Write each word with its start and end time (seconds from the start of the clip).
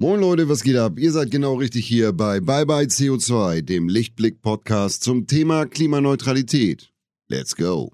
Moin 0.00 0.20
Leute, 0.20 0.48
was 0.48 0.62
geht 0.62 0.76
ab? 0.76 0.92
Ihr 0.96 1.10
seid 1.10 1.32
genau 1.32 1.54
richtig 1.54 1.84
hier 1.84 2.12
bei 2.12 2.38
Bye 2.38 2.64
Bye 2.64 2.86
CO2, 2.86 3.62
dem 3.62 3.88
Lichtblick-Podcast 3.88 5.02
zum 5.02 5.26
Thema 5.26 5.66
Klimaneutralität. 5.66 6.92
Let's 7.26 7.56
go! 7.56 7.90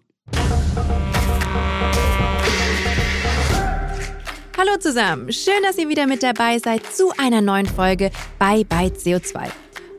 Hallo 4.59 4.77
zusammen, 4.81 5.33
schön, 5.33 5.63
dass 5.63 5.79
ihr 5.79 5.89
wieder 5.89 6.07
mit 6.07 6.23
dabei 6.23 6.59
seid 6.59 6.85
zu 6.95 7.11
einer 7.17 7.41
neuen 7.41 7.65
Folge 7.65 8.11
Bye 8.39 8.67
Bye 8.67 8.89
CO2. 8.91 9.49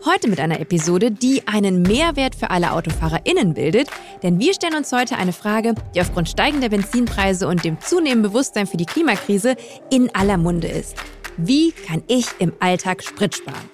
Heute 0.05 0.29
mit 0.29 0.39
einer 0.39 0.59
Episode, 0.59 1.09
die 1.09 1.47
einen 1.47 1.81
Mehrwert 1.81 2.35
für 2.35 2.51
alle 2.51 2.73
AutofahrerInnen 2.73 3.55
bildet, 3.55 3.89
denn 4.21 4.39
wir 4.39 4.53
stellen 4.53 4.75
uns 4.75 4.91
heute 4.91 5.17
eine 5.17 5.33
Frage, 5.33 5.73
die 5.95 6.01
aufgrund 6.01 6.29
steigender 6.29 6.69
Benzinpreise 6.69 7.47
und 7.47 7.65
dem 7.65 7.81
zunehmenden 7.81 8.31
Bewusstsein 8.31 8.67
für 8.67 8.77
die 8.77 8.85
Klimakrise 8.85 9.55
in 9.89 10.13
aller 10.13 10.37
Munde 10.37 10.67
ist. 10.67 10.95
Wie 11.37 11.71
kann 11.71 12.01
ich 12.07 12.27
im 12.39 12.53
Alltag 12.59 13.03
Sprit 13.03 13.35
sparen? 13.35 13.69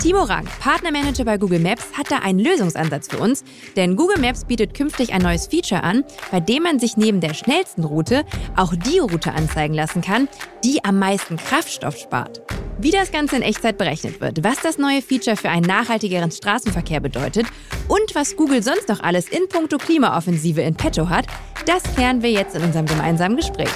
Timo 0.00 0.22
Rang, 0.22 0.46
Partnermanager 0.60 1.24
bei 1.24 1.36
Google 1.36 1.58
Maps, 1.58 1.84
hat 1.96 2.10
da 2.10 2.18
einen 2.18 2.38
Lösungsansatz 2.38 3.08
für 3.08 3.18
uns, 3.18 3.44
denn 3.76 3.96
Google 3.96 4.20
Maps 4.20 4.44
bietet 4.44 4.72
künftig 4.74 5.12
ein 5.12 5.22
neues 5.22 5.46
Feature 5.46 5.82
an, 5.82 6.04
bei 6.30 6.40
dem 6.40 6.62
man 6.62 6.78
sich 6.78 6.96
neben 6.96 7.20
der 7.20 7.34
schnellsten 7.34 7.84
Route 7.84 8.24
auch 8.56 8.74
die 8.74 8.98
Route 8.98 9.32
anzeigen 9.32 9.74
lassen 9.74 10.02
kann, 10.02 10.28
die 10.64 10.84
am 10.84 10.98
meisten 10.98 11.36
Kraftstoff 11.36 11.96
spart. 11.96 12.42
Wie 12.78 12.90
das 12.90 13.10
Ganze 13.10 13.36
in 13.36 13.42
Echtzeit 13.42 13.78
berechnet 13.78 14.20
wird, 14.20 14.44
was 14.44 14.60
das 14.60 14.78
neue 14.78 15.00
Feature 15.02 15.36
für 15.36 15.48
einen 15.48 15.66
nachhaltigeren 15.66 16.30
Straßenverkehr 16.30 17.00
bedeutet 17.00 17.46
und 17.88 18.14
was 18.14 18.36
Google 18.36 18.62
sonst 18.62 18.88
noch 18.88 19.00
alles 19.00 19.28
in 19.28 19.48
puncto 19.48 19.78
Klimaoffensive 19.78 20.60
in 20.60 20.74
petto 20.74 21.08
hat, 21.08 21.26
das 21.64 21.82
klären 21.94 22.22
wir 22.22 22.30
jetzt 22.30 22.54
in 22.54 22.62
unserem 22.62 22.86
gemeinsamen 22.86 23.36
Gespräch. 23.36 23.70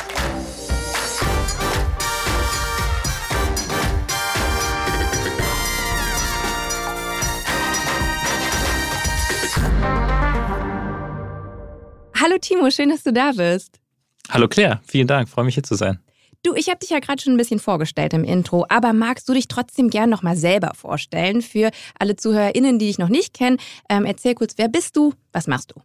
Hallo 12.22 12.36
Timo, 12.38 12.70
schön, 12.70 12.90
dass 12.90 13.02
du 13.02 13.14
da 13.14 13.32
bist. 13.34 13.80
Hallo 14.28 14.46
Claire, 14.46 14.82
vielen 14.86 15.06
Dank, 15.06 15.30
freue 15.30 15.46
mich 15.46 15.54
hier 15.54 15.62
zu 15.62 15.74
sein. 15.74 16.00
Du, 16.42 16.54
ich 16.54 16.68
habe 16.68 16.78
dich 16.78 16.90
ja 16.90 16.98
gerade 16.98 17.22
schon 17.22 17.32
ein 17.32 17.38
bisschen 17.38 17.60
vorgestellt 17.60 18.12
im 18.12 18.24
Intro, 18.24 18.66
aber 18.68 18.92
magst 18.92 19.26
du 19.26 19.32
dich 19.32 19.48
trotzdem 19.48 19.88
gern 19.88 20.10
nochmal 20.10 20.36
selber 20.36 20.72
vorstellen 20.74 21.41
für 21.41 21.70
alle 21.98 22.16
ZuhörerInnen, 22.16 22.78
die 22.78 22.88
dich 22.88 22.98
noch 22.98 23.08
nicht 23.08 23.32
kennen? 23.32 23.56
Ähm, 23.88 24.04
erzähl 24.04 24.34
kurz, 24.34 24.58
wer 24.58 24.68
bist 24.68 24.98
du, 24.98 25.14
was 25.32 25.46
machst 25.46 25.72
du? 25.74 25.80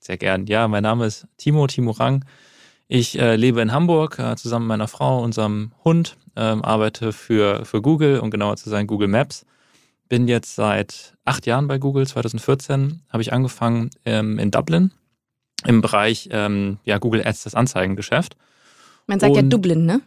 Sehr 0.00 0.16
gern. 0.16 0.46
Ja, 0.46 0.66
mein 0.66 0.82
Name 0.82 1.06
ist 1.06 1.28
Timo, 1.36 1.68
Timo 1.68 1.92
Rang. 1.92 2.24
Ich 2.88 3.16
äh, 3.16 3.36
lebe 3.36 3.60
in 3.60 3.70
Hamburg 3.70 4.18
äh, 4.18 4.34
zusammen 4.34 4.66
mit 4.66 4.70
meiner 4.70 4.88
Frau, 4.88 5.22
unserem 5.22 5.70
Hund, 5.84 6.16
ähm, 6.34 6.64
arbeite 6.64 7.12
für, 7.12 7.64
für 7.64 7.80
Google 7.80 8.18
und 8.18 8.32
genauer 8.32 8.56
zu 8.56 8.70
sein 8.70 8.88
Google 8.88 9.06
Maps. 9.08 9.46
Bin 10.08 10.26
jetzt 10.26 10.56
seit 10.56 11.14
acht 11.24 11.46
Jahren 11.46 11.68
bei 11.68 11.78
Google. 11.78 12.08
2014 12.08 13.02
habe 13.08 13.22
ich 13.22 13.32
angefangen 13.32 13.90
ähm, 14.04 14.40
in 14.40 14.50
Dublin 14.50 14.92
im 15.66 15.80
Bereich 15.80 16.28
ähm, 16.32 16.78
ja, 16.84 16.98
Google 16.98 17.26
Ads, 17.26 17.44
das 17.44 17.54
Anzeigengeschäft. 17.54 18.36
Man 19.06 19.20
sagt 19.20 19.30
und 19.30 19.36
ja 19.36 19.42
Dublin, 19.42 19.86
ne? 19.86 20.00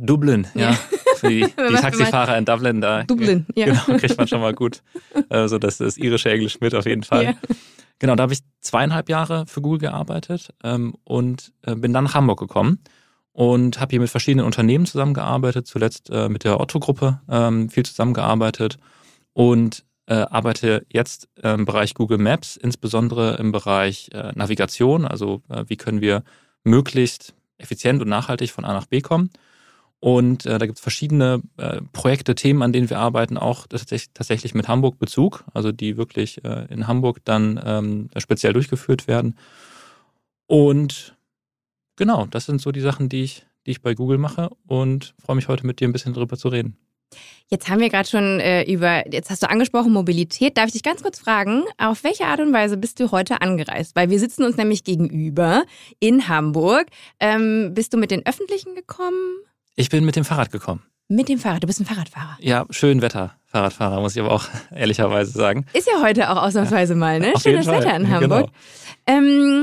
Dublin, 0.00 0.46
ja. 0.54 0.70
ja. 0.70 0.78
Für 1.16 1.28
die, 1.28 1.42
die 1.42 1.74
Taxifahrer 1.74 2.36
in 2.36 2.44
Dublin 2.44 2.80
da. 2.80 3.04
Dublin, 3.04 3.46
ja. 3.54 3.66
Genau, 3.66 3.98
kriegt 3.98 4.16
man 4.16 4.26
schon 4.26 4.40
mal 4.40 4.54
gut. 4.54 4.82
Also 5.28 5.58
das 5.58 5.80
ist 5.80 5.98
irische 5.98 6.30
Englisch 6.30 6.60
mit 6.60 6.74
auf 6.74 6.86
jeden 6.86 7.04
Fall. 7.04 7.24
Ja. 7.24 7.34
Genau, 7.98 8.16
da 8.16 8.24
habe 8.24 8.32
ich 8.32 8.40
zweieinhalb 8.60 9.08
Jahre 9.08 9.46
für 9.46 9.60
Google 9.60 9.78
gearbeitet 9.78 10.52
ähm, 10.64 10.94
und 11.04 11.52
äh, 11.62 11.76
bin 11.76 11.92
dann 11.92 12.04
nach 12.04 12.14
Hamburg 12.14 12.40
gekommen 12.40 12.80
und 13.32 13.80
habe 13.80 13.90
hier 13.90 14.00
mit 14.00 14.10
verschiedenen 14.10 14.44
Unternehmen 14.44 14.86
zusammengearbeitet, 14.86 15.66
zuletzt 15.66 16.10
äh, 16.10 16.28
mit 16.28 16.44
der 16.44 16.58
Otto-Gruppe 16.58 17.20
ähm, 17.28 17.70
viel 17.70 17.84
zusammengearbeitet 17.84 18.78
und 19.32 19.84
äh, 20.12 20.26
arbeite 20.28 20.84
jetzt 20.90 21.28
äh, 21.42 21.54
im 21.54 21.64
Bereich 21.64 21.94
Google 21.94 22.18
Maps, 22.18 22.58
insbesondere 22.58 23.36
im 23.36 23.50
Bereich 23.50 24.10
äh, 24.12 24.32
Navigation, 24.34 25.06
also 25.06 25.40
äh, 25.48 25.64
wie 25.68 25.76
können 25.76 26.02
wir 26.02 26.22
möglichst 26.64 27.34
effizient 27.56 28.02
und 28.02 28.08
nachhaltig 28.08 28.50
von 28.50 28.66
A 28.66 28.74
nach 28.74 28.84
B 28.84 29.00
kommen. 29.00 29.30
Und 30.00 30.44
äh, 30.44 30.58
da 30.58 30.66
gibt 30.66 30.76
es 30.76 30.82
verschiedene 30.82 31.40
äh, 31.56 31.80
Projekte, 31.94 32.34
Themen, 32.34 32.62
an 32.62 32.74
denen 32.74 32.90
wir 32.90 32.98
arbeiten, 32.98 33.38
auch 33.38 33.66
tatsächlich, 33.68 34.54
mit 34.54 34.68
Hamburg-Bezug, 34.68 35.44
also 35.54 35.72
die 35.72 35.96
wirklich 35.96 36.44
in 36.44 36.88
Hamburg 36.88 37.20
dann 37.24 37.60
ähm, 37.64 38.10
speziell 38.18 38.52
durchgeführt 38.52 39.06
werden. 39.06 39.38
Und 40.46 41.16
genau, 41.96 42.26
das 42.26 42.46
sind 42.46 42.60
so 42.60 42.72
die 42.72 42.80
Sachen, 42.80 43.08
die 43.08 43.22
ich, 43.22 43.46
die 43.64 43.70
ich 43.70 43.80
bei 43.80 43.94
Google 43.94 44.18
mache 44.18 44.50
und 44.66 45.14
freue 45.24 45.36
mich 45.36 45.48
heute 45.48 45.66
mit 45.66 45.78
dir 45.78 45.88
ein 45.88 45.92
bisschen 45.92 46.14
darüber 46.14 46.36
zu 46.36 46.48
reden. 46.48 46.76
Jetzt 47.48 47.68
haben 47.68 47.80
wir 47.80 47.90
gerade 47.90 48.08
schon 48.08 48.40
äh, 48.40 48.62
über, 48.62 49.04
jetzt 49.12 49.28
hast 49.28 49.42
du 49.42 49.50
angesprochen, 49.50 49.92
Mobilität. 49.92 50.56
Darf 50.56 50.66
ich 50.66 50.72
dich 50.72 50.82
ganz 50.82 51.02
kurz 51.02 51.18
fragen, 51.18 51.64
auf 51.76 52.02
welche 52.04 52.24
Art 52.24 52.40
und 52.40 52.52
Weise 52.52 52.76
bist 52.76 52.98
du 52.98 53.10
heute 53.10 53.42
angereist? 53.42 53.94
Weil 53.94 54.08
wir 54.10 54.18
sitzen 54.18 54.44
uns 54.44 54.56
nämlich 54.56 54.84
gegenüber 54.84 55.64
in 56.00 56.28
Hamburg. 56.28 56.86
Ähm, 57.20 57.72
bist 57.74 57.92
du 57.92 57.98
mit 57.98 58.10
den 58.10 58.24
Öffentlichen 58.24 58.74
gekommen? 58.74 59.36
Ich 59.76 59.90
bin 59.90 60.04
mit 60.04 60.16
dem 60.16 60.24
Fahrrad 60.24 60.50
gekommen. 60.50 60.82
Mit 61.08 61.28
dem 61.28 61.38
Fahrrad, 61.38 61.62
du 61.62 61.66
bist 61.66 61.78
ein 61.78 61.84
Fahrradfahrer. 61.84 62.38
Ja, 62.40 62.64
schön 62.70 63.02
Wetter, 63.02 63.36
Fahrradfahrer, 63.44 64.00
muss 64.00 64.16
ich 64.16 64.22
aber 64.22 64.32
auch 64.32 64.46
ehrlicherweise 64.74 65.32
sagen. 65.32 65.66
Ist 65.74 65.86
ja 65.86 66.02
heute 66.02 66.30
auch 66.30 66.42
ausnahmsweise 66.42 66.94
mal, 66.94 67.20
ne? 67.20 67.34
Schönes 67.38 67.66
Wetter 67.66 67.94
in 67.94 68.08
Hamburg. 68.08 68.50
Genau. 69.06 69.18
Ähm, 69.18 69.62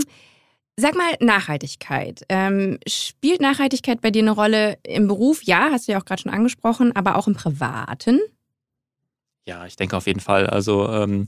Sag 0.79 0.95
mal, 0.95 1.13
Nachhaltigkeit. 1.19 2.23
Ähm, 2.29 2.79
spielt 2.88 3.41
Nachhaltigkeit 3.41 4.00
bei 4.00 4.12
dir 4.12 4.22
eine 4.22 4.31
Rolle 4.31 4.78
im 4.84 5.09
Beruf? 5.09 5.44
Ja, 5.44 5.72
hast 5.72 5.88
du 5.88 5.91
ja 5.91 6.00
auch 6.00 6.06
gerade 6.06 6.22
schon 6.22 6.31
angesprochen, 6.31 6.95
aber 6.95 7.17
auch 7.17 7.28
im 7.28 7.34
Privaten? 7.34 8.22
Ja, 9.45 9.66
ich 9.66 9.75
denke 9.75 9.97
auf 9.97 10.07
jeden 10.07 10.22
Fall. 10.22 10.47
Also 10.47 10.88
ähm, 10.88 11.28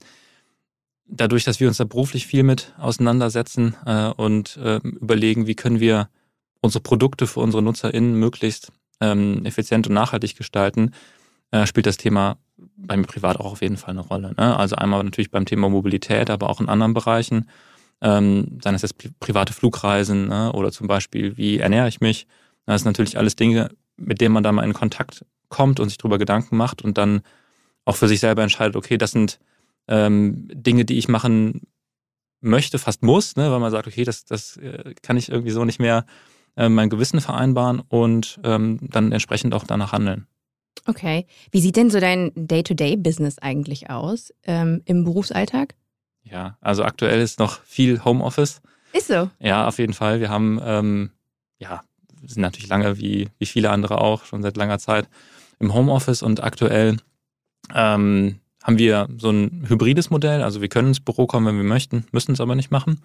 dadurch, 1.06 1.44
dass 1.44 1.60
wir 1.60 1.68
uns 1.68 1.78
da 1.78 1.84
beruflich 1.84 2.28
viel 2.28 2.44
mit 2.44 2.74
auseinandersetzen 2.78 3.76
äh, 3.86 4.12
und 4.12 4.56
äh, 4.56 4.78
überlegen, 4.78 5.48
wie 5.48 5.56
können 5.56 5.82
wir 5.82 6.08
unsere 6.62 6.82
Produkte 6.82 7.28
für 7.28 7.42
unsere 7.42 7.62
NutzerInnen 7.62 8.16
möglichst 8.16 8.72
ähm, 9.02 9.46
effizient 9.46 9.86
und 9.86 9.94
nachhaltig 9.94 10.38
gestalten, 10.38 10.94
äh, 11.52 11.66
spielt 11.66 11.88
das 11.88 11.98
Thema 11.98 12.38
bei 12.78 12.96
mir 12.96 13.08
privat 13.08 13.38
auch 13.38 13.52
auf 13.52 13.62
jeden 13.62 13.78
Fall 13.78 13.92
eine 13.92 14.02
Rolle. 14.02 14.34
Ne? 14.38 14.56
Also 14.56 14.78
einmal 14.78 15.04
natürlich 15.04 15.32
beim 15.32 15.46
Thema 15.46 15.68
Mobilität, 15.68 16.30
aber 16.30 16.50
auch 16.50 16.62
in 16.62 16.70
anderen 16.70 16.94
Bereichen 16.94 17.50
ähm, 18.02 18.60
seien 18.64 18.76
es 18.76 18.82
jetzt 18.82 19.20
private 19.20 19.54
Flugreisen 19.54 20.28
ne? 20.28 20.52
oder 20.54 20.72
zum 20.72 20.88
Beispiel, 20.88 21.38
wie 21.38 21.60
ernähre 21.60 21.88
ich 21.88 22.02
mich. 22.02 22.28
Das 22.66 22.82
sind 22.82 22.90
natürlich 22.90 23.18
alles 23.18 23.36
Dinge, 23.36 23.70
mit 23.98 24.22
denen 24.22 24.34
man 24.34 24.44
da 24.44 24.52
mal 24.52 24.64
in 24.64 24.74
Kontakt 24.74 25.26
kommt 25.50 25.80
und 25.80 25.90
sich 25.90 25.98
darüber 25.98 26.18
Gedanken 26.18 26.58
macht 26.58 26.82
und 26.82 26.98
dann 26.98 27.22
auch 27.86 27.96
für 27.96 28.08
sich 28.08 28.20
selber 28.20 28.44
entscheidet, 28.44 28.76
okay, 28.76 28.98
das 28.98 29.12
sind 29.12 29.40
ähm, 29.88 30.48
Dinge, 30.54 30.86
die 30.86 30.98
ich 30.98 31.08
machen 31.08 31.62
möchte, 32.40 32.80
fast 32.80 33.04
muss, 33.04 33.36
ne? 33.36 33.52
weil 33.52 33.60
man 33.60 33.72
sagt, 33.72 33.88
okay, 33.88 34.04
das, 34.04 34.26
das 34.26 34.58
äh, 34.58 34.96
kann 35.02 35.18
ich 35.18 35.30
irgendwie 35.30 35.52
so 35.52 35.66
nicht 35.66 35.80
mehr 35.80 36.06
äh, 36.56 36.70
mein 36.70 36.90
Gewissen 36.90 37.22
vereinbaren 37.22 37.82
und 37.88 38.40
ähm, 38.44 38.80
dann 38.82 39.12
entsprechend 39.12 39.54
auch 39.54 39.64
danach 39.66 39.92
handeln. 39.92 40.28
Okay. 40.88 41.28
Wie 41.52 41.62
sieht 41.62 41.76
denn 41.76 41.92
so 41.92 42.00
dein 42.00 42.32
Day-to-Day-Business 42.36 43.38
eigentlich 43.38 43.90
aus 43.90 44.34
ähm, 44.44 44.82
im 44.86 45.04
Berufsalltag? 45.04 45.76
Ja, 46.24 46.58
also 46.62 46.84
aktuell 46.84 47.22
ist 47.22 47.40
noch 47.40 47.62
viel 47.64 48.04
Homeoffice. 48.04 48.62
Ist 48.94 49.08
so. 49.08 49.30
Ja, 49.40 49.68
auf 49.68 49.80
jeden 49.80 49.94
Fall. 49.94 50.20
Wir 50.20 50.30
haben, 50.30 50.60
ähm, 50.64 51.12
ja, 51.60 51.84
sind 52.26 52.42
natürlich 52.42 52.70
lange 52.70 52.98
wie, 52.98 53.30
wie 53.40 53.46
viele 53.46 53.70
andere 53.70 54.00
auch, 54.00 54.26
schon 54.26 54.42
seit 54.42 54.58
langer 54.58 54.80
Zeit 54.80 55.08
im 55.60 55.74
Homeoffice 55.74 56.24
und 56.24 56.44
aktuell 56.44 56.98
ähm, 57.74 58.40
haben 58.64 58.78
wir 58.78 59.08
so 59.18 59.32
ein 59.32 59.66
hybrides 59.68 60.10
Modell. 60.10 60.44
Also 60.44 60.62
wir 60.62 60.70
können 60.70 60.90
ins 60.90 61.00
Büro 61.00 61.26
kommen, 61.26 61.48
wenn 61.48 61.58
wir 61.58 61.64
möchten, 61.64 62.06
müssen 62.12 62.34
es 62.34 62.42
aber 62.42 62.56
nicht 62.56 62.72
machen. 62.72 63.02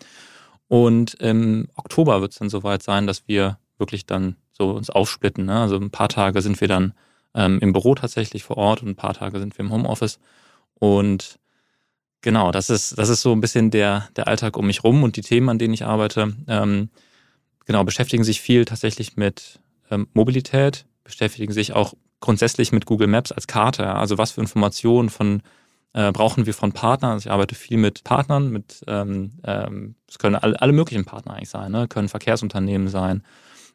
Und 0.68 1.14
im 1.14 1.68
Oktober 1.76 2.20
wird 2.20 2.32
es 2.32 2.38
dann 2.38 2.50
soweit 2.50 2.82
sein, 2.82 3.06
dass 3.06 3.28
wir 3.28 3.58
wirklich 3.78 4.06
dann 4.06 4.36
so 4.52 4.70
uns 4.70 4.90
aufsplitten. 4.90 5.46
Ne? 5.46 5.60
Also 5.60 5.76
ein 5.76 5.90
paar 5.90 6.08
Tage 6.08 6.42
sind 6.42 6.60
wir 6.60 6.68
dann 6.68 6.94
ähm, 7.34 7.58
im 7.60 7.72
Büro 7.72 7.94
tatsächlich 7.94 8.42
vor 8.42 8.56
Ort 8.56 8.82
und 8.82 8.88
ein 8.88 8.96
paar 8.96 9.14
Tage 9.14 9.38
sind 9.38 9.56
wir 9.56 9.64
im 9.64 9.72
Homeoffice. 9.72 10.18
Und 10.74 11.38
Genau, 12.22 12.50
das 12.50 12.70
ist, 12.70 12.98
das 12.98 13.08
ist 13.08 13.22
so 13.22 13.32
ein 13.32 13.40
bisschen 13.40 13.70
der, 13.70 14.08
der 14.16 14.26
Alltag 14.26 14.56
um 14.56 14.66
mich 14.66 14.82
rum 14.82 15.02
und 15.02 15.16
die 15.16 15.20
Themen, 15.20 15.48
an 15.48 15.58
denen 15.58 15.74
ich 15.74 15.84
arbeite, 15.84 16.34
ähm, 16.48 16.90
genau, 17.66 17.84
beschäftigen 17.84 18.24
sich 18.24 18.40
viel 18.40 18.64
tatsächlich 18.64 19.16
mit 19.16 19.60
ähm, 19.90 20.08
Mobilität, 20.12 20.86
beschäftigen 21.04 21.52
sich 21.52 21.72
auch 21.72 21.94
grundsätzlich 22.20 22.72
mit 22.72 22.86
Google 22.86 23.06
Maps 23.06 23.32
als 23.32 23.46
Karte. 23.46 23.86
Also 23.94 24.18
was 24.18 24.32
für 24.32 24.40
Informationen 24.40 25.10
von 25.10 25.42
äh, 25.92 26.10
brauchen 26.12 26.46
wir 26.46 26.54
von 26.54 26.72
Partnern? 26.72 27.12
Also 27.12 27.28
ich 27.28 27.32
arbeite 27.32 27.54
viel 27.54 27.78
mit 27.78 28.04
Partnern, 28.04 28.50
mit 28.50 28.82
ähm, 28.86 29.32
ähm, 29.44 29.94
es 30.08 30.18
können 30.18 30.36
alle, 30.36 30.60
alle 30.60 30.72
möglichen 30.72 31.04
Partner 31.04 31.34
eigentlich 31.34 31.50
sein, 31.50 31.72
ne? 31.72 31.88
können 31.88 32.08
Verkehrsunternehmen 32.08 32.88
sein, 32.88 33.22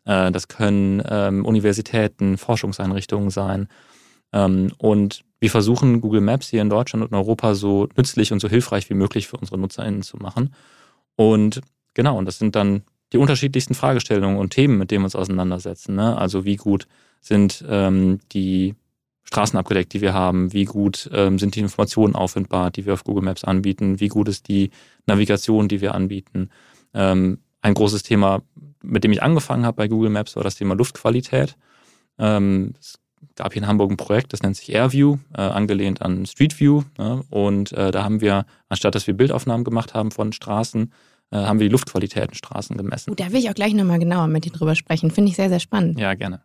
äh, 0.05 0.31
das 0.31 0.47
können 0.47 1.01
ähm, 1.07 1.45
Universitäten, 1.45 2.37
Forschungseinrichtungen 2.37 3.29
sein. 3.29 3.67
Ähm, 4.33 4.71
und 4.77 5.23
wir 5.41 5.49
versuchen, 5.49 6.01
Google 6.01 6.21
Maps 6.21 6.49
hier 6.49 6.61
in 6.61 6.69
Deutschland 6.69 7.03
und 7.03 7.13
Europa 7.13 7.55
so 7.55 7.89
nützlich 7.97 8.31
und 8.31 8.39
so 8.39 8.47
hilfreich 8.47 8.89
wie 8.91 8.93
möglich 8.93 9.27
für 9.27 9.37
unsere 9.37 9.57
NutzerInnen 9.57 10.03
zu 10.03 10.17
machen. 10.17 10.53
Und 11.15 11.61
genau, 11.95 12.17
und 12.17 12.25
das 12.25 12.37
sind 12.37 12.55
dann 12.55 12.83
die 13.11 13.17
unterschiedlichsten 13.17 13.73
Fragestellungen 13.73 14.37
und 14.37 14.51
Themen, 14.51 14.77
mit 14.77 14.91
denen 14.91 15.01
wir 15.01 15.05
uns 15.05 15.15
auseinandersetzen. 15.15 15.95
Ne? 15.95 16.15
Also 16.15 16.45
wie 16.45 16.57
gut 16.57 16.87
sind 17.21 17.65
ähm, 17.67 18.19
die 18.31 18.75
Straßen 19.23 19.57
abgedeckt, 19.57 19.93
die 19.93 20.01
wir 20.01 20.13
haben, 20.13 20.53
wie 20.53 20.65
gut 20.65 21.09
ähm, 21.11 21.39
sind 21.39 21.55
die 21.55 21.61
Informationen 21.61 22.15
auffindbar, 22.15 22.69
die 22.69 22.85
wir 22.85 22.93
auf 22.93 23.03
Google 23.03 23.23
Maps 23.23 23.43
anbieten, 23.43 23.99
wie 23.99 24.09
gut 24.09 24.27
ist 24.27 24.47
die 24.47 24.69
Navigation, 25.07 25.67
die 25.67 25.81
wir 25.81 25.95
anbieten. 25.95 26.49
Ähm, 26.93 27.39
ein 27.61 27.73
großes 27.73 28.03
Thema, 28.03 28.43
mit 28.83 29.03
dem 29.03 29.11
ich 29.11 29.23
angefangen 29.23 29.65
habe 29.65 29.77
bei 29.77 29.87
Google 29.87 30.11
Maps, 30.11 30.35
war 30.35 30.43
das 30.43 30.55
Thema 30.55 30.75
Luftqualität. 30.75 31.55
Ähm, 32.19 32.75
es 32.79 32.99
gab 33.35 33.53
hier 33.53 33.61
in 33.61 33.67
Hamburg 33.67 33.91
ein 33.91 33.97
Projekt, 33.97 34.33
das 34.33 34.41
nennt 34.41 34.55
sich 34.55 34.73
AirView, 34.73 35.17
äh, 35.35 35.41
angelehnt 35.41 36.01
an 36.01 36.25
Street 36.25 36.59
View. 36.59 36.83
Ne? 36.97 37.23
Und 37.29 37.71
äh, 37.73 37.91
da 37.91 38.03
haben 38.03 38.21
wir, 38.21 38.45
anstatt 38.69 38.95
dass 38.95 39.07
wir 39.07 39.13
Bildaufnahmen 39.13 39.63
gemacht 39.63 39.93
haben 39.93 40.11
von 40.11 40.33
Straßen, 40.33 40.91
äh, 41.31 41.37
haben 41.37 41.59
wir 41.59 41.67
die 41.67 41.71
Luftqualität 41.71 42.29
in 42.29 42.35
Straßen 42.35 42.77
gemessen. 42.77 43.11
Uh, 43.11 43.15
da 43.15 43.31
will 43.31 43.39
ich 43.39 43.49
auch 43.49 43.53
gleich 43.53 43.73
nochmal 43.73 43.99
genauer 43.99 44.27
mit 44.27 44.45
dir 44.45 44.51
drüber 44.51 44.75
sprechen. 44.75 45.11
Finde 45.11 45.29
ich 45.29 45.37
sehr, 45.37 45.49
sehr 45.49 45.59
spannend. 45.59 45.99
Ja, 45.99 46.13
gerne. 46.13 46.41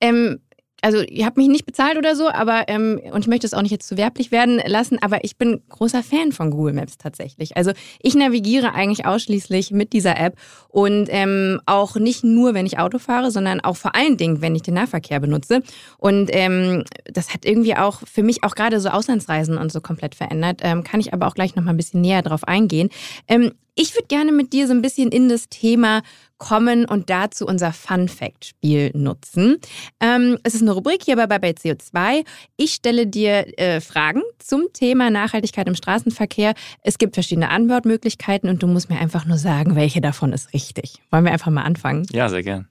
Ähm, 0.00 0.40
also 0.82 1.00
ihr 1.02 1.26
habt 1.26 1.36
mich 1.36 1.48
nicht 1.48 1.66
bezahlt 1.66 1.96
oder 1.96 2.16
so, 2.16 2.28
aber 2.28 2.64
ähm, 2.68 3.00
und 3.12 3.20
ich 3.20 3.26
möchte 3.26 3.46
es 3.46 3.54
auch 3.54 3.62
nicht 3.62 3.70
jetzt 3.70 3.88
zu 3.88 3.96
werblich 3.96 4.30
werden 4.30 4.60
lassen, 4.64 4.98
aber 5.00 5.24
ich 5.24 5.36
bin 5.36 5.62
großer 5.68 6.02
Fan 6.02 6.32
von 6.32 6.50
Google 6.50 6.74
Maps 6.74 6.98
tatsächlich. 6.98 7.56
Also 7.56 7.72
ich 8.00 8.14
navigiere 8.14 8.74
eigentlich 8.74 9.06
ausschließlich 9.06 9.70
mit 9.70 9.92
dieser 9.92 10.18
App 10.18 10.36
und 10.68 11.08
ähm, 11.10 11.60
auch 11.66 11.96
nicht 11.96 12.24
nur, 12.24 12.54
wenn 12.54 12.66
ich 12.66 12.78
Auto 12.78 12.98
fahre, 12.98 13.30
sondern 13.30 13.60
auch 13.60 13.76
vor 13.76 13.94
allen 13.94 14.16
Dingen, 14.16 14.40
wenn 14.40 14.54
ich 14.54 14.62
den 14.62 14.74
Nahverkehr 14.74 15.20
benutze. 15.20 15.62
Und 15.98 16.30
ähm, 16.32 16.84
das 17.04 17.34
hat 17.34 17.44
irgendwie 17.44 17.76
auch 17.76 18.00
für 18.10 18.22
mich 18.22 18.42
auch 18.44 18.54
gerade 18.54 18.80
so 18.80 18.88
Auslandsreisen 18.88 19.58
und 19.58 19.72
so 19.72 19.80
komplett 19.80 20.14
verändert. 20.14 20.60
Ähm, 20.62 20.84
kann 20.84 21.00
ich 21.00 21.12
aber 21.12 21.26
auch 21.26 21.34
gleich 21.34 21.56
noch 21.56 21.64
mal 21.64 21.70
ein 21.70 21.76
bisschen 21.76 22.00
näher 22.00 22.22
drauf 22.22 22.44
eingehen. 22.44 22.90
Ähm, 23.28 23.52
ich 23.74 23.94
würde 23.94 24.08
gerne 24.08 24.32
mit 24.32 24.52
dir 24.52 24.66
so 24.66 24.74
ein 24.74 24.82
bisschen 24.82 25.10
in 25.10 25.28
das 25.28 25.48
Thema 25.48 26.02
kommen 26.40 26.86
und 26.86 27.08
dazu 27.10 27.46
unser 27.46 27.72
Fun 27.72 28.08
Fact 28.08 28.46
Spiel 28.46 28.90
nutzen. 28.94 29.58
Ähm, 30.00 30.38
es 30.42 30.56
ist 30.56 30.62
eine 30.62 30.72
Rubrik 30.72 31.04
hier 31.04 31.14
bei, 31.14 31.26
bei 31.26 31.50
CO2. 31.50 32.24
Ich 32.56 32.72
stelle 32.72 33.06
dir 33.06 33.56
äh, 33.58 33.80
Fragen 33.80 34.22
zum 34.38 34.64
Thema 34.72 35.10
Nachhaltigkeit 35.10 35.68
im 35.68 35.76
Straßenverkehr. 35.76 36.54
Es 36.82 36.98
gibt 36.98 37.14
verschiedene 37.14 37.50
Antwortmöglichkeiten 37.50 38.50
und 38.50 38.62
du 38.64 38.66
musst 38.66 38.90
mir 38.90 38.98
einfach 38.98 39.26
nur 39.26 39.38
sagen, 39.38 39.76
welche 39.76 40.00
davon 40.00 40.32
ist 40.32 40.52
richtig. 40.52 40.94
Wollen 41.10 41.24
wir 41.24 41.32
einfach 41.32 41.52
mal 41.52 41.62
anfangen? 41.62 42.06
Ja, 42.10 42.28
sehr 42.28 42.42
gern. 42.42 42.68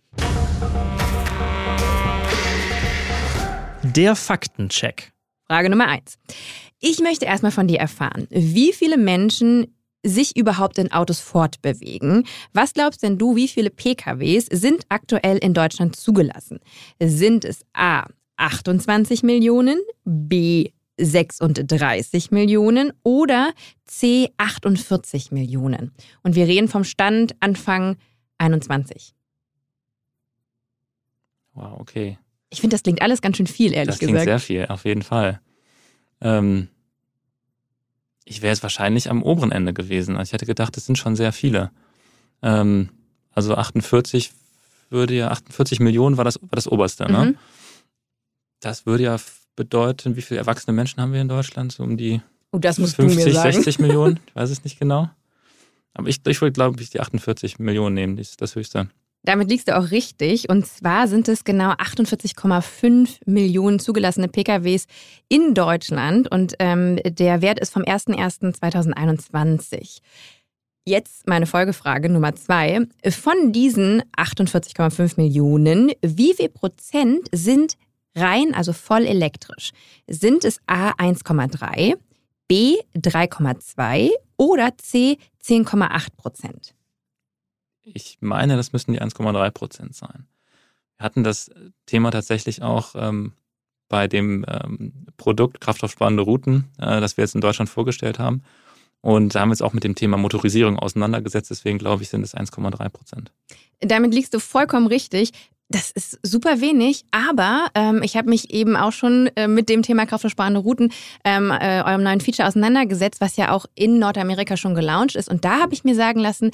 Der 3.83 4.15
Faktencheck. 4.15 5.13
Frage 5.47 5.69
Nummer 5.69 5.87
eins. 5.87 6.17
Ich 6.79 6.99
möchte 6.99 7.25
erstmal 7.25 7.51
von 7.51 7.67
dir 7.67 7.79
erfahren, 7.79 8.27
wie 8.29 8.73
viele 8.73 8.97
Menschen 8.97 9.78
sich 10.03 10.37
überhaupt 10.37 10.77
in 10.77 10.91
Autos 10.91 11.19
fortbewegen. 11.19 12.25
Was 12.53 12.73
glaubst 12.73 13.03
denn 13.03 13.17
du, 13.17 13.35
wie 13.35 13.47
viele 13.47 13.69
PKWs 13.69 14.45
sind 14.51 14.83
aktuell 14.89 15.37
in 15.37 15.53
Deutschland 15.53 15.95
zugelassen? 15.95 16.59
Sind 16.99 17.45
es 17.45 17.65
A 17.73 18.05
28 18.37 19.23
Millionen, 19.23 19.79
B 20.05 20.71
36 20.97 22.31
Millionen 22.31 22.93
oder 23.03 23.53
C 23.85 24.29
48 24.37 25.31
Millionen? 25.31 25.91
Und 26.23 26.35
wir 26.35 26.47
reden 26.47 26.67
vom 26.67 26.83
Stand 26.83 27.35
Anfang 27.39 27.97
21. 28.37 29.13
Wow, 31.53 31.79
okay. 31.79 32.17
Ich 32.49 32.61
finde, 32.61 32.73
das 32.73 32.83
klingt 32.83 33.01
alles 33.01 33.21
ganz 33.21 33.37
schön 33.37 33.47
viel, 33.47 33.73
ehrlich 33.73 33.87
das 33.89 33.99
klingt 33.99 34.13
gesagt. 34.13 34.25
sehr 34.25 34.39
viel, 34.39 34.65
auf 34.67 34.85
jeden 34.85 35.03
Fall. 35.03 35.41
Ähm, 36.21 36.69
ich 38.29 38.41
wäre 38.41 38.53
jetzt 38.53 38.63
wahrscheinlich 38.63 39.09
am 39.09 39.23
oberen 39.23 39.51
Ende 39.51 39.73
gewesen. 39.73 40.15
Also 40.15 40.29
ich 40.29 40.33
hätte 40.33 40.45
gedacht, 40.45 40.77
es 40.77 40.85
sind 40.85 40.97
schon 40.97 41.15
sehr 41.15 41.33
viele. 41.33 41.71
Ähm, 42.43 42.89
also 43.31 43.55
48 43.55 44.31
würde 44.91 45.15
ja, 45.15 45.29
48 45.29 45.79
Millionen 45.79 46.17
war 46.17 46.25
das, 46.25 46.39
war 46.41 46.49
das 46.51 46.67
oberste, 46.67 47.11
ne? 47.11 47.25
Mhm. 47.25 47.37
Das 48.59 48.85
würde 48.85 49.03
ja 49.03 49.17
bedeuten, 49.55 50.15
wie 50.15 50.21
viele 50.21 50.39
erwachsene 50.39 50.73
Menschen 50.73 51.01
haben 51.01 51.11
wir 51.11 51.21
in 51.21 51.27
Deutschland? 51.27 51.71
So 51.71 51.83
um 51.83 51.97
die 51.97 52.21
Oh, 52.51 52.59
das 52.59 52.77
musst 52.77 52.95
50, 52.95 53.23
du 53.23 53.29
mir 53.29 53.33
sagen. 53.33 53.53
60 53.53 53.79
Millionen? 53.79 54.19
Ich 54.27 54.35
weiß 54.35 54.49
es 54.49 54.63
nicht 54.63 54.79
genau. 54.79 55.09
Aber 55.93 56.07
ich, 56.07 56.19
ich 56.25 56.41
würde, 56.41 56.51
glaube 56.51 56.81
ich, 56.81 56.89
die 56.89 56.99
48 56.99 57.59
Millionen 57.59 57.95
nehmen, 57.95 58.15
das 58.15 58.29
ist 58.29 58.41
das 58.41 58.55
höchste. 58.55 58.89
Damit 59.29 59.49
liegst 59.51 59.67
du 59.67 59.77
auch 59.77 59.91
richtig. 59.91 60.49
Und 60.49 60.65
zwar 60.65 61.07
sind 61.07 61.27
es 61.27 61.43
genau 61.43 61.73
48,5 61.73 63.19
Millionen 63.27 63.77
zugelassene 63.77 64.27
PKWs 64.27 64.87
in 65.27 65.53
Deutschland. 65.53 66.31
Und 66.31 66.55
ähm, 66.57 66.99
der 67.05 67.43
Wert 67.43 67.59
ist 67.59 67.71
vom 67.71 67.83
01.01.2021. 67.83 69.99
Jetzt 70.83 71.27
meine 71.27 71.45
Folgefrage 71.45 72.09
Nummer 72.09 72.33
zwei. 72.33 72.87
Von 73.07 73.53
diesen 73.53 74.01
48,5 74.17 75.17
Millionen, 75.17 75.91
wie 76.01 76.33
viel 76.33 76.49
Prozent 76.49 77.27
sind 77.31 77.75
rein, 78.15 78.55
also 78.55 78.73
voll 78.73 79.05
elektrisch? 79.05 79.73
Sind 80.07 80.43
es 80.43 80.59
A 80.65 80.93
1,3, 80.93 81.99
B 82.47 82.77
3,2 82.97 84.09
oder 84.37 84.75
C 84.79 85.19
10,8 85.45 86.07
Prozent? 86.17 86.73
Ich 87.93 88.17
meine, 88.21 88.55
das 88.55 88.73
müssten 88.73 88.93
die 88.93 89.01
1,3 89.01 89.51
Prozent 89.51 89.95
sein. 89.95 90.27
Wir 90.97 91.05
hatten 91.05 91.23
das 91.23 91.49
Thema 91.85 92.11
tatsächlich 92.11 92.61
auch 92.61 92.95
ähm, 92.95 93.33
bei 93.87 94.07
dem 94.07 94.45
ähm, 94.47 94.93
Produkt 95.17 95.61
Kraftstoffsparende 95.61 96.23
Routen, 96.23 96.65
äh, 96.77 97.01
das 97.01 97.17
wir 97.17 97.23
jetzt 97.23 97.35
in 97.35 97.41
Deutschland 97.41 97.69
vorgestellt 97.69 98.19
haben. 98.19 98.43
Und 99.01 99.33
da 99.33 99.41
haben 99.41 99.49
wir 99.49 99.53
uns 99.53 99.61
auch 99.61 99.73
mit 99.73 99.83
dem 99.83 99.95
Thema 99.95 100.17
Motorisierung 100.17 100.77
auseinandergesetzt. 100.77 101.49
Deswegen 101.49 101.77
glaube 101.77 102.03
ich, 102.03 102.09
sind 102.09 102.21
es 102.23 102.35
1,3 102.35 102.89
Prozent. 102.89 103.31
Damit 103.79 104.13
liegst 104.13 104.33
du 104.33 104.39
vollkommen 104.39 104.87
richtig. 104.87 105.31
Das 105.71 105.91
ist 105.91 106.19
super 106.23 106.61
wenig, 106.61 107.05
aber 107.11 107.67
ähm, 107.75 108.01
ich 108.01 108.17
habe 108.17 108.27
mich 108.27 108.51
eben 108.51 108.75
auch 108.75 108.91
schon 108.91 109.27
äh, 109.35 109.47
mit 109.47 109.69
dem 109.69 109.83
Thema 109.83 110.07
kraftstoffsparende 110.07 110.59
Routen, 110.59 110.91
ähm, 111.23 111.51
äh, 111.51 111.83
eurem 111.83 112.01
neuen 112.01 112.21
Feature 112.21 112.47
auseinandergesetzt, 112.47 113.21
was 113.21 113.37
ja 113.37 113.51
auch 113.51 113.67
in 113.75 113.99
Nordamerika 113.99 114.57
schon 114.57 114.73
gelauncht 114.73 115.15
ist. 115.15 115.29
Und 115.29 115.45
da 115.45 115.59
habe 115.59 115.75
ich 115.75 115.83
mir 115.83 115.93
sagen 115.93 116.19
lassen, 116.19 116.49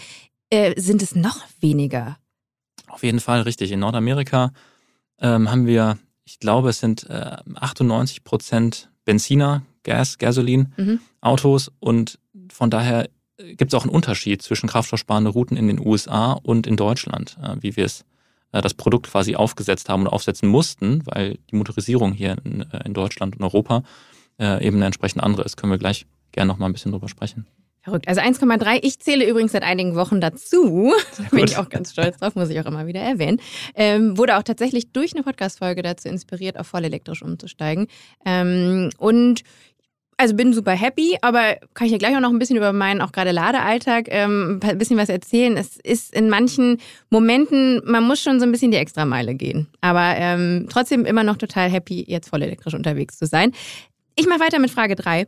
äh, 0.49 0.79
sind 0.79 1.01
es 1.01 1.15
noch 1.15 1.41
weniger. 1.59 2.17
Auf 2.87 3.03
jeden 3.03 3.19
Fall 3.19 3.41
richtig. 3.41 3.71
In 3.71 3.79
Nordamerika 3.79 4.51
ähm, 5.19 5.49
haben 5.49 5.65
wir, 5.65 5.97
ich 6.23 6.39
glaube, 6.39 6.69
es 6.69 6.79
sind 6.79 7.09
äh, 7.09 7.37
98 7.55 8.23
Prozent 8.23 8.89
Benziner, 9.05 9.63
Gas, 9.83 10.17
Gasolin, 10.17 10.73
Mhm. 10.77 10.99
Autos 11.21 11.71
und 11.79 12.19
von 12.51 12.69
daher 12.69 13.09
gibt 13.37 13.73
es 13.73 13.77
auch 13.77 13.83
einen 13.83 13.93
Unterschied 13.93 14.41
zwischen 14.41 14.67
kraftstoffsparende 14.67 15.29
Routen 15.29 15.57
in 15.57 15.67
den 15.67 15.79
USA 15.85 16.33
und 16.33 16.67
in 16.67 16.77
Deutschland, 16.77 17.37
äh, 17.41 17.55
wie 17.59 17.75
wir 17.75 17.85
es 17.85 18.05
äh, 18.51 18.61
das 18.61 18.73
Produkt 18.73 19.07
quasi 19.07 19.35
aufgesetzt 19.35 19.89
haben 19.89 20.03
und 20.03 20.07
aufsetzen 20.07 20.47
mussten, 20.49 21.01
weil 21.05 21.37
die 21.51 21.55
Motorisierung 21.55 22.13
hier 22.13 22.37
in, 22.43 22.61
äh, 22.71 22.85
in 22.85 22.93
Deutschland 22.93 23.35
und 23.35 23.43
Europa 23.43 23.83
äh, 24.39 24.65
eben 24.65 24.77
eine 24.77 24.85
entsprechend 24.85 25.21
andere 25.21 25.43
ist. 25.43 25.57
Können 25.57 25.71
wir 25.71 25.77
gleich 25.77 26.05
gerne 26.31 26.47
noch 26.47 26.57
mal 26.57 26.67
ein 26.67 26.73
bisschen 26.73 26.91
drüber 26.91 27.09
sprechen. 27.09 27.45
Verrückt. 27.85 28.07
Also 28.07 28.19
1,3. 28.19 28.79
Ich 28.81 28.97
zähle 28.99 29.29
übrigens 29.29 29.51
seit 29.51 29.61
einigen 29.61 29.95
Wochen 29.95 30.19
dazu. 30.19 30.91
Da 31.17 31.23
bin 31.29 31.45
ich 31.45 31.57
auch 31.57 31.69
ganz 31.69 31.91
stolz 31.91 32.17
drauf, 32.17 32.35
muss 32.35 32.49
ich 32.49 32.59
auch 32.59 32.65
immer 32.65 32.87
wieder 32.87 32.99
erwähnen. 32.99 33.39
Ähm, 33.75 34.17
wurde 34.17 34.37
auch 34.37 34.43
tatsächlich 34.43 34.91
durch 34.91 35.13
eine 35.13 35.23
Podcast-Folge 35.23 35.83
dazu 35.83 36.09
inspiriert, 36.09 36.59
auf 36.59 36.67
voll 36.67 36.83
elektrisch 36.83 37.21
umzusteigen. 37.21 37.87
Ähm, 38.25 38.89
und 38.97 39.43
also 40.17 40.33
bin 40.33 40.51
super 40.53 40.71
happy, 40.71 41.17
aber 41.21 41.57
kann 41.75 41.85
ich 41.85 41.91
ja 41.91 41.99
gleich 41.99 42.15
auch 42.15 42.21
noch 42.21 42.31
ein 42.31 42.39
bisschen 42.39 42.57
über 42.57 42.73
meinen 42.73 43.01
auch 43.01 43.11
gerade 43.11 43.31
Ladealltag 43.31 44.07
ähm, 44.09 44.59
ein 44.63 44.77
bisschen 44.79 44.97
was 44.97 45.09
erzählen. 45.09 45.55
Es 45.55 45.77
ist 45.77 46.13
in 46.13 46.29
manchen 46.29 46.79
Momenten, 47.11 47.81
man 47.85 48.03
muss 48.03 48.19
schon 48.19 48.39
so 48.39 48.45
ein 48.45 48.51
bisschen 48.51 48.71
die 48.71 48.77
Extrameile 48.77 49.35
gehen. 49.35 49.67
Aber 49.81 50.15
ähm, 50.17 50.67
trotzdem 50.71 51.05
immer 51.05 51.23
noch 51.23 51.37
total 51.37 51.69
happy, 51.69 52.03
jetzt 52.07 52.29
voll 52.29 52.41
elektrisch 52.41 52.73
unterwegs 52.73 53.17
zu 53.17 53.27
sein. 53.27 53.51
Ich 54.15 54.27
mache 54.27 54.39
weiter 54.39 54.59
mit 54.59 54.71
Frage 54.71 54.95
3. 54.95 55.27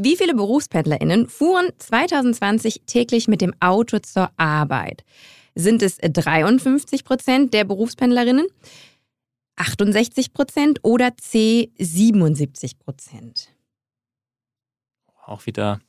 Wie 0.00 0.16
viele 0.16 0.34
BerufspendlerInnen 0.36 1.28
fuhren 1.28 1.70
2020 1.76 2.82
täglich 2.86 3.26
mit 3.26 3.40
dem 3.40 3.52
Auto 3.60 3.98
zur 3.98 4.30
Arbeit? 4.36 5.04
Sind 5.56 5.82
es 5.82 5.98
53 5.98 7.04
Prozent 7.04 7.52
der 7.52 7.64
Berufspendlerinnen, 7.64 8.46
68 9.56 10.32
Prozent 10.32 10.78
oder 10.84 11.16
C 11.16 11.72
77 11.78 12.78
Prozent? 12.78 13.48
Auch 15.26 15.46
wieder 15.46 15.80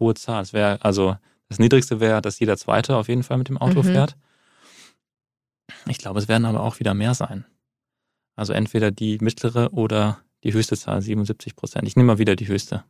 hohe 0.00 0.14
Zahl. 0.14 0.42
Es 0.42 0.52
wäre 0.52 0.84
also 0.84 1.16
das 1.48 1.60
niedrigste 1.60 2.00
wäre, 2.00 2.20
dass 2.20 2.40
jeder 2.40 2.56
Zweite 2.56 2.96
auf 2.96 3.06
jeden 3.06 3.22
Fall 3.22 3.38
mit 3.38 3.48
dem 3.48 3.58
Auto 3.58 3.82
Mhm. 3.82 3.84
fährt. 3.84 4.16
Ich 5.86 5.98
glaube, 5.98 6.18
es 6.18 6.26
werden 6.26 6.44
aber 6.44 6.60
auch 6.64 6.80
wieder 6.80 6.92
mehr 6.92 7.14
sein. 7.14 7.44
Also 8.34 8.52
entweder 8.52 8.90
die 8.90 9.18
mittlere 9.20 9.72
oder 9.72 10.20
die 10.42 10.52
höchste 10.52 10.76
Zahl, 10.76 11.00
77 11.00 11.54
Prozent. 11.54 11.86
Ich 11.86 11.94
nehme 11.94 12.08
mal 12.08 12.18
wieder 12.18 12.34
die 12.34 12.48
höchste. 12.48 12.82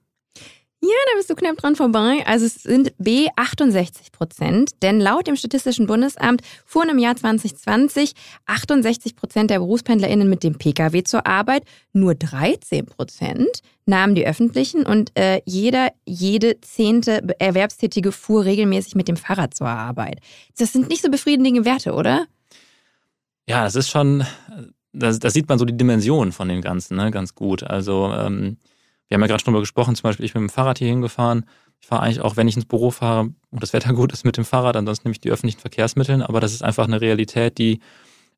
Da 1.14 1.18
bist 1.18 1.30
du 1.30 1.36
knapp 1.36 1.58
dran 1.58 1.76
vorbei. 1.76 2.24
Also 2.26 2.44
es 2.46 2.64
sind 2.64 2.92
B 2.98 3.28
68 3.36 4.10
Prozent, 4.10 4.82
denn 4.82 4.98
laut 4.98 5.28
dem 5.28 5.36
Statistischen 5.36 5.86
Bundesamt 5.86 6.42
fuhren 6.66 6.88
im 6.88 6.98
Jahr 6.98 7.14
2020 7.14 8.14
68 8.46 9.14
Prozent 9.14 9.50
der 9.50 9.60
BerufspendlerInnen 9.60 10.28
mit 10.28 10.42
dem 10.42 10.58
Pkw 10.58 11.04
zur 11.04 11.24
Arbeit, 11.24 11.62
nur 11.92 12.16
13 12.16 12.86
Prozent 12.86 13.60
nahmen 13.86 14.16
die 14.16 14.26
öffentlichen 14.26 14.84
und 14.84 15.16
äh, 15.16 15.40
jeder, 15.44 15.92
jede 16.04 16.60
zehnte 16.62 17.22
Erwerbstätige 17.38 18.10
fuhr 18.10 18.44
regelmäßig 18.44 18.96
mit 18.96 19.06
dem 19.06 19.16
Fahrrad 19.16 19.54
zur 19.54 19.68
Arbeit. 19.68 20.18
Das 20.58 20.72
sind 20.72 20.88
nicht 20.88 21.02
so 21.02 21.10
befriedigende 21.12 21.64
Werte, 21.64 21.92
oder? 21.92 22.26
Ja, 23.48 23.66
es 23.66 23.76
ist 23.76 23.88
schon, 23.88 24.24
da, 24.92 25.12
da 25.12 25.30
sieht 25.30 25.48
man 25.48 25.60
so 25.60 25.64
die 25.64 25.76
Dimension 25.76 26.32
von 26.32 26.48
dem 26.48 26.60
Ganzen 26.60 26.96
ne, 26.96 27.12
ganz 27.12 27.36
gut. 27.36 27.62
Also 27.62 28.12
ähm, 28.12 28.56
wir 29.08 29.16
haben 29.16 29.22
ja 29.22 29.26
gerade 29.26 29.42
schon 29.42 29.52
drüber 29.52 29.62
gesprochen, 29.62 29.94
zum 29.94 30.04
Beispiel 30.04 30.24
ich 30.24 30.32
bin 30.32 30.42
mit 30.42 30.50
dem 30.50 30.54
Fahrrad 30.54 30.78
hier 30.78 30.88
hingefahren. 30.88 31.46
Ich 31.80 31.86
fahre 31.86 32.02
eigentlich 32.02 32.20
auch, 32.20 32.36
wenn 32.36 32.48
ich 32.48 32.56
ins 32.56 32.64
Büro 32.64 32.90
fahre 32.90 33.30
und 33.50 33.62
das 33.62 33.72
Wetter 33.72 33.92
gut 33.94 34.12
ist 34.12 34.24
mit 34.24 34.36
dem 34.36 34.44
Fahrrad, 34.44 34.76
ansonsten 34.76 35.08
nehme 35.08 35.12
ich 35.12 35.20
die 35.20 35.30
öffentlichen 35.30 35.60
Verkehrsmittel. 35.60 36.22
Aber 36.22 36.40
das 36.40 36.52
ist 36.52 36.62
einfach 36.62 36.86
eine 36.86 37.00
Realität, 37.00 37.58
die 37.58 37.80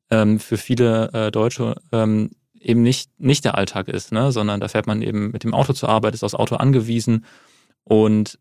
ähm, 0.09 0.39
für 0.39 0.57
viele 0.57 1.11
äh, 1.13 1.31
Deutsche 1.31 1.75
ähm, 1.91 2.31
eben 2.59 2.81
nicht, 2.81 3.09
nicht 3.19 3.45
der 3.45 3.55
Alltag 3.55 3.87
ist, 3.87 4.11
ne? 4.11 4.31
sondern 4.31 4.59
da 4.59 4.67
fährt 4.67 4.87
man 4.87 5.01
eben 5.01 5.31
mit 5.31 5.43
dem 5.43 5.53
Auto 5.53 5.73
zur 5.73 5.89
Arbeit, 5.89 6.13
ist 6.13 6.23
aufs 6.23 6.35
Auto 6.35 6.55
angewiesen. 6.55 7.25
Und 7.83 8.39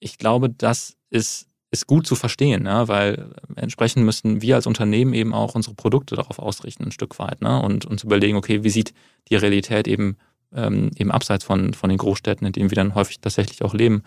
ich 0.00 0.18
glaube, 0.18 0.50
das 0.50 0.96
ist, 1.10 1.48
ist 1.70 1.86
gut 1.86 2.06
zu 2.06 2.14
verstehen, 2.14 2.64
ne? 2.64 2.88
weil 2.88 3.34
entsprechend 3.56 4.04
müssen 4.04 4.42
wir 4.42 4.56
als 4.56 4.66
Unternehmen 4.66 5.14
eben 5.14 5.32
auch 5.32 5.54
unsere 5.54 5.74
Produkte 5.74 6.16
darauf 6.16 6.38
ausrichten, 6.38 6.84
ein 6.84 6.92
Stück 6.92 7.18
weit. 7.18 7.40
Ne? 7.40 7.62
Und 7.62 7.86
uns 7.86 8.04
überlegen, 8.04 8.36
okay, 8.36 8.64
wie 8.64 8.70
sieht 8.70 8.92
die 9.28 9.36
Realität 9.36 9.88
eben, 9.88 10.16
ähm, 10.54 10.90
eben 10.96 11.10
abseits 11.10 11.44
von, 11.44 11.74
von 11.74 11.88
den 11.88 11.98
Großstädten, 11.98 12.46
in 12.46 12.52
denen 12.52 12.70
wir 12.70 12.76
dann 12.76 12.94
häufig 12.94 13.20
tatsächlich 13.20 13.62
auch 13.62 13.74
leben, 13.74 14.02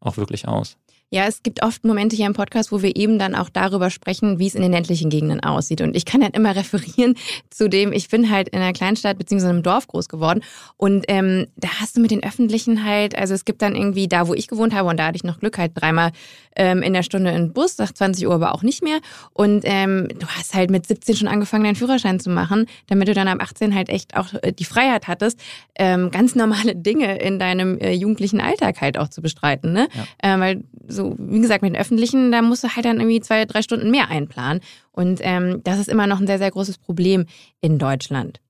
auch 0.00 0.16
wirklich 0.16 0.48
aus. 0.48 0.76
Ja, 1.10 1.26
es 1.26 1.42
gibt 1.42 1.62
oft 1.62 1.84
Momente 1.84 2.16
hier 2.16 2.26
im 2.26 2.34
Podcast, 2.34 2.70
wo 2.70 2.82
wir 2.82 2.94
eben 2.94 3.18
dann 3.18 3.34
auch 3.34 3.48
darüber 3.48 3.88
sprechen, 3.88 4.38
wie 4.38 4.46
es 4.46 4.54
in 4.54 4.60
den 4.60 4.72
ländlichen 4.72 5.08
Gegenden 5.08 5.40
aussieht. 5.40 5.80
Und 5.80 5.96
ich 5.96 6.04
kann 6.04 6.20
dann 6.20 6.32
immer 6.32 6.54
referieren 6.56 7.14
zu 7.48 7.68
dem, 7.68 7.92
ich 7.92 8.10
bin 8.10 8.30
halt 8.30 8.50
in 8.50 8.60
einer 8.60 8.74
Kleinstadt 8.74 9.16
bzw. 9.16 9.48
einem 9.48 9.62
Dorf 9.62 9.86
groß 9.86 10.08
geworden. 10.08 10.42
Und 10.76 11.06
ähm, 11.08 11.46
da 11.56 11.68
hast 11.80 11.96
du 11.96 12.02
mit 12.02 12.10
den 12.10 12.22
Öffentlichen 12.22 12.84
halt, 12.84 13.16
also 13.16 13.32
es 13.32 13.46
gibt 13.46 13.62
dann 13.62 13.74
irgendwie 13.74 14.06
da, 14.06 14.28
wo 14.28 14.34
ich 14.34 14.48
gewohnt 14.48 14.74
habe, 14.74 14.88
und 14.88 14.98
da 14.98 15.06
hatte 15.06 15.16
ich 15.16 15.24
noch 15.24 15.40
Glück, 15.40 15.56
halt 15.56 15.72
dreimal 15.74 16.12
ähm, 16.56 16.82
in 16.82 16.92
der 16.92 17.02
Stunde 17.02 17.30
in 17.30 17.54
Bus, 17.54 17.78
nach 17.78 17.92
20 17.92 18.26
Uhr 18.26 18.34
aber 18.34 18.54
auch 18.54 18.62
nicht 18.62 18.82
mehr. 18.82 18.98
Und 19.32 19.62
ähm, 19.64 20.08
du 20.18 20.26
hast 20.26 20.54
halt 20.54 20.70
mit 20.70 20.86
17 20.86 21.16
schon 21.16 21.28
angefangen, 21.28 21.64
deinen 21.64 21.76
Führerschein 21.76 22.20
zu 22.20 22.28
machen, 22.28 22.66
damit 22.88 23.08
du 23.08 23.14
dann 23.14 23.28
ab 23.28 23.38
18 23.40 23.74
halt 23.74 23.88
echt 23.88 24.14
auch 24.14 24.34
äh, 24.42 24.52
die 24.52 24.64
Freiheit 24.64 25.08
hattest, 25.08 25.40
ähm, 25.76 26.10
ganz 26.10 26.34
normale 26.34 26.76
Dinge 26.76 27.18
in 27.18 27.38
deinem 27.38 27.78
äh, 27.78 27.92
jugendlichen 27.92 28.42
Alltag 28.42 28.82
halt 28.82 28.98
auch 28.98 29.08
zu 29.08 29.22
bestreiten. 29.22 29.72
Ne? 29.72 29.88
Ja. 30.22 30.34
Äh, 30.34 30.40
weil 30.40 30.64
so, 30.98 31.14
wie 31.16 31.40
gesagt, 31.40 31.62
mit 31.62 31.72
den 31.74 31.80
Öffentlichen, 31.80 32.32
da 32.32 32.42
musst 32.42 32.64
du 32.64 32.74
halt 32.74 32.84
dann 32.84 32.98
irgendwie 32.98 33.20
zwei, 33.20 33.44
drei 33.44 33.62
Stunden 33.62 33.90
mehr 33.90 34.08
einplanen. 34.08 34.60
Und 34.90 35.20
ähm, 35.22 35.60
das 35.62 35.78
ist 35.78 35.88
immer 35.88 36.08
noch 36.08 36.20
ein 36.20 36.26
sehr, 36.26 36.38
sehr 36.38 36.50
großes 36.50 36.78
Problem 36.78 37.26
in 37.60 37.78
Deutschland. 37.78 38.40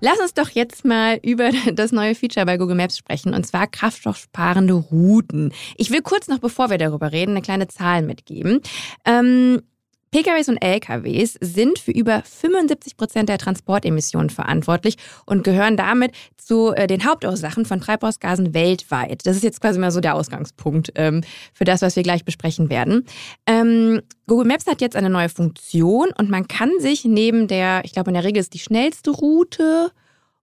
Lass 0.00 0.20
uns 0.20 0.34
doch 0.34 0.50
jetzt 0.50 0.84
mal 0.84 1.18
über 1.22 1.50
das 1.72 1.90
neue 1.90 2.14
Feature 2.14 2.44
bei 2.44 2.58
Google 2.58 2.76
Maps 2.76 2.98
sprechen, 2.98 3.32
und 3.32 3.46
zwar 3.46 3.66
kraftstoffsparende 3.66 4.74
Routen. 4.74 5.54
Ich 5.78 5.90
will 5.90 6.02
kurz 6.02 6.28
noch, 6.28 6.40
bevor 6.40 6.68
wir 6.68 6.76
darüber 6.76 7.12
reden, 7.12 7.30
eine 7.30 7.40
kleine 7.40 7.68
Zahl 7.68 8.02
mitgeben. 8.02 8.60
Ähm, 9.06 9.62
PKWs 10.14 10.48
und 10.48 10.58
LKWs 10.58 11.36
sind 11.40 11.80
für 11.80 11.90
über 11.90 12.22
75 12.24 12.96
Prozent 12.96 13.28
der 13.28 13.36
Transportemissionen 13.36 14.30
verantwortlich 14.30 14.94
und 15.26 15.42
gehören 15.42 15.76
damit 15.76 16.12
zu 16.36 16.72
äh, 16.72 16.86
den 16.86 17.04
Hauptursachen 17.04 17.64
von 17.64 17.80
Treibhausgasen 17.80 18.54
weltweit. 18.54 19.26
Das 19.26 19.34
ist 19.34 19.42
jetzt 19.42 19.60
quasi 19.60 19.80
mal 19.80 19.90
so 19.90 19.98
der 19.98 20.14
Ausgangspunkt 20.14 20.92
ähm, 20.94 21.22
für 21.52 21.64
das, 21.64 21.82
was 21.82 21.96
wir 21.96 22.04
gleich 22.04 22.24
besprechen 22.24 22.70
werden. 22.70 23.06
Ähm, 23.48 24.02
Google 24.28 24.46
Maps 24.46 24.68
hat 24.68 24.80
jetzt 24.80 24.94
eine 24.94 25.10
neue 25.10 25.28
Funktion 25.28 26.10
und 26.16 26.30
man 26.30 26.46
kann 26.46 26.70
sich 26.78 27.04
neben 27.04 27.48
der, 27.48 27.80
ich 27.84 27.90
glaube 27.90 28.10
in 28.10 28.14
der 28.14 28.22
Regel 28.22 28.38
ist 28.38 28.54
die 28.54 28.60
schnellste 28.60 29.10
Route 29.10 29.90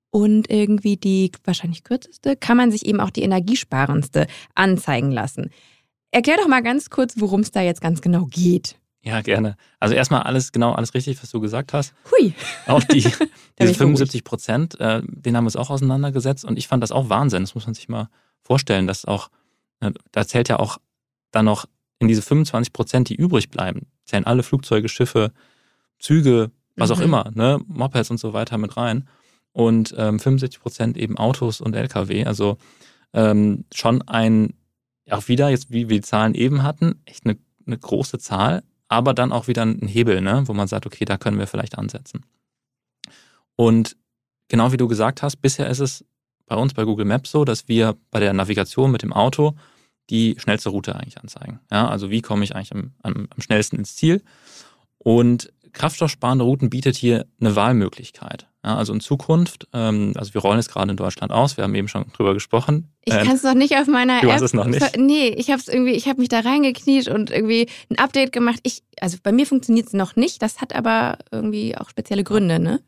und 0.10 0.52
irgendwie 0.52 0.98
die 0.98 1.32
wahrscheinlich 1.46 1.86
kürzeste, 1.86 2.36
kann 2.36 2.58
man 2.58 2.72
sich 2.72 2.86
eben 2.86 3.00
auch 3.00 3.10
die 3.10 3.24
energiesparendste 3.24 4.28
anzeigen 4.54 5.12
lassen. 5.12 5.50
Erklär 6.12 6.36
doch 6.36 6.50
mal 6.50 6.62
ganz 6.62 6.90
kurz, 6.90 7.14
worum 7.16 7.40
es 7.40 7.52
da 7.52 7.62
jetzt 7.62 7.80
ganz 7.80 8.02
genau 8.02 8.26
geht. 8.26 8.76
Ja, 9.04 9.22
gerne. 9.22 9.56
Also 9.80 9.96
erstmal 9.96 10.22
alles, 10.24 10.52
genau 10.52 10.74
alles 10.74 10.94
richtig, 10.94 11.22
was 11.22 11.32
du 11.32 11.40
gesagt 11.40 11.74
hast. 11.74 11.94
Hui. 12.12 12.34
Auch 12.68 12.84
die, 12.84 13.02
diese 13.60 13.74
75 13.74 14.24
Prozent, 14.24 14.80
äh, 14.80 15.02
den 15.04 15.36
haben 15.36 15.44
wir 15.44 15.48
uns 15.48 15.56
auch 15.56 15.72
auseinandergesetzt 15.72 16.46
und 16.46 16.58
ich 16.58 16.68
fand 16.68 16.84
das 16.84 16.92
auch 16.92 17.10
Wahnsinn. 17.10 17.42
Das 17.42 17.56
muss 17.56 17.66
man 17.66 17.74
sich 17.74 17.90
mal 17.90 18.10
vorstellen, 18.42 18.86
dass 18.86 19.06
auch, 19.06 19.30
äh, 19.80 19.92
da 20.12 20.28
zählt 20.28 20.50
ja 20.50 20.60
auch 20.60 20.78
dann 21.32 21.46
noch 21.46 21.66
in 21.98 22.08
diese 22.08 22.22
25 22.22 22.74
Prozent, 22.74 23.10
die 23.10 23.16
übrig 23.16 23.50
bleiben, 23.50 23.88
zählen 24.06 24.26
alle 24.26 24.44
Flugzeuge, 24.44 24.88
Schiffe, 24.88 25.32
Züge, 25.98 26.52
was 26.76 26.90
mhm. 26.90 26.96
auch 26.96 27.02
immer, 27.02 27.32
ne, 27.34 27.60
Mopeds 27.68 28.12
und 28.12 28.20
so 28.20 28.34
weiter 28.34 28.58
mit 28.58 28.78
rein. 28.78 29.08
Und 29.52 29.94
ähm, 29.98 30.20
75 30.20 30.62
Prozent 30.62 30.98
eben 30.98 31.18
Autos 31.18 31.60
und 31.60 31.76
Lkw. 31.76 32.26
Also 32.26 32.58
ähm, 33.14 33.66
schon 33.74 34.02
ein, 34.04 34.54
auch 35.10 35.28
wieder, 35.28 35.50
jetzt 35.50 35.72
wie 35.72 35.90
wir 35.90 35.98
die 35.98 36.08
Zahlen 36.08 36.36
eben 36.36 36.64
hatten, 36.64 37.02
echt 37.06 37.26
eine, 37.26 37.38
eine 37.66 37.78
große 37.78 38.20
Zahl 38.20 38.64
aber 38.92 39.14
dann 39.14 39.32
auch 39.32 39.48
wieder 39.48 39.62
ein 39.62 39.88
Hebel, 39.88 40.20
ne, 40.20 40.44
wo 40.48 40.54
man 40.54 40.68
sagt, 40.68 40.86
okay, 40.86 41.06
da 41.06 41.18
können 41.18 41.40
wir 41.40 41.48
vielleicht 41.48 41.78
ansetzen. 41.78 42.26
Und 43.56 43.96
genau 44.50 44.74
wie 44.74 44.78
du 44.78 44.90
gesagt 44.90 45.24
hast, 45.24 45.38
bisher 45.38 45.70
ist 45.70 45.80
es 45.80 46.04
bei 46.46 46.58
uns 46.58 46.74
bei 46.74 46.84
Google 46.84 47.06
Maps 47.06 47.32
so, 47.32 47.46
dass 47.46 47.70
wir 47.70 47.96
bei 48.12 48.20
der 48.20 48.34
Navigation 48.34 48.92
mit 48.92 49.02
dem 49.02 49.14
Auto 49.14 49.56
die 50.10 50.36
schnellste 50.38 50.70
Route 50.70 50.94
eigentlich 50.94 51.22
anzeigen. 51.22 51.62
Ja, 51.72 51.88
also 51.88 52.10
wie 52.10 52.22
komme 52.22 52.44
ich 52.44 52.54
eigentlich 52.54 52.74
am, 52.74 52.92
am, 53.02 53.30
am 53.34 53.42
schnellsten 53.42 53.78
ins 53.78 53.96
Ziel? 53.96 54.24
Und 54.98 55.54
kraftstoffsparende 55.72 56.44
Routen 56.44 56.70
bietet 56.70 56.98
hier 56.98 57.26
eine 57.40 57.56
Wahlmöglichkeit. 57.56 58.50
Ja, 58.62 58.76
also 58.76 58.92
in 58.92 59.00
Zukunft, 59.00 59.70
ähm, 59.72 60.12
also 60.16 60.34
wir 60.34 60.42
rollen 60.42 60.60
es 60.60 60.68
gerade 60.68 60.92
in 60.92 60.98
Deutschland 60.98 61.32
aus, 61.32 61.56
wir 61.56 61.64
haben 61.64 61.76
eben 61.76 61.88
schon 61.88 62.12
drüber 62.12 62.34
gesprochen. 62.34 62.91
Ich 63.04 63.14
ähm, 63.14 63.26
kann 63.26 63.36
es 63.36 63.44
noch 63.44 63.56
nicht 63.56 63.76
auf 63.78 63.88
meiner 63.88 64.22
du 64.22 64.28
App. 64.28 64.34
Hast 64.34 64.42
es 64.42 64.54
noch 64.54 64.66
nicht? 64.66 64.98
Nee, 64.98 65.30
ich 65.30 65.50
habe 65.50 65.60
es 65.60 65.68
irgendwie, 65.68 65.94
ich 65.94 66.08
habe 66.08 66.20
mich 66.20 66.30
da 66.30 66.42
reingekniet 66.42 67.08
und 67.08 67.32
irgendwie 67.32 67.68
ein 67.90 67.98
Update 67.98 68.32
gemacht. 68.32 68.60
Ich, 68.64 68.84
also 69.00 69.18
bei 69.22 69.32
mir 69.32 69.48
funktioniert 69.48 69.88
es 69.88 69.94
noch 69.94 70.16
nicht. 70.16 70.42
Das 70.42 70.62
hat 70.62 70.76
aber 70.76 71.18
irgendwie 71.32 71.76
auch 71.76 71.90
spezielle 71.90 72.24
Gründe, 72.24 72.60
ne? 72.60 72.80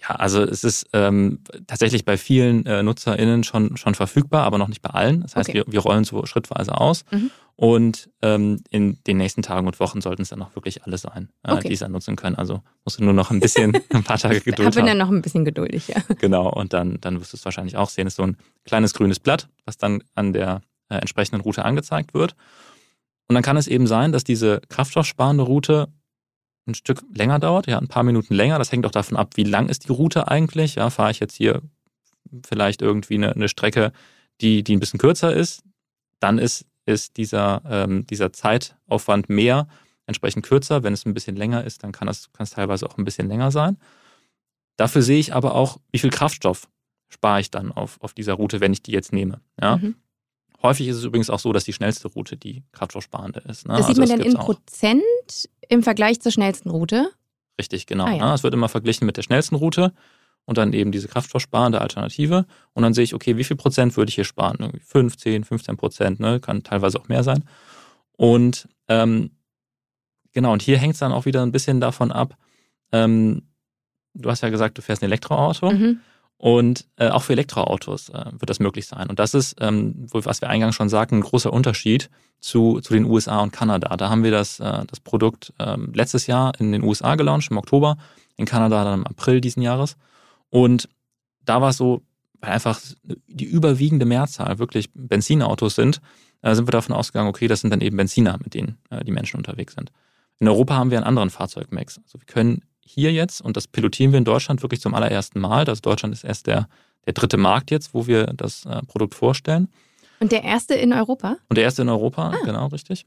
Ja, 0.00 0.16
also 0.16 0.42
es 0.42 0.62
ist 0.64 0.88
ähm, 0.92 1.40
tatsächlich 1.66 2.04
bei 2.04 2.16
vielen 2.16 2.66
äh, 2.66 2.82
NutzerInnen 2.82 3.44
schon, 3.44 3.76
schon 3.76 3.94
verfügbar, 3.94 4.44
aber 4.44 4.58
noch 4.58 4.68
nicht 4.68 4.82
bei 4.82 4.90
allen. 4.90 5.22
Das 5.22 5.36
heißt, 5.36 5.48
okay. 5.48 5.64
wir, 5.66 5.72
wir 5.72 5.80
rollen 5.80 6.04
so 6.04 6.26
schrittweise 6.26 6.78
aus. 6.78 7.04
Mhm. 7.10 7.30
Und 7.56 8.10
ähm, 8.20 8.62
in 8.68 9.02
den 9.04 9.16
nächsten 9.16 9.40
Tagen 9.40 9.66
und 9.66 9.80
Wochen 9.80 10.02
sollten 10.02 10.22
es 10.22 10.28
dann 10.28 10.42
auch 10.42 10.54
wirklich 10.54 10.84
alle 10.84 10.98
sein, 10.98 11.30
äh, 11.42 11.52
okay. 11.52 11.68
die 11.68 11.74
es 11.74 11.80
dann 11.80 11.92
nutzen 11.92 12.14
können. 12.14 12.36
Also 12.36 12.60
musst 12.84 12.98
du 12.98 13.04
nur 13.04 13.14
noch 13.14 13.30
ein 13.30 13.40
bisschen, 13.40 13.72
ein 13.90 14.04
paar 14.04 14.18
Tage 14.18 14.40
Geduld 14.40 14.68
ich 14.68 14.76
haben. 14.76 14.86
dann 14.86 14.98
noch 14.98 15.08
ein 15.08 15.22
bisschen 15.22 15.46
geduldig, 15.46 15.88
ja. 15.88 16.02
Genau, 16.18 16.50
und 16.50 16.74
dann, 16.74 16.98
dann 17.00 17.18
wirst 17.18 17.32
du 17.32 17.38
es 17.38 17.44
wahrscheinlich 17.46 17.78
auch 17.78 17.88
sehen. 17.88 18.06
Es 18.06 18.12
ist 18.12 18.16
so 18.16 18.24
ein 18.24 18.36
kleines 18.66 18.92
grünes 18.92 19.20
Blatt, 19.20 19.48
was 19.64 19.78
dann 19.78 20.02
an 20.14 20.34
der 20.34 20.60
äh, 20.90 20.96
entsprechenden 20.96 21.40
Route 21.40 21.64
angezeigt 21.64 22.12
wird. 22.12 22.36
Und 23.28 23.34
dann 23.34 23.42
kann 23.42 23.56
es 23.56 23.68
eben 23.68 23.86
sein, 23.86 24.12
dass 24.12 24.22
diese 24.22 24.60
kraftstoffsparende 24.68 25.42
Route 25.42 25.88
ein 26.66 26.74
Stück 26.74 27.02
länger 27.14 27.38
dauert, 27.38 27.66
ja, 27.66 27.78
ein 27.78 27.88
paar 27.88 28.02
Minuten 28.02 28.34
länger. 28.34 28.58
Das 28.58 28.72
hängt 28.72 28.86
auch 28.86 28.90
davon 28.90 29.16
ab, 29.16 29.36
wie 29.36 29.44
lang 29.44 29.68
ist 29.68 29.88
die 29.88 29.92
Route 29.92 30.28
eigentlich. 30.28 30.74
Ja, 30.74 30.90
fahre 30.90 31.10
ich 31.10 31.20
jetzt 31.20 31.36
hier 31.36 31.62
vielleicht 32.44 32.82
irgendwie 32.82 33.14
eine, 33.14 33.32
eine 33.32 33.48
Strecke, 33.48 33.92
die, 34.40 34.64
die 34.64 34.76
ein 34.76 34.80
bisschen 34.80 34.98
kürzer 34.98 35.32
ist, 35.32 35.62
dann 36.20 36.38
ist 36.38 36.66
ist 36.86 37.16
dieser, 37.16 37.62
ähm, 37.68 38.06
dieser 38.06 38.32
Zeitaufwand 38.32 39.28
mehr, 39.28 39.66
entsprechend 40.06 40.46
kürzer. 40.46 40.82
Wenn 40.84 40.92
es 40.92 41.04
ein 41.04 41.14
bisschen 41.14 41.36
länger 41.36 41.64
ist, 41.64 41.82
dann 41.82 41.92
kann 41.92 42.08
es, 42.08 42.30
teilweise 42.50 42.86
auch 42.86 42.96
ein 42.96 43.04
bisschen 43.04 43.28
länger 43.28 43.50
sein. 43.50 43.76
Dafür 44.76 45.02
sehe 45.02 45.18
ich 45.18 45.34
aber 45.34 45.54
auch, 45.54 45.78
wie 45.90 45.98
viel 45.98 46.10
Kraftstoff 46.10 46.68
spare 47.08 47.40
ich 47.40 47.50
dann 47.50 47.72
auf, 47.72 48.00
auf 48.00 48.14
dieser 48.14 48.34
Route, 48.34 48.60
wenn 48.60 48.72
ich 48.72 48.82
die 48.82 48.92
jetzt 48.92 49.12
nehme. 49.12 49.40
Ja? 49.60 49.78
Mhm. 49.78 49.96
Häufig 50.66 50.88
ist 50.88 50.96
es 50.96 51.04
übrigens 51.04 51.30
auch 51.30 51.38
so, 51.38 51.52
dass 51.52 51.62
die 51.62 51.72
schnellste 51.72 52.08
Route 52.08 52.36
die 52.36 52.64
kraftstoffsparende 52.72 53.40
ist. 53.48 53.68
Ne? 53.68 53.76
Das 53.76 53.86
sieht 53.86 53.98
also 53.98 54.12
man 54.12 54.18
dann 54.18 54.26
in 54.26 54.34
Prozent 54.34 55.02
im 55.68 55.84
Vergleich 55.84 56.20
zur 56.20 56.32
schnellsten 56.32 56.70
Route? 56.70 57.10
Richtig, 57.56 57.86
genau. 57.86 58.06
Ah, 58.06 58.12
ja. 58.12 58.28
ne? 58.28 58.34
Es 58.34 58.42
wird 58.42 58.52
immer 58.52 58.68
verglichen 58.68 59.06
mit 59.06 59.16
der 59.16 59.22
schnellsten 59.22 59.54
Route 59.54 59.92
und 60.44 60.58
dann 60.58 60.72
eben 60.72 60.90
diese 60.90 61.06
kraftstoffsparende 61.06 61.80
Alternative. 61.80 62.46
Und 62.72 62.82
dann 62.82 62.94
sehe 62.94 63.04
ich, 63.04 63.14
okay, 63.14 63.36
wie 63.36 63.44
viel 63.44 63.56
Prozent 63.56 63.96
würde 63.96 64.08
ich 64.08 64.16
hier 64.16 64.24
sparen? 64.24 64.56
Irgendwie 64.58 64.80
15, 64.80 65.44
15 65.44 65.76
Prozent, 65.76 66.18
ne? 66.18 66.40
kann 66.40 66.64
teilweise 66.64 66.98
auch 66.98 67.06
mehr 67.06 67.22
sein. 67.22 67.44
Und 68.16 68.68
ähm, 68.88 69.30
genau, 70.32 70.52
und 70.52 70.62
hier 70.62 70.78
hängt 70.78 70.94
es 70.94 71.00
dann 71.00 71.12
auch 71.12 71.26
wieder 71.26 71.42
ein 71.42 71.52
bisschen 71.52 71.80
davon 71.80 72.10
ab, 72.10 72.36
ähm, 72.90 73.42
du 74.14 74.30
hast 74.30 74.42
ja 74.42 74.48
gesagt, 74.48 74.78
du 74.78 74.82
fährst 74.82 75.02
ein 75.02 75.06
Elektroauto. 75.06 75.70
Mhm. 75.70 76.00
Und 76.38 76.86
äh, 76.96 77.08
auch 77.08 77.22
für 77.22 77.32
Elektroautos 77.32 78.10
äh, 78.10 78.26
wird 78.32 78.50
das 78.50 78.60
möglich 78.60 78.86
sein. 78.86 79.08
Und 79.08 79.18
das 79.18 79.32
ist, 79.32 79.56
ähm, 79.60 80.06
was 80.10 80.40
wir 80.40 80.50
eingangs 80.50 80.74
schon 80.74 80.90
sagten, 80.90 81.16
ein 81.16 81.22
großer 81.22 81.52
Unterschied 81.52 82.10
zu, 82.40 82.80
zu 82.80 82.92
den 82.92 83.04
USA 83.04 83.40
und 83.40 83.52
Kanada. 83.52 83.96
Da 83.96 84.10
haben 84.10 84.22
wir 84.22 84.30
das, 84.30 84.60
äh, 84.60 84.84
das 84.86 85.00
Produkt 85.00 85.54
äh, 85.58 85.76
letztes 85.94 86.26
Jahr 86.26 86.52
in 86.60 86.72
den 86.72 86.82
USA 86.82 87.14
gelauncht, 87.14 87.50
im 87.50 87.56
Oktober, 87.56 87.96
in 88.36 88.44
Kanada 88.44 88.84
dann 88.84 89.00
im 89.00 89.06
April 89.06 89.40
diesen 89.40 89.62
Jahres. 89.62 89.96
Und 90.50 90.88
da 91.44 91.62
war 91.62 91.70
es 91.70 91.78
so, 91.78 92.02
weil 92.40 92.52
einfach 92.52 92.80
die 93.26 93.46
überwiegende 93.46 94.04
Mehrzahl 94.04 94.58
wirklich 94.58 94.90
Benzinautos 94.92 95.74
sind, 95.74 96.02
äh, 96.42 96.54
sind 96.54 96.66
wir 96.66 96.72
davon 96.72 96.94
ausgegangen, 96.94 97.30
okay, 97.30 97.48
das 97.48 97.60
sind 97.60 97.70
dann 97.70 97.80
eben 97.80 97.96
Benziner, 97.96 98.38
mit 98.42 98.54
denen 98.54 98.76
äh, 98.90 99.04
die 99.04 99.12
Menschen 99.12 99.38
unterwegs 99.38 99.74
sind. 99.74 99.90
In 100.38 100.48
Europa 100.48 100.74
haben 100.74 100.90
wir 100.90 100.98
einen 100.98 101.06
anderen 101.06 101.30
Fahrzeugmix. 101.30 101.98
Also 102.04 102.20
wir 102.20 102.26
können 102.26 102.62
hier 102.86 103.12
jetzt, 103.12 103.40
und 103.40 103.56
das 103.56 103.66
pilotieren 103.66 104.12
wir 104.12 104.18
in 104.18 104.24
Deutschland 104.24 104.62
wirklich 104.62 104.80
zum 104.80 104.94
allerersten 104.94 105.40
Mal, 105.40 105.64
das 105.64 105.82
Deutschland 105.82 106.14
ist 106.14 106.24
erst 106.24 106.46
der, 106.46 106.68
der 107.04 107.12
dritte 107.12 107.36
Markt 107.36 107.70
jetzt, 107.70 107.94
wo 107.94 108.06
wir 108.06 108.26
das 108.26 108.64
äh, 108.64 108.80
Produkt 108.82 109.14
vorstellen. 109.14 109.68
Und 110.20 110.32
der 110.32 110.44
erste 110.44 110.74
in 110.74 110.92
Europa? 110.92 111.36
Und 111.48 111.56
der 111.56 111.64
erste 111.64 111.82
in 111.82 111.88
Europa, 111.88 112.30
ah. 112.30 112.44
genau, 112.44 112.68
richtig. 112.68 113.06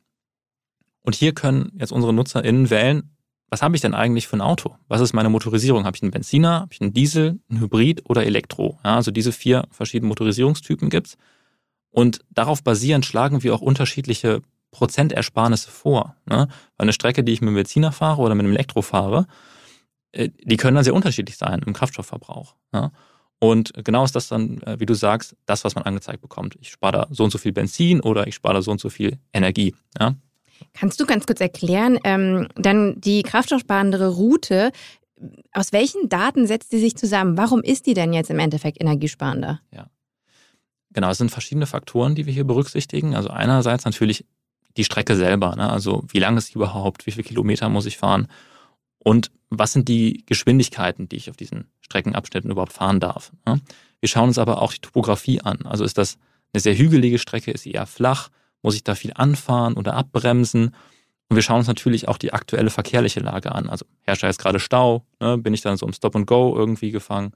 Und 1.02 1.16
hier 1.16 1.34
können 1.34 1.72
jetzt 1.80 1.92
unsere 1.92 2.14
NutzerInnen 2.14 2.70
wählen, 2.70 3.10
was 3.50 3.64
habe 3.64 3.76
ich 3.76 3.82
denn 3.82 3.96
eigentlich 3.96 4.28
für 4.28 4.38
ein 4.38 4.42
Auto? 4.42 4.76
Was 4.88 5.02
ist 5.02 5.14
meine 5.14 5.30
Motorisierung? 5.30 5.86
Habe 5.86 5.98
ich 5.98 6.04
einen 6.04 6.12
Benziner, 6.12 6.62
habe 6.62 6.74
ich 6.74 6.82
einen 6.82 6.94
Diesel, 6.94 7.40
einen 7.50 7.62
Hybrid 7.62 8.08
oder 8.08 8.24
Elektro? 8.24 8.78
Ja, 8.84 8.96
also 8.96 9.10
diese 9.10 9.32
vier 9.32 9.68
verschiedenen 9.72 10.10
Motorisierungstypen 10.10 10.90
gibt's. 10.90 11.18
Und 11.90 12.20
darauf 12.30 12.64
basierend 12.64 13.06
schlagen 13.06 13.42
wir 13.42 13.56
auch 13.56 13.62
unterschiedliche 13.62 14.42
Prozentersparnisse 14.72 15.72
vor. 15.72 16.16
Ne? 16.26 16.48
Weil 16.78 16.86
eine 16.86 16.94
Strecke, 16.94 17.24
die 17.24 17.32
ich 17.32 17.42
mit 17.42 17.48
einem 17.48 17.56
Benziner 17.56 17.92
fahre 17.92 18.22
oder 18.22 18.36
mit 18.36 18.46
einem 18.46 18.54
Elektro 18.54 18.84
fahre, 18.84 19.26
die 20.16 20.58
können 20.58 20.76
dann 20.76 20.84
sehr 20.84 20.94
unterschiedlich 20.94 21.38
sein 21.38 21.62
im 21.66 21.74
Kraftstoffverbrauch. 21.74 22.56
Ja? 22.74 22.92
Und 23.40 23.72
genau 23.86 24.04
ist 24.04 24.16
das 24.16 24.28
dann, 24.28 24.62
äh, 24.64 24.80
wie 24.80 24.86
du 24.86 24.94
sagst, 24.94 25.36
das, 25.46 25.64
was 25.64 25.76
man 25.76 25.86
angezeigt 25.86 26.22
bekommt. 26.22 26.58
Ich 26.60 26.72
spare 26.72 26.92
da 26.92 27.08
so 27.10 27.24
und 27.24 27.32
so 27.32 27.38
viel 27.38 27.54
Benzin 27.54 28.02
oder 28.02 28.28
ich 28.28 28.36
spare 28.36 28.56
da 28.56 28.62
so 28.62 28.72
und 28.72 28.82
so 28.82 28.90
viel 28.90 29.18
Energie. 29.34 29.74
Ja? 30.00 30.16
Kannst 30.74 31.00
du 31.00 31.06
ganz 31.06 31.26
kurz 31.26 31.40
erklären, 31.40 31.98
ähm, 32.04 32.48
dann 32.56 33.00
die 33.00 33.24
kraftstoffsparendere 33.24 34.10
Route, 34.10 34.72
aus 35.54 35.72
welchen 35.72 36.10
Daten 36.10 36.48
setzt 36.48 36.72
die 36.74 36.80
sich 36.80 36.98
zusammen? 36.98 37.38
Warum 37.38 37.62
ist 37.62 37.86
die 37.86 37.94
denn 37.94 38.14
jetzt 38.14 38.30
im 38.30 38.40
Endeffekt 38.40 38.82
energiesparender? 38.82 39.62
Ja. 39.74 39.88
Genau, 40.92 41.10
es 41.10 41.18
sind 41.20 41.30
verschiedene 41.32 41.68
Faktoren, 41.68 42.16
die 42.16 42.26
wir 42.26 42.34
hier 42.34 42.46
berücksichtigen. 42.46 43.16
Also 43.16 43.30
einerseits 43.30 43.86
natürlich 43.86 44.26
die 44.76 44.84
Strecke 44.84 45.16
selber, 45.16 45.56
ne? 45.56 45.70
also 45.70 46.04
wie 46.08 46.20
lang 46.20 46.36
ist 46.38 46.48
sie 46.48 46.54
überhaupt, 46.56 47.06
wie 47.06 47.12
viele 47.12 47.24
Kilometer 47.24 47.70
muss 47.70 47.86
ich 47.86 47.98
fahren 47.98 48.28
und 49.00 49.32
was 49.50 49.74
sind 49.74 49.88
die 49.88 50.24
Geschwindigkeiten, 50.26 51.10
die 51.10 51.16
ich 51.16 51.30
auf 51.30 51.38
diesen 51.38 51.66
Streckenabschnitten 51.82 52.52
überhaupt 52.52 52.74
fahren 52.74 53.00
darf. 53.00 53.32
Wir 54.00 54.10
schauen 54.10 54.28
uns 54.28 54.38
aber 54.38 54.62
auch 54.62 54.74
die 54.74 54.80
Topografie 54.80 55.42
an. 55.42 55.66
Also 55.66 55.84
ist 55.84 55.98
das 55.98 56.18
eine 56.54 56.62
sehr 56.62 56.78
hügelige 56.78 57.20
Strecke, 57.20 57.52
ist 57.52 57.64
sie 57.64 57.72
eher 57.72 57.88
flach, 57.88 58.30
muss 58.62 58.76
ich 58.76 58.84
da 58.84 58.96
viel 58.96 59.12
anfahren 59.16 59.76
oder 59.76 59.96
abbremsen? 59.96 60.76
Und 61.30 61.36
wir 61.36 61.44
schauen 61.44 61.60
uns 61.60 61.68
natürlich 61.68 62.08
auch 62.08 62.18
die 62.18 62.34
aktuelle 62.34 62.70
verkehrliche 62.70 63.20
Lage 63.20 63.54
an. 63.54 63.70
Also 63.70 63.86
herrscht 64.02 64.24
da 64.24 64.28
jetzt 64.28 64.40
gerade 64.40 64.60
Stau, 64.60 65.06
ne? 65.20 65.38
bin 65.38 65.54
ich 65.54 65.62
dann 65.62 65.78
so 65.78 65.86
im 65.86 65.94
Stop 65.94 66.16
and 66.16 66.28
Go 66.28 66.56
irgendwie 66.56 66.92
gefangen. 66.92 67.32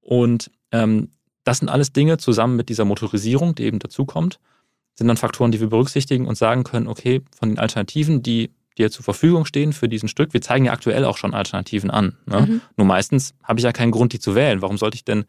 Und 0.00 0.50
ähm, 0.72 1.10
das 1.44 1.58
sind 1.58 1.68
alles 1.68 1.92
Dinge 1.92 2.18
zusammen 2.18 2.56
mit 2.56 2.68
dieser 2.68 2.84
Motorisierung, 2.84 3.54
die 3.54 3.64
eben 3.64 3.78
dazukommt, 3.78 4.40
sind 4.94 5.08
dann 5.08 5.16
Faktoren, 5.16 5.52
die 5.52 5.60
wir 5.60 5.68
berücksichtigen 5.68 6.26
und 6.26 6.36
sagen 6.36 6.64
können, 6.64 6.88
okay, 6.88 7.22
von 7.38 7.50
den 7.50 7.58
Alternativen, 7.58 8.22
die 8.22 8.50
dir 8.78 8.90
zur 8.90 9.04
Verfügung 9.04 9.44
stehen 9.44 9.72
für 9.72 9.88
diesen 9.88 10.08
Stück, 10.08 10.32
wir 10.32 10.42
zeigen 10.42 10.66
ja 10.66 10.72
aktuell 10.72 11.04
auch 11.04 11.16
schon 11.16 11.34
Alternativen 11.34 11.90
an. 11.90 12.16
Ne? 12.26 12.40
Mhm. 12.40 12.60
Nur 12.76 12.86
meistens 12.86 13.34
habe 13.42 13.58
ich 13.58 13.64
ja 13.64 13.72
keinen 13.72 13.90
Grund, 13.90 14.12
die 14.12 14.18
zu 14.18 14.34
wählen. 14.34 14.62
Warum 14.62 14.78
sollte 14.78 14.96
ich 14.96 15.04
denn, 15.04 15.24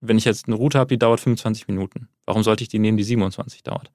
wenn 0.00 0.18
ich 0.18 0.24
jetzt 0.24 0.46
eine 0.46 0.56
Route 0.56 0.78
habe, 0.78 0.88
die 0.88 0.98
dauert 0.98 1.20
25 1.20 1.68
Minuten, 1.68 2.08
warum 2.26 2.42
sollte 2.42 2.62
ich 2.62 2.68
die 2.68 2.78
nehmen, 2.78 2.96
die 2.96 3.04
27 3.04 3.62
dauert? 3.62 3.90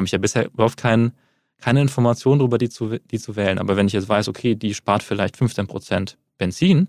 habe 0.00 0.06
ich 0.06 0.12
ja 0.12 0.18
bisher 0.18 0.46
überhaupt 0.46 0.76
kein, 0.76 1.12
keine 1.60 1.80
Information 1.80 2.38
darüber, 2.38 2.58
die 2.58 2.68
zu, 2.68 2.98
die 2.98 3.18
zu 3.18 3.36
wählen. 3.36 3.58
Aber 3.58 3.76
wenn 3.76 3.86
ich 3.86 3.92
jetzt 3.92 4.08
weiß, 4.08 4.28
okay, 4.28 4.54
die 4.54 4.74
spart 4.74 5.02
vielleicht 5.02 5.36
15 5.36 5.66
Prozent 5.66 6.18
Benzin, 6.38 6.88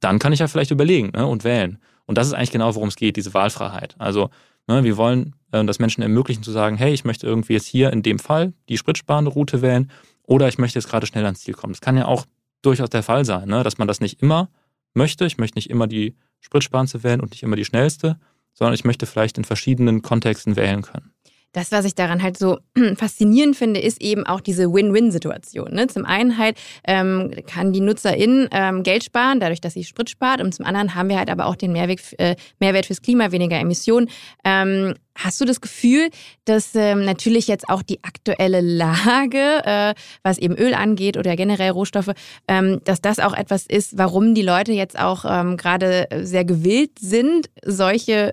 dann 0.00 0.18
kann 0.18 0.32
ich 0.32 0.40
ja 0.40 0.48
vielleicht 0.48 0.70
überlegen 0.70 1.10
ne, 1.14 1.26
und 1.26 1.44
wählen. 1.44 1.78
Und 2.06 2.18
das 2.18 2.26
ist 2.26 2.32
eigentlich 2.32 2.50
genau, 2.50 2.74
worum 2.74 2.88
es 2.88 2.96
geht, 2.96 3.16
diese 3.16 3.34
Wahlfreiheit. 3.34 3.94
Also 3.98 4.30
ne, 4.66 4.84
wir 4.84 4.96
wollen 4.96 5.34
äh, 5.52 5.64
das 5.64 5.78
Menschen 5.78 6.02
ermöglichen 6.02 6.42
zu 6.42 6.50
sagen, 6.50 6.76
hey, 6.76 6.92
ich 6.92 7.04
möchte 7.04 7.26
irgendwie 7.26 7.54
jetzt 7.54 7.66
hier 7.66 7.92
in 7.92 8.02
dem 8.02 8.18
Fall 8.18 8.54
die 8.68 8.78
spritsparende 8.78 9.30
Route 9.30 9.62
wählen 9.62 9.90
oder 10.26 10.48
ich 10.48 10.58
möchte 10.58 10.78
jetzt 10.78 10.88
gerade 10.88 11.06
schnell 11.06 11.24
ans 11.24 11.40
Ziel 11.40 11.54
kommen. 11.54 11.72
Das 11.72 11.80
kann 11.80 11.96
ja 11.96 12.06
auch 12.06 12.26
durchaus 12.62 12.90
der 12.90 13.02
Fall 13.02 13.24
sein, 13.24 13.48
ne, 13.48 13.62
dass 13.62 13.78
man 13.78 13.88
das 13.88 14.00
nicht 14.00 14.22
immer 14.22 14.50
möchte. 14.94 15.26
Ich 15.26 15.38
möchte 15.38 15.58
nicht 15.58 15.70
immer 15.70 15.86
die 15.86 16.16
spritsparendste 16.40 17.02
wählen 17.02 17.20
und 17.20 17.30
nicht 17.30 17.42
immer 17.42 17.56
die 17.56 17.64
schnellste, 17.64 18.18
sondern 18.52 18.74
ich 18.74 18.84
möchte 18.84 19.06
vielleicht 19.06 19.38
in 19.38 19.44
verschiedenen 19.44 20.02
Kontexten 20.02 20.56
wählen 20.56 20.82
können 20.82 21.13
das, 21.54 21.70
was 21.72 21.84
ich 21.84 21.94
daran 21.94 22.22
halt 22.22 22.36
so 22.36 22.58
faszinierend 22.96 23.56
finde, 23.56 23.80
ist 23.80 24.02
eben 24.02 24.26
auch 24.26 24.40
diese 24.40 24.72
Win-Win-Situation. 24.72 25.72
Ne? 25.72 25.86
Zum 25.86 26.04
einen 26.04 26.36
halt 26.36 26.58
ähm, 26.86 27.30
kann 27.46 27.72
die 27.72 27.80
Nutzerin 27.80 28.48
ähm, 28.50 28.82
Geld 28.82 29.04
sparen, 29.04 29.40
dadurch, 29.40 29.60
dass 29.60 29.74
sie 29.74 29.84
Sprit 29.84 30.10
spart. 30.10 30.42
Und 30.42 30.52
zum 30.52 30.66
anderen 30.66 30.94
haben 30.94 31.08
wir 31.08 31.16
halt 31.16 31.30
aber 31.30 31.46
auch 31.46 31.56
den 31.56 31.72
Mehrweg, 31.72 32.00
äh, 32.18 32.34
Mehrwert 32.58 32.86
fürs 32.86 33.02
Klima, 33.02 33.30
weniger 33.30 33.58
Emissionen. 33.58 34.10
Ähm, 34.44 34.94
hast 35.16 35.40
du 35.40 35.44
das 35.44 35.60
Gefühl, 35.60 36.10
dass 36.44 36.74
ähm, 36.74 37.04
natürlich 37.04 37.46
jetzt 37.46 37.68
auch 37.68 37.82
die 37.82 38.02
aktuelle 38.02 38.60
Lage, 38.60 39.62
äh, 39.64 39.94
was 40.24 40.38
eben 40.38 40.56
Öl 40.56 40.74
angeht 40.74 41.16
oder 41.16 41.36
generell 41.36 41.70
Rohstoffe, 41.70 42.10
ähm, 42.48 42.80
dass 42.82 43.00
das 43.00 43.20
auch 43.20 43.32
etwas 43.32 43.64
ist, 43.66 43.96
warum 43.96 44.34
die 44.34 44.42
Leute 44.42 44.72
jetzt 44.72 44.98
auch 44.98 45.24
ähm, 45.24 45.56
gerade 45.56 46.08
sehr 46.22 46.44
gewillt 46.44 46.98
sind, 46.98 47.48
solche 47.64 48.32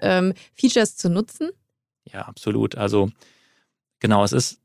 Features 0.56 0.98
zu 0.98 1.10
nutzen? 1.10 1.52
Ja, 2.14 2.22
absolut. 2.24 2.76
Also 2.76 3.10
genau, 4.00 4.24
es 4.24 4.34
ist 4.34 4.60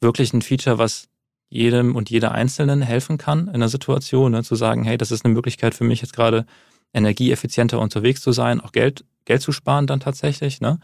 wirklich 0.00 0.32
ein 0.32 0.42
Feature, 0.42 0.78
was 0.78 1.08
jedem 1.48 1.96
und 1.96 2.10
jeder 2.10 2.32
Einzelnen 2.32 2.82
helfen 2.82 3.18
kann 3.18 3.48
in 3.48 3.60
der 3.60 3.68
Situation, 3.68 4.32
ne, 4.32 4.42
zu 4.42 4.54
sagen, 4.54 4.84
hey, 4.84 4.98
das 4.98 5.10
ist 5.10 5.24
eine 5.24 5.34
Möglichkeit 5.34 5.74
für 5.74 5.84
mich 5.84 6.02
jetzt 6.02 6.12
gerade 6.12 6.44
energieeffizienter 6.92 7.78
unterwegs 7.78 8.20
zu 8.20 8.32
sein, 8.32 8.60
auch 8.60 8.72
Geld, 8.72 9.04
Geld 9.24 9.42
zu 9.42 9.52
sparen 9.52 9.86
dann 9.86 10.00
tatsächlich. 10.00 10.60
Ne? 10.60 10.78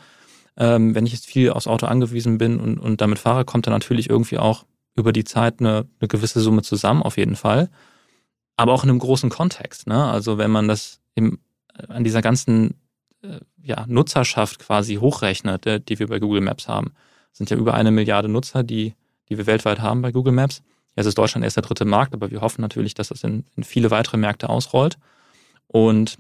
Ähm, 0.57 0.95
wenn 0.95 1.07
ich 1.07 1.13
jetzt 1.13 1.27
viel 1.27 1.51
aufs 1.51 1.67
Auto 1.67 1.87
angewiesen 1.87 2.39
bin 2.39 2.61
und, 2.61 2.79
und 2.79 3.01
damit 3.01 3.19
fahre, 3.19 3.45
kommt 3.45 3.67
dann 3.67 3.73
natürlich 3.73 4.09
irgendwie 4.09 4.39
auch 4.39 4.65
über 4.97 5.13
die 5.13 5.25
Zeit 5.25 5.61
eine, 5.61 5.87
eine 6.01 6.09
gewisse 6.09 6.41
Summe 6.41 6.63
zusammen, 6.63 7.03
auf 7.03 7.17
jeden 7.17 7.37
Fall. 7.37 7.71
Aber 8.57 8.73
auch 8.73 8.85
in 8.85 8.91
einem 8.91 9.01
großen 9.01 9.31
Kontext. 9.31 9.87
Ne? 9.87 10.05
Also 10.05 10.39
wenn 10.39 10.51
man 10.51 10.69
das 10.69 11.01
im, 11.15 11.41
an 11.89 12.05
dieser 12.05 12.23
ganzen 12.23 12.75
ja, 13.63 13.85
Nutzerschaft 13.89 14.59
quasi 14.61 14.97
hochrechnet, 14.97 15.67
äh, 15.67 15.81
die 15.81 15.99
wir 15.99 16.09
bei 16.09 16.19
Google 16.19 16.41
Maps 16.41 16.69
haben. 16.69 16.93
Das 17.31 17.39
sind 17.39 17.51
ja 17.51 17.57
über 17.57 17.75
eine 17.75 17.91
Milliarde 17.91 18.29
Nutzer, 18.29 18.63
die, 18.63 18.95
die 19.29 19.39
wir 19.39 19.47
weltweit 19.47 19.81
haben 19.81 20.03
bei 20.03 20.13
Google 20.13 20.33
Maps. 20.33 20.63
Jetzt 20.97 21.07
ist 21.07 21.19
Deutschland 21.19 21.45
erst 21.45 21.57
der 21.57 21.65
dritte 21.65 21.85
Markt, 21.85 22.15
aber 22.15 22.31
wir 22.31 22.41
hoffen 22.41 22.61
natürlich, 22.61 22.95
dass 22.95 23.09
das 23.09 23.25
in, 23.25 23.45
in 23.57 23.65
viele 23.65 23.91
weitere 23.91 24.17
Märkte 24.17 24.49
ausrollt. 24.49 24.99
Und 25.67 26.19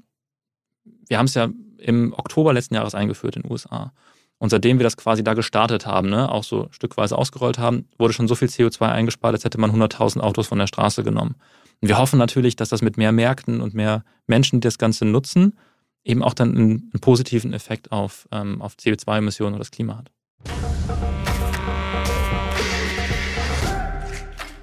wir 1.07 1.19
haben 1.19 1.27
es 1.27 1.35
ja 1.35 1.49
im 1.79 2.13
Oktober 2.13 2.53
letzten 2.53 2.75
Jahres 2.75 2.95
eingeführt 2.95 3.37
in 3.37 3.43
den 3.43 3.53
USA. 3.53 3.93
Und 4.39 4.51
seitdem 4.51 4.79
wir 4.79 4.85
das 4.85 4.97
quasi 4.97 5.23
da 5.23 5.35
gestartet 5.35 5.87
haben, 5.87 6.11
ne, 6.11 6.31
auch 6.31 6.45
so 6.45 6.69
stückweise 6.71 7.17
ausgerollt 7.17 7.59
haben, 7.59 7.87
wurde 7.99 8.13
schon 8.13 8.27
so 8.27 8.35
viel 8.35 8.49
CO2 8.49 8.91
eingespart, 8.91 9.35
als 9.35 9.45
hätte 9.45 9.61
man 9.61 9.71
100.000 9.71 10.21
Autos 10.21 10.49
von 10.49 10.59
der 10.59 10.67
Straße 10.67 11.05
genommen. 11.05 11.37
Und 11.81 11.89
wir 11.89 11.99
hoffen 11.99 12.19
natürlich, 12.19 12.57
dass 12.57 12.69
das 12.69 12.83
mit 12.83 12.97
mehr 12.97 13.13
Märkten 13.13 13.61
und 13.61 13.75
mehr 13.75 14.05
Menschen, 14.27 14.61
die 14.61 14.67
das 14.67 14.79
Ganze 14.79 15.05
nutzen, 15.05 15.57
eben 16.05 16.23
auch 16.23 16.35
dann 16.35 16.51
einen, 16.51 16.91
einen 16.93 17.01
positiven 17.01 17.53
Effekt 17.53 17.93
auf, 17.93 18.29
ähm, 18.31 18.63
auf 18.63 18.77
CO2-Emissionen 18.77 19.55
oder 19.55 19.61
das 19.61 19.71
Klima 19.71 19.99
hat. 19.99 20.11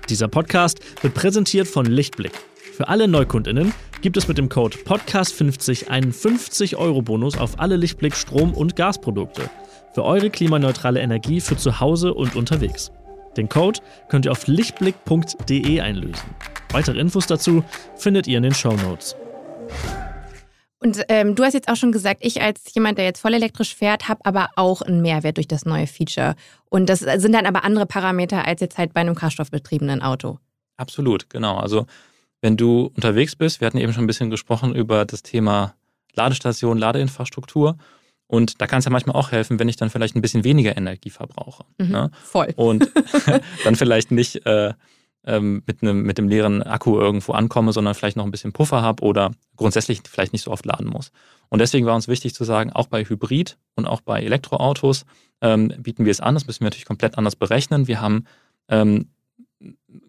Dieser 0.10 0.28
Podcast 0.28 0.80
wird 1.02 1.14
präsentiert 1.14 1.68
von 1.68 1.86
Lichtblick. 1.86 2.34
Für 2.74 2.88
alle 2.88 3.08
Neukundinnen 3.08 3.74
gibt 4.02 4.18
es 4.18 4.28
mit 4.28 4.38
dem 4.38 4.50
Code 4.50 4.78
Podcast50 4.80 5.88
einen 5.88 6.12
50-Euro-Bonus 6.12 7.38
auf 7.38 7.60
alle 7.60 7.78
Lichtblick 7.78 8.16
Strom- 8.16 8.54
und 8.54 8.76
Gasprodukte. 8.76 9.50
Für 9.94 10.04
eure 10.04 10.30
klimaneutrale 10.30 11.00
Energie 11.00 11.42
für 11.42 11.58
zu 11.58 11.80
Hause 11.80 12.14
und 12.14 12.36
unterwegs. 12.36 12.92
Den 13.38 13.48
Code 13.48 13.80
könnt 14.10 14.26
ihr 14.26 14.32
auf 14.32 14.48
lichtblick.de 14.48 15.80
einlösen. 15.80 16.36
Weitere 16.72 17.00
Infos 17.00 17.28
dazu 17.28 17.64
findet 17.96 18.28
ihr 18.28 18.38
in 18.38 18.44
den 18.44 18.54
Show 18.54 18.74
Notes. 18.74 19.16
Und 20.84 21.04
ähm, 21.10 21.36
du 21.36 21.44
hast 21.44 21.54
jetzt 21.54 21.70
auch 21.70 21.76
schon 21.76 21.92
gesagt, 21.92 22.26
ich 22.26 22.42
als 22.42 22.74
jemand, 22.74 22.98
der 22.98 23.06
jetzt 23.06 23.22
voll 23.22 23.36
elektrisch 23.36 23.76
fährt, 23.76 24.10
habe 24.10 24.26
aber 24.26 24.50
auch 24.56 24.82
einen 24.82 25.02
Mehrwert 25.02 25.38
durch 25.38 25.48
das 25.48 25.64
neue 25.64 25.86
Feature. 25.86 26.36
Und 26.70 26.90
das 26.90 27.00
sind 27.00 27.34
dann 27.34 27.46
aber 27.46 27.64
andere 27.64 27.86
Parameter 27.86 28.46
als 28.48 28.62
jetzt 28.62 28.80
halt 28.80 28.92
bei 28.92 29.02
einem 29.02 29.14
kraftstoffbetriebenen 29.14 30.02
Auto. 30.02 30.40
Absolut, 30.78 31.30
genau. 31.30 31.58
Also 31.58 31.86
wenn 32.42 32.58
du 32.58 32.92
unterwegs 32.96 33.36
bist, 33.36 33.62
wir 33.62 33.68
hatten 33.68 33.78
eben 33.78 33.94
schon 33.94 34.06
ein 34.06 34.08
bisschen 34.08 34.32
gesprochen 34.32 34.74
über 34.74 35.06
das 35.06 35.22
Thema 35.22 35.76
Ladestation, 36.16 36.80
Ladeinfrastruktur. 36.80 37.78
Und 38.26 38.60
da 38.60 38.66
kann 38.66 38.80
es 38.80 38.86
ja 38.86 38.92
manchmal 38.92 39.16
auch 39.16 39.32
helfen, 39.32 39.60
wenn 39.60 39.70
ich 39.70 39.76
dann 39.76 39.92
vielleicht 39.92 40.16
ein 40.16 40.22
bisschen 40.22 40.44
weniger 40.44 40.76
Energie 40.76 41.12
verbrauche. 41.12 41.64
Mhm, 41.78 41.90
ne? 41.90 42.12
Voll. 42.24 42.54
Und 42.56 42.90
dann 43.64 43.76
vielleicht 43.76 44.10
nicht 44.10 44.48
äh, 44.48 44.74
ähm, 45.26 45.64
mit, 45.66 45.82
einem, 45.82 46.04
mit 46.04 46.18
dem 46.18 46.28
leeren 46.28 46.64
Akku 46.64 47.00
irgendwo 47.00 47.34
ankomme, 47.34 47.74
sondern 47.74 47.94
vielleicht 47.94 48.18
noch 48.18 48.26
ein 48.26 48.32
bisschen 48.32 48.54
Puffer 48.54 48.82
habe 48.82 49.04
oder 49.04 49.32
grundsätzlich 49.56 50.02
vielleicht 50.10 50.34
nicht 50.34 50.44
so 50.44 50.52
oft 50.52 50.66
laden 50.66 50.88
muss. 50.88 51.12
Und 51.50 51.60
deswegen 51.60 51.86
war 51.86 51.96
uns 51.96 52.08
wichtig 52.08 52.34
zu 52.34 52.44
sagen, 52.44 52.72
auch 52.72 52.88
bei 52.88 53.04
Hybrid 53.04 53.58
und 53.76 53.86
auch 53.86 54.02
bei 54.02 54.22
Elektroautos 54.22 55.06
ähm, 55.42 55.74
bieten 55.80 56.06
wir 56.06 56.12
es 56.12 56.22
an. 56.22 56.34
Das 56.34 56.48
müssen 56.48 56.62
wir 56.62 56.66
natürlich 56.66 56.86
komplett 56.86 57.18
anders 57.18 57.36
berechnen. 57.36 57.88
Wir 57.88 58.02
haben 58.02 58.26
ähm, 58.70 59.10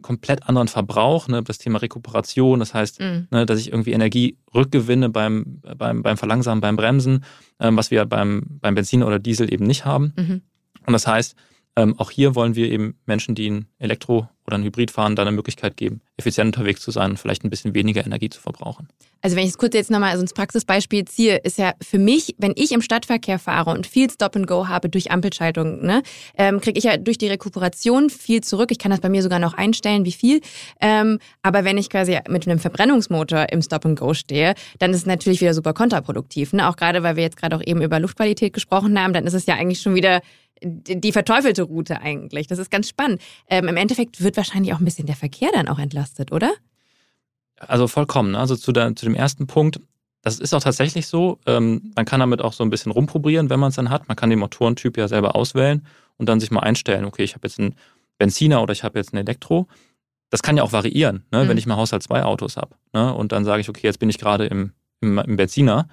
komplett 0.01 0.49
anderen 0.49 0.69
Verbrauch, 0.69 1.29
ne, 1.29 1.43
das 1.43 1.59
Thema 1.59 1.81
Rekuperation, 1.83 2.59
das 2.59 2.75
heißt, 2.75 3.01
mhm. 3.01 3.29
ne, 3.31 3.47
dass 3.47 3.61
ich 3.61 3.69
irgendwie 3.71 3.93
Energie 3.93 4.39
rückgewinne 4.55 5.09
beim, 5.11 5.61
beim, 5.77 6.03
beim 6.03 6.17
Verlangsamen, 6.17 6.61
beim 6.61 6.77
Bremsen, 6.77 7.25
ähm, 7.61 7.77
was 7.77 7.91
wir 7.91 8.05
beim, 8.07 8.45
beim 8.61 8.75
Benzin 8.75 9.03
oder 9.03 9.19
Diesel 9.19 9.53
eben 9.53 9.67
nicht 9.67 9.85
haben. 9.85 10.13
Mhm. 10.17 10.43
Und 10.87 10.93
das 10.93 11.07
heißt, 11.07 11.37
ähm, 11.77 11.99
auch 11.99 12.11
hier 12.11 12.35
wollen 12.35 12.55
wir 12.55 12.71
eben 12.71 12.97
Menschen, 13.07 13.35
die 13.35 13.51
ein 13.51 13.67
Elektro 13.79 14.29
oder 14.47 14.57
ein 14.57 14.65
Hybridfahren 14.65 15.17
da 15.17 15.23
eine 15.23 15.33
Möglichkeit 15.33 15.77
geben, 15.77 16.01
effizient 16.17 16.57
unterwegs 16.57 16.81
zu 16.81 16.91
sein 16.91 17.13
und 17.13 17.17
vielleicht 17.19 17.45
ein 17.45 17.51
bisschen 17.51 17.75
weniger 17.75 18.05
Energie 18.05 18.29
zu 18.29 18.41
verbrauchen. 18.41 18.89
Also 19.21 19.37
wenn 19.37 19.45
ich 19.45 19.51
es 19.51 19.59
kurz 19.59 19.75
jetzt 19.75 19.91
nochmal 19.91 20.11
also 20.11 20.23
ins 20.23 20.33
Praxisbeispiel 20.33 21.05
ziehe, 21.05 21.37
ist 21.37 21.59
ja 21.59 21.75
für 21.81 21.99
mich, 21.99 22.35
wenn 22.39 22.53
ich 22.57 22.73
im 22.73 22.83
Stadtverkehr 22.83 23.39
fahre 23.39 23.71
und 23.71 23.87
viel 23.87 24.11
Stop 24.11 24.35
and 24.35 24.49
Go 24.49 24.67
habe 24.67 24.89
durch 24.89 25.13
Ampelschaltung, 25.13 25.85
ne, 25.85 26.03
ähm, 26.37 26.61
kriege 26.61 26.77
ich 26.77 26.85
ja 26.85 26.97
durch 26.97 27.19
die 27.19 27.29
Rekuperation 27.29 28.11
viel 28.11 28.43
zurück. 28.43 28.73
Ich 28.73 28.79
kann 28.79 28.91
das 28.91 29.01
bei 29.01 29.09
mir 29.09 29.23
sogar 29.23 29.39
noch 29.39 29.55
einstellen, 29.55 30.05
wie 30.05 30.13
viel. 30.13 30.41
Ähm, 30.81 31.21
aber 31.43 31.65
wenn 31.65 31.79
ich 31.79 31.89
quasi 31.89 32.19
mit 32.29 32.49
einem 32.49 32.59
Verbrennungsmotor 32.59 33.47
im 33.53 33.63
Stop 33.63 33.87
and 33.87 33.99
Go 33.99 34.13
stehe, 34.13 34.55
dann 34.81 34.91
ist 34.91 34.99
es 34.99 35.07
natürlich 35.07 35.41
wieder 35.41 35.55
super 35.55 35.73
kontraproduktiv. 35.73 36.53
Ne? 36.53 36.69
Auch 36.69 36.77
gerade, 36.77 37.05
weil 37.05 37.15
wir 37.15 37.23
jetzt 37.23 37.37
gerade 37.37 37.57
auch 37.57 37.63
eben 37.65 37.81
über 37.81 38.01
Luftqualität 38.01 38.53
gesprochen 38.53 38.99
haben, 38.99 39.13
dann 39.13 39.27
ist 39.27 39.35
es 39.35 39.47
ja 39.47 39.55
eigentlich 39.55 39.81
schon 39.81 39.95
wieder 39.95 40.21
die 40.63 41.13
verteufelte 41.13 41.63
Route 41.63 42.01
eigentlich. 42.01 42.47
Das 42.47 42.59
ist 42.59 42.71
ganz 42.71 42.89
spannend. 42.89 43.21
Ähm, 43.49 43.69
Im 43.69 43.77
Endeffekt 43.77 44.23
wird 44.23 44.37
wahrscheinlich 44.37 44.73
auch 44.75 44.79
ein 44.79 44.85
bisschen 44.85 45.07
der 45.07 45.17
Verkehr 45.17 45.51
dann 45.53 45.69
auch 45.69 45.79
entlastet, 45.79 46.33
oder? 46.33 46.53
Also 47.59 47.89
vollkommen. 47.89 48.33
Ne? 48.33 48.39
Also 48.39 48.57
zu, 48.57 48.73
der, 48.73 48.95
zu 48.97 49.07
dem 49.07 49.15
ersten 49.15 49.47
Punkt, 49.47 49.81
das 50.23 50.39
ist 50.39 50.55
auch 50.55 50.63
tatsächlich 50.63 51.07
so. 51.07 51.39
Ähm, 51.47 51.93
man 51.97 52.05
kann 52.05 52.21
damit 52.21 52.41
auch 52.41 52.53
so 52.53 52.65
ein 52.65 52.71
bisschen 52.71 52.93
rumprobieren, 52.93 53.51
wenn 53.51 53.61
man 53.61 53.71
es 53.71 53.77
dann 53.77 53.91
hat. 53.91 54.09
Man 54.09 54.17
kann 54.17 54.31
den 54.31 54.39
Motorentyp 54.39 54.97
ja 54.97 55.09
selber 55.09 55.35
auswählen 55.35 55.87
und 56.17 56.29
dann 56.29 56.41
sich 56.41 56.51
mal 56.51 56.61
einstellen, 56.61 57.05
okay, 57.05 57.25
ich 57.25 57.35
habe 57.35 57.47
jetzt 57.47 57.59
einen 57.59 57.75
Benziner 58.19 58.63
oder 58.63 58.73
ich 58.73 58.85
habe 58.85 58.99
jetzt 58.99 59.13
ein 59.13 59.19
Elektro. 59.19 59.67
Das 60.31 60.43
kann 60.43 60.57
ja 60.57 60.63
auch 60.63 60.73
variieren, 60.73 61.25
ne? 61.31 61.45
Mhm. 61.45 61.49
wenn 61.49 61.59
ich 61.59 61.67
mal 61.67 61.77
Haushalt 61.77 62.03
zwei 62.03 62.23
Autos 62.23 62.57
habe. 62.57 62.75
Ne? 62.93 63.13
Und 63.13 63.33
dann 63.33 63.45
sage 63.45 63.61
ich, 63.61 63.69
okay, 63.69 63.87
jetzt 63.87 63.99
bin 63.99 64.09
ich 64.09 64.19
gerade 64.19 64.47
im, 64.47 64.73
im, 65.01 65.19
im 65.19 65.37
Benziner 65.37 65.89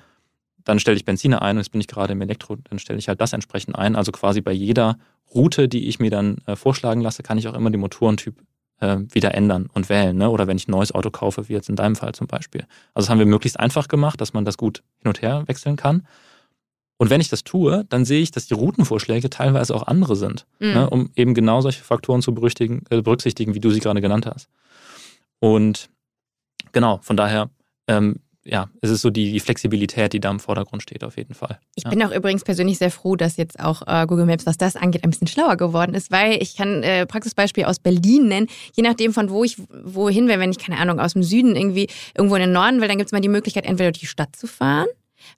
dann 0.64 0.80
stelle 0.80 0.98
ich 0.98 1.06
Benziner 1.06 1.42
ein 1.42 1.58
und 1.58 1.64
jetzt 1.64 1.72
bin 1.72 1.82
ich 1.82 1.88
gerade 1.88 2.14
im 2.14 2.22
Elektro, 2.22 2.56
dann 2.56 2.80
stelle 2.80 3.00
ich 3.00 3.08
halt 3.08 3.22
das 3.22 3.34
entsprechend 3.34 3.76
ein. 3.76 3.96
Also 3.96 4.12
quasi 4.12 4.42
bei 4.42 4.52
jeder 4.52 4.98
Route, 5.34 5.68
die 5.68 5.88
ich 5.88 6.00
mir 6.00 6.12
dann 6.12 6.38
äh, 6.46 6.56
vorschlagen 6.56 7.02
lasse, 7.02 7.24
kann 7.24 7.38
ich 7.38 7.48
auch 7.48 7.54
immer 7.54 7.70
den 7.70 7.80
Motorentyp 7.80 8.36
äh, 8.80 8.98
wieder 9.12 9.34
ändern 9.36 9.70
und 9.74 9.90
wählen. 9.90 10.18
Ne? 10.18 10.30
Oder 10.30 10.48
wenn 10.48 10.58
ich 10.58 10.68
ein 10.68 10.72
neues 10.72 10.94
Auto 10.94 11.12
kaufe, 11.12 11.50
wie 11.50 11.54
jetzt 11.54 11.70
in 11.70 11.76
deinem 11.76 11.96
Fall 11.96 12.14
zum 12.14 12.28
Beispiel. 12.28 12.62
Also 12.94 13.06
das 13.06 13.10
haben 13.10 13.20
wir 13.20 13.26
möglichst 13.26 13.60
einfach 13.60 13.88
gemacht, 13.88 14.20
dass 14.22 14.34
man 14.34 14.46
das 14.46 14.58
gut 14.58 14.84
hin 14.98 15.10
und 15.10 15.22
her 15.22 15.44
wechseln 15.48 15.76
kann. 15.76 16.08
Und 16.98 17.10
wenn 17.10 17.22
ich 17.22 17.30
das 17.30 17.46
tue, 17.46 17.86
dann 17.88 18.04
sehe 18.04 18.22
ich, 18.22 18.32
dass 18.32 18.48
die 18.48 18.54
Routenvorschläge 18.54 19.30
teilweise 19.30 19.74
auch 19.74 19.88
andere 19.88 20.18
sind, 20.18 20.46
mhm. 20.60 20.74
ne? 20.74 20.90
um 20.90 21.10
eben 21.16 21.34
genau 21.34 21.62
solche 21.62 21.82
Faktoren 21.82 22.22
zu 22.22 22.34
berücksichtigen, 22.34 22.84
äh, 22.90 23.02
berücksichtigen, 23.02 23.54
wie 23.54 23.62
du 23.62 23.72
sie 23.72 23.80
gerade 23.80 24.02
genannt 24.02 24.26
hast. 24.26 24.50
Und 25.40 25.90
genau, 26.74 27.00
von 27.02 27.16
daher 27.16 27.50
ähm, 27.88 28.18
ja, 28.50 28.70
es 28.82 28.90
ist 28.90 29.02
so 29.02 29.10
die, 29.10 29.32
die, 29.32 29.40
Flexibilität, 29.40 30.14
die 30.14 30.20
da 30.20 30.32
im 30.32 30.40
Vordergrund 30.40 30.82
steht, 30.82 31.04
auf 31.04 31.18
jeden 31.18 31.36
Fall. 31.36 31.60
Ich 31.76 31.84
ja. 31.84 31.90
bin 31.90 32.04
auch 32.04 32.12
übrigens 32.12 32.44
persönlich 32.44 32.80
sehr 32.80 32.90
froh, 32.90 33.16
dass 33.16 33.38
jetzt 33.38 33.60
auch 33.60 33.84
äh, 33.86 34.08
Google 34.08 34.26
Maps, 34.26 34.46
was 34.46 34.58
das 34.58 34.76
angeht, 34.76 35.04
ein 35.04 35.12
bisschen 35.12 35.28
schlauer 35.28 35.56
geworden 35.56 35.94
ist, 35.94 36.12
weil 36.12 36.42
ich 36.42 36.56
kann 36.56 36.82
äh, 36.82 37.06
Praxisbeispiel 37.06 37.66
aus 37.66 37.80
Berlin 37.80 38.28
nennen, 38.28 38.48
je 38.76 38.84
nachdem 38.84 39.14
von 39.14 39.30
wo 39.30 39.44
ich 39.44 39.58
wohin 39.84 40.28
will, 40.28 40.40
wenn 40.40 40.52
ich, 40.52 40.58
keine 40.58 40.78
Ahnung, 40.80 41.00
aus 41.00 41.14
dem 41.14 41.24
Süden 41.24 41.56
irgendwie 41.56 41.88
irgendwo 42.18 42.36
in 42.36 42.42
den 42.42 42.52
Norden 42.52 42.82
will, 42.82 42.88
dann 42.88 42.98
gibt 42.98 43.10
es 43.10 43.12
mal 43.12 43.22
die 43.22 43.30
Möglichkeit, 43.30 43.66
entweder 43.66 43.92
durch 43.92 44.02
die 44.02 44.08
Stadt 44.08 44.36
zu 44.36 44.48
fahren, 44.48 44.88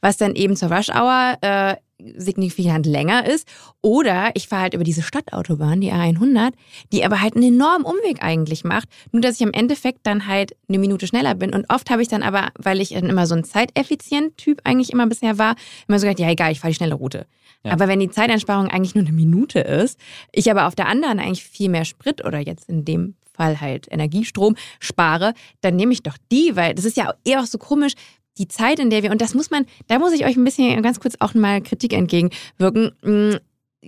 was 0.02 0.17
dann 0.17 0.36
eben 0.36 0.56
zur 0.56 0.72
Rush 0.72 0.89
Hour 0.89 1.38
äh, 1.41 1.76
signifikant 2.17 2.86
länger 2.86 3.26
ist. 3.26 3.48
Oder 3.82 4.32
ich 4.34 4.48
fahre 4.48 4.63
halt 4.63 4.74
über 4.74 4.84
diese 4.84 5.02
Stadtautobahn, 5.02 5.82
die 5.82 5.91
A100, 5.91 6.54
die 6.91 7.06
aber 7.06 7.22
halt 7.22 7.36
einen 7.36 7.54
enormen 7.56 7.86
Umweg 7.86 8.22
eigentlich 8.22 8.63
macht. 8.63 8.88
Nur, 9.12 9.22
dass 9.22 9.36
ich 9.36 9.41
im 9.41 9.54
Endeffekt 9.54 10.00
dann 10.04 10.28
halt 10.28 10.56
eine 10.67 10.80
Minute 10.80 11.08
schneller 11.08 11.36
bin. 11.36 11.54
Und 11.54 11.65
oft 11.70 11.89
habe 11.89 12.02
ich 12.02 12.08
dann 12.08 12.24
aber, 12.24 12.50
weil 12.58 12.82
ich 12.82 12.89
dann 12.89 13.10
immer 13.10 13.28
so 13.28 13.36
ein 13.36 13.44
Zeiteffizient-Typ 13.44 14.62
eigentlich 14.63 14.91
immer 14.91 15.08
bisher 15.08 15.38
war, 15.38 15.56
immer 15.88 16.00
so 16.00 16.06
gesagt, 16.06 16.20
ja 16.20 16.30
egal, 16.30 16.52
ich 16.52 16.60
fahre 16.60 16.72
die 16.72 16.78
schnelle 16.78 16.96
Route. 16.96 17.26
Ja. 17.63 17.74
Aber 17.74 17.88
wenn 17.88 18.00
die 18.00 18.10
Zeiteinsparung 18.10 18.67
eigentlich 18.67 18.96
nur 18.96 19.04
eine 19.04 19.13
Minute 19.13 19.60
ist, 19.60 20.00
ich 20.32 20.50
aber 20.50 20.67
auf 20.67 20.76
der 20.76 20.88
anderen 20.88 21.20
eigentlich 21.20 21.44
viel 21.44 21.70
mehr 21.70 21.86
Sprit 21.86 22.26
oder 22.26 22.39
jetzt 22.39 22.70
in 22.70 22.86
dem 22.86 23.15
Fall 23.34 23.62
halt 23.62 23.88
Energiestrom 23.89 24.56
spare, 24.80 25.34
dann 25.62 25.76
nehme 25.76 25.94
ich 25.94 26.04
doch 26.04 26.17
die, 26.32 26.56
weil 26.56 26.74
das 26.74 26.86
ist 26.86 26.98
ja 26.98 27.13
eher 27.24 27.41
auch 27.41 27.46
so 27.46 27.58
komisch, 27.58 27.94
die 28.38 28.48
Zeit, 28.48 28.80
in 28.80 28.89
der 28.89 29.04
wir, 29.04 29.12
und 29.12 29.22
das 29.22 29.34
muss 29.34 29.52
man, 29.52 29.65
da 29.88 30.00
muss 30.00 30.13
ich 30.13 30.26
euch 30.26 30.38
ein 30.38 30.44
bisschen 30.44 30.82
ganz 30.82 31.00
kurz 31.00 31.15
auch 31.20 31.34
mal 31.34 31.62
Kritik 31.62 31.94
entgegenwirken. 31.94 32.91
Mm, 33.04 33.36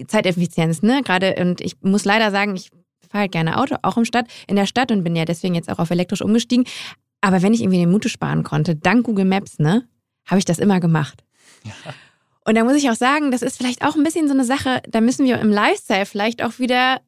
Zeiteffizienz, 0.07 0.81
ne? 0.81 1.01
Gerade, 1.03 1.35
und 1.39 1.61
ich 1.61 1.75
muss 1.81 2.03
leider 2.03 2.31
sagen, 2.31 2.55
ich 2.55 2.71
fahre 3.09 3.21
halt 3.21 3.31
gerne 3.31 3.59
Auto, 3.59 3.75
auch 3.83 3.95
im 3.95 4.05
Stadt, 4.05 4.25
in 4.47 4.55
der 4.55 4.65
Stadt 4.65 4.91
und 4.91 5.03
bin 5.03 5.15
ja 5.15 5.25
deswegen 5.25 5.55
jetzt 5.55 5.69
auch 5.69 5.79
auf 5.79 5.91
elektrisch 5.91 6.21
umgestiegen. 6.21 6.65
Aber 7.21 7.41
wenn 7.41 7.53
ich 7.53 7.61
irgendwie 7.61 7.77
den 7.77 7.91
Mute 7.91 8.09
sparen 8.09 8.43
konnte, 8.43 8.75
dank 8.75 9.05
Google 9.05 9.25
Maps, 9.25 9.59
ne, 9.59 9.87
habe 10.25 10.39
ich 10.39 10.45
das 10.45 10.59
immer 10.59 10.79
gemacht. 10.79 11.23
Ja. 11.63 11.93
Und 12.45 12.55
da 12.55 12.63
muss 12.63 12.75
ich 12.75 12.89
auch 12.89 12.95
sagen, 12.95 13.31
das 13.31 13.41
ist 13.41 13.57
vielleicht 13.57 13.85
auch 13.85 13.95
ein 13.95 14.03
bisschen 14.03 14.27
so 14.27 14.33
eine 14.33 14.43
Sache, 14.43 14.81
da 14.89 14.99
müssen 14.99 15.25
wir 15.25 15.39
im 15.39 15.49
Lifestyle 15.49 16.05
vielleicht 16.05 16.43
auch 16.43 16.59
wieder 16.59 16.99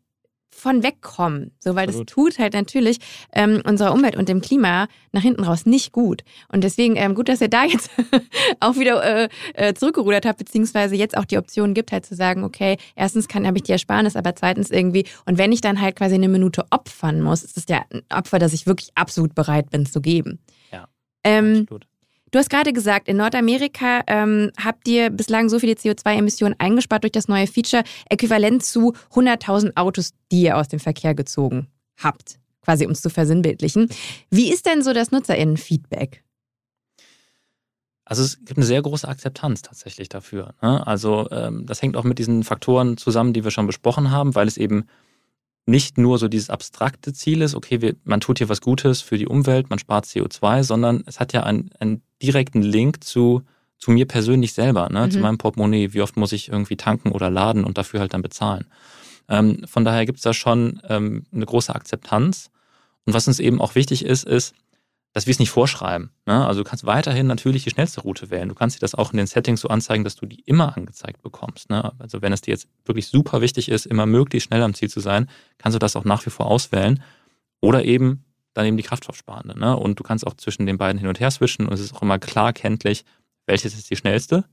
von 0.55 0.83
wegkommen. 0.83 1.51
So, 1.59 1.75
weil 1.75 1.87
Absolut. 1.87 2.09
das 2.09 2.13
tut 2.13 2.39
halt 2.39 2.53
natürlich 2.53 2.99
ähm, 3.33 3.61
unserer 3.67 3.93
Umwelt 3.93 4.15
und 4.15 4.29
dem 4.29 4.41
Klima 4.41 4.87
nach 5.11 5.21
hinten 5.21 5.43
raus 5.43 5.65
nicht 5.65 5.91
gut. 5.91 6.23
Und 6.47 6.63
deswegen 6.63 6.95
ähm, 6.95 7.13
gut, 7.13 7.27
dass 7.27 7.41
ihr 7.41 7.49
da 7.49 7.65
jetzt 7.65 7.89
auch 8.61 8.75
wieder 8.77 9.03
äh, 9.03 9.29
äh, 9.53 9.73
zurückgerudert 9.73 10.25
habt, 10.25 10.39
beziehungsweise 10.39 10.95
jetzt 10.95 11.17
auch 11.17 11.25
die 11.25 11.37
Option 11.37 11.73
gibt, 11.73 11.91
halt 11.91 12.05
zu 12.05 12.15
sagen, 12.15 12.43
okay, 12.43 12.77
erstens 12.95 13.27
kann 13.27 13.45
habe 13.45 13.57
ich 13.57 13.63
die 13.63 13.73
Ersparnis, 13.73 14.15
aber 14.15 14.35
zweitens 14.35 14.71
irgendwie, 14.71 15.05
und 15.25 15.37
wenn 15.37 15.51
ich 15.51 15.61
dann 15.61 15.81
halt 15.81 15.97
quasi 15.97 16.15
eine 16.15 16.29
Minute 16.29 16.65
opfern 16.71 17.21
muss, 17.21 17.43
ist 17.43 17.57
das 17.57 17.65
ja 17.67 17.83
ein 17.91 18.01
Opfer, 18.09 18.39
das 18.39 18.53
ich 18.53 18.65
wirklich 18.65 18.91
absolut 18.95 19.35
bereit 19.35 19.69
bin 19.69 19.85
zu 19.85 20.01
geben. 20.01 20.39
Ja. 20.71 20.87
Ähm, 21.23 21.61
absolut. 21.61 21.85
Du 22.35 22.39
hast 22.39 22.49
gerade 22.49 22.73
gesagt, 22.73 23.07
in 23.07 23.15
Nordamerika 23.15 24.01
ähm, 24.07 24.51
habt 24.61 24.89
ihr 24.89 25.09
bislang 25.09 25.47
so 25.47 25.57
viele 25.57 25.75
CO2-Emissionen 25.75 26.53
eingespart 26.59 27.03
durch 27.03 27.13
das 27.13 27.29
neue 27.29 27.47
Feature, 27.47 27.85
äquivalent 28.09 28.61
zu 28.61 28.93
100.000 29.13 29.77
Autos, 29.77 30.11
die 30.33 30.41
ihr 30.41 30.57
aus 30.57 30.67
dem 30.67 30.81
Verkehr 30.81 31.15
gezogen 31.15 31.67
habt, 31.95 32.37
quasi 32.61 32.85
um 32.85 32.91
es 32.91 33.01
zu 33.01 33.09
versinnbildlichen. 33.09 33.87
Wie 34.31 34.51
ist 34.51 34.65
denn 34.65 34.83
so 34.83 34.91
das 34.91 35.11
NutzerInnen-Feedback? 35.11 36.25
Also 38.03 38.21
es 38.21 38.43
gibt 38.43 38.57
eine 38.57 38.65
sehr 38.65 38.81
große 38.81 39.07
Akzeptanz 39.07 39.61
tatsächlich 39.61 40.09
dafür. 40.09 40.55
Ne? 40.61 40.85
Also 40.85 41.29
ähm, 41.31 41.65
das 41.65 41.81
hängt 41.81 41.95
auch 41.95 42.03
mit 42.03 42.19
diesen 42.19 42.43
Faktoren 42.43 42.97
zusammen, 42.97 43.31
die 43.31 43.45
wir 43.45 43.51
schon 43.51 43.65
besprochen 43.65 44.11
haben, 44.11 44.35
weil 44.35 44.49
es 44.49 44.57
eben 44.57 44.87
nicht 45.65 45.97
nur 45.97 46.17
so 46.17 46.27
dieses 46.27 46.49
abstrakte 46.49 47.13
Ziel 47.13 47.41
ist, 47.41 47.55
okay, 47.55 47.79
wir, 47.79 47.95
man 48.03 48.19
tut 48.19 48.39
hier 48.39 48.49
was 48.49 48.59
Gutes 48.59 48.99
für 48.99 49.17
die 49.17 49.25
Umwelt, 49.25 49.69
man 49.69 49.79
spart 49.79 50.05
CO2, 50.05 50.63
sondern 50.63 51.03
es 51.07 51.21
hat 51.21 51.31
ja 51.31 51.43
einen, 51.43 51.71
einen 51.79 52.01
direkten 52.21 52.61
Link 52.61 53.03
zu, 53.03 53.43
zu 53.77 53.91
mir 53.91 54.07
persönlich 54.07 54.53
selber, 54.53 54.89
ne? 54.89 55.05
Mhm. 55.05 55.11
zu 55.11 55.19
meinem 55.19 55.37
Portemonnaie. 55.37 55.93
Wie 55.93 56.01
oft 56.01 56.17
muss 56.17 56.31
ich 56.31 56.49
irgendwie 56.49 56.77
tanken 56.77 57.11
oder 57.11 57.29
laden 57.29 57.63
und 57.63 57.77
dafür 57.77 57.99
halt 57.99 58.13
dann 58.13 58.21
bezahlen? 58.21 58.65
Ähm, 59.27 59.65
von 59.67 59.85
daher 59.85 60.05
gibt 60.05 60.17
es 60.17 60.23
da 60.23 60.33
schon 60.33 60.81
ähm, 60.87 61.25
eine 61.33 61.45
große 61.45 61.73
Akzeptanz. 61.73 62.49
Und 63.05 63.13
was 63.13 63.27
uns 63.27 63.39
eben 63.39 63.61
auch 63.61 63.75
wichtig 63.75 64.05
ist, 64.05 64.25
ist, 64.25 64.55
dass 65.15 65.27
wir 65.27 65.31
es 65.31 65.39
nicht 65.39 65.49
vorschreiben. 65.49 66.11
Ne? 66.25 66.45
Also 66.45 66.61
du 66.61 66.69
kannst 66.69 66.85
weiterhin 66.85 67.25
natürlich 67.25 67.63
die 67.63 67.69
schnellste 67.69 68.01
Route 68.01 68.31
wählen. 68.31 68.49
Du 68.49 68.55
kannst 68.55 68.75
dir 68.75 68.81
das 68.81 68.95
auch 68.95 69.13
in 69.13 69.17
den 69.17 69.27
Settings 69.27 69.61
so 69.61 69.69
anzeigen, 69.69 70.03
dass 70.03 70.17
du 70.17 70.25
die 70.25 70.41
immer 70.41 70.75
angezeigt 70.75 71.21
bekommst. 71.21 71.69
Ne? 71.69 71.93
Also 71.99 72.21
wenn 72.21 72.33
es 72.33 72.41
dir 72.41 72.51
jetzt 72.51 72.67
wirklich 72.83 73.07
super 73.07 73.39
wichtig 73.39 73.69
ist, 73.69 73.85
immer 73.85 74.05
möglichst 74.05 74.47
schnell 74.47 74.61
am 74.61 74.73
Ziel 74.73 74.89
zu 74.89 74.99
sein, 74.99 75.29
kannst 75.57 75.75
du 75.75 75.79
das 75.79 75.95
auch 75.95 76.03
nach 76.03 76.25
wie 76.25 76.31
vor 76.31 76.47
auswählen. 76.47 77.01
Oder 77.61 77.85
eben 77.85 78.25
dann 78.55 78.65
eben 78.65 78.77
die 78.77 78.83
Kraftstoffsparende. 78.83 79.59
Ne? 79.59 79.77
Und 79.77 79.99
du 79.99 80.03
kannst 80.03 80.25
auch 80.25 80.33
zwischen 80.33 80.65
den 80.65 80.79
beiden 80.79 80.97
hin 80.97 81.07
und 81.07 81.19
her 81.19 81.29
switchen 81.29 81.67
und 81.67 81.73
es 81.73 81.81
ist 81.81 81.93
auch 81.93 82.01
immer 82.01 82.17
klar 82.17 82.53
kenntlich, 82.53 83.05
welches 83.45 83.75
ist 83.75 83.89
die 83.91 83.95
schnellste 83.95 84.45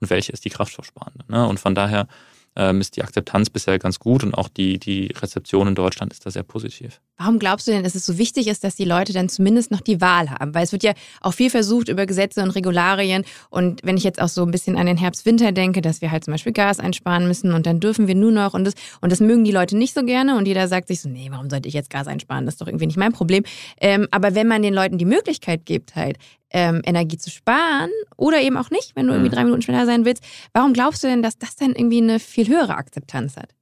und 0.00 0.10
welche 0.10 0.30
ist 0.30 0.44
die 0.44 0.50
Kraftstoffsparende. 0.50 1.24
Ne? 1.28 1.46
Und 1.48 1.58
von 1.58 1.74
daher 1.74 2.06
ähm, 2.54 2.80
ist 2.80 2.96
die 2.96 3.02
Akzeptanz 3.02 3.50
bisher 3.50 3.78
ganz 3.78 3.98
gut 3.98 4.22
und 4.22 4.34
auch 4.34 4.48
die, 4.48 4.78
die 4.78 5.06
Rezeption 5.06 5.68
in 5.68 5.74
Deutschland 5.74 6.12
ist 6.12 6.24
da 6.26 6.30
sehr 6.30 6.42
positiv. 6.42 7.00
Warum 7.18 7.38
glaubst 7.38 7.66
du 7.66 7.72
denn, 7.72 7.82
dass 7.82 7.94
es 7.94 8.04
so 8.04 8.18
wichtig 8.18 8.46
ist, 8.46 8.62
dass 8.62 8.74
die 8.74 8.84
Leute 8.84 9.14
dann 9.14 9.30
zumindest 9.30 9.70
noch 9.70 9.80
die 9.80 10.02
Wahl 10.02 10.30
haben? 10.30 10.54
Weil 10.54 10.64
es 10.64 10.72
wird 10.72 10.82
ja 10.82 10.92
auch 11.22 11.32
viel 11.32 11.48
versucht 11.48 11.88
über 11.88 12.04
Gesetze 12.04 12.42
und 12.42 12.50
Regularien. 12.50 13.24
Und 13.48 13.80
wenn 13.84 13.96
ich 13.96 14.04
jetzt 14.04 14.20
auch 14.20 14.28
so 14.28 14.42
ein 14.42 14.50
bisschen 14.50 14.76
an 14.76 14.86
den 14.86 14.98
Herbst-Winter 14.98 15.52
denke, 15.52 15.80
dass 15.80 16.02
wir 16.02 16.10
halt 16.10 16.24
zum 16.24 16.32
Beispiel 16.32 16.52
Gas 16.52 16.78
einsparen 16.78 17.26
müssen 17.26 17.52
und 17.52 17.64
dann 17.64 17.80
dürfen 17.80 18.06
wir 18.06 18.14
nur 18.14 18.32
noch 18.32 18.52
und 18.52 18.64
das, 18.64 18.74
und 19.00 19.10
das 19.10 19.20
mögen 19.20 19.44
die 19.44 19.52
Leute 19.52 19.78
nicht 19.78 19.94
so 19.94 20.04
gerne 20.04 20.36
und 20.36 20.46
jeder 20.46 20.68
sagt 20.68 20.88
sich 20.88 21.00
so, 21.00 21.08
nee, 21.08 21.28
warum 21.30 21.48
sollte 21.48 21.68
ich 21.68 21.74
jetzt 21.74 21.88
Gas 21.88 22.06
einsparen? 22.06 22.44
Das 22.44 22.54
ist 22.54 22.60
doch 22.60 22.66
irgendwie 22.66 22.86
nicht 22.86 22.98
mein 22.98 23.12
Problem. 23.12 23.44
Ähm, 23.80 24.08
aber 24.10 24.34
wenn 24.34 24.46
man 24.46 24.60
den 24.60 24.74
Leuten 24.74 24.98
die 24.98 25.06
Möglichkeit 25.06 25.64
gibt, 25.64 25.96
halt 25.96 26.18
ähm, 26.50 26.82
Energie 26.84 27.16
zu 27.16 27.30
sparen 27.30 27.90
oder 28.16 28.40
eben 28.40 28.58
auch 28.58 28.70
nicht, 28.70 28.94
wenn 28.94 29.06
du 29.06 29.14
irgendwie 29.14 29.30
mhm. 29.30 29.34
drei 29.34 29.44
Minuten 29.44 29.62
schneller 29.62 29.86
sein 29.86 30.04
willst. 30.04 30.22
Warum 30.52 30.74
glaubst 30.74 31.02
du 31.02 31.08
denn, 31.08 31.22
dass 31.22 31.38
das 31.38 31.56
dann 31.56 31.74
irgendwie 31.74 32.02
eine 32.02 32.20
viel 32.20 32.46
höhere 32.46 32.76
Akzeptanz 32.76 33.36
hat? 33.36 33.55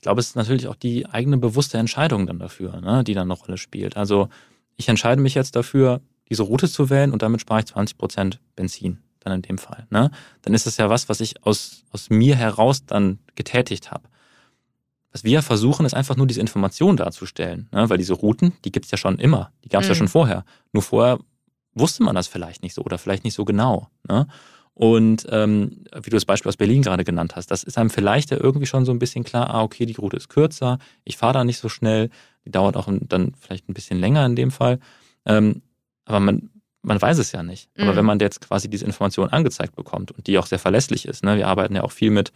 Ich 0.00 0.02
glaube, 0.02 0.18
es 0.18 0.28
ist 0.28 0.36
natürlich 0.36 0.66
auch 0.66 0.76
die 0.76 1.04
eigene 1.04 1.36
bewusste 1.36 1.76
Entscheidung 1.76 2.26
dann 2.26 2.38
dafür, 2.38 2.80
ne, 2.80 3.04
die 3.04 3.12
dann 3.12 3.30
eine 3.30 3.38
Rolle 3.38 3.58
spielt. 3.58 3.98
Also 3.98 4.30
ich 4.78 4.88
entscheide 4.88 5.20
mich 5.20 5.34
jetzt 5.34 5.56
dafür, 5.56 6.00
diese 6.30 6.42
Route 6.42 6.70
zu 6.70 6.88
wählen 6.88 7.12
und 7.12 7.20
damit 7.20 7.42
spare 7.42 7.60
ich 7.60 7.66
20 7.66 7.98
Prozent 7.98 8.40
Benzin 8.56 8.96
dann 9.18 9.34
in 9.34 9.42
dem 9.42 9.58
Fall. 9.58 9.86
Ne? 9.90 10.10
Dann 10.40 10.54
ist 10.54 10.64
das 10.64 10.78
ja 10.78 10.88
was, 10.88 11.10
was 11.10 11.20
ich 11.20 11.44
aus, 11.44 11.84
aus 11.90 12.08
mir 12.08 12.34
heraus 12.34 12.86
dann 12.86 13.18
getätigt 13.34 13.90
habe. 13.90 14.08
Was 15.12 15.22
wir 15.22 15.42
versuchen, 15.42 15.84
ist 15.84 15.92
einfach 15.92 16.16
nur 16.16 16.26
diese 16.26 16.40
Information 16.40 16.96
darzustellen, 16.96 17.68
ne? 17.70 17.90
weil 17.90 17.98
diese 17.98 18.14
Routen, 18.14 18.54
die 18.64 18.72
gibt 18.72 18.86
es 18.86 18.92
ja 18.92 18.96
schon 18.96 19.18
immer, 19.18 19.52
die 19.64 19.68
gab 19.68 19.82
es 19.82 19.88
mhm. 19.88 19.90
ja 19.90 19.94
schon 19.96 20.08
vorher. 20.08 20.44
Nur 20.72 20.82
vorher 20.82 21.18
wusste 21.74 22.02
man 22.04 22.14
das 22.14 22.26
vielleicht 22.26 22.62
nicht 22.62 22.72
so 22.72 22.80
oder 22.84 22.96
vielleicht 22.96 23.24
nicht 23.24 23.34
so 23.34 23.44
genau. 23.44 23.90
Ne? 24.08 24.26
Und 24.80 25.26
ähm, 25.28 25.84
wie 25.94 26.08
du 26.08 26.16
das 26.16 26.24
Beispiel 26.24 26.48
aus 26.48 26.56
Berlin 26.56 26.80
gerade 26.80 27.04
genannt 27.04 27.36
hast, 27.36 27.50
das 27.50 27.64
ist 27.64 27.76
einem 27.76 27.90
vielleicht 27.90 28.30
ja 28.30 28.38
irgendwie 28.40 28.64
schon 28.64 28.86
so 28.86 28.92
ein 28.92 28.98
bisschen 28.98 29.24
klar, 29.24 29.50
ah, 29.50 29.62
okay, 29.62 29.84
die 29.84 29.92
Route 29.92 30.16
ist 30.16 30.30
kürzer, 30.30 30.78
ich 31.04 31.18
fahre 31.18 31.34
da 31.34 31.44
nicht 31.44 31.58
so 31.58 31.68
schnell, 31.68 32.08
die 32.46 32.50
dauert 32.50 32.78
auch 32.78 32.88
dann 32.88 33.34
vielleicht 33.38 33.68
ein 33.68 33.74
bisschen 33.74 34.00
länger 34.00 34.24
in 34.24 34.36
dem 34.36 34.50
Fall. 34.50 34.78
Ähm, 35.26 35.60
aber 36.06 36.20
man, 36.20 36.48
man 36.80 37.02
weiß 37.02 37.18
es 37.18 37.30
ja 37.32 37.42
nicht. 37.42 37.68
Mhm. 37.76 37.82
Aber 37.82 37.96
wenn 37.96 38.06
man 38.06 38.20
jetzt 38.20 38.40
quasi 38.40 38.70
diese 38.70 38.86
Information 38.86 39.28
angezeigt 39.28 39.76
bekommt 39.76 40.12
und 40.12 40.26
die 40.26 40.38
auch 40.38 40.46
sehr 40.46 40.58
verlässlich 40.58 41.04
ist, 41.04 41.24
ne, 41.24 41.36
wir 41.36 41.46
arbeiten 41.46 41.74
ja 41.74 41.82
auch 41.82 41.92
viel 41.92 42.10
mit, 42.10 42.32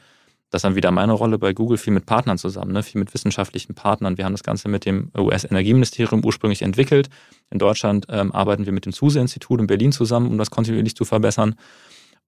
das 0.50 0.58
ist 0.58 0.64
dann 0.64 0.74
wieder 0.74 0.90
meine 0.90 1.14
Rolle 1.14 1.38
bei 1.38 1.54
Google, 1.54 1.78
viel 1.78 1.94
mit 1.94 2.04
Partnern 2.04 2.36
zusammen, 2.36 2.72
ne, 2.72 2.82
viel 2.82 2.98
mit 2.98 3.14
wissenschaftlichen 3.14 3.74
Partnern. 3.74 4.18
Wir 4.18 4.26
haben 4.26 4.34
das 4.34 4.42
Ganze 4.42 4.68
mit 4.68 4.84
dem 4.84 5.10
US-Energieministerium 5.16 6.22
ursprünglich 6.22 6.60
entwickelt. 6.60 7.08
In 7.48 7.58
Deutschland 7.58 8.04
ähm, 8.10 8.32
arbeiten 8.32 8.66
wir 8.66 8.74
mit 8.74 8.84
dem 8.84 8.92
SUSE-Institut 8.92 9.60
in 9.60 9.66
Berlin 9.66 9.92
zusammen, 9.92 10.26
um 10.26 10.36
das 10.36 10.50
kontinuierlich 10.50 10.94
zu 10.94 11.06
verbessern. 11.06 11.54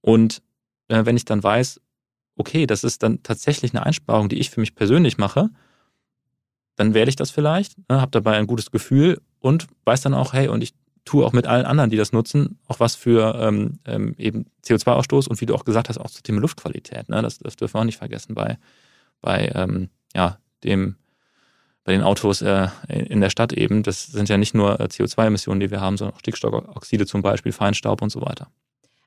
Und 0.07 0.41
äh, 0.87 1.05
wenn 1.05 1.17
ich 1.17 1.25
dann 1.25 1.43
weiß, 1.43 1.81
okay, 2.37 2.65
das 2.67 2.85
ist 2.85 3.03
dann 3.03 3.25
tatsächlich 3.25 3.75
eine 3.75 3.85
Einsparung, 3.85 4.29
die 4.29 4.39
ich 4.39 4.51
für 4.51 4.61
mich 4.61 4.77
persönlich 4.77 5.19
mache, 5.19 5.51
dann 6.77 6.95
werde 6.95 7.09
ich 7.09 7.17
das 7.17 7.33
vielleicht, 7.33 7.77
ne, 7.89 8.01
habe 8.01 8.13
dabei 8.13 8.37
ein 8.37 8.47
gutes 8.47 8.71
Gefühl 8.71 9.21
und 9.41 9.67
weiß 9.85 10.03
dann 10.03 10.15
auch, 10.15 10.33
hey, 10.33 10.47
und 10.47 10.63
ich 10.63 10.75
tue 11.05 11.27
auch 11.27 11.33
mit 11.33 11.49
allen 11.49 11.67
anderen, 11.67 11.91
die 11.91 11.97
das 11.97 12.13
nutzen, 12.13 12.61
auch 12.69 12.79
was 12.79 12.95
für 12.95 13.35
ähm, 13.41 13.81
ähm 13.85 14.15
eben 14.17 14.47
CO2-Ausstoß 14.65 15.27
und 15.27 15.41
wie 15.41 15.47
du 15.47 15.57
auch 15.57 15.65
gesagt 15.65 15.89
hast, 15.89 15.99
auch 15.99 16.11
zum 16.11 16.23
Thema 16.23 16.41
Luftqualität. 16.41 17.09
Ne? 17.09 17.21
Das, 17.23 17.39
das 17.39 17.57
dürfen 17.57 17.75
wir 17.75 17.81
auch 17.81 17.85
nicht 17.85 17.99
vergessen 17.99 18.35
bei, 18.35 18.59
bei 19.21 19.51
ähm, 19.57 19.89
ja, 20.15 20.39
dem, 20.63 20.95
bei 21.83 21.93
den 21.93 22.03
Autos 22.03 22.43
äh, 22.43 22.69
in 22.89 23.21
der 23.21 23.31
Stadt 23.31 23.53
eben. 23.53 23.83
Das 23.83 24.07
sind 24.07 24.29
ja 24.29 24.37
nicht 24.37 24.55
nur 24.55 24.79
äh, 24.79 24.85
CO2-Emissionen, 24.85 25.59
die 25.59 25.73
wir 25.73 25.81
haben, 25.81 25.97
sondern 25.97 26.15
auch 26.15 26.21
Stickstoffoxide 26.21 27.07
zum 27.07 27.23
Beispiel, 27.23 27.51
Feinstaub 27.51 28.03
und 28.03 28.11
so 28.11 28.21
weiter. 28.21 28.49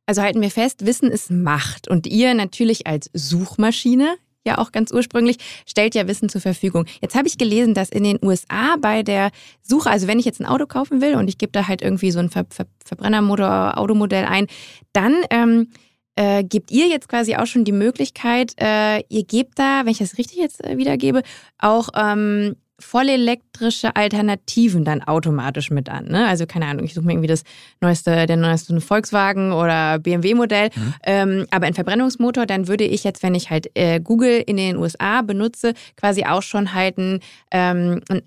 Also 0.10 0.24
halten 0.24 0.42
wir 0.42 0.50
fest, 0.50 0.88
Wissen 0.88 1.12
ist 1.12 1.30
Macht. 1.30 1.88
Und 1.88 2.08
ihr 2.08 2.34
natürlich 2.34 2.88
als 2.88 3.12
Suchmaschine, 3.14 4.16
ja 4.44 4.58
auch 4.58 4.72
ganz 4.72 4.92
ursprünglich, 4.92 5.38
stellt 5.68 5.94
ja 5.94 6.08
Wissen 6.08 6.30
zur 6.30 6.42
Verfügung. 6.42 6.88
Jetzt 7.00 7.14
habe 7.14 7.28
ich 7.28 7.38
gelesen, 7.38 7.76
dass 7.76 7.90
in 7.90 8.04
den 8.04 8.18
USA 8.24 8.76
bei 8.82 9.04
der 9.04 9.30
Suche, 9.62 9.92
also 9.92 10.08
wenn 10.08 10.18
ich 10.18 10.26
jetzt 10.26 10.42
ein 10.42 10.48
Auto 10.48 10.66
kaufen 10.66 11.00
will 11.00 11.14
und 11.14 11.28
ich 11.28 11.38
gebe 11.38 11.52
da 11.52 11.68
halt 11.68 11.84
irgendwie 11.84 12.10
so 12.10 12.18
ein 12.18 12.32
Ver 12.32 12.48
Ver 12.50 12.66
Verbrennermotor, 12.84 13.78
Automodell 13.78 14.26
ein, 14.26 14.48
dann 14.94 15.14
ähm, 15.30 15.68
äh, 16.16 16.44
gebt 16.44 16.72
ihr 16.72 16.88
jetzt 16.88 17.08
quasi 17.08 17.36
auch 17.36 17.46
schon 17.46 17.64
die 17.64 17.72
Möglichkeit, 17.72 18.54
äh, 18.60 19.04
ihr 19.10 19.26
gebt 19.26 19.60
da, 19.60 19.82
wenn 19.84 19.92
ich 19.92 20.00
das 20.00 20.18
richtig 20.18 20.40
jetzt 20.40 20.66
äh, 20.66 20.80
wiedergebe, 20.80 21.22
auch 21.60 21.90
ähm, 21.96 22.56
vollelektrische 22.80 23.96
Alternativen 23.96 24.86
dann 24.86 25.04
automatisch 25.04 25.70
mit 25.70 25.90
an. 25.90 26.06
Ne? 26.06 26.28
Also 26.28 26.46
keine 26.46 26.66
Ahnung, 26.66 26.86
ich 26.86 26.94
suche 26.94 27.06
mir 27.06 27.14
irgendwie 27.14 27.28
das 27.28 27.44
neueste, 27.82 28.26
der 28.26 28.38
neueste 28.38 28.80
Volkswagen 28.82 29.52
oder 29.52 30.00
BMW-Modell, 30.00 30.70
mhm. 30.76 30.94
ähm, 31.04 31.46
aber 31.52 31.68
ein 31.68 31.74
Verbrennungsmotor, 31.74 32.46
dann 32.46 32.68
würde 32.68 32.86
ich 32.86 33.04
jetzt, 33.04 33.22
wenn 33.24 33.36
ich 33.36 33.50
halt 33.50 33.70
äh, 33.76 34.00
Google 34.00 34.44
in 34.46 34.58
den 34.58 34.78
USA 34.78 35.22
benutze, 35.22 35.74
quasi 35.96 36.24
auch 36.24 36.42
schon 36.42 36.74
halt 36.74 36.98
ein, 36.98 37.20
ähm, 37.52 38.02
ein 38.10 38.22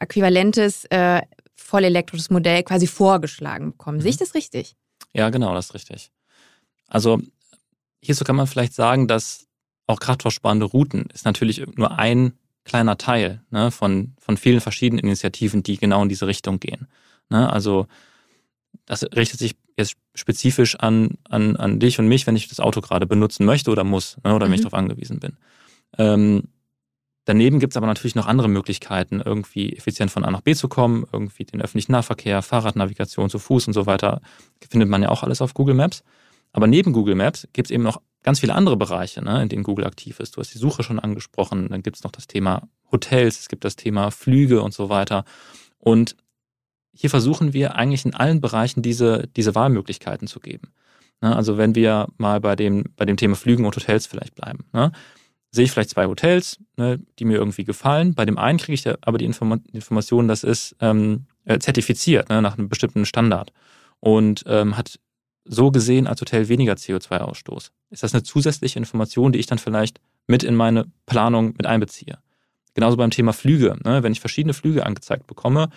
äquivalentes 0.00 0.86
äh, 0.86 1.20
vollelektrisches 1.54 2.30
Modell 2.30 2.62
quasi 2.62 2.86
vorgeschlagen 2.86 3.72
bekommen. 3.72 3.98
Mhm. 3.98 4.02
Sehe 4.02 4.10
ich 4.10 4.16
das 4.16 4.34
richtig? 4.34 4.74
Ja, 5.14 5.30
genau, 5.30 5.54
das 5.54 5.66
ist 5.66 5.74
richtig. 5.74 6.10
Also 6.88 7.20
hierzu 8.00 8.24
kann 8.24 8.36
man 8.36 8.46
vielleicht 8.46 8.74
sagen, 8.74 9.08
dass 9.08 9.46
auch 9.86 10.00
kraftstoffsparende 10.00 10.66
Routen 10.66 11.06
ist 11.12 11.24
natürlich 11.24 11.64
nur 11.76 11.98
ein 11.98 12.34
kleiner 12.64 12.98
Teil 12.98 13.42
ne, 13.50 13.70
von, 13.70 14.14
von 14.18 14.36
vielen 14.36 14.60
verschiedenen 14.60 15.04
Initiativen, 15.04 15.62
die 15.62 15.78
genau 15.78 16.02
in 16.02 16.08
diese 16.08 16.26
Richtung 16.26 16.60
gehen. 16.60 16.88
Ne? 17.28 17.50
Also 17.52 17.86
das 18.86 19.02
richtet 19.14 19.38
sich 19.38 19.56
jetzt 19.76 19.96
spezifisch 20.14 20.76
an, 20.76 21.18
an, 21.28 21.56
an 21.56 21.80
dich 21.80 21.98
und 21.98 22.08
mich, 22.08 22.26
wenn 22.26 22.36
ich 22.36 22.48
das 22.48 22.60
Auto 22.60 22.80
gerade 22.80 23.06
benutzen 23.06 23.46
möchte 23.46 23.70
oder 23.70 23.84
muss 23.84 24.16
ne, 24.24 24.34
oder 24.34 24.46
mhm. 24.46 24.50
wenn 24.50 24.54
ich 24.54 24.60
darauf 24.62 24.78
angewiesen 24.78 25.18
bin. 25.18 25.36
Ähm, 25.98 26.44
daneben 27.24 27.58
gibt 27.58 27.72
es 27.72 27.76
aber 27.76 27.86
natürlich 27.86 28.14
noch 28.14 28.26
andere 28.26 28.48
Möglichkeiten, 28.48 29.20
irgendwie 29.24 29.72
effizient 29.72 30.10
von 30.10 30.24
A 30.24 30.30
nach 30.30 30.42
B 30.42 30.54
zu 30.54 30.68
kommen, 30.68 31.06
irgendwie 31.12 31.44
den 31.44 31.62
öffentlichen 31.62 31.92
Nahverkehr, 31.92 32.42
Fahrradnavigation 32.42 33.30
zu 33.30 33.38
Fuß 33.38 33.66
und 33.68 33.72
so 33.72 33.86
weiter, 33.86 34.20
findet 34.68 34.88
man 34.88 35.02
ja 35.02 35.08
auch 35.08 35.22
alles 35.22 35.40
auf 35.40 35.54
Google 35.54 35.74
Maps. 35.74 36.02
Aber 36.52 36.66
neben 36.66 36.92
Google 36.92 37.14
Maps 37.14 37.48
gibt 37.52 37.68
es 37.68 37.70
eben 37.70 37.82
noch 37.82 38.00
ganz 38.22 38.40
viele 38.40 38.54
andere 38.54 38.76
Bereiche, 38.76 39.22
ne, 39.22 39.42
in 39.42 39.48
denen 39.48 39.62
Google 39.62 39.86
aktiv 39.86 40.20
ist. 40.20 40.36
Du 40.36 40.40
hast 40.40 40.54
die 40.54 40.58
Suche 40.58 40.82
schon 40.82 40.98
angesprochen, 40.98 41.68
dann 41.68 41.82
gibt 41.82 41.96
es 41.96 42.04
noch 42.04 42.12
das 42.12 42.26
Thema 42.26 42.68
Hotels, 42.90 43.40
es 43.40 43.48
gibt 43.48 43.64
das 43.64 43.76
Thema 43.76 44.10
Flüge 44.10 44.62
und 44.62 44.74
so 44.74 44.88
weiter. 44.88 45.24
Und 45.78 46.16
hier 46.94 47.10
versuchen 47.10 47.52
wir 47.52 47.74
eigentlich 47.74 48.04
in 48.04 48.14
allen 48.14 48.40
Bereichen 48.40 48.82
diese, 48.82 49.28
diese 49.36 49.54
Wahlmöglichkeiten 49.54 50.28
zu 50.28 50.40
geben. 50.40 50.72
Ne, 51.20 51.34
also 51.34 51.56
wenn 51.58 51.74
wir 51.74 52.08
mal 52.18 52.40
bei 52.40 52.56
dem, 52.56 52.84
bei 52.96 53.04
dem 53.04 53.16
Thema 53.16 53.36
Flügen 53.36 53.64
und 53.64 53.76
Hotels 53.76 54.06
vielleicht 54.06 54.34
bleiben, 54.34 54.66
ne, 54.72 54.92
sehe 55.50 55.64
ich 55.64 55.70
vielleicht 55.70 55.90
zwei 55.90 56.06
Hotels, 56.06 56.58
ne, 56.76 57.00
die 57.18 57.24
mir 57.24 57.38
irgendwie 57.38 57.64
gefallen. 57.64 58.14
Bei 58.14 58.24
dem 58.24 58.38
einen 58.38 58.58
kriege 58.58 58.74
ich 58.74 58.88
aber 59.06 59.18
die 59.18 59.26
Inform 59.26 59.62
Information, 59.72 60.28
das 60.28 60.44
ist 60.44 60.76
ähm, 60.80 61.26
äh, 61.44 61.58
zertifiziert 61.58 62.28
ne, 62.28 62.40
nach 62.40 62.56
einem 62.56 62.68
bestimmten 62.68 63.04
Standard 63.04 63.52
und 64.00 64.44
ähm, 64.46 64.76
hat 64.76 64.98
so 65.44 65.70
gesehen 65.70 66.06
als 66.06 66.20
Hotel 66.20 66.48
weniger 66.48 66.74
CO2-Ausstoß? 66.74 67.70
Ist 67.90 68.02
das 68.02 68.14
eine 68.14 68.22
zusätzliche 68.22 68.78
Information, 68.78 69.32
die 69.32 69.38
ich 69.38 69.46
dann 69.46 69.58
vielleicht 69.58 70.00
mit 70.26 70.42
in 70.42 70.54
meine 70.54 70.86
Planung 71.06 71.54
mit 71.56 71.66
einbeziehe? 71.66 72.18
Genauso 72.74 72.96
beim 72.96 73.10
Thema 73.10 73.32
Flüge. 73.32 73.76
Ne? 73.84 74.02
Wenn 74.02 74.12
ich 74.12 74.20
verschiedene 74.20 74.54
Flüge 74.54 74.86
angezeigt 74.86 75.26
bekomme, 75.26 75.68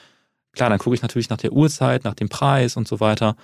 klar, 0.53 0.69
dann 0.69 0.79
gucke 0.79 0.95
ich 0.95 1.01
natürlich 1.01 1.29
nach 1.29 1.37
der 1.37 1.51
Uhrzeit, 1.51 2.03
nach 2.03 2.13
dem 2.13 2.29
Preis 2.29 2.77
und 2.77 2.87
so 2.87 2.99
weiter. 2.99 3.35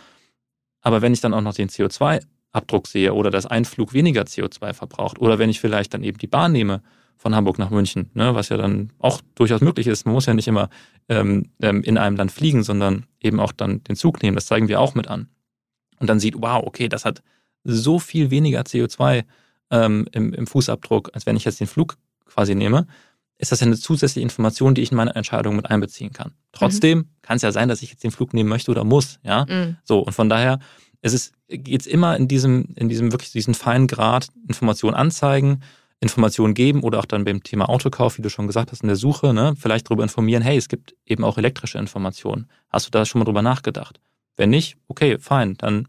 Aber 0.82 1.02
wenn 1.02 1.14
ich 1.14 1.22
dann 1.22 1.34
auch 1.34 1.42
noch 1.42 1.54
den 1.54 1.70
CO2-Abdruck 1.70 2.88
sehe 2.88 3.14
oder 3.14 3.30
dass 3.30 3.46
ein 3.46 3.66
Flug 3.66 3.94
weniger 3.94 4.24
CO2 4.24 4.74
verbraucht 4.74 5.20
oder 5.20 5.38
wenn 5.38 5.50
ich 5.50 5.60
vielleicht 5.60 5.94
dann 5.94 6.04
eben 6.04 6.18
die 6.18 6.28
Bahn 6.28 6.54
nehme 6.54 6.82
von 7.18 7.36
Hamburg 7.36 7.60
nach 7.60 7.70
München, 7.70 8.10
ne, 8.14 8.34
was 8.34 8.50
ja 8.50 8.58
dann 8.58 8.94
auch 8.98 9.22
durchaus 9.36 9.62
möglich 9.62 9.86
ist. 9.86 10.06
Man 10.06 10.16
muss 10.16 10.26
ja 10.26 10.34
nicht 10.34 10.48
immer 10.48 10.70
ähm, 11.08 11.52
ähm 11.62 11.84
in 11.84 12.00
einem 12.00 12.16
Land 12.16 12.32
fliegen, 12.32 12.64
sondern 12.64 13.06
eben 13.20 13.40
auch 13.40 13.52
dann 13.52 13.84
den 13.84 13.96
Zug 13.96 14.24
nehmen. 14.24 14.34
Das 14.34 14.48
zeigen 14.48 14.70
wir 14.70 14.80
auch 14.80 14.96
mit 14.96 15.08
an 15.08 15.28
und 16.02 16.08
dann 16.08 16.20
sieht, 16.20 16.36
wow, 16.38 16.64
okay, 16.66 16.90
das 16.90 17.06
hat 17.06 17.24
so 17.64 18.00
viel 18.00 18.32
weniger 18.32 18.62
CO2 18.62 19.24
ähm, 19.70 20.08
im, 20.12 20.34
im 20.34 20.48
Fußabdruck, 20.48 21.12
als 21.14 21.26
wenn 21.26 21.38
ich 21.38 21.46
jetzt 21.46 21.60
den 21.60 21.68
Flug 21.68 21.98
quasi 22.26 22.56
nehme, 22.56 22.88
ist 23.38 23.52
das 23.52 23.60
ja 23.60 23.68
eine 23.68 23.78
zusätzliche 23.78 24.24
Information, 24.24 24.76
die 24.76 24.82
ich 24.82 24.92
in 24.92 24.98
meine 24.98 25.16
Entscheidung 25.16 25.56
mit 25.56 25.70
einbeziehen 25.70 26.12
kann. 26.12 26.34
Trotzdem 26.52 26.98
mhm. 26.98 27.08
kann 27.22 27.38
es 27.38 27.42
ja 27.42 27.52
sein, 27.52 27.70
dass 27.70 27.82
ich 27.82 27.92
jetzt 27.92 28.04
den 28.04 28.12
Flug 28.12 28.34
nehmen 28.34 28.50
möchte 28.50 28.72
oder 28.72 28.84
muss, 28.84 29.20
ja. 29.24 29.46
Mhm. 29.48 29.78
So, 29.84 30.00
und 30.00 30.14
von 30.14 30.30
daher 30.30 30.60
es 31.02 31.14
ist, 31.14 31.34
geht 31.48 31.82
es 31.82 31.88
immer 31.88 32.16
in 32.16 32.28
diesem, 32.28 32.66
in 32.76 32.88
diesem 32.88 33.12
wirklich 33.12 33.32
diesen 33.32 33.54
feinen 33.54 33.88
Grad 33.88 34.30
Informationen 34.48 34.96
anzeigen, 34.96 35.62
Informationen 36.00 36.54
geben 36.54 36.82
oder 36.82 37.00
auch 37.00 37.06
dann 37.06 37.26
beim 37.26 37.44
Thema 37.44 37.70
Autokauf, 37.70 38.18
wie 38.18 38.22
du 38.22 38.30
schon 38.30 38.48
gesagt 38.48 38.72
hast, 38.72 38.82
in 38.82 38.88
der 38.88 38.96
Suche, 38.96 39.34
ne, 39.34 39.54
vielleicht 39.58 39.88
darüber 39.88 40.04
informieren, 40.04 40.42
hey, 40.42 40.58
es 40.58 40.68
gibt 40.68 40.96
eben 41.06 41.24
auch 41.24 41.38
elektrische 41.38 41.78
Informationen. 41.78 42.48
Hast 42.70 42.88
du 42.88 42.92
da 42.92 43.06
schon 43.06 43.20
mal 43.20 43.26
drüber 43.26 43.42
nachgedacht? 43.42 44.00
Wenn 44.38 44.50
nicht, 44.50 44.78
okay, 44.88 45.18
fein, 45.20 45.56
dann, 45.58 45.88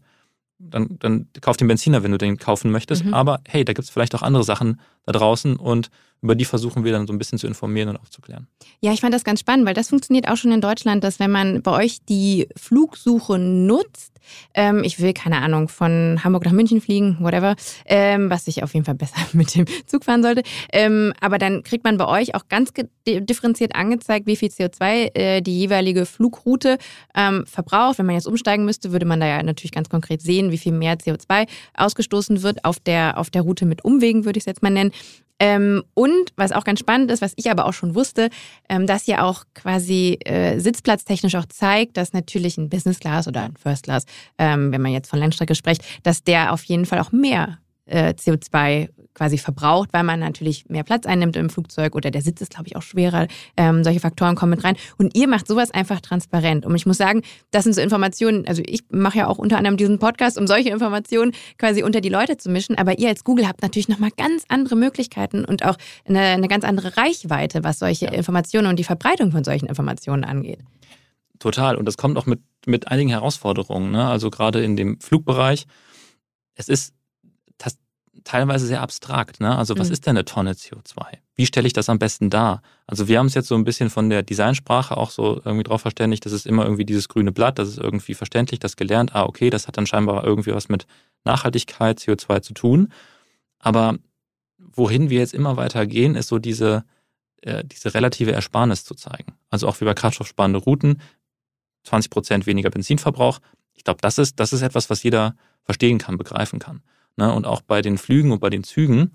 dann, 0.59 0.97
dann 0.99 1.27
kauf 1.41 1.57
den 1.57 1.67
Benziner, 1.67 2.03
wenn 2.03 2.11
du 2.11 2.17
den 2.17 2.37
kaufen 2.37 2.71
möchtest. 2.71 3.05
Mhm. 3.05 3.13
Aber 3.13 3.41
hey, 3.47 3.65
da 3.65 3.73
gibt 3.73 3.85
es 3.85 3.89
vielleicht 3.89 4.15
auch 4.15 4.21
andere 4.21 4.43
Sachen 4.43 4.79
da 5.05 5.13
draußen 5.13 5.55
und 5.55 5.89
über 6.23 6.35
die 6.35 6.45
versuchen 6.45 6.85
wir 6.85 6.93
dann 6.93 7.05
so 7.05 7.11
ein 7.11 7.17
bisschen 7.17 7.37
zu 7.37 7.47
informieren 7.47 7.89
und 7.89 7.97
aufzuklären. 7.97 8.47
Ja, 8.79 8.93
ich 8.93 9.01
fand 9.01 9.13
das 9.13 9.25
ganz 9.25 9.41
spannend, 9.41 9.65
weil 9.65 9.73
das 9.73 9.89
funktioniert 9.89 10.29
auch 10.29 10.37
schon 10.37 10.53
in 10.53 10.61
Deutschland, 10.61 11.03
dass 11.03 11.19
wenn 11.19 11.31
man 11.31 11.61
bei 11.61 11.71
euch 11.71 11.99
die 12.07 12.47
Flugsuche 12.55 13.37
nutzt, 13.37 14.13
ähm, 14.53 14.83
ich 14.83 15.01
will, 15.01 15.13
keine 15.13 15.41
Ahnung, 15.41 15.67
von 15.67 16.23
Hamburg 16.23 16.45
nach 16.45 16.53
München 16.53 16.81
fliegen, 16.81 17.17
whatever, 17.19 17.55
ähm, 17.85 18.29
was 18.29 18.47
ich 18.47 18.63
auf 18.63 18.73
jeden 18.73 18.85
Fall 18.85 18.95
besser 18.95 19.17
mit 19.33 19.55
dem 19.55 19.65
Zug 19.85 20.05
fahren 20.05 20.23
sollte. 20.23 20.43
Ähm, 20.71 21.13
aber 21.19 21.37
dann 21.37 21.63
kriegt 21.63 21.83
man 21.83 21.97
bei 21.97 22.07
euch 22.07 22.35
auch 22.35 22.47
ganz 22.47 22.71
differenziert 23.05 23.75
angezeigt, 23.75 24.27
wie 24.27 24.37
viel 24.37 24.49
CO2 24.49 25.15
äh, 25.15 25.41
die 25.41 25.59
jeweilige 25.59 26.05
Flugroute 26.05 26.77
ähm, 27.15 27.45
verbraucht. 27.45 27.97
Wenn 27.97 28.05
man 28.05 28.15
jetzt 28.15 28.27
umsteigen 28.27 28.63
müsste, 28.63 28.93
würde 28.93 29.05
man 29.05 29.19
da 29.19 29.27
ja 29.27 29.43
natürlich 29.43 29.71
ganz 29.73 29.89
konkret 29.89 30.21
sehen, 30.21 30.51
wie 30.51 30.57
viel 30.57 30.71
mehr 30.71 30.97
CO2 30.97 31.47
ausgestoßen 31.73 32.43
wird 32.43 32.63
auf 32.63 32.79
der, 32.79 33.17
auf 33.17 33.29
der 33.29 33.41
Route 33.41 33.65
mit 33.65 33.83
Umwegen, 33.83 34.25
würde 34.25 34.37
ich 34.37 34.43
es 34.43 34.45
jetzt 34.45 34.63
mal 34.63 34.69
nennen. 34.69 34.91
Ähm, 35.39 35.83
und 35.93 36.31
was 36.37 36.51
auch 36.51 36.63
ganz 36.63 36.79
spannend 36.79 37.11
ist, 37.11 37.21
was 37.21 37.33
ich 37.35 37.49
aber 37.51 37.65
auch 37.65 37.73
schon 37.73 37.95
wusste, 37.95 38.29
ähm, 38.69 38.87
dass 38.87 39.07
ja 39.07 39.23
auch 39.23 39.43
quasi 39.53 40.17
äh, 40.25 40.59
sitzplatztechnisch 40.59 41.35
auch 41.35 41.47
zeigt, 41.47 41.97
dass 41.97 42.13
natürlich 42.13 42.57
ein 42.57 42.69
Business 42.69 42.99
Class 42.99 43.27
oder 43.27 43.41
ein 43.41 43.57
First 43.57 43.83
Class, 43.83 44.05
ähm, 44.37 44.71
wenn 44.71 44.81
man 44.81 44.91
jetzt 44.91 45.09
von 45.09 45.19
Landstrecke 45.19 45.55
spricht, 45.55 45.83
dass 46.03 46.23
der 46.23 46.53
auf 46.53 46.63
jeden 46.63 46.85
Fall 46.85 46.99
auch 46.99 47.11
mehr 47.11 47.57
äh, 47.85 48.13
CO2 48.13 48.89
quasi 49.13 49.37
verbraucht, 49.37 49.89
weil 49.91 50.03
man 50.03 50.19
natürlich 50.19 50.69
mehr 50.69 50.83
Platz 50.83 51.05
einnimmt 51.05 51.35
im 51.35 51.49
Flugzeug 51.49 51.95
oder 51.95 52.11
der 52.11 52.21
Sitz 52.21 52.41
ist, 52.41 52.51
glaube 52.51 52.67
ich, 52.67 52.75
auch 52.75 52.81
schwerer. 52.81 53.27
Ähm, 53.57 53.83
solche 53.83 53.99
Faktoren 53.99 54.35
kommen 54.35 54.51
mit 54.51 54.63
rein. 54.63 54.75
Und 54.97 55.15
ihr 55.15 55.27
macht 55.27 55.47
sowas 55.47 55.71
einfach 55.71 56.01
transparent. 56.01 56.65
Und 56.65 56.75
ich 56.75 56.85
muss 56.85 56.97
sagen, 56.97 57.21
das 57.51 57.63
sind 57.63 57.73
so 57.73 57.81
Informationen, 57.81 58.47
also 58.47 58.63
ich 58.65 58.83
mache 58.89 59.19
ja 59.19 59.27
auch 59.27 59.37
unter 59.37 59.57
anderem 59.57 59.77
diesen 59.77 59.99
Podcast, 59.99 60.37
um 60.37 60.47
solche 60.47 60.69
Informationen 60.69 61.33
quasi 61.57 61.83
unter 61.83 62.01
die 62.01 62.09
Leute 62.09 62.37
zu 62.37 62.49
mischen. 62.49 62.77
Aber 62.77 62.97
ihr 62.97 63.09
als 63.09 63.23
Google 63.23 63.47
habt 63.47 63.61
natürlich 63.61 63.87
nochmal 63.87 64.11
ganz 64.17 64.45
andere 64.47 64.75
Möglichkeiten 64.75 65.45
und 65.45 65.63
auch 65.63 65.77
eine, 66.05 66.19
eine 66.19 66.47
ganz 66.47 66.63
andere 66.63 66.97
Reichweite, 66.97 67.63
was 67.63 67.79
solche 67.79 68.07
Informationen 68.07 68.67
und 68.67 68.79
die 68.79 68.83
Verbreitung 68.83 69.31
von 69.31 69.43
solchen 69.43 69.67
Informationen 69.67 70.23
angeht. 70.23 70.59
Total. 71.39 71.75
Und 71.75 71.85
das 71.85 71.97
kommt 71.97 72.17
auch 72.17 72.25
mit, 72.25 72.41
mit 72.65 72.87
einigen 72.87 73.09
Herausforderungen. 73.09 73.91
Ne? 73.91 74.07
Also 74.07 74.29
gerade 74.29 74.63
in 74.63 74.75
dem 74.75 74.99
Flugbereich. 74.99 75.65
Es 76.55 76.69
ist 76.69 76.93
teilweise 78.23 78.65
sehr 78.67 78.81
abstrakt. 78.81 79.39
Ne? 79.39 79.57
Also 79.57 79.77
was 79.77 79.87
Mhm. 79.87 79.93
ist 79.93 80.05
denn 80.05 80.17
eine 80.17 80.25
Tonne 80.25 80.53
CO2? 80.53 81.17
Wie 81.35 81.45
stelle 81.45 81.67
ich 81.67 81.73
das 81.73 81.89
am 81.89 81.99
besten 81.99 82.29
dar? 82.29 82.61
Also 82.87 83.07
wir 83.07 83.17
haben 83.19 83.25
es 83.25 83.33
jetzt 83.33 83.47
so 83.47 83.55
ein 83.55 83.63
bisschen 83.63 83.89
von 83.89 84.09
der 84.09 84.23
Designsprache 84.23 84.95
auch 84.95 85.09
so 85.09 85.41
irgendwie 85.43 85.63
drauf 85.63 85.81
verständigt, 85.81 86.25
das 86.25 86.31
ist 86.31 86.45
immer 86.45 86.63
irgendwie 86.63 86.85
dieses 86.85 87.09
grüne 87.09 87.31
Blatt, 87.31 87.57
das 87.59 87.69
ist 87.69 87.77
irgendwie 87.79 88.13
verständlich, 88.13 88.59
das 88.59 88.75
gelernt, 88.75 89.15
ah 89.15 89.23
okay, 89.23 89.49
das 89.49 89.67
hat 89.67 89.77
dann 89.77 89.87
scheinbar 89.87 90.23
irgendwie 90.23 90.53
was 90.53 90.69
mit 90.69 90.85
Nachhaltigkeit, 91.25 91.99
CO2 91.99 92.41
zu 92.41 92.53
tun. 92.53 92.91
Aber 93.59 93.97
wohin 94.59 95.09
wir 95.09 95.19
jetzt 95.19 95.33
immer 95.33 95.57
weiter 95.57 95.85
gehen, 95.87 96.15
ist 96.15 96.27
so 96.27 96.39
diese, 96.39 96.83
äh, 97.41 97.63
diese 97.63 97.93
relative 97.93 98.31
Ersparnis 98.31 98.85
zu 98.85 98.93
zeigen. 98.95 99.33
Also 99.49 99.67
auch 99.67 99.79
wie 99.81 99.85
bei 99.85 99.93
kraftstoffsparende 99.93 100.59
Routen, 100.59 101.01
20 101.83 102.09
Prozent 102.11 102.45
weniger 102.45 102.69
Benzinverbrauch. 102.69 103.39
Ich 103.73 103.83
glaube, 103.83 103.99
das 104.01 104.17
ist, 104.17 104.39
das 104.39 104.53
ist 104.53 104.61
etwas, 104.61 104.89
was 104.89 105.03
jeder 105.03 105.35
verstehen 105.63 105.97
kann, 105.97 106.17
begreifen 106.17 106.59
kann. 106.59 106.81
Ne? 107.17 107.31
Und 107.31 107.45
auch 107.45 107.61
bei 107.61 107.81
den 107.81 107.97
Flügen 107.97 108.31
und 108.31 108.39
bei 108.39 108.49
den 108.49 108.63
Zügen 108.63 109.11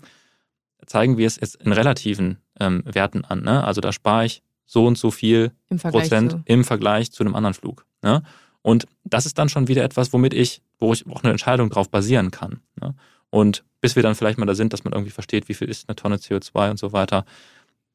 zeigen 0.85 1.17
wir 1.17 1.27
es 1.27 1.39
jetzt 1.39 1.55
in 1.55 1.71
relativen 1.71 2.37
ähm, 2.59 2.83
Werten 2.85 3.25
an. 3.25 3.43
Ne? 3.43 3.63
Also 3.63 3.81
da 3.81 3.91
spare 3.91 4.25
ich 4.25 4.41
so 4.65 4.85
und 4.85 4.97
so 4.97 5.11
viel 5.11 5.51
Im 5.69 5.77
Prozent 5.79 6.31
zu. 6.31 6.41
im 6.45 6.63
Vergleich 6.63 7.11
zu 7.11 7.23
einem 7.23 7.35
anderen 7.35 7.53
Flug. 7.53 7.85
Ne? 8.01 8.23
Und 8.61 8.85
das 9.03 9.25
ist 9.25 9.37
dann 9.37 9.49
schon 9.49 9.67
wieder 9.67 9.83
etwas, 9.83 10.13
womit 10.13 10.33
ich, 10.33 10.61
wo 10.79 10.93
ich 10.93 11.07
auch 11.07 11.23
eine 11.23 11.31
Entscheidung 11.31 11.69
drauf 11.69 11.89
basieren 11.89 12.31
kann. 12.31 12.61
Ne? 12.79 12.93
Und 13.29 13.63
bis 13.81 13.95
wir 13.95 14.03
dann 14.03 14.15
vielleicht 14.15 14.37
mal 14.37 14.45
da 14.45 14.55
sind, 14.55 14.73
dass 14.73 14.83
man 14.83 14.93
irgendwie 14.93 15.11
versteht, 15.11 15.49
wie 15.49 15.53
viel 15.53 15.69
ist 15.69 15.87
eine 15.87 15.95
Tonne 15.95 16.17
CO2 16.17 16.71
und 16.71 16.79
so 16.79 16.91
weiter, 16.93 17.25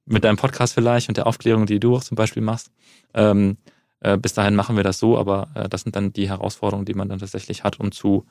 mit 0.07 0.25
deinem 0.25 0.37
Podcast 0.37 0.75
vielleicht 0.75 1.09
und 1.09 1.17
der 1.17 1.27
Aufklärung, 1.27 1.67
die 1.67 1.81
du 1.81 1.97
auch 1.97 2.05
zum 2.05 2.17
Beispiel 2.17 2.43
machst, 2.43 2.71
ähm, 3.15 3.57
äh, 4.01 4.19
bis 4.19 4.35
dahin 4.35 4.55
machen 4.55 4.77
wir 4.77 4.85
das 4.85 4.99
so, 4.99 5.19
aber 5.19 5.49
äh, 5.55 5.69
das 5.69 5.83
sind 5.83 5.97
dann 5.97 6.13
die 6.13 6.29
Herausforderungen, 6.29 6.85
die 6.85 6.95
man 6.95 7.09
dann 7.09 7.19
tatsächlich 7.19 7.65
hat, 7.65 7.81
um 7.81 7.91
zu, 7.91 8.27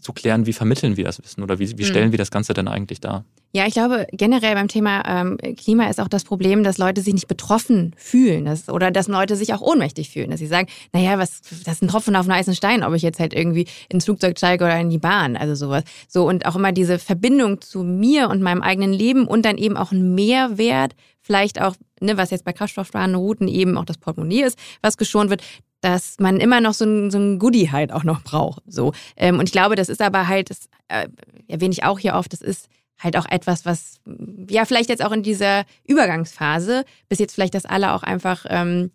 zu 0.00 0.12
klären, 0.12 0.46
wie 0.46 0.52
vermitteln 0.52 0.96
wir 0.96 1.04
das 1.04 1.22
Wissen 1.22 1.42
oder 1.42 1.58
wie, 1.58 1.70
wie 1.78 1.82
Mhm. 1.82 1.86
stellen 1.86 2.10
wir 2.12 2.18
das 2.18 2.30
Ganze 2.30 2.54
denn 2.54 2.68
eigentlich 2.68 3.00
dar? 3.00 3.24
Ja, 3.52 3.66
ich 3.66 3.72
glaube, 3.72 4.06
generell 4.12 4.54
beim 4.54 4.68
Thema 4.68 5.02
ähm, 5.06 5.38
Klima 5.56 5.88
ist 5.88 5.98
auch 5.98 6.08
das 6.08 6.24
Problem, 6.24 6.62
dass 6.62 6.76
Leute 6.76 7.00
sich 7.00 7.14
nicht 7.14 7.28
betroffen 7.28 7.94
fühlen 7.96 8.44
dass, 8.44 8.68
oder 8.68 8.90
dass 8.90 9.08
Leute 9.08 9.34
sich 9.36 9.54
auch 9.54 9.62
ohnmächtig 9.62 10.10
fühlen. 10.10 10.30
Dass 10.30 10.40
sie 10.40 10.46
sagen, 10.46 10.68
naja, 10.92 11.18
was, 11.18 11.40
das 11.40 11.74
ist 11.74 11.82
ein 11.82 11.88
Tropfen 11.88 12.14
auf 12.16 12.28
einen 12.28 12.36
heißen 12.38 12.54
Stein, 12.54 12.84
ob 12.84 12.92
ich 12.92 13.00
jetzt 13.02 13.18
halt 13.18 13.32
irgendwie 13.32 13.66
ins 13.88 14.04
Flugzeug 14.04 14.36
steige 14.36 14.64
oder 14.64 14.78
in 14.78 14.90
die 14.90 14.98
Bahn, 14.98 15.36
also 15.36 15.54
sowas. 15.54 15.84
So 16.08 16.28
und 16.28 16.44
auch 16.44 16.56
immer 16.56 16.72
diese 16.72 16.98
Verbindung 16.98 17.62
zu 17.62 17.82
mir 17.82 18.28
und 18.28 18.42
meinem 18.42 18.60
eigenen 18.62 18.92
Leben 18.92 19.26
und 19.26 19.46
dann 19.46 19.56
eben 19.56 19.78
auch 19.78 19.90
ein 19.92 20.14
Mehrwert, 20.14 20.94
vielleicht 21.22 21.60
auch, 21.60 21.74
ne, 22.00 22.18
was 22.18 22.30
jetzt 22.30 22.44
bei 22.44 22.52
kraftstoffsparenden 22.52 23.18
Routen 23.18 23.48
eben 23.48 23.78
auch 23.78 23.86
das 23.86 23.96
Portemonnaie 23.96 24.42
ist, 24.42 24.58
was 24.82 24.98
geschont 24.98 25.30
wird, 25.30 25.42
dass 25.80 26.18
man 26.18 26.40
immer 26.40 26.60
noch 26.60 26.74
so 26.74 26.84
ein, 26.84 27.10
so 27.10 27.18
ein 27.18 27.38
Goodie 27.38 27.70
halt 27.70 27.92
auch 27.92 28.04
noch 28.04 28.22
braucht. 28.22 28.62
So. 28.66 28.92
Ähm, 29.16 29.38
und 29.38 29.46
ich 29.46 29.52
glaube, 29.52 29.76
das 29.76 29.88
ist 29.88 30.02
aber 30.02 30.26
halt, 30.26 30.50
das 30.50 30.68
äh, 30.88 31.08
erwähne 31.48 31.72
ich 31.72 31.84
auch 31.84 31.98
hier 31.98 32.14
oft, 32.14 32.32
das 32.32 32.40
ist 32.40 32.68
halt 32.98 33.16
auch 33.16 33.26
etwas, 33.28 33.64
was 33.64 34.00
mm, 34.04 34.46
ja 34.48 34.64
vielleicht 34.64 34.88
jetzt 34.88 35.04
auch 35.04 35.12
in 35.12 35.22
dieser 35.22 35.64
Übergangsphase, 35.84 36.84
bis 37.08 37.18
jetzt 37.18 37.34
vielleicht 37.34 37.54
das 37.54 37.66
alle 37.66 37.92
auch 37.92 38.02
einfach 38.02 38.46
ähm, 38.48 38.90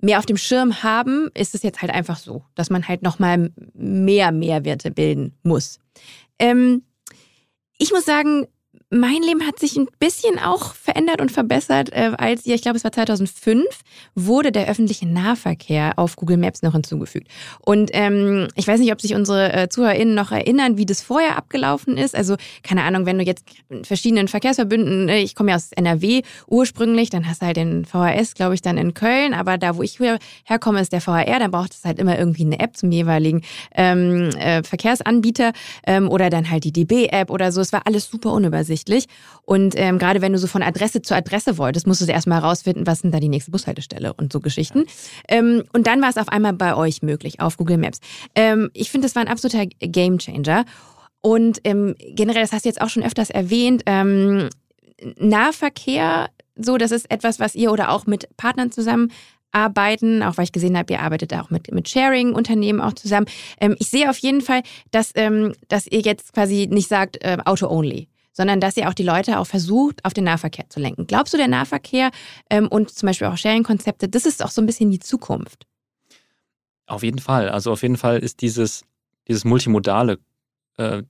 mehr 0.00 0.18
auf 0.18 0.26
dem 0.26 0.36
Schirm 0.36 0.82
haben, 0.82 1.30
ist 1.34 1.54
es 1.54 1.62
jetzt 1.62 1.82
halt 1.82 1.92
einfach 1.92 2.18
so, 2.18 2.44
dass 2.54 2.70
man 2.70 2.86
halt 2.86 3.02
nochmal 3.02 3.50
mehr 3.74 4.32
Mehrwerte 4.32 4.90
bilden 4.90 5.34
muss. 5.42 5.80
Ähm, 6.38 6.82
ich 7.78 7.92
muss 7.92 8.04
sagen, 8.04 8.46
mein 8.90 9.22
Leben 9.22 9.46
hat 9.46 9.58
sich 9.58 9.76
ein 9.76 9.86
bisschen 9.98 10.38
auch 10.38 10.72
verändert 10.74 11.20
und 11.20 11.30
verbessert, 11.30 11.90
äh, 11.92 12.12
als, 12.16 12.46
ja, 12.46 12.54
ich 12.54 12.62
glaube, 12.62 12.78
es 12.78 12.84
war 12.84 12.92
2005, 12.92 13.62
wurde 14.14 14.50
der 14.50 14.66
öffentliche 14.68 15.06
Nahverkehr 15.06 15.92
auf 15.96 16.16
Google 16.16 16.38
Maps 16.38 16.62
noch 16.62 16.72
hinzugefügt. 16.72 17.28
Und 17.60 17.90
ähm, 17.92 18.48
ich 18.54 18.66
weiß 18.66 18.80
nicht, 18.80 18.90
ob 18.90 19.00
sich 19.02 19.14
unsere 19.14 19.52
äh, 19.52 19.68
ZuhörerInnen 19.68 20.14
noch 20.14 20.32
erinnern, 20.32 20.78
wie 20.78 20.86
das 20.86 21.02
vorher 21.02 21.36
abgelaufen 21.36 21.98
ist. 21.98 22.14
Also, 22.16 22.36
keine 22.62 22.82
Ahnung, 22.84 23.04
wenn 23.04 23.18
du 23.18 23.24
jetzt 23.24 23.44
in 23.68 23.84
verschiedenen 23.84 24.26
Verkehrsverbünden, 24.26 25.10
äh, 25.10 25.18
ich 25.18 25.34
komme 25.34 25.50
ja 25.50 25.56
aus 25.56 25.70
NRW 25.72 26.22
ursprünglich, 26.46 27.10
dann 27.10 27.28
hast 27.28 27.42
du 27.42 27.46
halt 27.46 27.58
den 27.58 27.84
VHS, 27.84 28.32
glaube 28.34 28.54
ich, 28.54 28.62
dann 28.62 28.78
in 28.78 28.94
Köln, 28.94 29.34
aber 29.34 29.58
da, 29.58 29.76
wo 29.76 29.82
ich 29.82 30.00
her- 30.00 30.18
herkomme, 30.44 30.80
ist 30.80 30.92
der 30.94 31.02
VHR, 31.02 31.38
dann 31.38 31.50
braucht 31.50 31.74
es 31.74 31.84
halt 31.84 31.98
immer 31.98 32.18
irgendwie 32.18 32.46
eine 32.46 32.58
App 32.58 32.74
zum 32.74 32.90
jeweiligen 32.90 33.42
ähm, 33.74 34.30
äh, 34.38 34.62
Verkehrsanbieter 34.62 35.52
ähm, 35.86 36.08
oder 36.08 36.30
dann 36.30 36.50
halt 36.50 36.64
die 36.64 36.72
DB-App 36.72 37.30
oder 37.30 37.52
so. 37.52 37.60
Es 37.60 37.72
war 37.74 37.82
alles 37.86 38.08
super 38.10 38.32
unübersichtlich. 38.32 38.77
Und 39.42 39.74
ähm, 39.76 39.98
gerade 39.98 40.20
wenn 40.20 40.32
du 40.32 40.38
so 40.38 40.46
von 40.46 40.62
Adresse 40.62 41.02
zu 41.02 41.14
Adresse 41.14 41.58
wolltest, 41.58 41.86
musstest 41.86 42.08
du 42.08 42.12
erstmal 42.12 42.42
herausfinden, 42.42 42.86
was 42.86 43.02
denn 43.02 43.10
da 43.10 43.20
die 43.20 43.28
nächste 43.28 43.50
Bushaltestelle 43.50 44.12
und 44.14 44.32
so 44.32 44.40
Geschichten. 44.40 44.84
Ähm, 45.28 45.64
und 45.72 45.86
dann 45.86 46.02
war 46.02 46.10
es 46.10 46.16
auf 46.16 46.28
einmal 46.28 46.52
bei 46.52 46.74
euch 46.76 47.02
möglich 47.02 47.40
auf 47.40 47.56
Google 47.56 47.78
Maps. 47.78 48.00
Ähm, 48.34 48.70
ich 48.74 48.90
finde, 48.90 49.06
das 49.06 49.14
war 49.14 49.22
ein 49.22 49.28
absoluter 49.28 49.66
Gamechanger. 49.80 50.64
Und 51.20 51.60
ähm, 51.64 51.94
generell, 51.98 52.42
das 52.42 52.52
hast 52.52 52.64
du 52.64 52.68
jetzt 52.68 52.80
auch 52.80 52.90
schon 52.90 53.02
öfters 53.02 53.30
erwähnt, 53.30 53.82
ähm, 53.86 54.48
Nahverkehr, 55.18 56.28
so, 56.56 56.76
das 56.76 56.90
ist 56.90 57.10
etwas, 57.10 57.38
was 57.38 57.54
ihr 57.54 57.70
oder 57.72 57.90
auch 57.90 58.06
mit 58.06 58.36
Partnern 58.36 58.72
zusammen 58.72 59.12
arbeiten, 59.52 60.22
auch 60.22 60.36
weil 60.36 60.44
ich 60.44 60.52
gesehen 60.52 60.76
habe, 60.76 60.92
ihr 60.92 61.00
arbeitet 61.00 61.32
auch 61.34 61.50
mit, 61.50 61.72
mit 61.72 61.88
Sharing-Unternehmen 61.88 62.80
auch 62.80 62.92
zusammen. 62.92 63.26
Ähm, 63.60 63.76
ich 63.78 63.88
sehe 63.88 64.10
auf 64.10 64.18
jeden 64.18 64.40
Fall, 64.40 64.62
dass, 64.90 65.12
ähm, 65.14 65.54
dass 65.68 65.86
ihr 65.86 66.00
jetzt 66.00 66.34
quasi 66.34 66.68
nicht 66.70 66.88
sagt 66.88 67.22
äh, 67.22 67.38
Auto-only, 67.44 68.08
sondern 68.38 68.60
dass 68.60 68.76
ihr 68.76 68.88
auch 68.88 68.94
die 68.94 69.02
Leute 69.02 69.40
auch 69.40 69.48
versucht, 69.48 70.04
auf 70.04 70.14
den 70.14 70.22
Nahverkehr 70.22 70.70
zu 70.70 70.78
lenken. 70.78 71.08
Glaubst 71.08 71.34
du, 71.34 71.36
der 71.38 71.48
Nahverkehr 71.48 72.12
ähm, 72.48 72.68
und 72.68 72.88
zum 72.88 73.08
Beispiel 73.08 73.26
auch 73.26 73.36
Sharing-Konzepte, 73.36 74.08
das 74.08 74.26
ist 74.26 74.44
auch 74.44 74.50
so 74.50 74.62
ein 74.62 74.66
bisschen 74.66 74.92
die 74.92 75.00
Zukunft? 75.00 75.66
Auf 76.86 77.02
jeden 77.02 77.18
Fall. 77.18 77.48
Also 77.48 77.72
auf 77.72 77.82
jeden 77.82 77.96
Fall 77.96 78.20
ist 78.20 78.40
dieses, 78.40 78.84
dieses 79.26 79.44
multimodale 79.44 80.20
äh, 80.76 81.02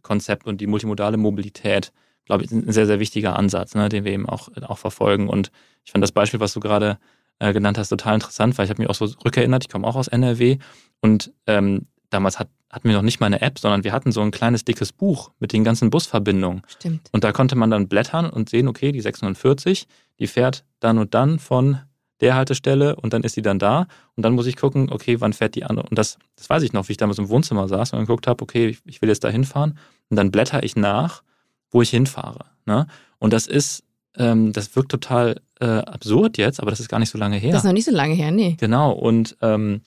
Konzept 0.00 0.46
und 0.46 0.62
die 0.62 0.66
multimodale 0.66 1.18
Mobilität, 1.18 1.92
glaube 2.24 2.42
ich, 2.44 2.50
ein 2.50 2.72
sehr, 2.72 2.86
sehr 2.86 3.00
wichtiger 3.00 3.38
Ansatz, 3.38 3.74
ne, 3.74 3.90
den 3.90 4.06
wir 4.06 4.12
eben 4.12 4.26
auch, 4.26 4.48
auch 4.62 4.78
verfolgen. 4.78 5.28
Und 5.28 5.52
ich 5.84 5.92
fand 5.92 6.02
das 6.02 6.12
Beispiel, 6.12 6.40
was 6.40 6.54
du 6.54 6.60
gerade 6.60 6.98
äh, 7.38 7.52
genannt 7.52 7.76
hast, 7.76 7.90
total 7.90 8.14
interessant, 8.14 8.56
weil 8.56 8.64
ich 8.64 8.70
habe 8.70 8.80
mich 8.80 8.88
auch 8.88 8.94
so 8.94 9.04
rückerinnert, 9.04 9.64
ich 9.64 9.68
komme 9.68 9.86
auch 9.86 9.96
aus 9.96 10.08
NRW 10.08 10.56
und 11.02 11.34
ähm, 11.46 11.86
damals 12.12 12.38
hat, 12.38 12.48
hatten 12.70 12.88
wir 12.88 12.96
noch 12.96 13.02
nicht 13.02 13.20
mal 13.20 13.26
eine 13.26 13.40
App, 13.40 13.58
sondern 13.58 13.84
wir 13.84 13.92
hatten 13.92 14.12
so 14.12 14.20
ein 14.20 14.30
kleines 14.30 14.64
dickes 14.64 14.92
Buch 14.92 15.30
mit 15.38 15.52
den 15.52 15.64
ganzen 15.64 15.90
Busverbindungen. 15.90 16.62
Stimmt. 16.66 17.08
Und 17.12 17.24
da 17.24 17.32
konnte 17.32 17.56
man 17.56 17.70
dann 17.70 17.88
blättern 17.88 18.30
und 18.30 18.48
sehen, 18.48 18.68
okay, 18.68 18.92
die 18.92 19.00
640, 19.00 19.86
die 20.18 20.26
fährt 20.26 20.64
dann 20.80 20.98
und 20.98 21.14
dann 21.14 21.38
von 21.38 21.80
der 22.20 22.36
Haltestelle 22.36 22.96
und 22.96 23.12
dann 23.12 23.24
ist 23.24 23.36
die 23.36 23.42
dann 23.42 23.58
da. 23.58 23.86
Und 24.16 24.24
dann 24.24 24.34
muss 24.34 24.46
ich 24.46 24.56
gucken, 24.56 24.90
okay, 24.90 25.20
wann 25.20 25.32
fährt 25.32 25.54
die 25.54 25.64
andere? 25.64 25.86
Und 25.88 25.98
das, 25.98 26.18
das 26.36 26.48
weiß 26.48 26.62
ich 26.62 26.72
noch, 26.72 26.88
wie 26.88 26.92
ich 26.92 26.98
damals 26.98 27.18
im 27.18 27.28
Wohnzimmer 27.28 27.68
saß 27.68 27.92
und 27.92 28.00
geguckt 28.00 28.26
habe, 28.26 28.42
okay, 28.42 28.68
ich, 28.68 28.78
ich 28.84 29.02
will 29.02 29.08
jetzt 29.08 29.24
da 29.24 29.28
hinfahren. 29.28 29.76
Und 30.08 30.16
dann 30.16 30.30
blätter 30.30 30.62
ich 30.62 30.76
nach, 30.76 31.22
wo 31.70 31.82
ich 31.82 31.90
hinfahre. 31.90 32.44
Ne? 32.64 32.86
Und 33.18 33.32
das 33.32 33.48
ist, 33.48 33.82
ähm, 34.16 34.52
das 34.52 34.74
wirkt 34.76 34.90
total 34.90 35.40
äh, 35.60 35.66
absurd 35.66 36.38
jetzt, 36.38 36.60
aber 36.60 36.70
das 36.70 36.80
ist 36.80 36.88
gar 36.88 37.00
nicht 37.00 37.10
so 37.10 37.18
lange 37.18 37.36
her. 37.36 37.50
Das 37.50 37.62
ist 37.62 37.66
noch 37.66 37.72
nicht 37.72 37.86
so 37.86 37.92
lange 37.92 38.14
her, 38.14 38.30
nee. 38.30 38.56
Genau, 38.58 38.92
und 38.92 39.36
ähm, 39.42 39.82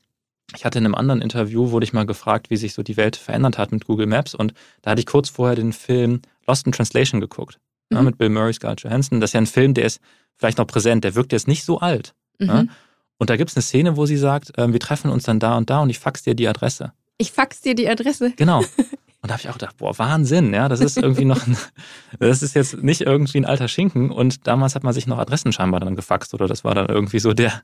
ich 0.55 0.65
hatte 0.65 0.77
in 0.77 0.86
einem 0.86 0.95
anderen 0.95 1.21
Interview, 1.21 1.71
wurde 1.71 1.86
ich 1.86 1.93
mal 1.93 2.05
gefragt, 2.05 2.49
wie 2.49 2.58
sich 2.58 2.73
so 2.73 2.84
die 2.84 2.97
Welt 2.97 3.15
verändert 3.15 3.58
hat 3.58 3.71
mit 3.71 3.86
Google 3.86 4.08
Maps 4.08 4.36
und 4.36 4.53
da 4.81 4.91
hatte 4.91 4.99
ich 4.99 5.05
kurz 5.08 5.29
vorher 5.29 5.55
den 5.55 5.73
Film 5.73 6.21
Lost 6.47 6.65
in 6.67 6.71
Translation 6.71 7.19
geguckt, 7.21 7.60
ne, 7.89 7.99
Mhm. 7.99 8.05
mit 8.05 8.17
Bill 8.17 8.29
Murray, 8.29 8.53
Scarlett 8.53 8.81
Johansson. 8.81 9.19
Das 9.19 9.31
ist 9.31 9.34
ja 9.34 9.41
ein 9.41 9.47
Film, 9.47 9.73
der 9.73 9.86
ist 9.86 9.99
vielleicht 10.36 10.58
noch 10.58 10.67
präsent, 10.67 11.03
der 11.03 11.15
wirkt 11.15 11.31
jetzt 11.31 11.47
nicht 11.47 11.63
so 11.65 11.79
alt. 11.79 12.13
Mhm. 12.39 12.47
Ja? 12.47 12.65
Und 13.17 13.29
da 13.29 13.38
gibt 13.38 13.49
es 13.49 13.55
eine 13.55 13.63
Szene, 13.63 13.97
wo 13.97 14.05
sie 14.05 14.17
sagt, 14.17 14.51
ähm, 14.58 14.73
wir 14.73 14.79
treffen 14.79 15.10
uns 15.10 15.23
dann 15.23 15.39
da 15.39 15.58
und 15.58 15.69
da 15.69 15.79
und 15.79 15.89
ich 15.89 15.99
fax 15.99 16.21
dir 16.23 16.36
die 16.36 16.47
Adresse. 16.47 16.91
Ich 17.17 17.31
fax 17.31 17.62
dir 17.62 17.73
die 17.75 17.88
Adresse. 17.89 18.34
Genau. 18.36 18.63
Und 19.21 19.29
da 19.29 19.34
habe 19.38 19.41
ich 19.41 19.49
auch 19.49 19.53
gedacht, 19.53 19.77
boah, 19.77 19.97
Wahnsinn, 19.97 20.53
ja, 20.53 20.69
das 20.69 20.81
ist 20.81 20.97
irgendwie 20.97 21.25
noch, 21.25 21.47
ein, 21.47 21.58
das 22.19 22.43
ist 22.43 22.53
jetzt 22.53 22.84
nicht 22.84 23.01
irgendwie 23.01 23.39
ein 23.39 23.45
alter 23.45 23.67
Schinken. 23.67 24.12
Und 24.12 24.45
damals 24.45 24.75
hat 24.75 24.84
man 24.84 24.93
sich 24.93 25.08
noch 25.08 25.17
Adressen 25.17 25.51
scheinbar 25.51 25.79
dann 25.79 25.95
gefaxt 25.95 26.36
oder 26.36 26.45
das 26.47 26.63
war 26.63 26.75
dann 26.75 26.86
irgendwie 26.89 27.17
so 27.17 27.34
der, 27.34 27.63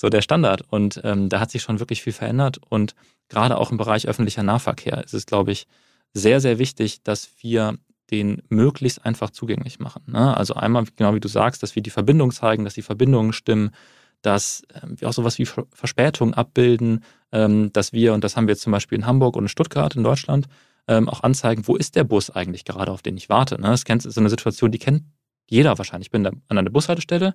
so 0.00 0.08
der 0.08 0.22
Standard. 0.22 0.62
Und 0.70 1.00
ähm, 1.04 1.28
da 1.28 1.40
hat 1.40 1.50
sich 1.50 1.62
schon 1.62 1.80
wirklich 1.80 2.02
viel 2.02 2.14
verändert. 2.14 2.58
Und 2.70 2.94
gerade 3.28 3.58
auch 3.58 3.70
im 3.70 3.76
Bereich 3.76 4.06
öffentlicher 4.06 4.42
Nahverkehr 4.42 5.04
ist 5.04 5.12
es, 5.12 5.26
glaube 5.26 5.52
ich, 5.52 5.66
sehr, 6.14 6.40
sehr 6.40 6.58
wichtig, 6.58 7.02
dass 7.02 7.28
wir 7.40 7.76
den 8.10 8.40
möglichst 8.48 9.04
einfach 9.04 9.30
zugänglich 9.30 9.80
machen. 9.80 10.02
Ne? 10.06 10.34
Also 10.34 10.54
einmal, 10.54 10.84
genau 10.96 11.14
wie 11.14 11.20
du 11.20 11.28
sagst, 11.28 11.62
dass 11.62 11.74
wir 11.74 11.82
die 11.82 11.90
Verbindung 11.90 12.30
zeigen, 12.30 12.64
dass 12.64 12.72
die 12.74 12.82
Verbindungen 12.82 13.34
stimmen, 13.34 13.72
dass 14.22 14.62
ähm, 14.82 14.98
wir 14.98 15.08
auch 15.08 15.12
sowas 15.12 15.38
wie 15.38 15.44
Ver- 15.44 15.66
Verspätung 15.72 16.32
abbilden, 16.32 17.04
ähm, 17.32 17.70
dass 17.72 17.92
wir, 17.92 18.14
und 18.14 18.24
das 18.24 18.36
haben 18.36 18.46
wir 18.46 18.52
jetzt 18.52 18.62
zum 18.62 18.72
Beispiel 18.72 18.96
in 18.96 19.06
Hamburg 19.06 19.36
und 19.36 19.44
in 19.44 19.48
Stuttgart 19.48 19.94
in 19.94 20.04
Deutschland, 20.04 20.46
ähm, 20.86 21.08
auch 21.08 21.22
anzeigen, 21.22 21.68
wo 21.68 21.76
ist 21.76 21.96
der 21.96 22.04
Bus 22.04 22.30
eigentlich 22.30 22.64
gerade, 22.64 22.90
auf 22.90 23.02
den 23.02 23.16
ich 23.18 23.28
warte. 23.28 23.60
Ne? 23.60 23.68
Das 23.68 23.82
ist 23.82 24.14
so 24.14 24.20
eine 24.20 24.30
Situation, 24.30 24.72
die 24.72 24.78
kennt 24.78 25.02
jeder 25.46 25.76
wahrscheinlich. 25.76 26.06
Ich 26.06 26.10
bin 26.10 26.24
da 26.24 26.30
an 26.48 26.58
einer 26.58 26.70
Bushaltestelle, 26.70 27.34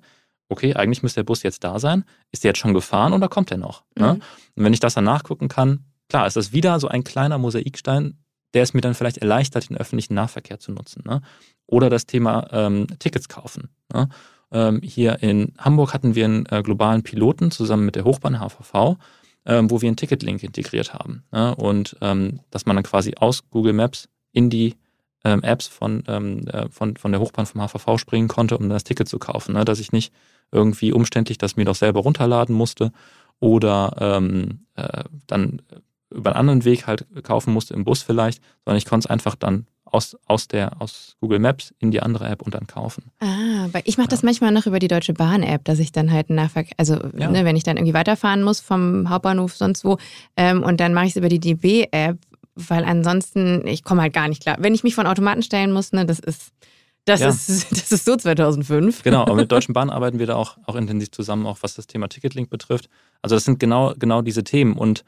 okay, 0.50 0.74
eigentlich 0.76 1.04
müsste 1.04 1.20
der 1.22 1.26
Bus 1.26 1.44
jetzt 1.44 1.64
da 1.64 1.80
sein. 1.80 2.06
Ist 2.32 2.44
der 2.44 2.50
jetzt 2.50 2.60
schon 2.60 2.74
gefahren 2.74 3.14
oder 3.14 3.30
kommt 3.30 3.50
der 3.50 3.58
noch? 3.58 3.84
Ne? 3.98 4.14
Mhm. 4.14 4.22
Und 4.56 4.64
wenn 4.64 4.74
ich 4.74 4.80
das 4.80 4.94
dann 4.94 5.04
nachgucken 5.04 5.48
kann, 5.48 5.86
klar, 6.10 6.28
ist 6.28 6.36
das 6.36 6.54
wieder 6.54 6.80
so 6.80 6.88
ein 6.88 7.04
kleiner 7.04 7.38
Mosaikstein, 7.38 8.18
der 8.54 8.64
es 8.64 8.74
mir 8.74 8.82
dann 8.82 8.94
vielleicht 8.94 9.18
erleichtert, 9.18 9.70
den 9.70 9.78
öffentlichen 9.78 10.14
Nahverkehr 10.14 10.60
zu 10.60 10.72
nutzen. 10.72 11.04
Ne? 11.06 11.22
Oder 11.66 11.89
das 11.89 12.06
Thema 12.06 12.48
ähm, 12.52 12.88
Tickets 13.00 13.28
kaufen. 13.28 13.70
Ne? 13.91 14.10
Ähm, 14.52 14.82
hier 14.84 15.22
in 15.24 15.54
Hamburg 15.58 15.94
hatten 15.94 16.16
wir 16.16 16.26
einen 16.26 16.46
äh, 16.46 16.62
globalen 16.62 17.04
Piloten 17.04 17.50
zusammen 17.50 17.86
mit 17.86 17.96
der 17.96 18.04
Hochbahn 18.04 18.39
HVV, 18.39 18.98
ähm, 19.46 19.72
wo 19.72 19.82
wir 19.82 19.89
einen 19.89 19.98
Ticketlink 19.98 20.44
integriert 20.44 20.94
haben. 20.94 21.24
Ne? 21.32 21.56
Und 21.56 21.98
ähm, 22.02 22.41
dass 22.52 22.66
man 22.66 22.76
dann 22.76 22.84
quasi 22.84 23.16
aus 23.18 23.50
Google 23.50 23.74
Maps 23.74 24.08
in 24.32 24.50
die 24.50 24.76
ähm, 25.24 25.44
Apps 25.44 25.68
von, 25.68 26.04
ähm, 26.08 26.48
äh, 26.48 26.70
von, 26.70 26.98
von 26.98 27.12
der 27.12 27.22
Hochbahn 27.22 27.46
vom 27.46 27.62
HVV 27.62 27.98
springen 27.98 28.28
konnte, 28.28 28.58
um 28.58 28.70
das 28.70 28.84
Ticket 28.84 29.08
zu 29.08 29.20
kaufen. 29.20 29.54
Ne? 29.54 29.66
Dass 29.66 29.80
ich 29.80 29.92
nicht 29.92 30.14
irgendwie 30.52 30.92
umständlich 30.92 31.38
das 31.38 31.56
mir 31.56 31.66
doch 31.66 31.76
selber 31.76 32.02
runterladen 32.02 32.56
musste 32.56 32.92
oder 33.40 33.96
ähm, 34.00 34.66
äh, 34.76 35.04
dann 35.28 35.62
über 36.12 36.32
einen 36.32 36.40
anderen 36.40 36.66
Weg 36.66 36.88
halt 36.88 37.06
kaufen 37.24 37.54
musste, 37.54 37.74
im 37.74 37.84
Bus 37.84 38.04
vielleicht, 38.04 38.42
sondern 38.64 38.78
ich 38.78 38.86
konnte 38.86 39.08
es 39.08 39.10
einfach 39.10 39.36
dann 39.36 39.66
aus, 39.94 40.18
aus, 40.26 40.48
der, 40.48 40.82
aus 40.82 41.16
Google 41.22 41.40
Maps 41.40 41.74
in 41.80 41.92
die 41.92 42.02
andere 42.02 42.28
App 42.28 42.42
und 42.42 42.56
dann 42.56 42.68
kaufen. 42.68 43.12
Ah, 43.20 43.68
weil 43.72 43.84
ich 43.86 43.98
mache 43.98 44.08
das 44.08 44.24
manchmal 44.24 44.52
noch 44.52 44.66
über 44.66 44.80
die 44.80 44.88
Deutsche 44.88 45.14
Bahn-App, 45.14 45.64
dass 45.66 45.80
ich 45.80 45.92
dann 45.92 46.12
halt 46.12 46.30
Nahverkehr, 46.30 46.74
also 46.78 46.96
ja. 47.18 47.30
ne, 47.30 47.46
wenn 47.46 47.56
ich 47.56 47.64
dann 47.64 47.78
irgendwie 47.78 47.94
weiterfahren 47.94 48.44
muss 48.44 48.60
vom 48.60 49.10
Hauptbahnhof 49.10 49.56
sonst 49.56 49.86
wo 49.86 49.98
ähm, 50.36 50.64
und 50.64 50.80
dann 50.80 50.94
mache 50.94 51.06
ich 51.06 51.12
es 51.12 51.16
über 51.18 51.30
die 51.30 51.40
DB-App, 51.40 52.18
weil 52.56 52.86
ansonsten, 52.86 53.66
ich 53.68 53.84
komme 53.84 54.01
halt 54.01 54.14
gar 54.14 54.28
nicht 54.28 54.41
klar. 54.41 54.58
Wenn 54.60 54.74
ich 54.74 54.84
mich 54.84 54.95
von 54.95 55.08
Automaten 55.08 55.41
stellen 55.41 55.72
muss, 55.72 55.91
ne, 55.91 56.06
das 56.06 56.20
ist, 56.20 56.51
das, 57.06 57.20
ja. 57.20 57.30
ist, 57.30 57.72
das 57.72 57.91
ist 57.91 58.06
so 58.06 58.16
2005. 58.16 59.04
Genau, 59.04 59.22
aber 59.22 59.36
mit 59.36 59.51
Deutschen 59.51 59.74
Bahn 59.74 59.89
arbeiten 59.89 60.20
wir 60.20 60.28
da 60.28 60.36
auch, 60.36 60.58
auch 60.66 60.76
intensiv 60.76 61.12
zusammen, 61.12 61.45
auch 61.45 61.60
was 61.62 61.76
das 61.76 61.88
Thema 61.88 62.08
Ticketlink 62.08 62.49
betrifft. 62.49 62.89
Also 63.22 63.36
das 63.36 63.45
sind 63.45 63.60
genau, 63.60 63.93
genau 63.97 64.22
diese 64.22 64.43
Themen 64.43 64.74
und, 64.74 65.04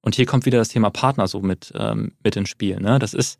und 0.00 0.14
hier 0.14 0.26
kommt 0.26 0.46
wieder 0.46 0.58
das 0.58 0.68
Thema 0.68 0.90
Partner 0.90 1.28
so 1.28 1.40
mit, 1.40 1.72
ähm, 1.76 2.12
mit 2.22 2.36
ins 2.36 2.48
Spiel. 2.48 2.80
Ne? 2.80 2.98
Das 2.98 3.14
ist, 3.14 3.38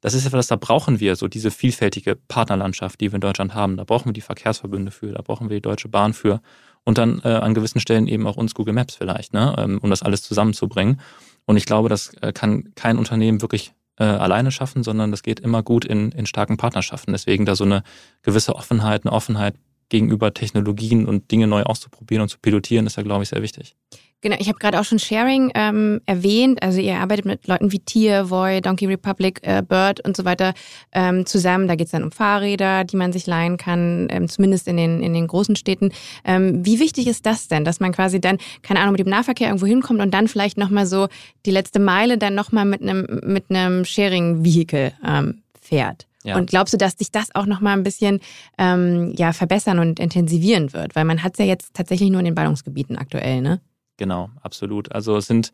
das 0.00 0.14
ist 0.14 0.26
etwas, 0.26 0.46
da 0.46 0.56
brauchen 0.56 1.00
wir 1.00 1.16
so 1.16 1.28
diese 1.28 1.50
vielfältige 1.50 2.14
Partnerlandschaft, 2.14 3.00
die 3.00 3.10
wir 3.10 3.14
in 3.14 3.20
Deutschland 3.20 3.54
haben. 3.54 3.76
Da 3.76 3.84
brauchen 3.84 4.06
wir 4.06 4.12
die 4.12 4.20
Verkehrsverbünde 4.20 4.90
für, 4.92 5.12
da 5.12 5.22
brauchen 5.22 5.48
wir 5.48 5.56
die 5.56 5.62
Deutsche 5.62 5.88
Bahn 5.88 6.12
für 6.12 6.40
und 6.84 6.98
dann 6.98 7.22
äh, 7.24 7.28
an 7.28 7.54
gewissen 7.54 7.80
Stellen 7.80 8.06
eben 8.06 8.26
auch 8.26 8.36
uns 8.36 8.54
Google 8.54 8.74
Maps 8.74 8.94
vielleicht, 8.94 9.32
ne? 9.32 9.54
Ähm, 9.58 9.78
um 9.82 9.90
das 9.90 10.02
alles 10.02 10.22
zusammenzubringen. 10.22 11.00
Und 11.46 11.56
ich 11.56 11.66
glaube, 11.66 11.88
das 11.88 12.14
äh, 12.20 12.32
kann 12.32 12.72
kein 12.74 12.98
Unternehmen 12.98 13.42
wirklich 13.42 13.74
äh, 13.98 14.04
alleine 14.04 14.50
schaffen, 14.50 14.82
sondern 14.82 15.10
das 15.10 15.22
geht 15.22 15.40
immer 15.40 15.62
gut 15.62 15.84
in, 15.84 16.10
in 16.12 16.26
starken 16.26 16.56
Partnerschaften. 16.56 17.12
Deswegen 17.12 17.44
da 17.44 17.54
so 17.54 17.64
eine 17.64 17.82
gewisse 18.22 18.56
Offenheit, 18.56 19.04
eine 19.04 19.12
Offenheit 19.12 19.54
gegenüber 19.88 20.32
Technologien 20.32 21.06
und 21.06 21.30
Dinge 21.30 21.46
neu 21.46 21.62
auszuprobieren 21.62 22.22
und 22.22 22.28
zu 22.28 22.38
pilotieren, 22.38 22.86
ist 22.86 22.96
da, 22.96 23.02
glaube 23.02 23.22
ich, 23.22 23.28
sehr 23.28 23.42
wichtig. 23.42 23.76
Genau, 24.24 24.36
ich 24.38 24.48
habe 24.48 24.58
gerade 24.58 24.80
auch 24.80 24.84
schon 24.84 24.98
Sharing 24.98 25.52
ähm, 25.54 26.00
erwähnt. 26.06 26.62
Also 26.62 26.80
ihr 26.80 26.96
arbeitet 26.96 27.26
mit 27.26 27.46
Leuten 27.46 27.72
wie 27.72 27.80
Tier, 27.80 28.30
Voy, 28.30 28.62
Donkey 28.62 28.86
Republic, 28.86 29.40
äh, 29.42 29.62
Bird 29.62 30.00
und 30.02 30.16
so 30.16 30.24
weiter 30.24 30.54
ähm, 30.92 31.26
zusammen. 31.26 31.68
Da 31.68 31.74
geht 31.74 31.88
es 31.88 31.90
dann 31.90 32.02
um 32.02 32.10
Fahrräder, 32.10 32.84
die 32.84 32.96
man 32.96 33.12
sich 33.12 33.26
leihen 33.26 33.58
kann, 33.58 34.08
ähm, 34.10 34.26
zumindest 34.30 34.66
in 34.66 34.78
den, 34.78 35.02
in 35.02 35.12
den 35.12 35.26
großen 35.26 35.56
Städten. 35.56 35.92
Ähm, 36.24 36.64
wie 36.64 36.80
wichtig 36.80 37.06
ist 37.06 37.26
das 37.26 37.48
denn, 37.48 37.66
dass 37.66 37.80
man 37.80 37.92
quasi 37.92 38.18
dann, 38.18 38.38
keine 38.62 38.80
Ahnung, 38.80 38.92
mit 38.92 39.00
dem 39.00 39.10
Nahverkehr 39.10 39.48
irgendwo 39.48 39.66
hinkommt 39.66 40.00
und 40.00 40.14
dann 40.14 40.26
vielleicht 40.26 40.56
nochmal 40.56 40.86
so 40.86 41.08
die 41.44 41.50
letzte 41.50 41.78
Meile 41.78 42.16
dann 42.16 42.34
nochmal 42.34 42.64
mit 42.64 42.80
einem 42.80 43.20
mit 43.26 43.50
einem 43.50 43.84
Sharing-Vehikel 43.84 44.92
ähm, 45.06 45.42
fährt? 45.60 46.06
Ja. 46.24 46.36
Und 46.36 46.48
glaubst 46.48 46.72
du, 46.72 46.78
dass 46.78 46.94
sich 46.94 47.12
das 47.12 47.34
auch 47.34 47.46
nochmal 47.46 47.76
ein 47.76 47.82
bisschen 47.82 48.20
ähm, 48.58 49.12
ja, 49.16 49.32
verbessern 49.32 49.78
und 49.78 50.00
intensivieren 50.00 50.72
wird? 50.72 50.96
Weil 50.96 51.04
man 51.04 51.22
hat 51.22 51.34
es 51.34 51.38
ja 51.38 51.44
jetzt 51.44 51.74
tatsächlich 51.74 52.10
nur 52.10 52.20
in 52.20 52.24
den 52.24 52.34
Ballungsgebieten 52.34 52.96
aktuell, 52.96 53.42
ne? 53.42 53.60
Genau, 53.98 54.30
absolut. 54.42 54.90
Also 54.92 55.16
es 55.18 55.26
sind, 55.26 55.52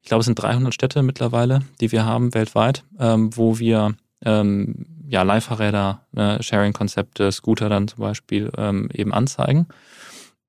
ich 0.00 0.08
glaube, 0.08 0.20
es 0.20 0.26
sind 0.26 0.36
300 0.36 0.72
Städte 0.72 1.02
mittlerweile, 1.02 1.60
die 1.80 1.92
wir 1.92 2.06
haben 2.06 2.32
weltweit, 2.34 2.84
ähm, 2.98 3.36
wo 3.36 3.58
wir 3.58 3.96
ähm, 4.24 4.86
ja 5.08 5.22
Leihfahrräder, 5.22 6.06
ne, 6.12 6.38
Sharing-Konzepte, 6.40 7.30
Scooter 7.32 7.68
dann 7.68 7.88
zum 7.88 8.00
Beispiel 8.00 8.50
ähm, 8.56 8.88
eben 8.94 9.12
anzeigen. 9.12 9.66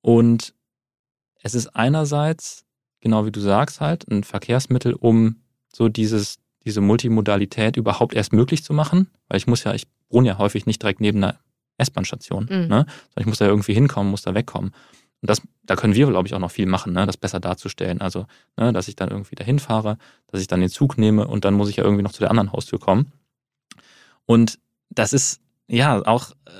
Und 0.01 0.53
es 1.41 1.55
ist 1.55 1.75
einerseits, 1.75 2.63
genau 3.01 3.25
wie 3.25 3.31
du 3.31 3.41
sagst, 3.41 3.81
halt 3.81 4.07
ein 4.09 4.23
Verkehrsmittel, 4.23 4.93
um 4.93 5.37
so 5.73 5.89
dieses, 5.89 6.37
diese 6.65 6.81
Multimodalität 6.81 7.77
überhaupt 7.77 8.13
erst 8.13 8.33
möglich 8.33 8.63
zu 8.63 8.73
machen, 8.73 9.09
weil 9.27 9.37
ich 9.37 9.47
muss 9.47 9.63
ja, 9.63 9.73
ich 9.73 9.87
wohne 10.09 10.27
ja 10.27 10.37
häufig 10.37 10.65
nicht 10.65 10.81
direkt 10.81 11.01
neben 11.01 11.23
einer 11.23 11.39
S-Bahn-Station, 11.77 12.43
mhm. 12.43 12.67
ne? 12.67 12.67
sondern 12.67 13.19
ich 13.19 13.25
muss 13.25 13.39
da 13.39 13.45
irgendwie 13.45 13.73
hinkommen, 13.73 14.11
muss 14.11 14.21
da 14.21 14.33
wegkommen. 14.33 14.71
Und 15.21 15.29
das, 15.29 15.41
da 15.63 15.77
können 15.77 15.95
wir, 15.95 16.07
glaube 16.07 16.27
ich, 16.27 16.33
auch 16.33 16.39
noch 16.39 16.51
viel 16.51 16.65
machen, 16.65 16.91
ne, 16.91 17.05
das 17.05 17.15
besser 17.15 17.39
darzustellen. 17.39 18.01
Also, 18.01 18.25
ne, 18.57 18.73
dass 18.73 18.89
ich 18.89 18.97
dann 18.97 19.09
irgendwie 19.09 19.35
dahin 19.35 19.57
fahre, 19.57 19.97
dass 20.27 20.41
ich 20.41 20.47
dann 20.47 20.59
den 20.59 20.69
Zug 20.69 20.97
nehme 20.97 21.25
und 21.25 21.45
dann 21.45 21.53
muss 21.53 21.69
ich 21.69 21.77
ja 21.77 21.83
irgendwie 21.85 22.03
noch 22.03 22.11
zu 22.11 22.19
der 22.19 22.29
anderen 22.29 22.51
Haustür 22.51 22.77
kommen. 22.77 23.13
Und 24.25 24.59
das 24.89 25.13
ist 25.13 25.39
ja 25.67 26.05
auch 26.05 26.31
äh, 26.45 26.51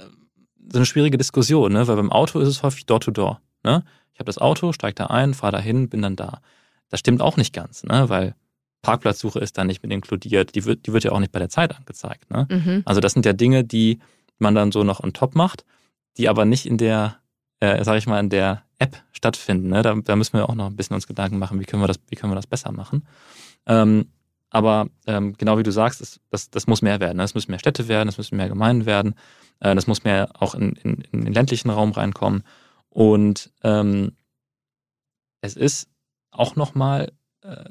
so 0.72 0.78
eine 0.78 0.86
schwierige 0.86 1.18
Diskussion, 1.18 1.74
ne? 1.74 1.88
weil 1.88 1.98
beim 1.98 2.12
Auto 2.12 2.40
ist 2.40 2.48
es 2.48 2.64
häufig 2.64 2.86
Door-to-Door. 2.86 3.42
Ne? 3.64 3.84
Ich 4.14 4.20
habe 4.20 4.28
das 4.28 4.38
Auto, 4.38 4.72
steige 4.72 4.96
da 4.96 5.08
ein, 5.08 5.34
fahre 5.34 5.54
dahin, 5.54 5.90
bin 5.90 6.02
dann 6.02 6.16
da. 6.16 6.40
Das 6.88 7.02
stimmt 7.02 7.22
auch 7.22 7.36
nicht 7.36 7.54
ganz, 7.54 7.84
ne? 7.84 8.08
weil 8.08 8.34
Parkplatzsuche 8.84 9.40
ist 9.40 9.58
da 9.58 9.64
nicht 9.64 9.82
mit 9.82 9.92
inkludiert. 9.92 10.54
Die 10.54 10.66
wird, 10.66 10.86
die 10.86 10.94
wird 10.94 11.04
ja 11.04 11.12
auch 11.12 11.20
nicht 11.20 11.32
bei 11.32 11.40
der 11.40 11.50
Zeit 11.50 11.76
angezeigt. 11.76 12.30
Ne? 12.30 12.48
Mhm. 12.50 12.84
Also 12.86 13.02
das 13.02 13.14
sind 13.14 13.26
ja 13.26 13.34
Dinge, 13.34 13.64
die 13.64 14.00
man 14.38 14.54
dann 14.54 14.72
so 14.72 14.84
noch 14.84 15.02
on 15.04 15.14
top 15.14 15.34
macht, 15.34 15.66
die 16.18 16.30
aber 16.30 16.46
nicht 16.46 16.68
in 16.68 16.78
der 16.78 17.18
äh, 17.64 17.82
sage 17.86 17.98
ich 17.98 18.08
mal, 18.08 18.20
in 18.20 18.30
der 18.30 18.64
App 18.78 19.02
stattfinden. 19.14 19.70
Ne? 19.70 19.82
Da, 19.82 19.96
da, 19.96 20.16
müssen 20.18 20.34
wir 20.34 20.50
auch 20.50 20.56
noch 20.56 20.66
ein 20.66 20.76
bisschen 20.76 20.96
uns 20.96 21.08
Gedanken 21.08 21.40
machen, 21.40 21.62
wie 21.62 21.64
können 21.64 21.82
wir 21.82 21.88
das, 21.88 22.00
wie 22.10 22.18
können 22.18 22.34
wir 22.34 22.36
das 22.36 22.48
besser 22.48 22.74
machen. 22.74 23.08
Ähm, 23.66 24.10
aber 24.50 24.88
ähm, 25.08 25.34
genau 25.38 25.58
wie 25.58 25.64
du 25.64 25.72
sagst, 25.72 26.02
das, 26.02 26.20
das, 26.30 26.50
das 26.50 26.68
muss 26.68 26.82
mehr 26.82 27.00
werden. 27.00 27.18
Ne? 27.18 27.24
Es 27.24 27.36
müssen 27.36 27.52
mehr 27.52 27.60
Städte 27.60 27.88
werden, 27.88 28.10
es 28.10 28.18
müssen 28.18 28.36
mehr 28.36 28.50
Gemeinden 28.50 28.86
werden, 28.86 29.16
äh, 29.62 29.74
das 29.74 29.88
muss 29.88 30.04
mehr 30.04 30.30
auch 30.38 30.56
in, 30.56 30.74
in, 30.84 30.96
in, 31.12 31.24
den 31.24 31.34
ländlichen 31.34 31.70
Raum 31.70 31.92
reinkommen. 31.92 32.44
Und 32.90 33.50
ähm, 33.64 34.12
es 35.40 35.56
ist 35.56 35.88
auch 36.32 36.58
nochmal, 36.58 37.14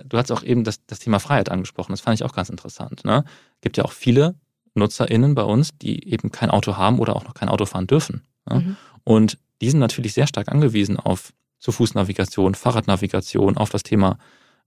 du 0.05 0.19
hast 0.19 0.31
auch 0.31 0.43
eben 0.43 0.65
das, 0.65 0.85
das 0.87 0.99
Thema 0.99 1.19
Freiheit 1.19 1.51
angesprochen, 1.51 1.93
das 1.93 2.01
fand 2.01 2.15
ich 2.15 2.25
auch 2.25 2.35
ganz 2.35 2.51
interessant. 2.51 3.05
Ne? 3.05 3.25
gibt 3.61 3.77
ja 3.77 3.85
auch 3.85 3.93
viele 3.93 4.35
NutzerInnen 4.75 5.35
bei 5.35 5.43
uns, 5.43 5.71
die 5.79 6.09
eben 6.09 6.31
kein 6.31 6.51
Auto 6.51 6.77
haben 6.77 6.99
oder 6.99 7.17
auch 7.17 7.25
noch 7.25 7.35
kein 7.35 7.49
Auto 7.49 7.67
fahren 7.67 7.87
dürfen. 7.87 8.23
Ne? 8.49 8.61
Mhm. 8.61 8.77
Und 9.05 9.39
die 9.61 9.71
sind 9.71 9.81
natürlich 9.81 10.15
sehr 10.15 10.27
stark 10.27 10.49
angewiesen 10.49 10.99
auf 10.99 11.33
Zu-Fuß-Navigation, 11.59 12.55
Fahrradnavigation, 12.55 13.57
auf 13.57 13.71
das 13.71 13.83
Thema 13.83 14.19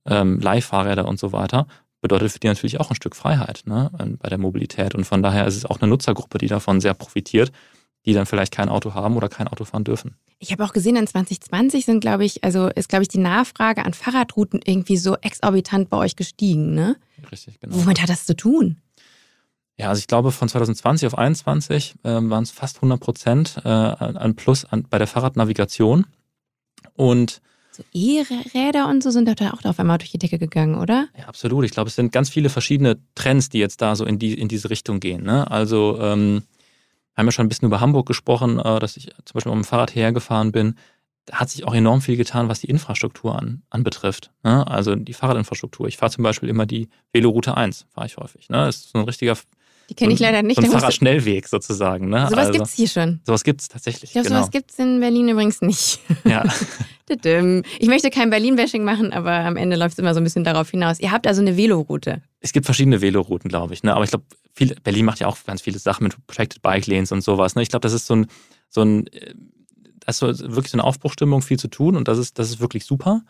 ähm, 0.06 0.40
Leihfahrräder 0.40 1.08
und 1.08 1.20
so 1.20 1.32
weiter. 1.32 1.68
Bedeutet 2.02 2.32
für 2.32 2.40
die 2.40 2.48
natürlich 2.48 2.80
auch 2.80 2.90
ein 2.90 2.96
Stück 2.96 3.16
Freiheit 3.16 3.64
ne, 3.66 3.92
bei 4.20 4.30
der 4.30 4.38
Mobilität. 4.38 4.96
Und 4.96 5.06
von 5.06 5.24
daher 5.24 5.48
ist 5.48 5.56
es 5.56 5.66
auch 5.66 5.82
eine 5.82 5.90
Nutzergruppe, 5.90 6.38
die 6.38 6.48
davon 6.48 6.80
sehr 6.80 6.94
profitiert, 6.94 7.52
die 8.06 8.14
dann 8.14 8.26
vielleicht 8.26 8.54
kein 8.54 8.70
Auto 8.70 8.94
haben 8.94 9.18
oder 9.18 9.30
kein 9.30 9.48
Auto 9.48 9.66
fahren 9.66 9.84
dürfen. 9.84 10.16
Ich 10.40 10.52
habe 10.52 10.64
auch 10.64 10.74
gesehen, 10.74 10.96
in 10.96 11.08
2020 11.08 11.86
sind, 11.86 12.00
glaube 12.02 12.26
ich, 12.26 12.44
also 12.44 12.68
ist, 12.68 12.90
glaube 12.90 13.04
ich, 13.04 13.08
die 13.08 13.18
Nachfrage 13.18 13.86
an 13.86 13.94
Fahrradrouten 13.94 14.62
irgendwie 14.64 14.98
so 14.98 15.16
exorbitant 15.22 15.90
bei 15.90 15.98
euch 15.98 16.16
gestiegen, 16.16 16.74
ne? 16.74 16.98
Richtig, 17.32 17.60
genau. 17.60 17.76
Womit 17.76 18.02
hat 18.02 18.10
das 18.10 18.26
zu 18.26 18.36
tun? 18.36 18.78
Ja, 19.78 19.90
also 19.90 20.00
ich 20.00 20.08
glaube, 20.08 20.32
von 20.32 20.48
2020 20.48 21.08
auf 21.08 21.14
2021 21.14 21.96
äh, 22.04 22.10
waren 22.10 22.44
es 22.44 22.52
fast 22.52 22.78
100 22.78 23.00
Prozent 23.00 23.62
äh, 23.64 23.70
an 23.70 24.36
Plus 24.36 24.66
an, 24.66 24.86
bei 24.90 24.98
der 24.98 25.08
Fahrradnavigation. 25.08 26.06
Und 26.94 27.42
so 27.72 27.84
E-Räder 27.94 28.88
und 28.88 29.04
so 29.04 29.12
sind 29.12 29.28
da 29.28 29.52
auch 29.52 29.66
auf 29.66 29.80
einmal 29.80 29.98
durch 29.98 30.12
die 30.12 30.18
Decke 30.18 30.40
gegangen, 30.40 30.76
oder? 30.76 31.10
Ja, 31.18 31.26
absolut. 31.26 31.66
Ich 31.66 31.72
glaube, 31.72 31.90
es 31.90 31.96
sind 31.96 32.14
ganz 32.14 32.30
viele 32.30 32.50
verschiedene 32.50 32.98
Trends, 33.16 33.50
die 33.50 33.60
jetzt 33.60 33.82
da 33.82 33.98
so 33.98 34.06
in, 34.06 34.18
die, 34.18 34.34
in 34.34 34.48
diese 34.48 34.70
Richtung 34.70 35.02
gehen. 35.02 35.24
Ne? 35.24 35.50
Also 35.52 36.00
ähm, 36.00 36.44
haben 37.16 37.26
ja 37.28 37.32
schon 37.32 37.46
ein 37.46 37.50
bisschen 37.50 37.68
über 37.68 37.82
Hamburg 37.82 38.08
gesprochen, 38.08 38.60
äh, 38.60 38.80
dass 38.80 38.98
ich 38.98 39.10
zum 39.26 39.34
Beispiel 39.34 39.52
mit 39.52 39.64
dem 39.64 39.68
Fahrrad 39.68 39.96
hergefahren 39.96 40.52
bin. 40.52 40.76
Da 41.26 41.38
hat 41.38 41.50
sich 41.50 41.66
auch 41.66 41.74
enorm 41.74 42.02
viel 42.02 42.18
getan, 42.18 42.50
was 42.50 42.62
die 42.62 42.68
Infrastruktur 42.68 43.36
an, 43.36 43.64
anbetrifft. 43.70 44.32
Ne? 44.44 44.68
Also 44.68 44.96
die 44.96 45.14
Fahrradinfrastruktur. 45.14 45.88
Ich 45.88 45.98
fahre 45.98 46.12
zum 46.12 46.24
Beispiel 46.24 46.50
immer 46.50 46.66
die 46.66 46.90
Veloroute 47.14 47.58
1, 47.58 47.88
fahre 47.94 48.06
ich 48.06 48.18
häufig. 48.18 48.50
Ne? 48.50 48.58
Das 48.58 48.78
ist 48.78 48.92
so 48.92 49.00
ein 49.00 49.06
richtiger 49.06 49.36
die 49.90 49.94
kenne 49.94 50.14
ich 50.14 50.20
leider 50.20 50.42
nicht. 50.42 50.60
So 50.60 50.66
ein 50.66 50.72
Fahrradschnellweg 50.72 51.48
sozusagen. 51.48 52.10
Ne? 52.10 52.28
Sowas 52.30 52.48
also, 52.48 52.52
gibt 52.54 52.66
es 52.66 52.74
hier 52.74 52.88
schon. 52.88 53.20
Sowas 53.26 53.44
gibt 53.44 53.62
es 53.62 53.68
tatsächlich. 53.68 54.10
Ich 54.10 54.14
glaube, 54.14 54.28
genau. 54.28 54.40
sowas 54.40 54.52
gibt 54.52 54.72
es 54.72 54.80
in 54.80 55.00
Berlin 55.00 55.30
übrigens 55.30 55.62
nicht. 55.62 56.00
Ja. 56.26 56.44
ich 57.80 57.88
möchte 57.88 58.10
kein 58.10 58.32
Berlin-Bashing 58.32 58.84
machen, 58.84 59.14
aber 59.14 59.32
am 59.32 59.58
Ende 59.58 59.76
läuft 59.76 59.94
es 59.94 60.00
immer 60.00 60.16
so 60.16 60.20
ein 60.20 60.24
bisschen 60.24 60.44
darauf 60.44 60.72
hinaus. 60.72 61.00
Ihr 61.00 61.12
habt 61.12 61.28
also 61.28 61.42
eine 61.42 61.56
Veloroute. 61.56 62.22
Es 62.46 62.54
gibt 62.54 62.68
verschiedene 62.68 63.02
Velorouten, 63.02 63.50
glaube 63.50 63.74
ich. 63.74 63.82
Ne? 63.82 63.96
Aber 63.96 64.04
ich 64.04 64.12
glaube, 64.12 64.26
Berlin 64.84 65.06
macht 65.06 65.20
ja 65.20 65.26
auch 65.26 65.36
ganz 65.46 65.64
viele 65.64 65.80
Sachen 65.80 66.04
mit 66.04 66.28
Protected 66.28 66.62
Bike 66.62 66.86
Lanes 66.86 67.12
und 67.12 67.22
sowas. 67.22 67.56
Ne? 67.56 67.64
Ich 67.64 67.70
glaube, 67.70 67.82
das 67.82 67.92
ist 67.92 68.06
so 68.06 68.18
ein, 68.18 68.28
so 68.70 68.84
ein, 68.84 69.08
äh, 69.08 69.34
das 70.06 70.22
ist 70.22 70.42
wirklich 70.42 70.70
so 70.70 70.78
eine 70.78 70.84
Aufbruchstimmung, 70.84 71.42
viel 71.42 71.58
zu 71.58 71.70
tun 71.70 71.96
und 71.96 72.08
das 72.08 72.20
ist, 72.20 72.38
das 72.38 72.52
ist 72.52 72.60
wirklich 72.60 72.86
super. 72.86 73.24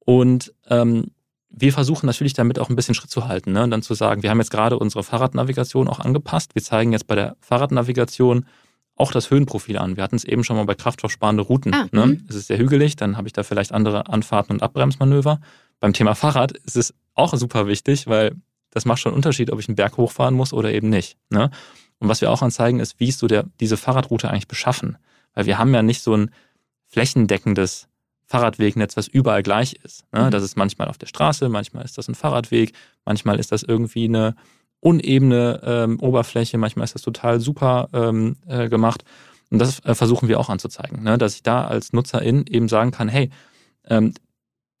Und 0.00 0.52
ähm, 0.68 1.06
wir 1.48 1.72
versuchen 1.72 2.04
natürlich 2.04 2.34
damit 2.34 2.58
auch 2.58 2.68
ein 2.68 2.76
bisschen 2.76 2.94
Schritt 2.94 3.10
zu 3.10 3.26
halten 3.26 3.52
ne? 3.52 3.62
und 3.62 3.70
dann 3.70 3.80
zu 3.80 3.94
sagen, 3.94 4.22
wir 4.22 4.28
haben 4.28 4.40
jetzt 4.40 4.50
gerade 4.50 4.78
unsere 4.78 5.04
Fahrradnavigation 5.04 5.88
auch 5.88 5.98
angepasst. 5.98 6.54
Wir 6.54 6.62
zeigen 6.62 6.92
jetzt 6.92 7.06
bei 7.06 7.14
der 7.14 7.38
Fahrradnavigation 7.40 8.44
auch 8.94 9.10
das 9.10 9.30
Höhenprofil 9.30 9.78
an. 9.78 9.96
Wir 9.96 10.04
hatten 10.04 10.16
es 10.16 10.24
eben 10.24 10.44
schon 10.44 10.56
mal 10.56 10.66
bei 10.66 10.74
kraftstoffsparende 10.74 11.44
Routen. 11.44 11.72
Ah, 11.72 11.86
ne? 11.92 12.08
Mhm. 12.08 12.26
Es 12.28 12.34
ist 12.34 12.48
sehr 12.48 12.58
hügelig, 12.58 12.96
dann 12.96 13.16
habe 13.16 13.26
ich 13.26 13.32
da 13.32 13.42
vielleicht 13.42 13.72
andere 13.72 14.08
Anfahrten 14.08 14.52
und 14.52 14.62
Abbremsmanöver. 14.62 15.40
Beim 15.80 15.94
Thema 15.94 16.14
Fahrrad 16.14 16.52
ist 16.52 16.76
es 16.76 16.92
auch 17.14 17.34
super 17.34 17.66
wichtig, 17.66 18.06
weil 18.06 18.36
das 18.70 18.84
macht 18.84 19.00
schon 19.00 19.10
einen 19.10 19.16
Unterschied, 19.16 19.50
ob 19.52 19.60
ich 19.60 19.68
einen 19.68 19.76
Berg 19.76 19.96
hochfahren 19.96 20.34
muss 20.34 20.52
oder 20.52 20.72
eben 20.72 20.88
nicht. 20.88 21.16
Ne? 21.28 21.50
Und 21.98 22.08
was 22.08 22.20
wir 22.20 22.30
auch 22.30 22.42
anzeigen, 22.42 22.80
ist, 22.80 22.98
wie 22.98 23.08
ist 23.08 23.18
so 23.18 23.26
der, 23.26 23.44
diese 23.60 23.76
Fahrradroute 23.76 24.30
eigentlich 24.30 24.48
beschaffen? 24.48 24.96
Weil 25.34 25.46
wir 25.46 25.58
haben 25.58 25.74
ja 25.74 25.82
nicht 25.82 26.02
so 26.02 26.16
ein 26.16 26.30
flächendeckendes 26.86 27.88
Fahrradwegnetz, 28.26 28.96
was 28.96 29.08
überall 29.08 29.42
gleich 29.42 29.74
ist. 29.84 30.04
Ne? 30.12 30.26
Mhm. 30.26 30.30
Das 30.30 30.42
ist 30.42 30.56
manchmal 30.56 30.88
auf 30.88 30.98
der 30.98 31.06
Straße, 31.06 31.48
manchmal 31.48 31.84
ist 31.84 31.98
das 31.98 32.08
ein 32.08 32.14
Fahrradweg, 32.14 32.72
manchmal 33.04 33.38
ist 33.38 33.52
das 33.52 33.62
irgendwie 33.62 34.04
eine 34.04 34.36
unebene 34.80 35.60
ähm, 35.64 36.00
Oberfläche, 36.00 36.56
manchmal 36.56 36.84
ist 36.84 36.94
das 36.94 37.02
total 37.02 37.40
super 37.40 37.88
ähm, 37.92 38.36
äh, 38.46 38.68
gemacht. 38.68 39.04
Und 39.50 39.58
das 39.58 39.84
äh, 39.84 39.94
versuchen 39.94 40.28
wir 40.28 40.38
auch 40.38 40.48
anzuzeigen, 40.48 41.02
ne? 41.02 41.18
dass 41.18 41.34
ich 41.34 41.42
da 41.42 41.66
als 41.66 41.92
Nutzerin 41.92 42.46
eben 42.46 42.68
sagen 42.68 42.92
kann, 42.92 43.08
hey, 43.08 43.30
ähm, 43.86 44.14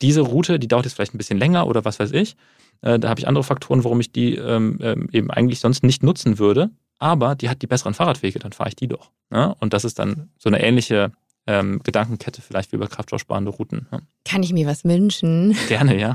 diese 0.02 0.20
Route, 0.20 0.58
die 0.58 0.68
dauert 0.68 0.84
jetzt 0.84 0.94
vielleicht 0.94 1.14
ein 1.14 1.18
bisschen 1.18 1.38
länger 1.38 1.66
oder 1.66 1.84
was 1.84 1.98
weiß 1.98 2.12
ich. 2.12 2.36
Äh, 2.82 2.98
da 2.98 3.08
habe 3.08 3.20
ich 3.20 3.28
andere 3.28 3.44
Faktoren, 3.44 3.84
warum 3.84 4.00
ich 4.00 4.12
die 4.12 4.36
ähm, 4.36 4.78
ähm, 4.80 5.08
eben 5.12 5.30
eigentlich 5.30 5.60
sonst 5.60 5.82
nicht 5.82 6.02
nutzen 6.02 6.38
würde. 6.38 6.70
Aber 6.98 7.34
die 7.34 7.48
hat 7.48 7.62
die 7.62 7.66
besseren 7.66 7.94
Fahrradwege, 7.94 8.38
dann 8.38 8.52
fahre 8.52 8.68
ich 8.68 8.76
die 8.76 8.88
doch. 8.88 9.10
Ne? 9.30 9.54
Und 9.58 9.72
das 9.72 9.84
ist 9.84 9.98
dann 9.98 10.30
so 10.38 10.48
eine 10.48 10.62
ähnliche 10.62 11.12
ähm, 11.46 11.80
Gedankenkette 11.82 12.42
vielleicht 12.42 12.72
wie 12.72 12.76
über 12.76 12.86
kraftstoffsparende 12.86 13.50
Routen. 13.50 13.86
Ja. 13.90 14.00
Kann 14.24 14.42
ich 14.42 14.52
mir 14.52 14.66
was 14.66 14.84
wünschen? 14.84 15.56
Gerne, 15.68 15.98
ja. 15.98 16.14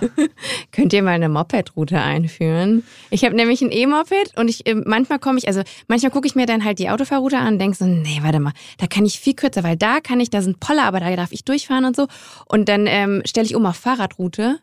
Könnt 0.72 0.94
ihr 0.94 1.02
mal 1.02 1.12
eine 1.12 1.30
Moped-Route 1.30 2.00
einführen? 2.00 2.84
Ich 3.10 3.26
habe 3.26 3.36
nämlich 3.36 3.62
ein 3.62 3.72
E-Moped 3.72 4.38
und 4.38 4.48
ich 4.48 4.66
äh, 4.68 4.76
manchmal 4.76 5.20
komme 5.20 5.38
ich, 5.38 5.48
also 5.48 5.62
manchmal 5.88 6.12
gucke 6.12 6.28
ich 6.28 6.36
mir 6.36 6.46
dann 6.46 6.64
halt 6.64 6.80
die 6.80 6.90
Autofahrroute 6.90 7.38
an 7.38 7.54
und 7.54 7.60
denke 7.60 7.78
so, 7.78 7.86
nee, 7.86 8.20
warte 8.22 8.40
mal, 8.40 8.54
da 8.78 8.88
kann 8.88 9.06
ich 9.06 9.20
viel 9.20 9.34
kürzer, 9.34 9.64
weil 9.64 9.76
da 9.76 10.00
kann 10.00 10.20
ich, 10.20 10.30
da 10.30 10.42
sind 10.42 10.60
Poller, 10.60 10.84
aber 10.84 11.00
da 11.00 11.16
darf 11.16 11.32
ich 11.32 11.44
durchfahren 11.44 11.86
und 11.86 11.96
so. 11.96 12.08
Und 12.48 12.70
dann 12.70 12.86
ähm, 12.88 13.22
stelle 13.26 13.46
ich 13.46 13.56
um 13.56 13.66
auf 13.66 13.78
Fahrradroute. 13.78 14.60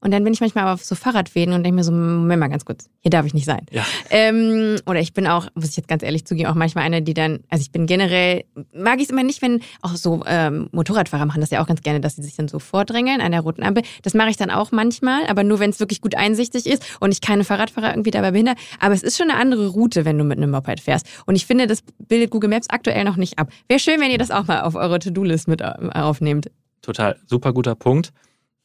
Und 0.00 0.12
dann 0.12 0.22
bin 0.22 0.32
ich 0.32 0.40
manchmal 0.40 0.72
auf 0.72 0.84
so 0.84 0.94
Fahrradfäden 0.94 1.52
und 1.54 1.64
denke 1.64 1.74
mir 1.76 1.84
so, 1.84 1.90
Moment 1.90 2.38
mal 2.38 2.48
ganz 2.48 2.64
kurz, 2.64 2.88
hier 3.00 3.10
darf 3.10 3.26
ich 3.26 3.34
nicht 3.34 3.46
sein. 3.46 3.66
Ja. 3.72 3.84
Ähm, 4.10 4.76
oder 4.86 5.00
ich 5.00 5.12
bin 5.12 5.26
auch, 5.26 5.48
muss 5.54 5.70
ich 5.70 5.76
jetzt 5.76 5.88
ganz 5.88 6.04
ehrlich 6.04 6.24
zugeben, 6.24 6.48
auch 6.48 6.54
manchmal 6.54 6.84
eine, 6.84 7.02
die 7.02 7.14
dann, 7.14 7.40
also 7.48 7.62
ich 7.62 7.72
bin 7.72 7.86
generell, 7.86 8.44
mag 8.72 8.98
ich 8.98 9.04
es 9.04 9.10
immer 9.10 9.24
nicht, 9.24 9.42
wenn 9.42 9.60
auch 9.82 9.96
so 9.96 10.22
ähm, 10.26 10.68
Motorradfahrer 10.70 11.26
machen 11.26 11.40
das 11.40 11.50
ja 11.50 11.60
auch 11.60 11.66
ganz 11.66 11.82
gerne, 11.82 12.00
dass 12.00 12.14
sie 12.14 12.22
sich 12.22 12.36
dann 12.36 12.46
so 12.46 12.60
vordrängeln 12.60 13.20
an 13.20 13.32
der 13.32 13.40
roten 13.40 13.64
Ampel. 13.64 13.82
Das 14.02 14.14
mache 14.14 14.30
ich 14.30 14.36
dann 14.36 14.50
auch 14.50 14.70
manchmal, 14.70 15.26
aber 15.26 15.42
nur, 15.42 15.58
wenn 15.58 15.70
es 15.70 15.80
wirklich 15.80 16.00
gut 16.00 16.14
einsichtig 16.14 16.66
ist 16.66 16.84
und 17.00 17.10
ich 17.10 17.20
keine 17.20 17.42
Fahrradfahrer 17.42 17.90
irgendwie 17.90 18.12
dabei 18.12 18.30
behindere. 18.30 18.54
Aber 18.78 18.94
es 18.94 19.02
ist 19.02 19.18
schon 19.18 19.30
eine 19.30 19.40
andere 19.40 19.66
Route, 19.66 20.04
wenn 20.04 20.16
du 20.16 20.22
mit 20.22 20.38
einem 20.38 20.52
Moped 20.52 20.80
fährst. 20.80 21.06
Und 21.26 21.34
ich 21.34 21.44
finde, 21.44 21.66
das 21.66 21.82
bildet 22.06 22.30
Google 22.30 22.50
Maps 22.50 22.68
aktuell 22.70 23.02
noch 23.02 23.16
nicht 23.16 23.38
ab. 23.40 23.50
Wäre 23.66 23.80
schön, 23.80 24.00
wenn 24.00 24.12
ihr 24.12 24.18
das 24.18 24.30
auch 24.30 24.46
mal 24.46 24.60
auf 24.60 24.76
eure 24.76 25.00
To-Do-List 25.00 25.48
mit 25.48 25.60
äh, 25.60 25.72
aufnehmt. 25.92 26.50
Total, 26.82 27.16
super 27.26 27.52
guter 27.52 27.74
Punkt. 27.74 28.12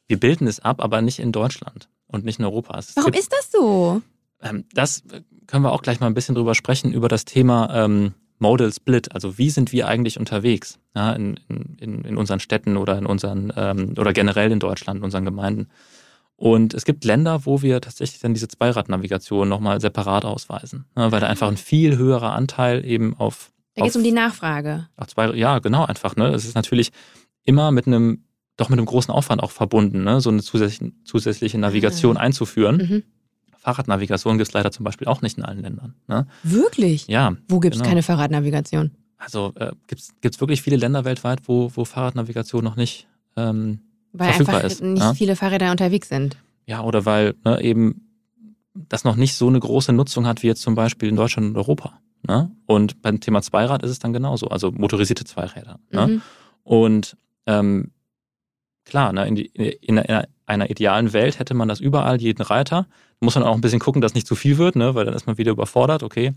Wir 0.06 0.18
bilden 0.20 0.46
es 0.46 0.60
ab, 0.60 0.82
aber 0.82 1.00
nicht 1.02 1.18
in 1.18 1.32
Deutschland 1.32 1.88
und 2.06 2.24
nicht 2.24 2.38
in 2.38 2.44
Europa. 2.44 2.78
Es 2.78 2.96
Warum 2.96 3.10
gibt- 3.12 3.22
ist 3.22 3.32
das 3.32 3.50
so? 3.50 4.02
Ähm, 4.42 4.64
das 4.72 5.02
können 5.46 5.64
wir 5.64 5.72
auch 5.72 5.82
gleich 5.82 6.00
mal 6.00 6.06
ein 6.06 6.14
bisschen 6.14 6.34
drüber 6.34 6.54
sprechen, 6.54 6.92
über 6.92 7.08
das 7.08 7.24
Thema 7.24 7.70
ähm, 7.84 8.12
Modal 8.38 8.72
Split. 8.72 9.14
Also 9.14 9.38
wie 9.38 9.50
sind 9.50 9.72
wir 9.72 9.88
eigentlich 9.88 10.18
unterwegs 10.18 10.78
ja, 10.94 11.12
in, 11.12 11.40
in, 11.78 12.02
in 12.04 12.16
unseren 12.16 12.40
Städten 12.40 12.76
oder 12.76 12.98
in 12.98 13.06
unseren 13.06 13.52
ähm, 13.56 13.94
oder 13.98 14.12
generell 14.12 14.52
in 14.52 14.58
Deutschland, 14.60 14.98
in 14.98 15.04
unseren 15.04 15.24
Gemeinden. 15.24 15.68
Und 16.36 16.74
es 16.74 16.84
gibt 16.84 17.04
Länder, 17.04 17.46
wo 17.46 17.62
wir 17.62 17.80
tatsächlich 17.80 18.20
dann 18.20 18.34
diese 18.34 18.48
Zweiradnavigation 18.48 19.48
nochmal 19.48 19.80
separat 19.80 20.24
ausweisen, 20.24 20.84
ne, 20.96 21.12
weil 21.12 21.20
da 21.20 21.28
einfach 21.28 21.48
ein 21.48 21.56
viel 21.56 21.96
höherer 21.96 22.32
Anteil 22.32 22.84
eben 22.84 23.16
auf, 23.16 23.52
Da 23.76 23.82
geht 23.82 23.90
es 23.90 23.96
um 23.96 24.02
die 24.02 24.12
Nachfrage. 24.12 24.88
Ach, 24.96 25.06
zwei, 25.06 25.30
ja, 25.34 25.60
genau, 25.60 25.84
einfach. 25.84 26.16
Ne? 26.16 26.28
Es 26.30 26.44
ist 26.44 26.56
natürlich 26.56 26.90
immer 27.44 27.70
mit 27.70 27.86
einem, 27.86 28.24
doch 28.56 28.68
mit 28.68 28.78
einem 28.78 28.86
großen 28.86 29.12
Aufwand 29.12 29.42
auch 29.42 29.50
verbunden, 29.50 30.04
ne? 30.04 30.20
so 30.20 30.30
eine 30.30 30.42
zusätzliche, 30.42 30.92
zusätzliche 31.04 31.58
Navigation 31.58 32.16
Ah. 32.16 32.20
einzuführen. 32.20 32.76
Mhm. 32.76 33.02
Fahrradnavigation 33.58 34.36
gibt 34.38 34.48
es 34.48 34.52
leider 34.54 34.70
zum 34.70 34.84
Beispiel 34.84 35.06
auch 35.08 35.22
nicht 35.22 35.38
in 35.38 35.44
allen 35.44 35.60
Ländern. 35.62 35.94
Ne? 36.06 36.26
Wirklich? 36.42 37.06
Ja, 37.08 37.34
Wo 37.48 37.60
gibt 37.60 37.74
es 37.74 37.80
genau. 37.80 37.88
keine 37.90 38.02
Fahrradnavigation? 38.02 38.90
also 39.16 39.52
äh, 39.56 39.72
gibt 39.86 40.02
es 40.34 40.40
wirklich 40.40 40.60
viele 40.60 40.76
Länder 40.76 41.06
weltweit, 41.06 41.40
wo, 41.48 41.70
wo 41.74 41.86
Fahrradnavigation 41.86 42.62
noch 42.62 42.76
nicht, 42.76 43.08
ähm, 43.36 43.78
Weil 44.12 44.28
Verfügbar 44.30 44.56
einfach 44.56 44.68
ist, 44.70 44.82
nicht 44.82 45.00
ja. 45.00 45.14
viele 45.14 45.34
Fahrräder 45.34 45.70
unterwegs 45.70 46.10
sind. 46.10 46.36
ja, 46.66 46.82
oder 46.82 47.06
weil 47.06 47.34
ne, 47.42 47.60
eben 47.62 48.02
das 48.74 49.04
noch 49.04 49.16
nicht 49.16 49.34
so 49.34 49.48
eine 49.48 49.58
große 49.60 49.94
Nutzung 49.94 50.26
hat 50.26 50.42
wie 50.42 50.46
jetzt 50.48 50.60
zum 50.60 50.74
Beispiel 50.74 51.08
in 51.08 51.16
Deutschland 51.16 51.48
und 51.48 51.56
Europa. 51.56 52.00
Ne? 52.26 52.50
Und 52.66 53.00
beim 53.00 53.20
Thema 53.20 53.40
Zweirad 53.40 53.82
ist 53.82 53.90
es 53.92 53.98
dann 53.98 54.12
genauso, 54.12 54.48
also 54.48 54.72
motorisierte 54.72 55.24
Zweiräder. 55.24 55.78
Ne? 55.90 56.06
Mhm. 56.06 56.22
Und 56.64 57.16
ähm, 57.46 57.92
klar, 58.84 59.12
ne, 59.12 59.26
in, 59.26 59.34
die, 59.34 59.46
in, 59.46 59.98
einer, 59.98 60.26
einer 60.46 60.70
idealen 60.70 61.12
Welt 61.12 61.38
hätte 61.38 61.54
man 61.54 61.68
das 61.68 61.80
überall, 61.80 62.20
jeden 62.20 62.42
Reiter. 62.42 62.86
Muss 63.20 63.34
man 63.34 63.44
auch 63.44 63.54
ein 63.54 63.60
bisschen 63.60 63.80
gucken, 63.80 64.02
dass 64.02 64.14
nicht 64.14 64.26
zu 64.26 64.34
viel 64.34 64.58
wird, 64.58 64.76
ne, 64.76 64.94
weil 64.94 65.04
dann 65.04 65.14
ist 65.14 65.26
man 65.26 65.38
wieder 65.38 65.52
überfordert, 65.52 66.02
okay. 66.02 66.32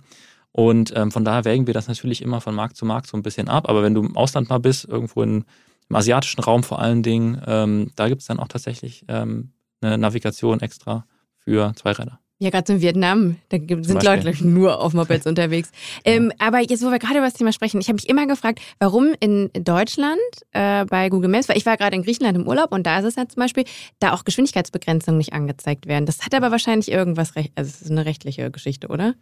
Und 0.51 0.93
ähm, 0.95 1.11
von 1.11 1.25
daher 1.25 1.45
wägen 1.45 1.67
wir 1.67 1.73
das 1.73 1.87
natürlich 1.87 2.21
immer 2.21 2.41
von 2.41 2.55
Markt 2.55 2.77
zu 2.77 2.85
Markt 2.85 3.07
so 3.07 3.17
ein 3.17 3.21
bisschen 3.21 3.47
ab. 3.47 3.69
Aber 3.69 3.83
wenn 3.83 3.93
du 3.93 4.01
im 4.01 4.17
Ausland 4.17 4.49
mal 4.49 4.59
bist, 4.59 4.85
irgendwo 4.85 5.21
in, 5.21 5.45
im 5.89 5.95
asiatischen 5.95 6.41
Raum 6.41 6.63
vor 6.63 6.79
allen 6.79 7.03
Dingen, 7.03 7.41
ähm, 7.45 7.91
da 7.95 8.07
gibt 8.07 8.21
es 8.21 8.27
dann 8.27 8.39
auch 8.39 8.47
tatsächlich 8.47 9.05
ähm, 9.07 9.51
eine 9.81 9.97
Navigation 9.97 10.59
extra 10.61 11.05
für 11.37 11.73
Zweiräder. 11.75 12.19
Ja, 12.39 12.51
gerade 12.51 12.71
in 12.71 12.81
Vietnam, 12.81 13.37
da 13.49 13.57
sind. 13.57 14.03
Leute 14.03 14.21
glaub 14.21 14.33
ich, 14.35 14.41
nur 14.41 14.79
auf 14.79 14.93
Mopeds 14.93 15.25
unterwegs. 15.25 15.71
Ähm, 16.05 16.31
aber 16.37 16.59
jetzt, 16.59 16.83
wo 16.83 16.91
wir 16.91 16.99
gerade 16.99 17.17
über 17.17 17.25
das 17.25 17.33
Thema 17.33 17.51
sprechen, 17.51 17.81
ich 17.81 17.87
habe 17.87 17.95
mich 17.95 18.07
immer 18.07 18.27
gefragt, 18.27 18.59
warum 18.77 19.15
in 19.19 19.49
Deutschland 19.53 20.19
äh, 20.51 20.85
bei 20.85 21.09
Google 21.09 21.29
Maps, 21.29 21.49
weil 21.49 21.57
ich 21.57 21.65
war 21.65 21.77
gerade 21.77 21.95
in 21.95 22.03
Griechenland 22.03 22.37
im 22.37 22.47
Urlaub 22.47 22.71
und 22.71 22.85
da 22.85 22.99
ist 22.99 23.05
es 23.05 23.15
ja 23.15 23.27
zum 23.27 23.39
Beispiel, 23.39 23.63
da 23.97 24.13
auch 24.13 24.23
Geschwindigkeitsbegrenzungen 24.23 25.17
nicht 25.17 25.33
angezeigt 25.33 25.87
werden. 25.87 26.05
Das 26.05 26.23
hat 26.23 26.35
aber 26.35 26.51
wahrscheinlich 26.51 26.91
irgendwas, 26.91 27.35
recht, 27.35 27.53
also 27.55 27.69
es 27.69 27.81
ist 27.81 27.89
eine 27.89 28.05
rechtliche 28.05 28.51
Geschichte, 28.51 28.89
oder? 28.89 29.15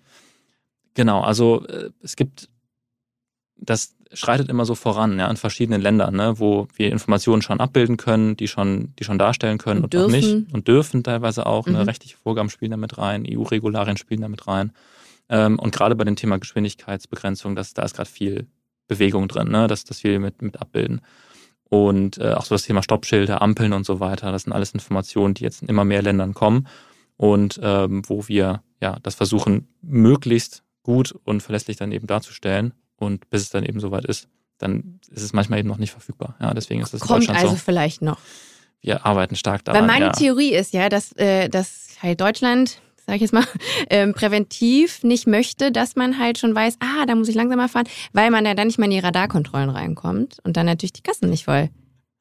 Genau, 0.93 1.22
also 1.22 1.66
äh, 1.68 1.91
es 2.03 2.18
gibt, 2.18 2.49
das 3.66 3.95
schreitet 4.13 4.49
immer 4.49 4.66
so 4.66 4.76
voran, 4.76 5.20
ja, 5.20 5.30
in 5.30 5.38
verschiedenen 5.38 5.82
Ländern, 5.82 6.16
ne, 6.16 6.39
wo 6.39 6.68
wir 6.76 6.91
Informationen 6.91 7.41
schon 7.41 7.59
abbilden 7.59 7.97
können, 7.97 8.38
die 8.38 8.47
schon, 8.47 8.93
die 8.97 9.03
schon 9.03 9.20
darstellen 9.20 9.57
können 9.57 9.84
Und 9.84 9.93
und, 9.95 10.01
auch 10.01 10.07
nicht 10.07 10.53
und 10.53 10.68
dürfen 10.68 11.03
teilweise 11.03 11.45
auch. 11.45 11.68
Mhm. 11.68 11.74
Ne, 11.74 11.88
rechtliche 11.88 12.18
Vorgaben 12.18 12.49
spielen 12.49 12.72
damit 12.72 12.97
rein, 12.97 13.26
EU-Regularien 13.30 13.97
spielen 13.97 14.22
damit 14.22 14.47
rein. 14.47 14.72
Ähm, 15.30 15.59
und 15.59 15.74
gerade 15.76 15.95
bei 15.95 16.03
dem 16.03 16.16
Thema 16.16 16.38
Geschwindigkeitsbegrenzung, 16.38 17.55
das, 17.55 17.74
da 17.74 17.84
ist 17.84 17.95
gerade 17.95 18.09
viel 18.09 18.47
Bewegung 18.88 19.28
drin, 19.28 19.49
ne, 19.49 19.68
das, 19.68 19.84
das 19.84 20.03
wir 20.03 20.20
mit, 20.20 20.41
mit 20.41 20.61
abbilden. 20.61 21.01
Und 21.68 22.20
äh, 22.20 22.34
auch 22.34 22.45
so 22.45 22.55
das 22.55 22.63
Thema 22.63 22.84
Stoppschilder, 22.84 23.41
Ampeln 23.41 23.74
und 23.74 23.86
so 23.86 23.99
weiter, 23.99 24.32
das 24.32 24.43
sind 24.43 24.53
alles 24.53 24.72
Informationen, 24.72 25.34
die 25.34 25.43
jetzt 25.43 25.63
in 25.63 25.68
immer 25.68 25.84
mehr 25.84 26.03
Ländern 26.03 26.34
kommen 26.34 26.68
und 27.18 27.59
ähm, 27.61 28.03
wo 28.07 28.28
wir 28.28 28.61
ja 28.82 28.97
das 29.01 29.16
versuchen, 29.16 29.68
möglichst 29.82 30.63
gut 30.84 31.11
und 31.24 31.41
verlässlich 31.41 31.78
dann 31.78 31.91
eben 31.91 32.05
darzustellen. 32.05 32.74
Und 32.98 33.30
bis 33.30 33.43
es 33.43 33.50
dann 33.50 33.66
eben 33.66 33.80
soweit 33.80 34.06
ist, 34.06 34.28
dann 34.58 35.00
ist 35.10 35.22
es 35.22 35.34
manchmal 35.34 35.60
eben 35.60 35.68
noch 35.68 35.78
nicht 35.78 35.91
verfügbar. 35.91 36.36
Ja, 36.39 36.54
deswegen 36.54 36.82
ist 36.82 36.93
in 36.93 37.00
Kommt 37.00 37.22
Deutschland 37.22 37.39
also 37.39 37.52
so. 37.52 37.58
vielleicht 37.58 38.02
noch. 38.02 38.20
Wir 38.82 39.06
arbeiten 39.06 39.36
stark 39.36 39.66
daran. 39.66 39.82
Weil 39.82 39.88
meine 39.88 40.06
ja. 40.06 40.12
Theorie 40.12 40.54
ist 40.54 40.74
ja, 40.74 40.89
dass, 40.89 41.12
äh, 41.14 41.50
dass 41.50 41.98
halt 42.02 42.22
Deutschland, 42.22 42.80
sage 43.06 43.18
ich 43.18 43.22
jetzt 43.22 43.34
mal, 43.34 43.46
ähm, 43.89 44.14
präventiv 44.14 45.04
nicht 45.04 45.28
möchte, 45.28 45.72
dass 45.72 45.96
man 45.96 46.20
halt 46.20 46.38
schon 46.38 46.54
weiß, 46.54 46.78
ah, 46.80 47.06
da 47.06 47.16
muss 47.16 47.28
ich 47.28 47.36
langsamer 47.36 47.68
fahren, 47.68 47.88
weil 48.14 48.32
man 48.32 48.46
ja 48.46 48.54
dann 48.54 48.68
nicht 48.68 48.78
mehr 48.78 48.86
in 48.86 48.91
die 48.91 49.00
Radarkontrollen 49.00 49.70
reinkommt 49.70 50.38
und 50.43 50.56
dann 50.56 50.68
natürlich 50.68 50.93
die 50.93 51.02
Kassen 51.02 51.30
nicht 51.30 51.46
voll. 51.46 51.70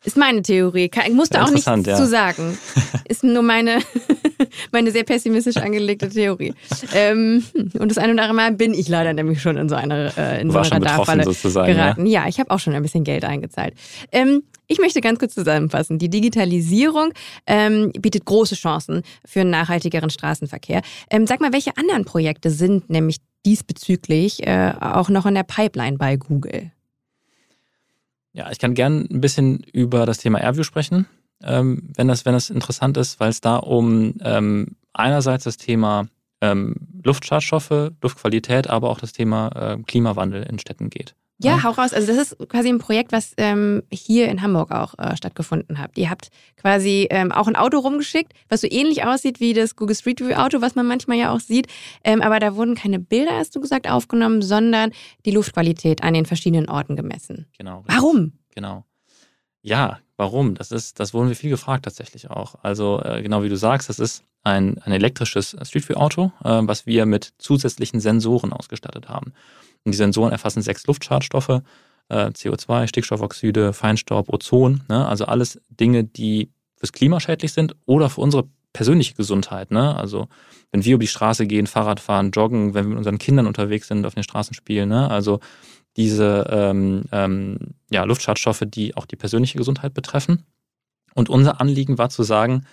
Ist 0.05 0.17
meine 0.19 0.43
Theorie. 0.43 0.91
Ich 1.07 1.13
musste 1.13 1.39
Ja, 1.39 1.45
auch 1.45 1.51
nichts 1.51 1.67
ja. 1.67 1.97
zu 1.97 2.07
sagen. 2.07 2.59
Ist 3.09 3.25
nur 3.25 3.43
meine, 3.43 3.79
meine 4.73 4.91
sehr 4.91 5.05
pessimistisch 5.05 5.57
angelegte 5.57 6.09
Theorie. 6.11 6.53
Ähm, 6.95 7.43
und 7.79 7.91
das 7.91 7.99
eine 7.99 8.13
oder 8.13 8.23
andere 8.25 8.35
Mal 8.37 8.53
bin 8.53 8.75
ich 8.75 8.89
leider 8.89 9.13
nämlich 9.15 9.41
schon 9.41 9.57
in 9.57 9.69
so 9.69 9.75
eine, 9.75 10.13
äh, 10.17 10.41
in 10.43 10.49
so 10.51 10.55
War 10.55 10.63
eine 10.63 10.69
schon 10.69 10.81
betroffen 10.81 11.01
Radarfalle 11.01 11.25
sozusagen. 11.25 11.69
Ja. 11.69 11.75
geraten. 11.75 12.07
Ja, 12.07 12.29
ich 12.29 12.39
habe 12.39 12.51
auch 12.51 12.59
schon 12.59 12.75
ein 12.75 12.83
bisschen 12.83 13.05
Geld 13.05 13.25
eingezahlt. 13.25 13.75
Ähm, 14.13 14.43
ich 14.67 14.79
möchte 14.79 15.01
ganz 15.01 15.19
kurz 15.19 15.35
zusammenfassen. 15.35 15.99
Die 15.99 16.09
Digitalisierung 16.09 17.13
ähm, 17.47 17.93
bietet 17.99 18.25
große 18.25 18.55
Chancen 18.55 19.03
für 19.25 19.41
einen 19.41 19.51
nachhaltigeren 19.51 20.11
Straßenverkehr. 20.11 20.83
Ähm, 21.11 21.27
sag 21.27 21.41
mal, 21.41 21.53
welche 21.53 21.77
anderen 21.77 22.05
Projekte 22.05 22.51
sind 22.51 22.89
nämlich 22.91 23.19
diesbezüglich 23.47 24.47
äh, 24.47 24.73
auch 24.81 25.09
noch 25.09 25.27
in 25.27 25.35
der 25.35 25.43
Pipeline 25.43 25.99
bei 25.99 26.17
Google? 26.17 26.71
Ja, 28.35 28.51
ich 28.51 28.59
kann 28.59 28.75
gern 28.75 29.07
ein 29.11 29.21
bisschen 29.21 29.61
über 29.73 30.07
das 30.07 30.19
Thema 30.19 30.41
Airview 30.41 30.65
sprechen, 30.65 31.07
ähm, 31.43 31.89
wenn, 31.97 32.09
das, 32.09 32.25
wenn 32.25 32.33
das 32.33 32.51
interessant 32.51 32.97
ist, 32.97 33.21
weil 33.21 33.31
es 33.31 33.41
da 33.41 33.57
um 33.57 34.15
ähm, 34.23 34.77
einerseits 34.93 35.45
das 35.45 35.57
Thema 35.57 36.09
ähm, 36.41 36.75
Luftschadstoffe, 37.05 37.93
Luftqualität, 38.03 38.69
aber 38.69 38.91
auch 38.91 38.99
das 38.99 39.13
Thema 39.13 39.49
äh, 39.55 39.83
Klimawandel 39.85 40.43
in 40.43 40.59
Städten 40.59 40.91
geht. 40.91 41.15
Ja, 41.39 41.63
hau 41.63 41.71
raus. 41.71 41.93
Also 41.93 42.07
das 42.07 42.33
ist 42.33 42.49
quasi 42.49 42.69
ein 42.69 42.79
Projekt, 42.79 43.13
was 43.13 43.33
ähm, 43.37 43.83
hier 43.91 44.29
in 44.29 44.41
Hamburg 44.41 44.71
auch 44.71 44.95
äh, 44.99 45.17
stattgefunden 45.17 45.79
hat. 45.79 45.99
Ihr 45.99 46.09
habt 46.09 46.29
quasi 46.57 47.09
ähm, 47.11 47.33
auch 47.33 47.49
ein 47.49 47.57
Auto 47.57 47.79
rumgeschickt, 47.79 48.33
was 48.49 48.61
so 48.61 48.69
ähnlich 48.71 49.05
aussieht 49.05 49.41
wie 49.41 49.53
das 49.53 49.75
Google 49.75 49.97
Street 49.97 50.21
View 50.21 50.35
Auto, 50.35 50.61
was 50.61 50.75
man 50.75 50.87
manchmal 50.87 51.19
ja 51.19 51.33
auch 51.33 51.41
sieht. 51.41 51.67
Ähm, 52.05 52.23
aber 52.23 52.39
da 52.39 52.55
wurden 52.55 52.77
keine 52.77 53.01
Bilder, 53.01 53.33
hast 53.37 53.55
du 53.57 53.61
gesagt, 53.61 53.91
aufgenommen, 53.91 54.43
sondern 54.43 54.93
die 55.27 55.33
Luftqualität 55.33 56.03
an 56.03 56.15
den 56.15 56.25
verschiedenen 56.25 56.69
Orten 56.69 56.95
gemessen. 56.95 57.47
Genau. 57.59 57.83
Warum? 57.87 58.33
Genau. 58.55 58.85
Ja, 59.61 59.99
warum? 60.17 60.55
Das 60.55 60.71
ist, 60.71 61.01
das 61.01 61.15
wurden 61.15 61.29
wir 61.29 61.37
viel 61.37 61.51
gefragt 61.51 61.85
tatsächlich 61.85 62.31
auch. 62.31 62.57
Also 62.63 63.03
äh, 63.03 63.23
genau 63.23 63.43
wie 63.43 63.49
du 63.49 63.57
sagst, 63.57 63.89
das 63.89 63.99
ist 63.99 64.25
ein, 64.45 64.79
ein 64.83 64.93
elektrisches 64.93 65.57
Street 65.63 65.89
View 65.89 65.97
Auto, 65.97 66.33
äh, 66.45 66.61
was 66.63 66.87
wir 66.87 67.07
mit 67.07 67.33
zusätzlichen 67.39 67.99
Sensoren 67.99 68.53
ausgestattet 68.53 69.09
haben. 69.09 69.33
Und 69.85 69.93
die 69.93 69.97
Sensoren 69.97 70.33
erfassen 70.33 70.63
sechs 70.63 70.87
Luftschadstoffe, 70.87 71.61
äh, 72.09 72.27
CO2, 72.27 72.87
Stickstoffoxide, 72.87 73.73
Feinstaub, 73.73 74.33
Ozon, 74.33 74.83
ne? 74.89 75.07
also 75.07 75.27
alles 75.27 75.61
Dinge, 75.69 76.05
die 76.05 76.51
fürs 76.77 76.93
Klima 76.93 77.21
schädlich 77.21 77.53
sind 77.53 77.77
oder 77.87 78.11
für 78.11 78.21
unsere 78.21 78.49
persönliche 78.73 79.15
Gesundheit. 79.15 79.71
Ne? 79.71 79.97
Also 79.97 80.29
wenn 80.71 80.85
wir 80.85 80.95
über 80.95 81.03
die 81.03 81.09
Straße 81.09 81.47
gehen, 81.47 81.67
Fahrrad 81.67 82.01
fahren, 82.01 82.31
joggen, 82.33 82.75
wenn 82.75 82.85
wir 82.85 82.89
mit 82.91 82.99
unseren 82.99 83.19
Kindern 83.19 83.47
unterwegs 83.47 83.89
sind, 83.89 84.05
auf 84.05 84.15
den 84.15 84.25
Straßen 84.25 84.55
spielen. 84.55 84.89
Ne? 84.89 85.09
Also 85.09 85.41
diese 85.97 86.47
ähm, 86.51 87.05
ähm, 87.13 87.59
ja, 87.91 88.05
Luftschadstoffe, 88.05 88.65
die 88.67 88.97
auch 88.97 89.07
die 89.07 89.17
persönliche 89.17 89.59
Gesundheit 89.59 89.95
betreffen. 89.95 90.45
Und 91.15 91.29
unser 91.31 91.61
Anliegen 91.61 91.97
war 91.99 92.11
zu 92.11 92.25
sagen, 92.25 92.67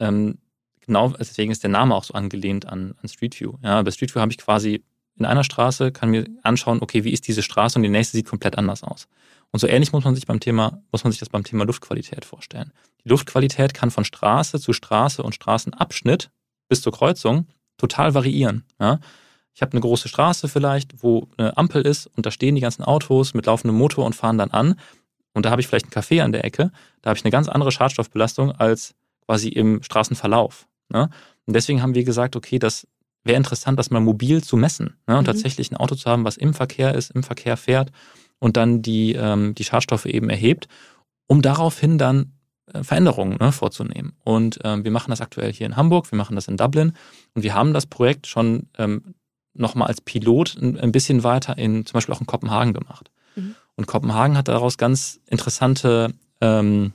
ähm, 0.00 0.38
genau, 0.80 1.10
deswegen 1.10 1.52
ist 1.52 1.62
der 1.62 1.70
Name 1.70 1.94
auch 1.94 2.04
so 2.04 2.14
angelehnt 2.14 2.66
an, 2.66 2.94
an 3.00 3.08
Street 3.08 3.40
View. 3.40 3.54
Ja, 3.62 3.80
bei 3.82 3.92
Street 3.92 4.12
View 4.12 4.20
habe 4.20 4.32
ich 4.32 4.38
quasi 4.38 4.82
in 5.16 5.24
einer 5.24 5.44
Straße, 5.44 5.92
kann 5.92 6.10
mir 6.10 6.26
anschauen, 6.42 6.78
okay, 6.80 7.04
wie 7.04 7.12
ist 7.12 7.28
diese 7.28 7.42
Straße 7.42 7.78
und 7.78 7.82
die 7.82 7.88
nächste 7.88 8.16
sieht 8.16 8.28
komplett 8.28 8.58
anders 8.58 8.82
aus. 8.82 9.06
Und 9.52 9.60
so 9.60 9.68
ähnlich 9.68 9.92
muss 9.92 10.04
man 10.04 10.14
sich 10.14 10.26
beim 10.26 10.40
Thema, 10.40 10.82
muss 10.90 11.04
man 11.04 11.12
sich 11.12 11.20
das 11.20 11.28
beim 11.28 11.44
Thema 11.44 11.64
Luftqualität 11.64 12.24
vorstellen. 12.24 12.72
Die 13.04 13.08
Luftqualität 13.08 13.72
kann 13.74 13.92
von 13.92 14.04
Straße 14.04 14.58
zu 14.58 14.72
Straße 14.72 15.22
und 15.22 15.34
Straßenabschnitt 15.34 16.30
bis 16.68 16.82
zur 16.82 16.92
Kreuzung 16.92 17.46
total 17.76 18.14
variieren. 18.14 18.64
Ja? 18.80 18.98
Ich 19.54 19.62
habe 19.62 19.72
eine 19.72 19.80
große 19.80 20.08
Straße 20.08 20.48
vielleicht, 20.48 21.02
wo 21.02 21.28
eine 21.36 21.56
Ampel 21.56 21.82
ist 21.82 22.08
und 22.08 22.26
da 22.26 22.32
stehen 22.32 22.56
die 22.56 22.60
ganzen 22.60 22.82
Autos 22.82 23.34
mit 23.34 23.46
laufendem 23.46 23.76
Motor 23.76 24.04
und 24.04 24.16
fahren 24.16 24.38
dann 24.38 24.50
an. 24.50 24.74
Und 25.32 25.46
da 25.46 25.50
habe 25.50 25.60
ich 25.60 25.68
vielleicht 25.68 25.86
einen 25.86 26.04
Café 26.04 26.22
an 26.22 26.32
der 26.32 26.44
Ecke. 26.44 26.72
Da 27.02 27.10
habe 27.10 27.18
ich 27.18 27.24
eine 27.24 27.30
ganz 27.30 27.48
andere 27.48 27.70
Schadstoffbelastung 27.70 28.52
als 28.52 28.94
quasi 29.26 29.48
im 29.48 29.82
Straßenverlauf. 29.82 30.66
Ne? 30.88 31.10
Und 31.46 31.54
deswegen 31.54 31.82
haben 31.82 31.94
wir 31.94 32.04
gesagt, 32.04 32.34
okay, 32.36 32.58
das 32.58 32.86
wäre 33.24 33.36
interessant, 33.36 33.78
das 33.78 33.90
mal 33.90 34.00
mobil 34.00 34.42
zu 34.42 34.56
messen 34.56 34.96
ne? 35.06 35.16
und 35.16 35.22
mhm. 35.22 35.26
tatsächlich 35.26 35.70
ein 35.70 35.76
Auto 35.76 35.94
zu 35.94 36.10
haben, 36.10 36.24
was 36.24 36.36
im 36.36 36.54
Verkehr 36.54 36.94
ist, 36.94 37.10
im 37.10 37.22
Verkehr 37.22 37.56
fährt 37.56 37.90
und 38.38 38.56
dann 38.56 38.82
die, 38.82 39.14
ähm, 39.14 39.54
die 39.54 39.64
Schadstoffe 39.64 40.06
eben 40.06 40.30
erhebt, 40.30 40.68
um 41.26 41.42
daraufhin 41.42 41.98
dann 41.98 42.32
äh, 42.72 42.82
Veränderungen 42.82 43.38
ne, 43.40 43.52
vorzunehmen. 43.52 44.12
Und 44.24 44.58
ähm, 44.64 44.84
wir 44.84 44.90
machen 44.90 45.10
das 45.10 45.20
aktuell 45.20 45.52
hier 45.52 45.66
in 45.66 45.76
Hamburg, 45.76 46.10
wir 46.12 46.16
machen 46.16 46.36
das 46.36 46.48
in 46.48 46.56
Dublin 46.56 46.92
und 47.34 47.42
wir 47.42 47.54
haben 47.54 47.72
das 47.72 47.86
Projekt 47.86 48.26
schon 48.26 48.68
ähm, 48.78 49.14
nochmal 49.54 49.88
als 49.88 50.00
Pilot 50.00 50.56
ein, 50.60 50.78
ein, 50.78 50.92
bisschen 50.92 51.22
weiter 51.22 51.56
in 51.56 51.86
zum 51.86 51.94
Beispiel 51.94 52.14
auch 52.14 52.20
in 52.20 52.26
Kopenhagen 52.26 52.74
gemacht. 52.74 53.10
Mhm. 53.36 53.54
Und 53.76 53.86
Kopenhagen 53.86 54.36
hat 54.36 54.48
daraus 54.48 54.78
ganz 54.78 55.20
interessante 55.26 56.12
ähm, 56.40 56.92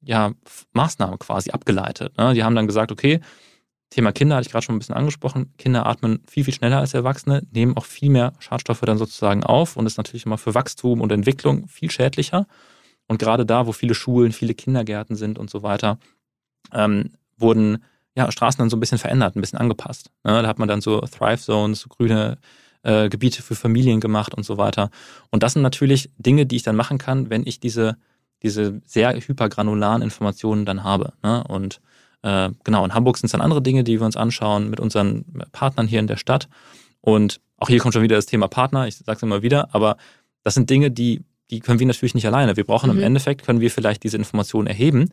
ja, 0.00 0.32
Maßnahmen 0.72 1.18
quasi 1.18 1.50
abgeleitet. 1.50 2.16
Ne? 2.16 2.34
Die 2.34 2.44
haben 2.44 2.54
dann 2.54 2.66
gesagt, 2.66 2.92
okay, 2.92 3.20
Thema 3.96 4.12
Kinder 4.12 4.36
hatte 4.36 4.46
ich 4.46 4.52
gerade 4.52 4.62
schon 4.62 4.74
ein 4.74 4.78
bisschen 4.78 4.94
angesprochen. 4.94 5.54
Kinder 5.56 5.86
atmen 5.86 6.20
viel, 6.28 6.44
viel 6.44 6.52
schneller 6.52 6.80
als 6.80 6.92
Erwachsene, 6.92 7.42
nehmen 7.50 7.78
auch 7.78 7.86
viel 7.86 8.10
mehr 8.10 8.34
Schadstoffe 8.40 8.82
dann 8.82 8.98
sozusagen 8.98 9.42
auf 9.42 9.74
und 9.74 9.86
ist 9.86 9.96
natürlich 9.96 10.26
immer 10.26 10.36
für 10.36 10.54
Wachstum 10.54 11.00
und 11.00 11.10
Entwicklung 11.12 11.66
viel 11.66 11.90
schädlicher. 11.90 12.46
Und 13.08 13.18
gerade 13.18 13.46
da, 13.46 13.66
wo 13.66 13.72
viele 13.72 13.94
Schulen, 13.94 14.32
viele 14.32 14.52
Kindergärten 14.52 15.16
sind 15.16 15.38
und 15.38 15.48
so 15.48 15.62
weiter, 15.62 15.98
ähm, 16.74 17.12
wurden 17.38 17.84
ja, 18.14 18.30
Straßen 18.30 18.58
dann 18.58 18.68
so 18.68 18.76
ein 18.76 18.80
bisschen 18.80 18.98
verändert, 18.98 19.34
ein 19.34 19.40
bisschen 19.40 19.58
angepasst. 19.58 20.10
Ne? 20.24 20.42
Da 20.42 20.46
hat 20.46 20.58
man 20.58 20.68
dann 20.68 20.82
so 20.82 21.00
Thrive 21.00 21.40
Zones, 21.40 21.80
so 21.80 21.88
grüne 21.88 22.36
äh, 22.82 23.08
Gebiete 23.08 23.40
für 23.40 23.54
Familien 23.54 24.00
gemacht 24.00 24.34
und 24.34 24.44
so 24.44 24.58
weiter. 24.58 24.90
Und 25.30 25.42
das 25.42 25.54
sind 25.54 25.62
natürlich 25.62 26.10
Dinge, 26.18 26.44
die 26.44 26.56
ich 26.56 26.64
dann 26.64 26.76
machen 26.76 26.98
kann, 26.98 27.30
wenn 27.30 27.46
ich 27.46 27.60
diese, 27.60 27.96
diese 28.42 28.82
sehr 28.84 29.14
hypergranularen 29.14 30.02
Informationen 30.02 30.66
dann 30.66 30.84
habe. 30.84 31.14
Ne? 31.22 31.42
Und 31.44 31.80
äh, 32.22 32.50
genau, 32.64 32.84
in 32.84 32.94
Hamburg 32.94 33.18
sind 33.18 33.26
es 33.26 33.32
dann 33.32 33.40
andere 33.40 33.62
Dinge, 33.62 33.84
die 33.84 33.98
wir 33.98 34.06
uns 34.06 34.16
anschauen 34.16 34.70
mit 34.70 34.80
unseren 34.80 35.24
Partnern 35.52 35.86
hier 35.86 36.00
in 36.00 36.06
der 36.06 36.16
Stadt. 36.16 36.48
Und 37.00 37.40
auch 37.58 37.68
hier 37.68 37.78
kommt 37.78 37.94
schon 37.94 38.02
wieder 38.02 38.16
das 38.16 38.26
Thema 38.26 38.48
Partner, 38.48 38.86
ich 38.86 38.96
sage 38.96 39.16
es 39.16 39.22
immer 39.22 39.42
wieder, 39.42 39.74
aber 39.74 39.96
das 40.42 40.54
sind 40.54 40.68
Dinge, 40.68 40.90
die 40.90 41.24
die 41.50 41.60
können 41.60 41.78
wir 41.78 41.86
natürlich 41.86 42.14
nicht 42.14 42.26
alleine. 42.26 42.56
Wir 42.56 42.64
brauchen 42.64 42.90
mhm. 42.90 42.98
im 42.98 43.04
Endeffekt, 43.04 43.44
können 43.44 43.60
wir 43.60 43.70
vielleicht 43.70 44.02
diese 44.02 44.16
Informationen 44.16 44.66
erheben, 44.66 45.10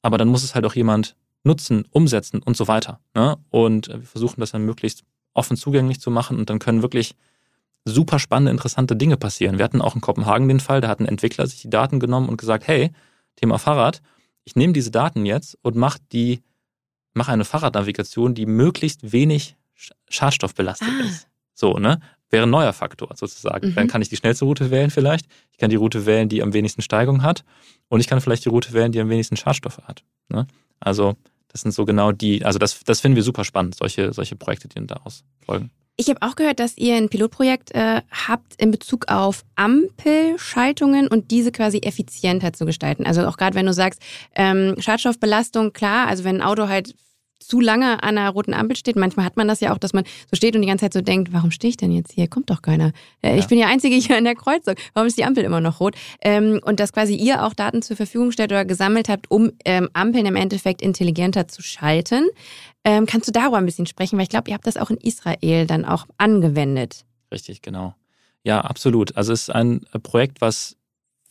aber 0.00 0.18
dann 0.18 0.28
muss 0.28 0.44
es 0.44 0.54
halt 0.54 0.64
auch 0.64 0.74
jemand 0.74 1.16
nutzen, 1.44 1.84
umsetzen 1.90 2.40
und 2.42 2.56
so 2.56 2.68
weiter. 2.68 3.00
Ne? 3.14 3.36
Und 3.50 3.88
wir 3.88 4.02
versuchen 4.02 4.40
das 4.40 4.52
dann 4.52 4.64
möglichst 4.64 5.02
offen 5.34 5.56
zugänglich 5.56 6.00
zu 6.00 6.10
machen 6.10 6.38
und 6.38 6.50
dann 6.50 6.58
können 6.58 6.82
wirklich 6.82 7.14
super 7.84 8.18
spannende, 8.20 8.52
interessante 8.52 8.94
Dinge 8.94 9.16
passieren. 9.16 9.58
Wir 9.58 9.64
hatten 9.64 9.82
auch 9.82 9.96
in 9.96 10.00
Kopenhagen 10.00 10.46
den 10.46 10.60
Fall, 10.60 10.80
da 10.80 10.88
hat 10.88 11.00
ein 11.00 11.06
Entwickler 11.06 11.46
sich 11.46 11.62
die 11.62 11.70
Daten 11.70 11.98
genommen 11.98 12.28
und 12.28 12.36
gesagt, 12.36 12.68
hey, 12.68 12.92
Thema 13.36 13.58
Fahrrad, 13.58 14.02
ich 14.44 14.56
nehme 14.56 14.72
diese 14.72 14.90
Daten 14.90 15.26
jetzt 15.26 15.58
und 15.62 15.76
mache 15.76 15.98
die, 16.12 16.42
mache 17.14 17.32
eine 17.32 17.44
Fahrradnavigation, 17.44 18.34
die 18.34 18.46
möglichst 18.46 19.12
wenig 19.12 19.56
schadstoffbelastet 20.08 20.88
ah. 20.88 21.04
ist. 21.04 21.28
So, 21.54 21.78
ne? 21.78 22.00
wäre 22.32 22.44
ein 22.44 22.50
neuer 22.50 22.72
Faktor 22.72 23.10
sozusagen. 23.14 23.68
Mhm. 23.68 23.74
Dann 23.74 23.88
kann 23.88 24.02
ich 24.02 24.08
die 24.08 24.16
schnellste 24.16 24.46
Route 24.46 24.70
wählen 24.70 24.90
vielleicht. 24.90 25.26
Ich 25.52 25.58
kann 25.58 25.70
die 25.70 25.76
Route 25.76 26.06
wählen, 26.06 26.28
die 26.28 26.42
am 26.42 26.54
wenigsten 26.54 26.82
Steigung 26.82 27.22
hat. 27.22 27.44
Und 27.88 28.00
ich 28.00 28.08
kann 28.08 28.20
vielleicht 28.20 28.44
die 28.44 28.48
Route 28.48 28.72
wählen, 28.72 28.90
die 28.90 29.00
am 29.00 29.10
wenigsten 29.10 29.36
Schadstoffe 29.36 29.82
hat. 29.84 30.02
Ne? 30.28 30.46
Also 30.80 31.14
das 31.48 31.60
sind 31.60 31.72
so 31.72 31.84
genau 31.84 32.10
die, 32.10 32.44
also 32.44 32.58
das, 32.58 32.80
das 32.84 33.00
finden 33.00 33.16
wir 33.16 33.22
super 33.22 33.44
spannend, 33.44 33.74
solche, 33.74 34.12
solche 34.14 34.34
Projekte, 34.34 34.68
die 34.68 34.84
daraus 34.86 35.22
folgen. 35.44 35.70
Ich 36.02 36.08
habe 36.08 36.20
auch 36.22 36.34
gehört, 36.34 36.58
dass 36.58 36.76
ihr 36.78 36.96
ein 36.96 37.08
Pilotprojekt 37.08 37.72
äh, 37.76 38.02
habt 38.10 38.60
in 38.60 38.72
Bezug 38.72 39.06
auf 39.06 39.44
Ampelschaltungen 39.54 41.06
und 41.06 41.30
diese 41.30 41.52
quasi 41.52 41.78
effizienter 41.78 42.52
zu 42.52 42.66
gestalten. 42.66 43.06
Also 43.06 43.24
auch 43.24 43.36
gerade 43.36 43.54
wenn 43.54 43.66
du 43.66 43.72
sagst, 43.72 44.02
ähm, 44.34 44.74
Schadstoffbelastung, 44.80 45.72
klar, 45.72 46.08
also 46.08 46.24
wenn 46.24 46.40
ein 46.40 46.42
Auto 46.42 46.66
halt 46.66 46.96
zu 47.46 47.60
lange 47.60 48.02
an 48.02 48.18
einer 48.18 48.30
roten 48.30 48.54
Ampel 48.54 48.76
steht. 48.76 48.96
Manchmal 48.96 49.26
hat 49.26 49.36
man 49.36 49.48
das 49.48 49.60
ja 49.60 49.72
auch, 49.72 49.78
dass 49.78 49.92
man 49.92 50.04
so 50.30 50.36
steht 50.36 50.54
und 50.54 50.62
die 50.62 50.68
ganze 50.68 50.84
Zeit 50.84 50.92
so 50.92 51.00
denkt, 51.00 51.32
warum 51.32 51.50
stehe 51.50 51.70
ich 51.70 51.76
denn 51.76 51.92
jetzt 51.92 52.12
hier? 52.12 52.28
Kommt 52.28 52.50
doch 52.50 52.62
keiner. 52.62 52.92
Äh, 53.22 53.32
ja. 53.32 53.38
Ich 53.38 53.46
bin 53.46 53.58
ja 53.58 53.66
Einzige 53.66 53.96
hier 53.96 54.18
in 54.18 54.24
der 54.24 54.34
Kreuzung. 54.34 54.74
Warum 54.94 55.06
ist 55.06 55.18
die 55.18 55.24
Ampel 55.24 55.44
immer 55.44 55.60
noch 55.60 55.80
rot? 55.80 55.94
Ähm, 56.20 56.60
und 56.64 56.80
dass 56.80 56.92
quasi 56.92 57.14
ihr 57.14 57.44
auch 57.44 57.54
Daten 57.54 57.82
zur 57.82 57.96
Verfügung 57.96 58.32
stellt 58.32 58.52
oder 58.52 58.64
gesammelt 58.64 59.08
habt, 59.08 59.30
um 59.30 59.52
ähm, 59.64 59.88
Ampeln 59.92 60.26
im 60.26 60.36
Endeffekt 60.36 60.82
intelligenter 60.82 61.48
zu 61.48 61.62
schalten. 61.62 62.28
Ähm, 62.84 63.06
kannst 63.06 63.28
du 63.28 63.32
darüber 63.32 63.58
ein 63.58 63.66
bisschen 63.66 63.86
sprechen? 63.86 64.16
Weil 64.16 64.24
ich 64.24 64.30
glaube, 64.30 64.50
ihr 64.50 64.54
habt 64.54 64.66
das 64.66 64.76
auch 64.76 64.90
in 64.90 64.96
Israel 64.96 65.66
dann 65.66 65.84
auch 65.84 66.06
angewendet. 66.18 67.04
Richtig, 67.30 67.62
genau. 67.62 67.94
Ja, 68.44 68.60
absolut. 68.60 69.16
Also 69.16 69.32
es 69.32 69.42
ist 69.42 69.50
ein 69.50 69.86
Projekt, 70.02 70.40
was 70.40 70.76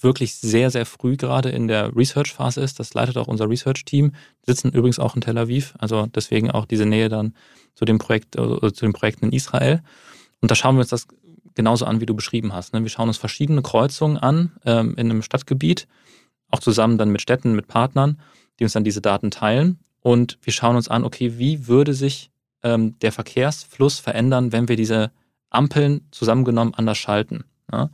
wirklich 0.03 0.35
sehr, 0.35 0.71
sehr 0.71 0.85
früh 0.85 1.17
gerade 1.17 1.49
in 1.49 1.67
der 1.67 1.95
Research-Phase 1.95 2.61
ist. 2.61 2.79
Das 2.79 2.93
leitet 2.93 3.17
auch 3.17 3.27
unser 3.27 3.49
Research-Team. 3.49 4.13
Sitzen 4.45 4.71
übrigens 4.71 4.99
auch 4.99 5.15
in 5.15 5.21
Tel 5.21 5.37
Aviv, 5.37 5.73
also 5.79 6.07
deswegen 6.07 6.51
auch 6.51 6.65
diese 6.65 6.85
Nähe 6.85 7.09
dann 7.09 7.35
zu 7.75 7.85
dem 7.85 7.97
Projekt, 7.97 8.35
äh, 8.35 8.73
zu 8.73 8.85
den 8.85 8.93
Projekten 8.93 9.25
in 9.25 9.31
Israel. 9.33 9.81
Und 10.41 10.51
da 10.51 10.55
schauen 10.55 10.75
wir 10.75 10.81
uns 10.81 10.89
das 10.89 11.07
genauso 11.53 11.85
an, 11.85 12.01
wie 12.01 12.05
du 12.05 12.15
beschrieben 12.15 12.53
hast. 12.53 12.73
Ne? 12.73 12.81
Wir 12.81 12.89
schauen 12.89 13.07
uns 13.07 13.17
verschiedene 13.17 13.61
Kreuzungen 13.61 14.17
an 14.17 14.51
ähm, 14.65 14.95
in 14.97 15.09
einem 15.09 15.21
Stadtgebiet, 15.21 15.87
auch 16.49 16.59
zusammen 16.59 16.97
dann 16.97 17.11
mit 17.11 17.21
Städten, 17.21 17.55
mit 17.55 17.67
Partnern, 17.67 18.19
die 18.59 18.63
uns 18.63 18.73
dann 18.73 18.83
diese 18.83 19.01
Daten 19.01 19.31
teilen. 19.31 19.79
Und 20.01 20.39
wir 20.41 20.53
schauen 20.53 20.75
uns 20.75 20.87
an, 20.87 21.03
okay, 21.03 21.37
wie 21.37 21.67
würde 21.67 21.93
sich 21.93 22.31
ähm, 22.63 22.97
der 22.99 23.11
Verkehrsfluss 23.11 23.99
verändern, 23.99 24.51
wenn 24.51 24.67
wir 24.67 24.75
diese 24.75 25.11
Ampeln 25.49 26.07
zusammengenommen 26.11 26.73
anders 26.73 26.97
schalten. 26.97 27.43
Ja? 27.71 27.89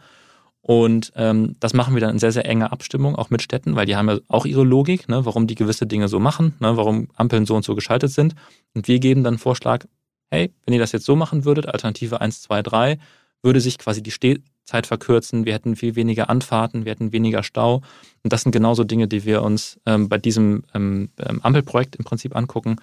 Und 0.68 1.14
ähm, 1.16 1.56
das 1.62 1.74
machen 1.74 1.94
wir 1.94 2.02
dann 2.02 2.10
in 2.10 2.20
sehr, 2.20 2.34
sehr 2.34 2.46
enger 2.46 2.74
Abstimmung, 2.74 3.16
auch 3.16 3.30
mit 3.30 3.42
Städten, 3.42 3.78
weil 3.78 3.86
die 3.86 3.96
haben 3.96 4.10
ja 4.10 4.20
auch 4.28 4.46
ihre 4.46 4.66
Logik, 4.66 5.08
ne, 5.08 5.26
warum 5.26 5.48
die 5.48 5.56
gewisse 5.56 5.88
Dinge 5.88 6.10
so 6.10 6.20
machen, 6.20 6.56
ne, 6.60 6.76
warum 6.76 7.08
Ampeln 7.16 7.46
so 7.46 7.56
und 7.56 7.64
so 7.64 7.74
geschaltet 7.74 8.12
sind. 8.12 8.36
Und 8.74 8.90
wir 8.90 9.00
geben 9.00 9.24
dann 9.24 9.36
einen 9.36 9.40
Vorschlag, 9.40 9.86
hey, 10.30 10.52
wenn 10.66 10.74
ihr 10.74 10.82
das 10.82 10.92
jetzt 10.92 11.06
so 11.06 11.16
machen 11.16 11.46
würdet, 11.46 11.68
Alternative 11.68 12.20
1, 12.20 12.42
2, 12.42 12.64
3, 12.64 12.98
würde 13.42 13.62
sich 13.62 13.78
quasi 13.78 14.04
die 14.04 14.12
Stehzeit 14.12 14.88
verkürzen, 14.88 15.46
wir 15.46 15.54
hätten 15.54 15.78
viel 15.78 15.96
weniger 15.96 16.30
Anfahrten, 16.30 16.84
wir 16.84 16.92
hätten 16.92 17.14
weniger 17.14 17.44
Stau. 17.44 17.82
Und 18.24 18.34
das 18.34 18.42
sind 18.42 18.52
genauso 18.52 18.84
Dinge, 18.84 19.08
die 19.08 19.24
wir 19.24 19.44
uns 19.44 19.80
ähm, 19.86 20.10
bei 20.10 20.18
diesem 20.18 20.66
ähm, 20.74 21.12
ähm 21.18 21.40
Ampelprojekt 21.44 21.96
im 21.96 22.04
Prinzip 22.04 22.36
angucken 22.36 22.76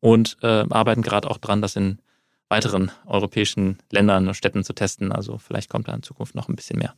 und 0.00 0.36
äh, 0.42 0.66
arbeiten 0.68 1.00
gerade 1.00 1.30
auch 1.30 1.38
dran, 1.38 1.62
das 1.62 1.74
in 1.74 2.00
weiteren 2.50 2.90
europäischen 3.06 3.78
Ländern 3.90 4.28
und 4.28 4.34
Städten 4.34 4.64
zu 4.64 4.74
testen. 4.74 5.12
Also 5.12 5.38
vielleicht 5.38 5.70
kommt 5.70 5.88
da 5.88 5.94
in 5.94 6.02
Zukunft 6.02 6.34
noch 6.34 6.48
ein 6.48 6.56
bisschen 6.56 6.78
mehr. 6.78 6.94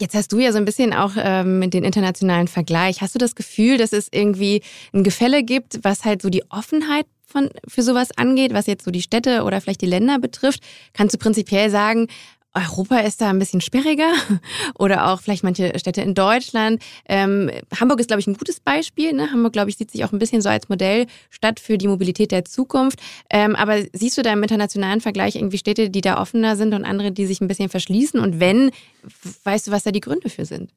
Jetzt 0.00 0.14
hast 0.14 0.32
du 0.32 0.38
ja 0.38 0.50
so 0.50 0.58
ein 0.58 0.64
bisschen 0.64 0.94
auch 0.94 1.12
ähm, 1.16 1.70
den 1.70 1.84
internationalen 1.84 2.48
Vergleich. 2.48 3.02
Hast 3.02 3.14
du 3.14 3.18
das 3.18 3.34
Gefühl, 3.34 3.76
dass 3.76 3.92
es 3.92 4.08
irgendwie 4.10 4.62
ein 4.92 5.04
Gefälle 5.04 5.44
gibt, 5.44 5.80
was 5.82 6.04
halt 6.04 6.22
so 6.22 6.30
die 6.30 6.50
Offenheit 6.50 7.06
von, 7.26 7.50
für 7.68 7.82
sowas 7.82 8.08
angeht, 8.16 8.54
was 8.54 8.66
jetzt 8.66 8.84
so 8.84 8.90
die 8.90 9.02
Städte 9.02 9.44
oder 9.44 9.60
vielleicht 9.60 9.82
die 9.82 9.86
Länder 9.86 10.18
betrifft? 10.18 10.62
Kannst 10.94 11.14
du 11.14 11.18
prinzipiell 11.18 11.70
sagen, 11.70 12.08
Europa 12.54 12.98
ist 12.98 13.20
da 13.20 13.30
ein 13.30 13.38
bisschen 13.38 13.60
sperriger 13.60 14.12
oder 14.78 15.08
auch 15.08 15.20
vielleicht 15.20 15.42
manche 15.42 15.78
Städte 15.78 16.02
in 16.02 16.14
Deutschland. 16.14 16.82
Ähm, 17.08 17.50
Hamburg 17.78 18.00
ist, 18.00 18.08
glaube 18.08 18.20
ich, 18.20 18.26
ein 18.26 18.34
gutes 18.34 18.60
Beispiel. 18.60 19.12
Ne? 19.12 19.30
Hamburg, 19.30 19.54
glaube 19.54 19.70
ich, 19.70 19.76
sieht 19.76 19.90
sich 19.90 20.04
auch 20.04 20.12
ein 20.12 20.18
bisschen 20.18 20.42
so 20.42 20.50
als 20.50 20.68
Modellstadt 20.68 21.60
für 21.60 21.78
die 21.78 21.88
Mobilität 21.88 22.30
der 22.30 22.44
Zukunft. 22.44 23.00
Ähm, 23.30 23.56
aber 23.56 23.82
siehst 23.92 24.18
du 24.18 24.22
da 24.22 24.32
im 24.32 24.42
internationalen 24.42 25.00
Vergleich 25.00 25.36
irgendwie 25.36 25.58
Städte, 25.58 25.88
die 25.88 26.02
da 26.02 26.20
offener 26.20 26.56
sind 26.56 26.74
und 26.74 26.84
andere, 26.84 27.10
die 27.10 27.26
sich 27.26 27.40
ein 27.40 27.48
bisschen 27.48 27.70
verschließen? 27.70 28.20
Und 28.20 28.38
wenn, 28.38 28.70
weißt 29.44 29.68
du, 29.68 29.70
was 29.70 29.84
da 29.84 29.90
die 29.90 30.00
Gründe 30.00 30.28
für 30.28 30.44
sind? 30.44 30.72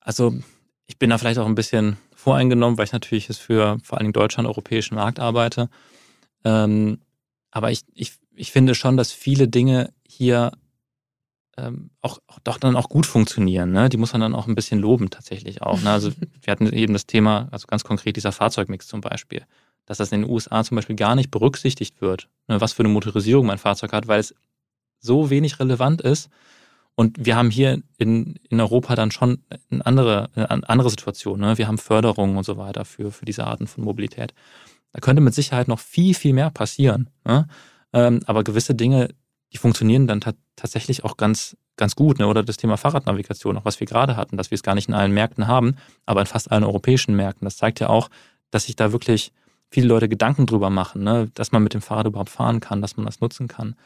Also 0.00 0.34
ich 0.86 0.98
bin 0.98 1.10
da 1.10 1.18
vielleicht 1.18 1.38
auch 1.38 1.46
ein 1.46 1.54
bisschen 1.54 1.96
voreingenommen, 2.14 2.78
weil 2.78 2.84
ich 2.84 2.92
natürlich 2.92 3.28
jetzt 3.28 3.40
für 3.40 3.78
vor 3.82 3.98
allen 3.98 4.04
Dingen 4.04 4.12
Deutschland, 4.12 4.48
europäischen 4.48 4.94
Markt 4.94 5.18
arbeite. 5.18 5.68
Ähm, 6.44 7.00
aber 7.50 7.70
ich, 7.70 7.82
ich, 7.94 8.12
ich 8.36 8.52
finde 8.52 8.74
schon, 8.74 8.96
dass 8.96 9.12
viele 9.12 9.48
Dinge 9.48 9.92
hier 10.06 10.52
ähm, 11.56 11.90
auch, 12.00 12.18
auch 12.26 12.38
doch 12.40 12.58
dann 12.58 12.76
auch 12.76 12.88
gut 12.88 13.06
funktionieren. 13.06 13.72
Ne? 13.72 13.88
Die 13.88 13.96
muss 13.96 14.12
man 14.12 14.20
dann 14.20 14.34
auch 14.34 14.46
ein 14.46 14.54
bisschen 14.54 14.80
loben 14.80 15.10
tatsächlich 15.10 15.62
auch. 15.62 15.80
Ne? 15.82 15.90
Also 15.90 16.10
wir 16.42 16.50
hatten 16.50 16.66
eben 16.72 16.92
das 16.92 17.06
Thema, 17.06 17.48
also 17.50 17.66
ganz 17.66 17.84
konkret 17.84 18.16
dieser 18.16 18.32
Fahrzeugmix 18.32 18.88
zum 18.88 19.00
Beispiel, 19.00 19.44
dass 19.86 19.98
das 19.98 20.12
in 20.12 20.22
den 20.22 20.30
USA 20.30 20.64
zum 20.64 20.76
Beispiel 20.76 20.96
gar 20.96 21.14
nicht 21.14 21.30
berücksichtigt 21.30 22.00
wird, 22.00 22.28
ne? 22.48 22.60
was 22.60 22.72
für 22.72 22.82
eine 22.82 22.92
Motorisierung 22.92 23.46
mein 23.46 23.58
Fahrzeug 23.58 23.92
hat, 23.92 24.08
weil 24.08 24.20
es 24.20 24.34
so 24.98 25.30
wenig 25.30 25.60
relevant 25.60 26.00
ist. 26.00 26.28
Und 26.96 27.24
wir 27.24 27.36
haben 27.36 27.50
hier 27.50 27.82
in, 27.98 28.38
in 28.48 28.60
Europa 28.60 28.94
dann 28.94 29.10
schon 29.10 29.42
eine 29.68 29.84
andere, 29.84 30.30
eine 30.34 30.68
andere 30.68 30.90
Situation. 30.90 31.40
Ne? 31.40 31.58
Wir 31.58 31.66
haben 31.66 31.78
Förderungen 31.78 32.36
und 32.36 32.44
so 32.44 32.56
weiter 32.56 32.84
für, 32.84 33.10
für 33.10 33.24
diese 33.24 33.44
Arten 33.44 33.66
von 33.66 33.84
Mobilität. 33.84 34.32
Da 34.92 35.00
könnte 35.00 35.20
mit 35.20 35.34
Sicherheit 35.34 35.66
noch 35.66 35.80
viel, 35.80 36.14
viel 36.14 36.32
mehr 36.32 36.50
passieren. 36.50 37.10
Ne? 37.24 37.48
Ähm, 37.94 38.20
aber 38.26 38.44
gewisse 38.44 38.74
Dinge, 38.74 39.14
die 39.52 39.58
funktionieren 39.58 40.06
dann 40.06 40.20
tatsächlich 40.56 41.04
auch 41.04 41.16
ganz, 41.16 41.56
ganz 41.76 41.94
gut. 41.94 42.18
Ne? 42.18 42.26
Oder 42.26 42.42
das 42.42 42.56
Thema 42.56 42.76
Fahrradnavigation, 42.76 43.56
auch 43.56 43.64
was 43.64 43.78
wir 43.80 43.86
gerade 43.86 44.16
hatten, 44.16 44.36
dass 44.36 44.50
wir 44.50 44.56
es 44.56 44.64
gar 44.64 44.74
nicht 44.74 44.88
in 44.88 44.94
allen 44.94 45.12
Märkten 45.12 45.46
haben, 45.46 45.76
aber 46.04 46.20
in 46.20 46.26
fast 46.26 46.50
allen 46.50 46.64
europäischen 46.64 47.14
Märkten. 47.14 47.46
Das 47.46 47.56
zeigt 47.56 47.80
ja 47.80 47.88
auch, 47.88 48.10
dass 48.50 48.64
sich 48.64 48.76
da 48.76 48.92
wirklich 48.92 49.32
viele 49.70 49.86
Leute 49.86 50.08
Gedanken 50.08 50.46
drüber 50.46 50.70
machen, 50.70 51.04
ne? 51.04 51.30
dass 51.34 51.52
man 51.52 51.62
mit 51.62 51.72
dem 51.72 51.82
Fahrrad 51.82 52.06
überhaupt 52.06 52.30
fahren 52.30 52.60
kann, 52.60 52.82
dass 52.82 52.96
man 52.96 53.06
das 53.06 53.20
nutzen 53.20 53.48
kann. 53.48 53.76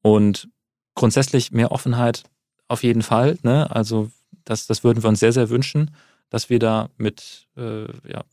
Und 0.00 0.48
grundsätzlich 0.94 1.52
mehr 1.52 1.72
Offenheit 1.72 2.24
auf 2.68 2.82
jeden 2.82 3.02
Fall. 3.02 3.38
Ne? 3.42 3.70
Also 3.70 4.10
das, 4.44 4.66
das 4.66 4.82
würden 4.82 5.02
wir 5.02 5.08
uns 5.10 5.20
sehr, 5.20 5.32
sehr 5.32 5.50
wünschen, 5.50 5.90
dass 6.30 6.48
wir 6.48 6.58
da 6.58 6.88
mit 6.96 7.46
äh, 7.56 7.84
ja, 8.08 8.24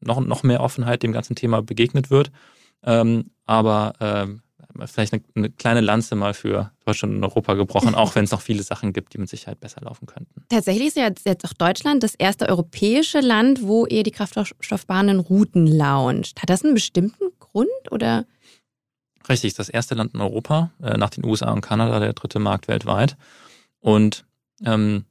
noch, 0.00 0.20
noch 0.20 0.42
mehr 0.42 0.60
Offenheit 0.60 1.02
dem 1.02 1.12
ganzen 1.12 1.34
Thema 1.34 1.62
begegnet 1.62 2.10
wird. 2.10 2.30
Ähm, 2.82 3.30
aber 3.46 3.94
ähm, 4.00 4.42
vielleicht 4.86 5.12
eine, 5.12 5.22
eine, 5.34 5.50
kleine 5.50 5.80
Lanze 5.80 6.14
mal 6.16 6.34
für 6.34 6.72
Deutschland 6.84 7.14
und 7.14 7.24
Europa 7.24 7.54
gebrochen, 7.54 7.94
auch 7.94 8.14
wenn 8.14 8.24
es 8.24 8.30
noch 8.30 8.40
viele 8.40 8.62
Sachen 8.62 8.92
gibt, 8.92 9.14
die 9.14 9.18
mit 9.18 9.28
Sicherheit 9.28 9.60
besser 9.60 9.80
laufen 9.82 10.06
könnten. 10.06 10.44
Tatsächlich 10.48 10.88
ist 10.88 10.96
ja 10.96 11.08
jetzt 11.24 11.44
auch 11.44 11.52
Deutschland 11.52 12.02
das 12.02 12.14
erste 12.14 12.48
europäische 12.48 13.20
Land, 13.20 13.62
wo 13.62 13.86
ihr 13.86 14.02
die 14.02 14.10
Kraftstoffbahnen 14.10 15.20
Routen 15.20 15.66
launcht. 15.66 16.42
Hat 16.42 16.50
das 16.50 16.64
einen 16.64 16.74
bestimmten 16.74 17.30
Grund 17.38 17.68
oder? 17.90 18.26
Richtig, 19.28 19.54
das 19.54 19.68
erste 19.68 19.94
Land 19.94 20.14
in 20.14 20.20
Europa, 20.20 20.70
äh, 20.82 20.96
nach 20.96 21.10
den 21.10 21.24
USA 21.24 21.52
und 21.52 21.60
Kanada, 21.60 22.00
der 22.00 22.12
dritte 22.12 22.38
Markt 22.38 22.68
weltweit. 22.68 23.16
Und 23.80 24.24
ähm, 24.64 25.04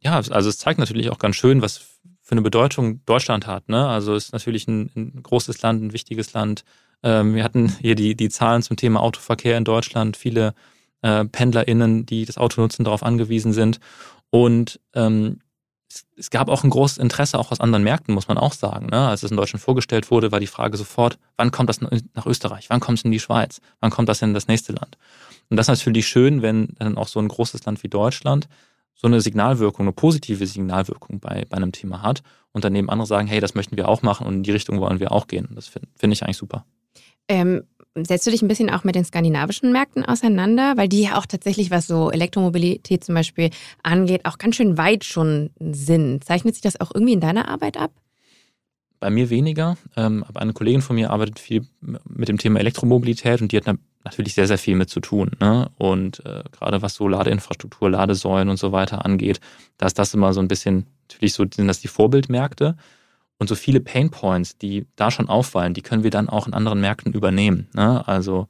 ja, 0.00 0.16
also 0.16 0.48
es 0.48 0.58
zeigt 0.58 0.78
natürlich 0.78 1.10
auch 1.10 1.18
ganz 1.18 1.36
schön, 1.36 1.62
was 1.62 1.78
für 2.20 2.32
eine 2.32 2.42
Bedeutung 2.42 3.04
Deutschland 3.06 3.46
hat. 3.46 3.68
Ne? 3.68 3.86
Also 3.88 4.14
es 4.14 4.26
ist 4.26 4.32
natürlich 4.32 4.66
ein, 4.66 4.90
ein 4.96 5.22
großes 5.22 5.62
Land, 5.62 5.82
ein 5.82 5.92
wichtiges 5.92 6.32
Land, 6.32 6.64
wir 7.02 7.44
hatten 7.44 7.68
hier 7.80 7.94
die, 7.94 8.16
die 8.16 8.28
Zahlen 8.28 8.62
zum 8.62 8.76
Thema 8.76 9.00
Autoverkehr 9.00 9.56
in 9.56 9.64
Deutschland, 9.64 10.16
viele 10.16 10.54
äh, 11.02 11.24
PendlerInnen, 11.24 12.06
die 12.06 12.24
das 12.24 12.38
Auto 12.38 12.60
nutzen, 12.60 12.84
darauf 12.84 13.02
angewiesen 13.02 13.52
sind. 13.52 13.78
Und 14.30 14.80
ähm, 14.94 15.40
es, 15.88 16.04
es, 16.16 16.30
gab 16.30 16.48
auch 16.48 16.64
ein 16.64 16.70
großes 16.70 16.98
Interesse 16.98 17.38
auch 17.38 17.52
aus 17.52 17.60
anderen 17.60 17.84
Märkten, 17.84 18.14
muss 18.14 18.28
man 18.28 18.38
auch 18.38 18.52
sagen. 18.52 18.86
Ne? 18.86 19.08
Als 19.08 19.22
es 19.22 19.30
in 19.30 19.36
Deutschland 19.36 19.62
vorgestellt 19.62 20.10
wurde, 20.10 20.32
war 20.32 20.40
die 20.40 20.48
Frage 20.48 20.76
sofort, 20.76 21.18
wann 21.36 21.52
kommt 21.52 21.68
das 21.68 21.80
nach 21.80 22.26
Österreich? 22.26 22.70
Wann 22.70 22.80
kommt 22.80 22.98
es 22.98 23.04
in 23.04 23.12
die 23.12 23.20
Schweiz? 23.20 23.60
Wann 23.80 23.90
kommt 23.90 24.08
das 24.08 24.22
in 24.22 24.34
das 24.34 24.48
nächste 24.48 24.72
Land? 24.72 24.98
Und 25.48 25.56
das 25.56 25.68
ist 25.68 25.78
natürlich 25.78 26.08
schön, 26.08 26.42
wenn 26.42 26.74
dann 26.78 26.98
auch 26.98 27.08
so 27.08 27.20
ein 27.20 27.28
großes 27.28 27.64
Land 27.64 27.82
wie 27.82 27.88
Deutschland 27.88 28.48
so 28.96 29.06
eine 29.06 29.20
Signalwirkung, 29.20 29.84
eine 29.84 29.92
positive 29.92 30.46
Signalwirkung 30.46 31.20
bei, 31.20 31.44
bei 31.48 31.56
einem 31.58 31.70
Thema 31.70 32.02
hat 32.02 32.22
und 32.52 32.64
daneben 32.64 32.88
andere 32.88 33.06
sagen, 33.06 33.28
hey, 33.28 33.40
das 33.40 33.54
möchten 33.54 33.76
wir 33.76 33.88
auch 33.88 34.02
machen 34.02 34.26
und 34.26 34.36
in 34.36 34.42
die 34.42 34.52
Richtung 34.52 34.80
wollen 34.80 35.00
wir 35.00 35.12
auch 35.12 35.26
gehen. 35.26 35.48
Das 35.54 35.68
finde 35.68 35.88
find 35.96 36.12
ich 36.14 36.22
eigentlich 36.24 36.38
super. 36.38 36.64
Ähm, 37.28 37.62
setzt 37.94 38.26
du 38.26 38.30
dich 38.30 38.42
ein 38.42 38.48
bisschen 38.48 38.70
auch 38.70 38.84
mit 38.84 38.94
den 38.94 39.04
skandinavischen 39.04 39.72
Märkten 39.72 40.04
auseinander? 40.04 40.76
Weil 40.76 40.88
die 40.88 41.02
ja 41.02 41.18
auch 41.18 41.26
tatsächlich, 41.26 41.70
was 41.70 41.86
so 41.86 42.10
Elektromobilität 42.10 43.04
zum 43.04 43.14
Beispiel 43.14 43.50
angeht, 43.82 44.24
auch 44.24 44.38
ganz 44.38 44.56
schön 44.56 44.78
weit 44.78 45.04
schon 45.04 45.50
sind. 45.58 46.24
Zeichnet 46.24 46.54
sich 46.54 46.62
das 46.62 46.80
auch 46.80 46.90
irgendwie 46.94 47.14
in 47.14 47.20
deiner 47.20 47.48
Arbeit 47.48 47.76
ab? 47.76 47.92
Bei 48.98 49.10
mir 49.10 49.28
weniger, 49.28 49.76
ähm, 49.96 50.24
aber 50.26 50.40
eine 50.40 50.54
Kollegin 50.54 50.80
von 50.80 50.96
mir 50.96 51.10
arbeitet 51.10 51.38
viel 51.38 51.66
mit 52.08 52.28
dem 52.28 52.38
Thema 52.38 52.60
Elektromobilität 52.60 53.42
und 53.42 53.52
die 53.52 53.58
hat 53.58 53.66
natürlich 54.04 54.34
sehr, 54.34 54.46
sehr 54.46 54.56
viel 54.56 54.74
mit 54.74 54.88
zu 54.88 55.00
tun. 55.00 55.32
Ne? 55.38 55.68
Und 55.76 56.24
äh, 56.24 56.44
gerade 56.50 56.80
was 56.80 56.94
so 56.94 57.06
Ladeinfrastruktur, 57.06 57.90
Ladesäulen 57.90 58.48
und 58.48 58.56
so 58.56 58.72
weiter 58.72 59.04
angeht, 59.04 59.40
da 59.76 59.86
ist 59.86 59.98
das 59.98 60.14
immer 60.14 60.32
so 60.32 60.40
ein 60.40 60.48
bisschen, 60.48 60.86
natürlich 61.02 61.34
so 61.34 61.44
sind 61.52 61.68
das 61.68 61.80
die 61.80 61.88
Vorbildmärkte. 61.88 62.76
Und 63.38 63.48
so 63.48 63.54
viele 63.54 63.80
Pain 63.80 64.10
Points, 64.10 64.56
die 64.56 64.86
da 64.96 65.10
schon 65.10 65.28
auffallen, 65.28 65.74
die 65.74 65.82
können 65.82 66.02
wir 66.02 66.10
dann 66.10 66.28
auch 66.28 66.46
in 66.46 66.54
anderen 66.54 66.80
Märkten 66.80 67.12
übernehmen. 67.12 67.68
Ne? 67.74 68.06
Also 68.08 68.48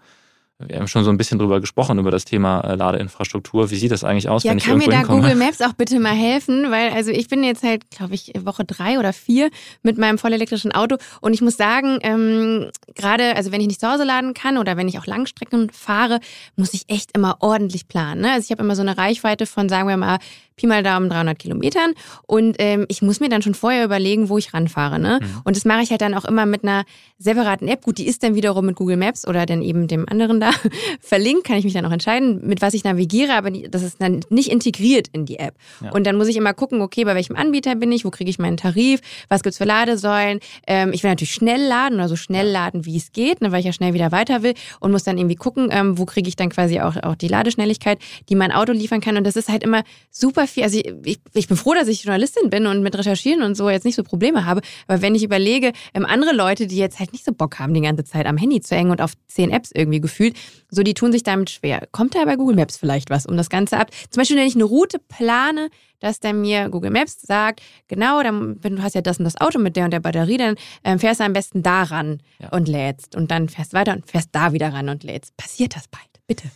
wir 0.59 0.79
haben 0.79 0.89
schon 0.89 1.05
so 1.05 1.11
ein 1.11 1.19
bisschen 1.19 1.39
drüber 1.39 1.61
gesprochen, 1.61 1.99
über 1.99 2.11
das 2.11 2.25
Thema 2.25 2.61
äh, 2.61 2.77
Ladeinfrastruktur. 2.77 3.71
Wie 3.71 3.77
sieht 3.77 3.91
das 3.91 4.05
eigentlich 4.05 4.31
aus, 4.31 4.43
ja, 4.43 4.53
wenn 4.53 4.59
ich 4.59 4.67
irgendwo 4.67 4.91
hinkomme? 4.91 5.07
Kann 5.07 5.17
mir 5.17 5.23
da 5.23 5.29
Google 5.29 5.47
Maps 5.47 5.61
auch 5.61 5.75
bitte 5.75 6.01
mal 6.01 6.15
helfen? 6.15 6.71
Weil 6.71 6.93
also 6.93 7.11
ich 7.11 7.29
bin 7.29 7.45
jetzt 7.45 7.63
halt, 7.63 7.91
glaube 7.91 8.15
ich, 8.15 8.33
Woche 8.43 8.65
drei 8.65 8.99
oder 8.99 9.13
vier 9.13 9.51
mit 9.83 9.99
meinem 9.99 10.17
vollelektrischen 10.17 10.73
Auto 10.73 10.97
und 11.21 11.35
ich 11.35 11.43
muss 11.43 11.59
sagen, 11.59 11.99
ähm, 12.03 12.71
gerade, 12.95 13.37
also 13.37 13.53
wenn 13.53 13.61
ich 13.61 13.67
nicht 13.67 13.81
zu 13.81 13.91
Hause 13.91 14.05
laden 14.05 14.33
kann 14.33 14.57
oder 14.57 14.79
wenn 14.79 14.89
ich 14.89 14.99
auch 14.99 15.07
Langstrecken 15.07 15.69
fahre, 15.71 16.21
muss 16.57 16.73
ich 16.73 16.85
echt 16.89 17.15
immer 17.15 17.37
ordentlich 17.41 17.87
planen. 17.87 18.23
Ne? 18.23 18.33
Also 18.33 18.47
ich 18.47 18.51
habe 18.51 18.63
immer 18.63 18.77
so 18.77 18.83
eine 18.83 18.97
Reichweite 18.97 19.45
von, 19.45 19.69
sagen 19.69 19.89
wir 19.89 19.99
mal, 19.99 20.19
Pi 20.57 20.67
mal 20.67 20.83
Daumen 20.83 21.11
300 21.11 21.39
Kilometern 21.39 21.93
und 22.27 22.57
ähm, 22.59 22.87
ich 22.89 23.03
muss 23.03 23.21
mir 23.21 23.29
dann 23.29 23.43
schon 23.43 23.55
vorher 23.55 23.85
überlegen, 23.85 24.31
wo 24.31 24.39
ich 24.39 24.55
ranfahre. 24.55 24.99
Ne? 24.99 25.21
Mhm. 25.21 25.43
Und 25.45 25.57
das 25.57 25.67
mache 25.67 25.83
ich 25.83 25.91
halt 25.91 26.01
dann 26.01 26.15
auch 26.15 26.25
immer 26.25 26.47
mit 26.47 26.65
einer 26.65 26.85
separaten 27.19 27.69
App. 27.69 27.83
Gut, 27.83 27.99
die 27.99 28.07
ist 28.07 28.23
dann 28.23 28.35
wiederum 28.35 28.67
mit 28.67 28.77
Google 28.77 28.97
Maps 28.97 29.27
oder 29.27 29.45
dann 29.45 29.61
eben 29.61 29.87
dem 29.87 30.09
anderen 30.09 30.41
da 30.41 30.51
verlinkt, 31.01 31.45
kann 31.45 31.57
ich 31.57 31.65
mich 31.65 31.75
dann 31.75 31.85
auch 31.85 31.93
entscheiden, 31.93 32.47
mit 32.47 32.63
was 32.63 32.73
ich 32.73 32.85
navigiere, 32.85 33.35
aber 33.35 33.51
das 33.51 33.83
ist 33.83 34.01
dann 34.01 34.21
nicht 34.31 34.51
integriert 34.51 35.09
in 35.13 35.27
die 35.27 35.39
App. 35.39 35.55
Ja. 35.83 35.93
Und 35.93 36.07
dann 36.07 36.17
muss 36.17 36.29
ich 36.29 36.37
immer 36.37 36.55
gucken, 36.55 36.81
okay, 36.81 37.05
bei 37.05 37.15
welchem 37.15 37.37
Anbieter 37.37 37.75
bin 37.75 37.93
ich, 37.93 38.07
wo 38.07 38.11
kriege 38.11 38.31
ich 38.31 38.39
meinen 38.39 38.57
Tarif, 38.57 39.01
was 39.29 39.43
gibt's 39.43 39.59
für 39.59 39.65
Ladesäulen. 39.65 40.41
Ähm, 40.67 40.93
ich 40.95 41.03
will 41.03 41.11
natürlich 41.11 41.33
schnell 41.33 41.61
laden 41.61 41.97
oder 41.97 42.09
so 42.09 42.17
schnell 42.17 42.49
laden, 42.49 42.87
wie 42.87 42.97
es 42.97 43.13
geht, 43.13 43.43
ne, 43.43 43.53
weil 43.53 43.61
ich 43.61 43.67
ja 43.67 43.73
schnell 43.73 43.93
wieder 43.93 44.11
weiter 44.11 44.43
will 44.43 44.55
und 44.81 44.91
muss 44.91 45.05
dann 45.05 45.19
irgendwie 45.19 45.37
gucken, 45.37 45.69
ähm, 45.71 45.99
wo 45.99 46.07
kriege 46.07 46.29
ich 46.29 46.37
dann 46.37 46.49
quasi 46.49 46.81
auch, 46.81 46.97
auch 47.03 47.15
die 47.15 47.29
Ladeschnelligkeit, 47.29 47.99
die 48.31 48.35
mein 48.35 48.53
Auto 48.53 48.73
liefern 48.73 49.03
kann. 49.03 49.19
Und 49.19 49.25
das 49.25 49.37
ist 49.37 49.49
halt 49.49 49.63
immer 49.63 49.83
super 50.11 50.46
viel. 50.47 50.63
Also 50.63 50.79
ich, 51.05 51.21
ich 51.35 51.49
bin 51.49 51.57
froh, 51.57 51.75
dass 51.75 51.89
ich 51.89 52.05
Journalistin 52.05 52.51
bin 52.51 52.67
und 52.67 52.83
mit 52.83 52.97
Recherchieren 52.97 53.43
und 53.43 53.55
so 53.55 53.71
jetzt 53.71 53.85
nicht 53.85 53.97
so 53.97 54.03
Probleme 54.03 54.45
habe. 54.45 54.61
Aber 54.87 55.03
wenn 55.03 55.15
ich 55.15 55.23
überlege, 55.23 55.73
ähm, 55.95 56.05
andere 56.05 56.35
Leute, 56.35 56.67
die 56.67 56.77
jetzt 56.77 56.99
halt 56.99 57.13
nicht 57.13 57.25
so 57.25 57.33
Bock 57.33 57.59
haben, 57.59 57.75
die 57.75 57.81
ganze 57.81 58.05
Zeit 58.05 58.27
am 58.27 58.37
Handy 58.37 58.61
zu 58.61 58.75
hängen 58.75 58.91
und 58.91 59.01
auf 59.01 59.13
zehn 59.27 59.51
Apps 59.51 59.71
irgendwie 59.75 60.01
gefühlt, 60.01 60.37
so 60.71 60.83
die 60.83 60.95
tun 60.95 61.13
sich 61.13 61.23
damit 61.23 61.51
schwer. 61.51 61.87
Kommt 61.93 62.15
da 62.15 62.25
bei 62.25 62.37
Google 62.37 62.57
Maps 62.57 62.77
vielleicht 62.77 63.11
was, 63.11 63.27
um 63.27 63.37
das 63.37 63.51
Ganze 63.51 63.79
ab? 63.79 63.91
Zum 64.11 64.21
Beispiel, 64.21 64.37
wenn 64.37 64.47
ich 64.47 64.55
eine 64.55 64.65
Route 64.65 64.99
plane, 64.99 65.71
dass 66.01 66.21
der 66.21 66.35
mir 66.35 66.69
Google 66.69 66.91
Maps 66.91 67.21
sagt, 67.23 67.63
genau, 67.89 68.23
dann, 68.23 68.63
wenn 68.63 68.77
du 68.77 68.83
hast 68.83 68.95
ja 68.95 69.01
das 69.01 69.19
und 69.19 69.25
das 69.25 69.41
Auto 69.41 69.59
mit 69.59 69.77
der 69.77 69.85
und 69.85 69.93
der 69.93 70.01
Batterie, 70.01 70.37
dann 70.37 70.57
ähm, 70.85 70.99
fährst 70.99 71.21
du 71.21 71.25
am 71.25 71.33
besten 71.33 71.63
da 71.63 71.85
ran 71.85 72.21
ja. 72.39 72.51
und 72.51 72.69
lädst. 72.69 73.17
Und 73.17 73.31
dann 73.31 73.49
fährst 73.49 73.73
weiter 73.73 73.93
und 73.93 74.11
fährst 74.11 74.31
da 74.33 74.53
wieder 74.53 74.73
ran 74.73 74.89
und 74.89 75.05
lädst. 75.05 75.37
Passiert 75.37 75.77
das 75.77 75.89
bald? 75.89 76.05
Bitte. 76.27 76.51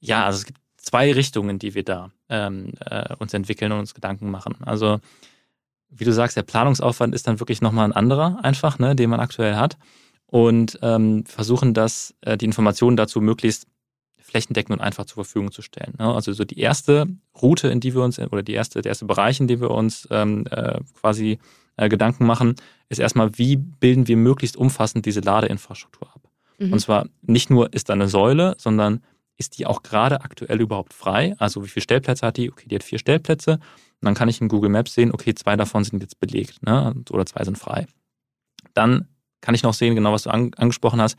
Ja, 0.00 0.24
also 0.24 0.38
es 0.38 0.46
gibt 0.46 0.59
zwei 0.80 1.12
Richtungen, 1.12 1.58
die 1.58 1.74
wir 1.74 1.84
da 1.84 2.10
ähm, 2.28 2.72
äh, 2.84 3.14
uns 3.18 3.34
entwickeln 3.34 3.72
und 3.72 3.80
uns 3.80 3.94
Gedanken 3.94 4.30
machen. 4.30 4.56
Also 4.64 5.00
wie 5.90 6.04
du 6.04 6.12
sagst, 6.12 6.36
der 6.36 6.42
Planungsaufwand 6.42 7.14
ist 7.14 7.26
dann 7.26 7.40
wirklich 7.40 7.60
nochmal 7.60 7.84
ein 7.84 7.92
anderer 7.92 8.38
einfach, 8.42 8.78
ne, 8.78 8.94
den 8.94 9.10
man 9.10 9.20
aktuell 9.20 9.56
hat. 9.56 9.76
Und 10.26 10.78
ähm, 10.82 11.24
versuchen 11.26 11.74
das, 11.74 12.14
äh, 12.20 12.36
die 12.36 12.44
Informationen 12.44 12.96
dazu 12.96 13.20
möglichst 13.20 13.66
flächendeckend 14.18 14.78
und 14.78 14.84
einfach 14.84 15.04
zur 15.06 15.24
Verfügung 15.24 15.50
zu 15.50 15.60
stellen. 15.60 15.94
Ne? 15.98 16.14
Also 16.14 16.32
so 16.32 16.44
die 16.44 16.60
erste 16.60 17.06
Route, 17.42 17.66
in 17.68 17.80
die 17.80 17.94
wir 17.94 18.02
uns, 18.02 18.20
oder 18.20 18.44
die 18.44 18.52
erste, 18.52 18.80
der 18.80 18.90
erste 18.90 19.06
Bereich, 19.06 19.40
in 19.40 19.48
dem 19.48 19.60
wir 19.60 19.72
uns 19.72 20.06
ähm, 20.12 20.46
äh, 20.50 20.78
quasi 21.00 21.40
äh, 21.76 21.88
Gedanken 21.88 22.26
machen, 22.26 22.54
ist 22.88 23.00
erstmal, 23.00 23.36
wie 23.38 23.56
bilden 23.56 24.06
wir 24.06 24.16
möglichst 24.16 24.56
umfassend 24.56 25.04
diese 25.04 25.20
Ladeinfrastruktur 25.20 26.08
ab. 26.14 26.22
Mhm. 26.58 26.74
Und 26.74 26.78
zwar 26.78 27.06
nicht 27.22 27.50
nur 27.50 27.72
ist 27.72 27.88
da 27.88 27.94
eine 27.94 28.08
Säule, 28.08 28.54
sondern 28.56 29.02
ist 29.40 29.58
die 29.58 29.66
auch 29.66 29.82
gerade 29.82 30.20
aktuell 30.20 30.60
überhaupt 30.60 30.92
frei? 30.92 31.34
Also 31.38 31.64
wie 31.64 31.68
viele 31.68 31.82
Stellplätze 31.82 32.26
hat 32.26 32.36
die? 32.36 32.52
Okay, 32.52 32.68
die 32.68 32.74
hat 32.76 32.84
vier 32.84 32.98
Stellplätze. 32.98 33.52
Und 33.52 34.06
dann 34.06 34.14
kann 34.14 34.28
ich 34.28 34.40
in 34.40 34.48
Google 34.48 34.70
Maps 34.70 34.94
sehen, 34.94 35.12
okay, 35.12 35.34
zwei 35.34 35.56
davon 35.56 35.82
sind 35.82 36.02
jetzt 36.02 36.20
belegt 36.20 36.62
ne? 36.62 36.94
oder 37.10 37.26
zwei 37.26 37.42
sind 37.44 37.58
frei. 37.58 37.86
Dann 38.74 39.08
kann 39.40 39.54
ich 39.54 39.62
noch 39.62 39.74
sehen, 39.74 39.94
genau 39.94 40.12
was 40.12 40.24
du 40.24 40.30
an, 40.30 40.52
angesprochen 40.56 41.00
hast, 41.00 41.16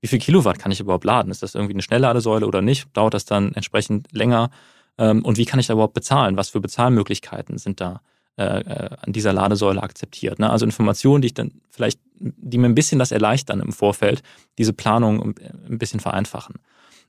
wie 0.00 0.08
viel 0.08 0.18
Kilowatt 0.18 0.58
kann 0.58 0.72
ich 0.72 0.80
überhaupt 0.80 1.04
laden? 1.04 1.30
Ist 1.30 1.42
das 1.42 1.54
irgendwie 1.54 1.74
eine 1.74 1.82
Schnellladesäule 1.82 2.46
oder 2.46 2.62
nicht? 2.62 2.88
Dauert 2.94 3.14
das 3.14 3.24
dann 3.24 3.52
entsprechend 3.54 4.08
länger? 4.12 4.50
Ähm, 4.98 5.24
und 5.24 5.38
wie 5.38 5.44
kann 5.44 5.60
ich 5.60 5.66
da 5.66 5.74
überhaupt 5.74 5.94
bezahlen? 5.94 6.36
Was 6.36 6.48
für 6.48 6.60
Bezahlmöglichkeiten 6.60 7.58
sind 7.58 7.80
da 7.80 8.00
äh, 8.36 8.60
äh, 8.60 8.96
an 9.00 9.12
dieser 9.12 9.32
Ladesäule 9.32 9.82
akzeptiert? 9.82 10.38
Ne? 10.38 10.50
Also 10.50 10.64
Informationen, 10.64 11.22
die 11.22 11.26
ich 11.26 11.34
dann 11.34 11.60
vielleicht, 11.70 12.00
die 12.18 12.58
mir 12.58 12.66
ein 12.66 12.74
bisschen 12.74 12.98
das 12.98 13.12
erleichtern 13.12 13.60
im 13.60 13.72
Vorfeld, 13.72 14.22
diese 14.58 14.72
Planung 14.72 15.34
ein 15.68 15.78
bisschen 15.78 16.00
vereinfachen. 16.00 16.56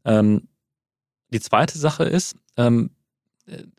Ähm, 0.05 0.47
die 1.31 1.39
zweite 1.39 1.77
Sache 1.77 2.03
ist, 2.03 2.35
ähm, 2.57 2.91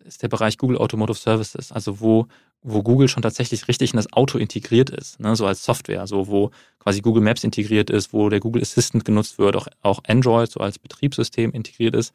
ist 0.05 0.23
der 0.23 0.29
Bereich 0.29 0.59
Google 0.59 0.79
Automotive 0.79 1.19
Services, 1.19 1.73
also 1.73 2.01
wo 2.01 2.27
wo 2.63 2.83
Google 2.83 3.09
schon 3.09 3.23
tatsächlich 3.23 3.67
richtig 3.69 3.93
in 3.93 3.97
das 3.97 4.13
Auto 4.13 4.39
integriert 4.39 4.91
ist, 4.91 5.19
ne, 5.19 5.35
so 5.35 5.47
als 5.47 5.65
Software, 5.65 6.07
so 6.07 6.29
wo 6.29 6.51
quasi 6.79 7.01
Google 7.01 7.23
Maps 7.23 7.45
integriert 7.45 7.91
ist, 7.91 8.13
wo 8.13 8.29
der 8.29 8.41
Google 8.41 8.63
Assistant 8.63 9.05
genutzt 9.05 9.39
wird, 9.39 9.57
auch, 9.57 9.67
auch 9.83 10.01
Android 10.07 10.51
so 10.51 10.61
als 10.61 10.79
Betriebssystem 10.79 11.51
integriert 11.51 11.95
ist. 11.97 12.15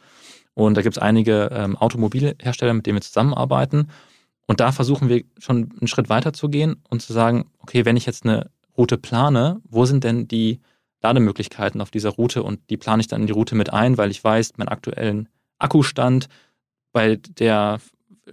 Und 0.53 0.75
da 0.75 0.81
gibt 0.81 0.97
es 0.97 1.01
einige 1.01 1.49
ähm, 1.51 1.75
Automobilhersteller, 1.75 2.73
mit 2.73 2.85
denen 2.85 2.97
wir 2.97 3.01
zusammenarbeiten. 3.01 3.89
Und 4.47 4.61
da 4.61 4.71
versuchen 4.71 5.09
wir 5.09 5.23
schon 5.37 5.69
einen 5.79 5.87
Schritt 5.87 6.09
weiter 6.09 6.31
zu 6.31 6.49
gehen 6.49 6.77
und 6.89 7.01
zu 7.01 7.11
sagen, 7.11 7.51
okay, 7.59 7.83
wenn 7.83 7.97
ich 7.97 8.05
jetzt 8.05 8.25
eine 8.25 8.49
Route 8.77 8.97
plane, 8.97 9.59
wo 9.69 9.85
sind 9.85 10.03
denn 10.03 10.27
die 10.27 10.61
Lademöglichkeiten 11.01 11.81
auf 11.81 11.91
dieser 11.91 12.09
Route 12.09 12.43
und 12.43 12.59
die 12.69 12.77
plane 12.77 13.01
ich 13.01 13.07
dann 13.07 13.21
in 13.21 13.27
die 13.27 13.33
Route 13.33 13.55
mit 13.55 13.71
ein, 13.73 13.97
weil 13.97 14.11
ich 14.11 14.23
weiß, 14.23 14.53
meinen 14.57 14.69
aktuellen 14.69 15.29
Akkustand 15.59 16.27
bei 16.91 17.17
der 17.17 17.79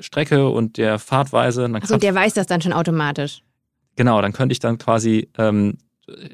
Strecke 0.00 0.48
und 0.48 0.76
der 0.76 0.98
Fahrtweise. 0.98 1.70
Also 1.72 1.96
der 1.96 2.14
weiß 2.14 2.34
das 2.34 2.46
dann 2.46 2.60
schon 2.60 2.72
automatisch. 2.72 3.42
Genau, 3.96 4.20
dann 4.20 4.32
könnte 4.32 4.52
ich 4.52 4.58
dann 4.58 4.78
quasi 4.78 5.28
ähm, 5.38 5.78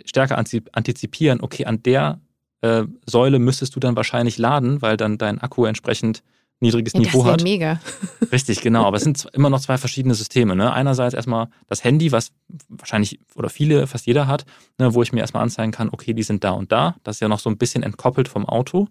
stärker 0.05 0.39
antizipieren, 0.39 1.41
okay, 1.41 1.67
an 1.67 1.83
der 1.83 2.21
äh, 2.63 2.85
Säule 3.07 3.39
müsstest 3.39 3.77
du 3.77 3.81
dann 3.81 3.97
wahrscheinlich 3.97 4.39
laden, 4.39 4.83
weil 4.83 4.97
dann 4.97 5.19
dein 5.19 5.41
Akku 5.41 5.65
entsprechend 5.65 6.23
niedriges 6.61 6.93
ja, 6.93 7.01
Niveau 7.01 7.23
das 7.23 7.33
hat. 7.33 7.43
mega. 7.43 7.81
Richtig, 8.33 8.61
genau. 8.61 8.85
Aber 8.85 8.97
es 8.97 9.03
sind 9.03 9.27
immer 9.33 9.51
noch 9.51 9.61
zwei 9.61 9.79
verschiedene 9.79 10.15
Systeme. 10.15 10.55
Ne? 10.55 10.73
Einerseits 10.73 11.15
erstmal 11.15 11.49
das 11.69 11.85
Handy, 11.85 12.13
was 12.13 12.33
wahrscheinlich 12.69 13.21
oder 13.35 13.49
viele, 13.49 13.87
fast 13.87 14.07
jeder 14.07 14.27
hat, 14.27 14.45
ne, 14.79 14.95
wo 14.95 15.03
ich 15.03 15.13
mir 15.13 15.21
erstmal 15.21 15.43
anzeigen 15.43 15.73
kann, 15.73 15.89
okay, 15.91 16.13
die 16.15 16.23
sind 16.23 16.45
da 16.45 16.51
und 16.51 16.73
da. 16.73 16.97
Das 17.03 17.17
ist 17.17 17.21
ja 17.21 17.29
noch 17.29 17.41
so 17.41 17.51
ein 17.51 17.57
bisschen 17.57 17.83
entkoppelt 17.83 18.29
vom 18.29 18.47
Auto 18.47 18.89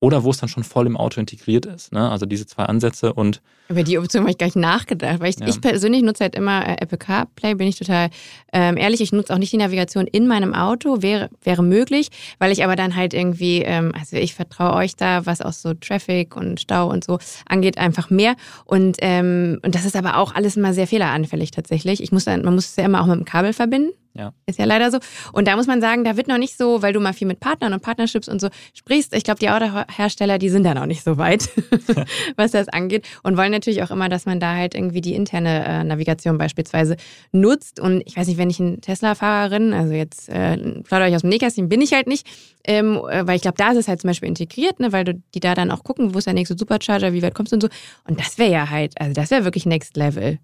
oder 0.00 0.22
wo 0.22 0.30
es 0.30 0.38
dann 0.38 0.48
schon 0.48 0.62
voll 0.62 0.86
im 0.86 0.96
Auto 0.96 1.18
integriert 1.18 1.66
ist. 1.66 1.92
Ne? 1.92 2.08
Also 2.08 2.24
diese 2.24 2.46
zwei 2.46 2.64
Ansätze 2.64 3.12
und. 3.12 3.42
Über 3.68 3.82
die 3.82 3.98
Option 3.98 4.22
habe 4.22 4.30
ich 4.30 4.38
gar 4.38 4.46
nicht 4.46 4.56
nachgedacht, 4.56 5.20
weil 5.20 5.30
ich, 5.30 5.40
ja. 5.40 5.48
ich 5.48 5.60
persönlich 5.60 6.02
nutze 6.02 6.24
halt 6.24 6.36
immer 6.36 6.66
äh, 6.66 6.76
Apple 6.80 6.98
CarPlay, 6.98 7.54
bin 7.54 7.66
ich 7.66 7.76
total 7.76 8.10
ähm, 8.52 8.76
ehrlich. 8.76 9.00
Ich 9.00 9.12
nutze 9.12 9.34
auch 9.34 9.38
nicht 9.38 9.52
die 9.52 9.56
Navigation 9.56 10.06
in 10.06 10.26
meinem 10.26 10.54
Auto, 10.54 11.02
wäre, 11.02 11.28
wäre 11.42 11.62
möglich, 11.62 12.10
weil 12.38 12.52
ich 12.52 12.62
aber 12.62 12.76
dann 12.76 12.94
halt 12.94 13.12
irgendwie, 13.12 13.62
ähm, 13.62 13.92
also 13.98 14.16
ich 14.16 14.34
vertraue 14.34 14.74
euch 14.74 14.94
da, 14.94 15.26
was 15.26 15.42
auch 15.42 15.52
so 15.52 15.74
Traffic 15.74 16.36
und 16.36 16.60
Stau 16.60 16.88
und 16.88 17.04
so 17.04 17.18
angeht, 17.46 17.76
einfach 17.76 18.08
mehr. 18.08 18.36
Und, 18.64 18.98
ähm, 19.00 19.58
und 19.62 19.74
das 19.74 19.84
ist 19.84 19.96
aber 19.96 20.16
auch 20.18 20.34
alles 20.34 20.56
immer 20.56 20.72
sehr 20.72 20.86
fehleranfällig 20.86 21.50
tatsächlich. 21.50 22.02
Ich 22.02 22.12
muss 22.12 22.24
dann, 22.24 22.42
man 22.42 22.54
muss 22.54 22.66
es 22.66 22.76
ja 22.76 22.84
immer 22.84 23.02
auch 23.02 23.06
mit 23.06 23.16
dem 23.16 23.24
Kabel 23.24 23.52
verbinden. 23.52 23.90
Ja. 24.14 24.32
Ist 24.46 24.58
ja 24.58 24.64
leider 24.64 24.90
so. 24.90 24.98
Und 25.32 25.46
da 25.46 25.54
muss 25.56 25.66
man 25.66 25.80
sagen, 25.80 26.02
da 26.02 26.16
wird 26.16 26.26
noch 26.26 26.38
nicht 26.38 26.56
so, 26.56 26.82
weil 26.82 26.92
du 26.92 27.00
mal 27.00 27.12
viel 27.12 27.26
mit 27.26 27.40
Partnern 27.40 27.72
und 27.72 27.82
Partnerships 27.82 28.28
und 28.28 28.40
so 28.40 28.48
sprichst. 28.74 29.14
Ich 29.14 29.22
glaube, 29.22 29.38
die 29.38 29.48
Autohersteller, 29.48 30.38
die 30.38 30.48
sind 30.48 30.64
da 30.64 30.74
noch 30.74 30.86
nicht 30.86 31.04
so 31.04 31.18
weit, 31.18 31.48
was 32.36 32.50
das 32.50 32.68
angeht. 32.68 33.06
Und 33.22 33.36
wollen 33.36 33.52
natürlich 33.52 33.82
auch 33.82 33.90
immer, 33.90 34.08
dass 34.08 34.26
man 34.26 34.40
da 34.40 34.54
halt 34.54 34.74
irgendwie 34.74 35.00
die 35.00 35.14
interne 35.14 35.64
äh, 35.64 35.84
Navigation 35.84 36.36
beispielsweise 36.36 36.96
nutzt. 37.32 37.78
Und 37.78 38.02
ich 38.06 38.16
weiß 38.16 38.26
nicht, 38.26 38.38
wenn 38.38 38.50
ich 38.50 38.58
ein 38.58 38.80
Tesla-Fahrerin, 38.80 39.72
also 39.72 39.92
jetzt 39.92 40.28
äh, 40.28 40.56
plaudere 40.82 41.10
ich 41.10 41.14
aus 41.14 41.22
dem 41.22 41.30
Nähkästchen, 41.30 41.68
bin 41.68 41.80
ich 41.80 41.92
halt 41.92 42.08
nicht, 42.08 42.26
ähm, 42.64 42.96
äh, 43.08 43.26
weil 43.26 43.36
ich 43.36 43.42
glaube, 43.42 43.56
da 43.56 43.70
ist 43.70 43.78
es 43.78 43.88
halt 43.88 44.00
zum 44.00 44.08
Beispiel 44.08 44.28
integriert, 44.28 44.80
ne, 44.80 44.92
weil 44.92 45.04
du 45.04 45.14
die 45.34 45.40
da 45.40 45.54
dann 45.54 45.70
auch 45.70 45.84
gucken, 45.84 46.14
wo 46.14 46.18
ist 46.18 46.26
der 46.26 46.34
nächste 46.34 46.58
Supercharger, 46.58 47.12
wie 47.12 47.22
weit 47.22 47.34
kommst 47.34 47.52
du 47.52 47.56
und 47.56 47.62
so. 47.62 47.68
Und 48.06 48.18
das 48.18 48.38
wäre 48.38 48.50
ja 48.50 48.70
halt, 48.70 49.00
also 49.00 49.12
das 49.12 49.30
wäre 49.30 49.44
wirklich 49.44 49.64
Next 49.64 49.96
Level 49.96 50.38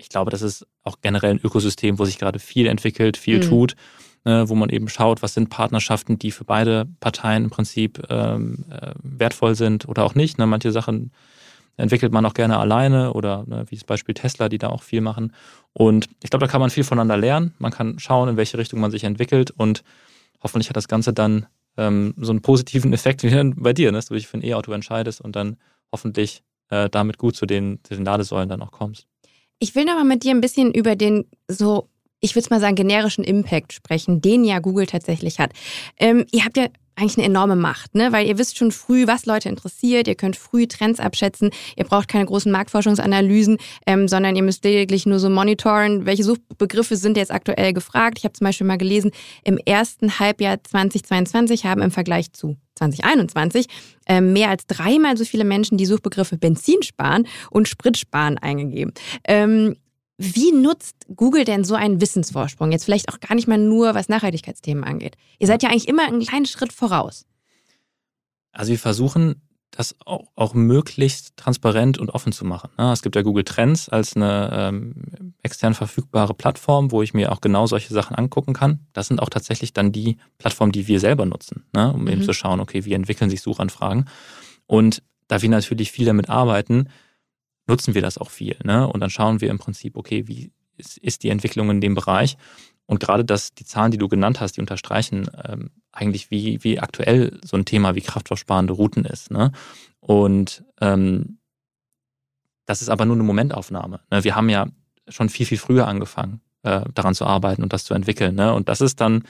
ich 0.00 0.08
glaube, 0.08 0.30
das 0.30 0.42
ist 0.42 0.66
auch 0.82 0.96
generell 1.02 1.32
ein 1.32 1.40
Ökosystem, 1.42 1.98
wo 1.98 2.04
sich 2.04 2.18
gerade 2.18 2.38
viel 2.38 2.66
entwickelt, 2.66 3.16
viel 3.16 3.38
mhm. 3.38 3.48
tut, 3.48 3.76
äh, 4.24 4.48
wo 4.48 4.54
man 4.54 4.70
eben 4.70 4.88
schaut, 4.88 5.22
was 5.22 5.34
sind 5.34 5.50
Partnerschaften, 5.50 6.18
die 6.18 6.30
für 6.30 6.44
beide 6.44 6.86
Parteien 7.00 7.44
im 7.44 7.50
Prinzip 7.50 8.02
ähm, 8.08 8.64
äh, 8.70 8.92
wertvoll 9.02 9.54
sind 9.54 9.88
oder 9.88 10.04
auch 10.04 10.14
nicht. 10.14 10.38
Ne? 10.38 10.46
Manche 10.46 10.72
Sachen 10.72 11.12
entwickelt 11.76 12.12
man 12.12 12.26
auch 12.26 12.34
gerne 12.34 12.58
alleine 12.58 13.12
oder 13.12 13.44
ne, 13.46 13.64
wie 13.68 13.76
das 13.76 13.84
Beispiel 13.84 14.14
Tesla, 14.14 14.48
die 14.48 14.58
da 14.58 14.68
auch 14.68 14.82
viel 14.82 15.00
machen. 15.00 15.32
Und 15.72 16.08
ich 16.22 16.30
glaube, 16.30 16.44
da 16.44 16.50
kann 16.50 16.60
man 16.60 16.70
viel 16.70 16.84
voneinander 16.84 17.16
lernen. 17.16 17.54
Man 17.58 17.72
kann 17.72 17.98
schauen, 17.98 18.28
in 18.28 18.36
welche 18.36 18.58
Richtung 18.58 18.80
man 18.80 18.90
sich 18.90 19.04
entwickelt 19.04 19.50
und 19.50 19.82
hoffentlich 20.42 20.68
hat 20.68 20.76
das 20.76 20.88
Ganze 20.88 21.12
dann 21.12 21.46
ähm, 21.76 22.14
so 22.16 22.32
einen 22.32 22.42
positiven 22.42 22.92
Effekt 22.92 23.22
wie 23.22 23.52
bei 23.56 23.72
dir, 23.72 23.92
ne? 23.92 23.98
dass 23.98 24.06
du 24.06 24.14
dich 24.14 24.26
für 24.26 24.38
ein 24.38 24.44
E-Auto 24.44 24.72
entscheidest 24.72 25.20
und 25.20 25.36
dann 25.36 25.56
hoffentlich 25.92 26.42
äh, 26.70 26.88
damit 26.88 27.18
gut 27.18 27.36
zu 27.36 27.46
den, 27.46 27.80
zu 27.84 27.94
den 27.94 28.04
Ladesäulen 28.04 28.48
dann 28.48 28.62
auch 28.62 28.72
kommst. 28.72 29.06
Ich 29.62 29.74
will 29.74 29.84
noch 29.84 29.94
mal 29.94 30.04
mit 30.04 30.24
dir 30.24 30.30
ein 30.30 30.40
bisschen 30.40 30.72
über 30.72 30.96
den 30.96 31.26
so, 31.46 31.90
ich 32.20 32.34
würde 32.34 32.48
mal 32.48 32.60
sagen, 32.60 32.76
generischen 32.76 33.22
Impact 33.22 33.74
sprechen, 33.74 34.22
den 34.22 34.42
ja 34.42 34.58
Google 34.58 34.86
tatsächlich 34.86 35.38
hat. 35.38 35.52
Ähm, 35.98 36.24
ihr 36.32 36.46
habt 36.46 36.56
ja 36.56 36.68
eigentlich 36.96 37.18
eine 37.18 37.26
enorme 37.26 37.56
Macht, 37.56 37.94
ne? 37.94 38.10
weil 38.10 38.26
ihr 38.26 38.38
wisst 38.38 38.56
schon 38.56 38.72
früh, 38.72 39.06
was 39.06 39.26
Leute 39.26 39.50
interessiert, 39.50 40.08
ihr 40.08 40.14
könnt 40.14 40.36
früh 40.36 40.66
Trends 40.66 40.98
abschätzen, 40.98 41.50
ihr 41.76 41.84
braucht 41.84 42.08
keine 42.08 42.24
großen 42.24 42.50
Marktforschungsanalysen, 42.50 43.58
ähm, 43.86 44.08
sondern 44.08 44.34
ihr 44.34 44.42
müsst 44.42 44.64
lediglich 44.64 45.04
nur 45.04 45.18
so 45.18 45.28
monitoren, 45.28 46.06
welche 46.06 46.24
Suchbegriffe 46.24 46.96
sind 46.96 47.18
jetzt 47.18 47.30
aktuell 47.30 47.74
gefragt. 47.74 48.18
Ich 48.18 48.24
habe 48.24 48.32
zum 48.32 48.46
Beispiel 48.46 48.66
mal 48.66 48.78
gelesen, 48.78 49.10
im 49.44 49.58
ersten 49.58 50.18
Halbjahr 50.18 50.62
2022 50.64 51.66
haben 51.66 51.82
im 51.82 51.90
Vergleich 51.90 52.32
zu 52.32 52.56
2021 52.80 53.66
äh, 54.06 54.20
mehr 54.20 54.48
als 54.48 54.66
dreimal 54.66 55.16
so 55.16 55.24
viele 55.24 55.44
Menschen 55.44 55.76
die 55.76 55.86
Suchbegriffe 55.86 56.38
Benzin 56.38 56.82
sparen 56.82 57.26
und 57.50 57.68
Sprit 57.68 57.98
sparen 57.98 58.38
eingegeben. 58.38 58.92
Ähm, 59.24 59.76
wie 60.16 60.52
nutzt 60.52 60.96
Google 61.14 61.44
denn 61.44 61.64
so 61.64 61.74
einen 61.74 62.00
Wissensvorsprung? 62.00 62.72
Jetzt 62.72 62.84
vielleicht 62.84 63.08
auch 63.08 63.20
gar 63.20 63.34
nicht 63.34 63.48
mal 63.48 63.58
nur, 63.58 63.94
was 63.94 64.08
Nachhaltigkeitsthemen 64.08 64.84
angeht. 64.84 65.16
Ihr 65.38 65.46
seid 65.46 65.62
ja 65.62 65.70
eigentlich 65.70 65.88
immer 65.88 66.06
einen 66.06 66.20
kleinen 66.20 66.46
Schritt 66.46 66.72
voraus. 66.72 67.24
Also 68.52 68.70
wir 68.70 68.78
versuchen 68.78 69.40
das 69.70 69.94
auch, 70.04 70.26
auch 70.34 70.54
möglichst 70.54 71.36
transparent 71.36 71.98
und 71.98 72.10
offen 72.10 72.32
zu 72.32 72.44
machen. 72.44 72.70
Ne? 72.76 72.92
Es 72.92 73.02
gibt 73.02 73.14
ja 73.14 73.22
Google 73.22 73.44
Trends 73.44 73.88
als 73.88 74.16
eine 74.16 74.50
ähm, 74.52 75.34
extern 75.42 75.74
verfügbare 75.74 76.34
Plattform, 76.34 76.90
wo 76.90 77.02
ich 77.02 77.14
mir 77.14 77.32
auch 77.32 77.40
genau 77.40 77.66
solche 77.66 77.94
Sachen 77.94 78.16
angucken 78.16 78.52
kann. 78.52 78.80
Das 78.92 79.06
sind 79.06 79.20
auch 79.20 79.28
tatsächlich 79.28 79.72
dann 79.72 79.92
die 79.92 80.18
Plattformen, 80.38 80.72
die 80.72 80.88
wir 80.88 80.98
selber 81.00 81.24
nutzen, 81.24 81.64
ne? 81.72 81.92
um 81.92 82.02
mhm. 82.02 82.08
eben 82.08 82.22
zu 82.22 82.32
schauen, 82.32 82.60
okay, 82.60 82.84
wie 82.84 82.94
entwickeln 82.94 83.30
sich 83.30 83.42
Suchanfragen. 83.42 84.06
Und 84.66 85.02
da 85.28 85.40
wir 85.40 85.48
natürlich 85.48 85.92
viel 85.92 86.06
damit 86.06 86.28
arbeiten, 86.28 86.88
nutzen 87.66 87.94
wir 87.94 88.02
das 88.02 88.18
auch 88.18 88.30
viel. 88.30 88.56
Ne? 88.64 88.86
Und 88.88 89.00
dann 89.00 89.10
schauen 89.10 89.40
wir 89.40 89.50
im 89.50 89.58
Prinzip, 89.58 89.96
okay, 89.96 90.26
wie 90.26 90.50
ist, 90.76 90.98
ist 90.98 91.22
die 91.22 91.28
Entwicklung 91.28 91.70
in 91.70 91.80
dem 91.80 91.94
Bereich? 91.94 92.36
Und 92.86 92.98
gerade 92.98 93.24
das, 93.24 93.54
die 93.54 93.64
Zahlen, 93.64 93.92
die 93.92 93.98
du 93.98 94.08
genannt 94.08 94.40
hast, 94.40 94.56
die 94.56 94.60
unterstreichen 94.60 95.30
ähm, 95.44 95.70
eigentlich, 95.92 96.30
wie, 96.30 96.62
wie 96.62 96.78
aktuell 96.78 97.38
so 97.44 97.56
ein 97.56 97.64
Thema 97.64 97.94
wie 97.94 98.00
kraftstoffsparende 98.00 98.72
Routen 98.72 99.04
ist. 99.04 99.30
Ne? 99.30 99.52
Und 100.00 100.64
ähm, 100.80 101.38
das 102.66 102.82
ist 102.82 102.88
aber 102.88 103.04
nur 103.04 103.16
eine 103.16 103.24
Momentaufnahme. 103.24 104.00
Ne? 104.10 104.24
Wir 104.24 104.36
haben 104.36 104.48
ja 104.48 104.66
schon 105.08 105.28
viel, 105.28 105.46
viel 105.46 105.58
früher 105.58 105.88
angefangen, 105.88 106.40
äh, 106.62 106.82
daran 106.94 107.14
zu 107.14 107.26
arbeiten 107.26 107.62
und 107.62 107.72
das 107.72 107.84
zu 107.84 107.94
entwickeln. 107.94 108.34
Ne? 108.34 108.54
Und 108.54 108.68
das 108.68 108.80
ist 108.80 109.00
dann, 109.00 109.24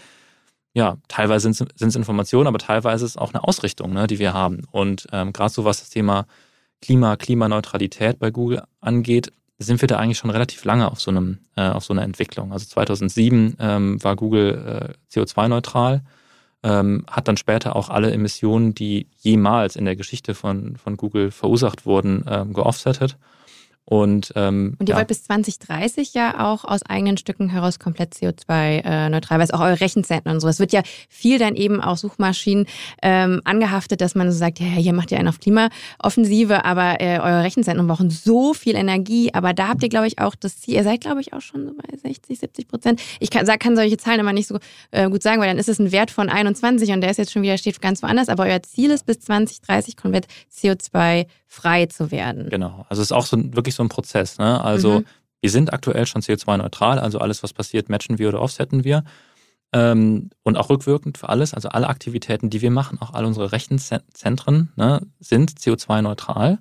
ja, 0.74 0.98
teilweise 1.08 1.52
sind 1.52 1.72
es 1.80 1.96
Informationen, 1.96 2.46
aber 2.46 2.58
teilweise 2.58 3.04
ist 3.04 3.12
es 3.12 3.16
auch 3.16 3.32
eine 3.32 3.42
Ausrichtung, 3.42 3.92
ne, 3.92 4.06
die 4.06 4.18
wir 4.18 4.34
haben. 4.34 4.62
Und 4.70 5.08
ähm, 5.12 5.32
gerade 5.32 5.52
so 5.52 5.64
was 5.64 5.80
das 5.80 5.90
Thema 5.90 6.26
Klima, 6.80 7.16
Klimaneutralität 7.16 8.18
bei 8.18 8.30
Google 8.30 8.62
angeht, 8.80 9.32
sind 9.58 9.80
wir 9.80 9.88
da 9.88 9.98
eigentlich 9.98 10.18
schon 10.18 10.30
relativ 10.30 10.64
lange 10.64 10.90
auf 10.90 11.00
so 11.00 11.11
einem, 11.11 11.38
äh, 11.56 11.68
auf 11.68 11.84
so 11.84 11.92
einer 11.92 12.02
Entwicklung. 12.02 12.52
Also 12.52 12.66
2007 12.66 13.56
ähm, 13.58 14.02
war 14.02 14.16
Google 14.16 14.94
äh, 15.12 15.14
CO2-neutral, 15.14 16.02
ähm, 16.62 17.04
hat 17.11 17.28
dann 17.28 17.36
später 17.36 17.76
auch 17.76 17.88
alle 17.88 18.12
Emissionen, 18.12 18.74
die 18.74 19.06
jemals 19.18 19.76
in 19.76 19.84
der 19.84 19.96
Geschichte 19.96 20.34
von, 20.34 20.76
von 20.76 20.96
Google 20.96 21.30
verursacht 21.30 21.86
wurden, 21.86 22.24
ähm, 22.28 22.52
geoffsettet. 22.52 23.16
Und, 23.90 24.32
ähm, 24.36 24.76
und 24.78 24.88
ihr 24.88 24.92
ja. 24.92 24.98
wollt 24.98 25.08
bis 25.08 25.24
2030 25.24 26.14
ja 26.14 26.46
auch 26.46 26.64
aus 26.64 26.82
eigenen 26.84 27.16
Stücken 27.16 27.48
heraus 27.48 27.80
komplett 27.80 28.14
CO2-neutral, 28.14 29.36
äh, 29.36 29.40
weil 29.40 29.44
es 29.44 29.50
auch 29.50 29.58
eure 29.58 29.80
Rechenzentren 29.80 30.34
und 30.34 30.40
so. 30.40 30.46
Es 30.46 30.60
wird 30.60 30.72
ja 30.72 30.82
viel 31.08 31.40
dann 31.40 31.56
eben 31.56 31.80
auch 31.80 31.96
Suchmaschinen 31.96 32.66
ähm, 33.02 33.40
angehaftet, 33.44 34.00
dass 34.00 34.14
man 34.14 34.30
so 34.30 34.38
sagt, 34.38 34.60
ja, 34.60 34.66
hier 34.66 34.92
macht 34.92 35.10
ihr 35.10 35.18
einen 35.18 35.26
auf 35.26 35.40
Klimaoffensive, 35.40 36.64
aber 36.64 37.00
äh, 37.00 37.18
eure 37.18 37.42
Rechenzentren 37.42 37.88
brauchen 37.88 38.10
so 38.10 38.54
viel 38.54 38.76
Energie. 38.76 39.34
Aber 39.34 39.54
da 39.54 39.66
habt 39.66 39.82
ihr, 39.82 39.88
glaube 39.88 40.06
ich, 40.06 40.20
auch 40.20 40.36
das 40.36 40.60
Ziel, 40.60 40.74
ihr 40.74 40.84
seid, 40.84 41.00
glaube 41.00 41.20
ich, 41.20 41.32
auch 41.32 41.40
schon 41.40 41.66
so 41.66 41.74
bei 41.74 41.96
60, 41.96 42.38
70 42.38 42.68
Prozent. 42.68 43.02
Ich 43.18 43.30
kann, 43.30 43.44
kann 43.58 43.74
solche 43.74 43.96
Zahlen 43.96 44.20
immer 44.20 44.32
nicht 44.32 44.46
so 44.46 44.58
äh, 44.92 45.10
gut 45.10 45.24
sagen, 45.24 45.40
weil 45.40 45.48
dann 45.48 45.58
ist 45.58 45.68
es 45.68 45.80
ein 45.80 45.90
Wert 45.90 46.12
von 46.12 46.28
21 46.28 46.92
und 46.92 47.00
der 47.00 47.10
ist 47.10 47.16
jetzt 47.16 47.32
schon 47.32 47.42
wieder, 47.42 47.58
steht 47.58 47.80
ganz 47.80 48.04
woanders. 48.04 48.28
Aber 48.28 48.44
euer 48.44 48.62
Ziel 48.62 48.92
ist 48.92 49.04
bis 49.04 49.18
2030 49.18 49.96
komplett 49.96 50.28
CO2-frei 50.54 51.86
zu 51.86 52.12
werden. 52.12 52.48
Genau. 52.50 52.86
Also 52.88 53.02
es 53.02 53.08
ist 53.08 53.12
auch 53.12 53.26
so 53.26 53.36
wirklich 53.52 53.69
so 53.74 53.80
so 53.80 53.84
ein 53.84 53.88
Prozess. 53.88 54.38
Ne? 54.38 54.62
Also 54.62 55.00
mhm. 55.00 55.04
wir 55.40 55.50
sind 55.50 55.72
aktuell 55.72 56.06
schon 56.06 56.22
CO2-neutral, 56.22 56.98
also 56.98 57.18
alles, 57.18 57.42
was 57.42 57.52
passiert, 57.52 57.88
matchen 57.88 58.18
wir 58.18 58.28
oder 58.28 58.42
offsetten 58.42 58.84
wir. 58.84 59.04
Ähm, 59.72 60.30
und 60.42 60.56
auch 60.56 60.68
rückwirkend 60.68 61.16
für 61.16 61.28
alles, 61.28 61.54
also 61.54 61.68
alle 61.68 61.88
Aktivitäten, 61.88 62.50
die 62.50 62.60
wir 62.60 62.70
machen, 62.70 63.00
auch 63.00 63.14
all 63.14 63.24
unsere 63.24 63.52
Rechenzentren 63.52 64.72
ne, 64.76 65.06
sind 65.20 65.52
CO2-neutral. 65.52 66.58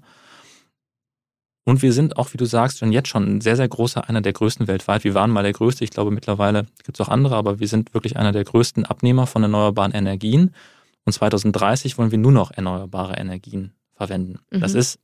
Und 1.66 1.82
wir 1.82 1.94
sind 1.94 2.18
auch, 2.18 2.34
wie 2.34 2.38
du 2.38 2.46
sagst, 2.46 2.80
schon 2.80 2.92
jetzt 2.92 3.10
schon 3.10 3.26
ein 3.26 3.42
sehr, 3.42 3.56
sehr 3.56 3.68
großer, 3.68 4.08
einer 4.10 4.22
der 4.22 4.34
größten 4.34 4.68
weltweit. 4.68 5.04
Wir 5.04 5.14
waren 5.14 5.30
mal 5.30 5.44
der 5.44 5.54
größte, 5.54 5.84
ich 5.84 5.92
glaube 5.92 6.12
mittlerweile 6.12 6.66
gibt 6.84 7.00
es 7.00 7.06
auch 7.06 7.12
andere, 7.12 7.36
aber 7.36 7.60
wir 7.60 7.68
sind 7.68 7.94
wirklich 7.94 8.18
einer 8.18 8.32
der 8.32 8.44
größten 8.44 8.86
Abnehmer 8.86 9.28
von 9.28 9.44
erneuerbaren 9.44 9.92
Energien. 9.92 10.56
Und 11.06 11.14
2030 11.14 11.98
wollen 11.98 12.12
wir 12.12 12.18
nur 12.18 12.32
noch 12.32 12.52
erneuerbare 12.52 13.18
Energien 13.18 13.74
verwenden. 13.94 14.40
Mhm. 14.52 14.62
Das 14.62 14.74
ist 14.74 15.00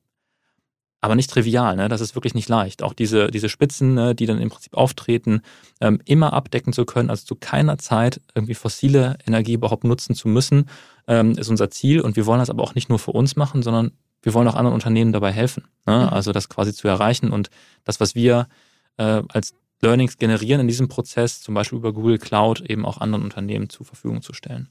aber 1.06 1.16
nicht 1.16 1.30
trivial, 1.30 1.76
ne? 1.76 1.88
das 1.88 2.02
ist 2.02 2.16
wirklich 2.16 2.34
nicht 2.34 2.50
leicht. 2.50 2.84
Auch 2.84 2.94
diese, 2.94 3.30
diese 3.30 3.48
Spitzen, 3.48 3.94
ne, 3.94 4.16
die 4.16 4.26
dann 4.26 4.42
im 4.42 4.50
Prinzip 4.50 4.74
auftreten, 4.74 5.42
ähm, 5.80 6.02
immer 6.06 6.34
abdecken 6.34 6.74
zu 6.74 6.86
können, 6.86 7.10
also 7.10 7.26
zu 7.26 7.36
keiner 7.36 7.78
Zeit 7.78 8.22
irgendwie 8.34 8.56
fossile 8.56 9.18
Energie 9.28 9.54
überhaupt 9.54 9.84
nutzen 9.84 10.16
zu 10.16 10.28
müssen, 10.28 10.68
ähm, 11.08 11.32
ist 11.38 11.50
unser 11.50 11.70
Ziel. 11.70 12.02
Und 12.02 12.16
wir 12.16 12.26
wollen 12.26 12.40
das 12.40 12.50
aber 12.50 12.64
auch 12.64 12.76
nicht 12.76 12.90
nur 12.90 13.00
für 13.00 13.12
uns 13.12 13.36
machen, 13.36 13.62
sondern 13.62 13.92
wir 14.24 14.34
wollen 14.34 14.48
auch 14.48 14.56
anderen 14.56 14.74
Unternehmen 14.74 15.14
dabei 15.14 15.32
helfen. 15.32 15.66
Ne? 15.86 15.96
Mhm. 15.96 16.14
Also 16.14 16.32
das 16.32 16.50
quasi 16.50 16.74
zu 16.74 16.88
erreichen 16.88 17.32
und 17.32 17.50
das, 17.84 18.00
was 18.00 18.16
wir 18.16 18.48
äh, 18.98 19.22
als 19.30 19.54
Learnings 19.82 20.18
generieren 20.18 20.62
in 20.62 20.68
diesem 20.68 20.88
Prozess, 20.88 21.42
zum 21.42 21.54
Beispiel 21.54 21.78
über 21.78 21.94
Google 21.94 22.18
Cloud, 22.18 22.62
eben 22.62 22.86
auch 22.86 22.98
anderen 22.98 23.24
Unternehmen 23.24 23.70
zur 23.70 23.86
Verfügung 23.86 24.22
zu 24.22 24.34
stellen. 24.34 24.70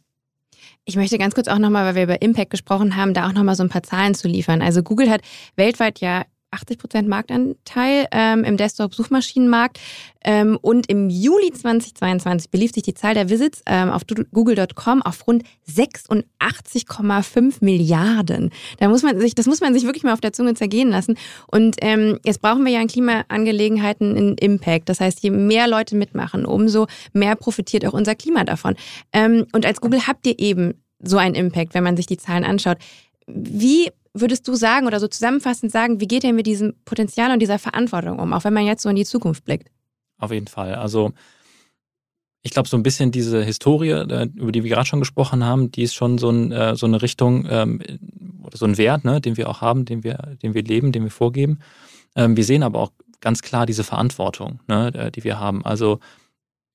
Ich 0.85 0.97
möchte 0.97 1.19
ganz 1.19 1.35
kurz 1.35 1.49
auch 1.49 1.59
nochmal, 1.59 1.87
weil 1.87 1.95
wir 1.95 2.03
über 2.03 2.23
Impact 2.23 2.51
gesprochen 2.51 2.97
haben, 2.97 3.15
da 3.15 3.27
auch 3.27 3.33
nochmal 3.33 3.55
so 3.55 3.63
ein 3.63 3.69
paar 3.69 3.83
Zahlen 3.83 4.15
zu 4.15 4.29
liefern. 4.29 4.63
Also 4.63 4.83
Google 4.83 5.11
hat 5.11 5.23
weltweit 5.57 6.01
ja 6.01 6.25
80 6.55 6.79
Prozent 6.79 7.09
Marktanteil 7.09 8.07
ähm, 8.11 8.45
im 8.45 8.57
Desktop-Suchmaschinenmarkt. 8.57 9.79
Ähm, 10.27 10.59
und 10.63 10.89
im 10.89 11.11
Juli 11.11 11.53
2022 11.53 12.51
belief 12.51 12.73
sich 12.73 12.83
die 12.83 12.95
Zahl 12.95 13.13
der 13.13 13.29
Visits 13.29 13.63
ähm, 13.67 13.91
auf 13.91 14.03
google.com 14.33 15.03
auf 15.03 15.27
rund 15.27 15.45
86,5 15.69 17.57
Milliarden. 17.61 18.51
Da 18.79 18.89
muss 18.89 19.03
man 19.03 19.21
sich, 19.21 19.35
das 19.35 19.47
muss 19.47 19.61
man 19.61 19.75
sich 19.75 19.85
wirklich 19.85 20.03
mal 20.03 20.15
auf 20.15 20.23
der 20.23 20.33
Zunge 20.33 20.55
zergehen 20.55 20.89
lassen. 20.89 21.19
Und 21.47 21.77
ähm, 21.83 22.19
jetzt 22.25 22.41
brauchen 22.41 22.65
wir 22.65 22.73
ja 22.73 22.81
in 22.81 22.89
Klimaangelegenheiten 22.89 24.17
einen 24.17 24.39
Impact. 24.39 24.89
Das 24.89 25.01
heißt, 25.01 25.23
je 25.23 25.31
mehr 25.31 25.69
Leute 25.69 25.95
mitmachen, 25.95 26.47
umso 26.47 26.87
mehr 27.13 27.37
profitiert 27.37 27.85
auch 27.85 27.93
unser 27.93 28.15
Klima 28.15 28.45
davon. 28.45 28.77
Ähm, 29.13 29.47
und 29.53 29.67
als 29.67 29.83
Google 29.83 30.07
habt 30.07 30.27
ihr 30.27 30.39
eben 30.39 30.75
so 31.03 31.19
einen 31.19 31.35
Impact, 31.35 31.75
wenn 31.75 31.85
man 31.85 31.97
sich 31.97 32.07
die 32.07 32.17
Zahlen 32.17 32.45
anschaut. 32.45 32.79
Wie 33.27 33.91
würdest 34.15 34.47
du 34.49 34.55
sagen 34.55 34.87
oder 34.87 35.01
so 35.01 35.09
zusammenfassend 35.09 35.73
sagen, 35.73 36.01
wie 36.01 36.07
geht 36.07 36.25
ihr 36.25 36.33
mit 36.33 36.47
diesem 36.47 36.75
Potenzial 36.85 37.33
und 37.33 37.41
dieser 37.41 37.59
Verantwortung 37.59 38.19
um, 38.19 38.33
auch 38.33 38.45
wenn 38.45 38.55
man 38.55 38.65
jetzt 38.65 38.83
so 38.83 38.89
in 38.89 38.97
die 38.97 39.05
Zukunft 39.05 39.45
blickt? 39.45 39.69
Auf 40.19 40.31
jeden 40.31 40.47
Fall. 40.47 40.77
Also 40.77 41.13
ich 42.43 42.53
glaube, 42.53 42.69
so 42.69 42.77
ein 42.77 42.83
bisschen 42.83 43.11
diese 43.11 43.43
Historie, 43.43 43.91
äh, 43.91 44.29
über 44.35 44.53
die 44.53 44.63
wir 44.63 44.71
gerade 44.71 44.87
schon 44.87 45.01
gesprochen 45.01 45.45
haben, 45.45 45.73
die 45.73 45.83
ist 45.83 45.95
schon 45.95 46.19
so, 46.19 46.31
ein, 46.31 46.53
äh, 46.53 46.77
so 46.77 46.87
eine 46.87 47.03
Richtung 47.03 47.47
ähm, 47.51 47.83
oder 48.43 48.57
so 48.57 48.67
ein 48.67 48.79
Wert, 48.79 49.05
ne, 49.05 49.21
den 49.21 49.37
wir 49.37 49.49
auch 49.49 49.61
haben, 49.61 49.85
den 49.85 50.05
wir, 50.05 50.37
den 50.43 50.55
wir 50.55 50.63
leben, 50.63 50.93
den 50.93 51.03
wir 51.03 51.11
vorgeben. 51.11 51.59
Ähm, 52.15 52.37
wir 52.37 52.45
sehen 52.45 52.63
aber 52.63 52.81
auch 52.81 52.93
ganz 53.21 53.43
klar 53.43 53.67
diese 53.67 53.83
Verantwortung, 53.83 54.61
ne, 54.69 55.11
die 55.11 55.25
wir 55.25 55.41
haben. 55.41 55.65
Also 55.65 55.99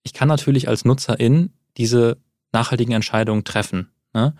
ich 0.04 0.14
kann 0.14 0.28
natürlich 0.28 0.68
als 0.68 0.86
Nutzerin 0.86 1.54
diese 1.78 2.18
nachhaltigen 2.52 2.94
Entscheidungen 2.94 3.44
treffen. 3.44 3.92
Ne? 4.14 4.34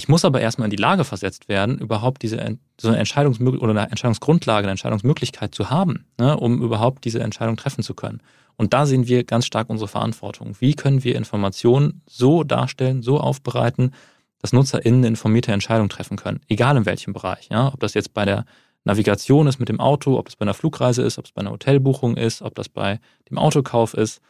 Ich 0.00 0.08
muss 0.08 0.24
aber 0.24 0.40
erstmal 0.40 0.64
in 0.64 0.70
die 0.70 0.80
Lage 0.80 1.04
versetzt 1.04 1.50
werden, 1.50 1.76
überhaupt 1.76 2.22
diese 2.22 2.56
so 2.80 2.88
eine 2.88 2.96
Entscheidungsmöglichkeit 2.96 3.62
oder 3.62 3.78
eine 3.78 3.90
Entscheidungsgrundlage, 3.90 4.64
eine 4.64 4.70
Entscheidungsmöglichkeit 4.70 5.54
zu 5.54 5.68
haben, 5.68 6.06
ne, 6.18 6.38
um 6.38 6.62
überhaupt 6.62 7.04
diese 7.04 7.20
Entscheidung 7.20 7.58
treffen 7.58 7.84
zu 7.84 7.92
können. 7.92 8.22
Und 8.56 8.72
da 8.72 8.86
sehen 8.86 9.06
wir 9.08 9.24
ganz 9.24 9.44
stark 9.44 9.68
unsere 9.68 9.88
Verantwortung. 9.88 10.56
Wie 10.58 10.72
können 10.72 11.04
wir 11.04 11.16
Informationen 11.16 12.00
so 12.06 12.44
darstellen, 12.44 13.02
so 13.02 13.20
aufbereiten, 13.20 13.92
dass 14.40 14.54
NutzerInnen 14.54 15.04
informierte 15.04 15.52
Entscheidungen 15.52 15.90
treffen 15.90 16.16
können, 16.16 16.40
egal 16.48 16.78
in 16.78 16.86
welchem 16.86 17.12
Bereich. 17.12 17.50
Ja? 17.50 17.68
Ob 17.68 17.80
das 17.80 17.92
jetzt 17.92 18.14
bei 18.14 18.24
der 18.24 18.46
Navigation 18.84 19.48
ist 19.48 19.58
mit 19.58 19.68
dem 19.68 19.80
Auto, 19.80 20.18
ob 20.18 20.24
das 20.24 20.36
bei 20.36 20.44
einer 20.46 20.54
Flugreise 20.54 21.02
ist, 21.02 21.18
ob 21.18 21.26
es 21.26 21.32
bei 21.32 21.42
einer 21.42 21.50
Hotelbuchung 21.50 22.16
ist, 22.16 22.40
ob 22.40 22.54
das 22.54 22.70
bei 22.70 23.00
dem 23.28 23.36
Autokauf 23.36 23.92
ist. 23.92 24.22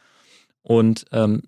Und 0.63 1.05
ähm, 1.13 1.43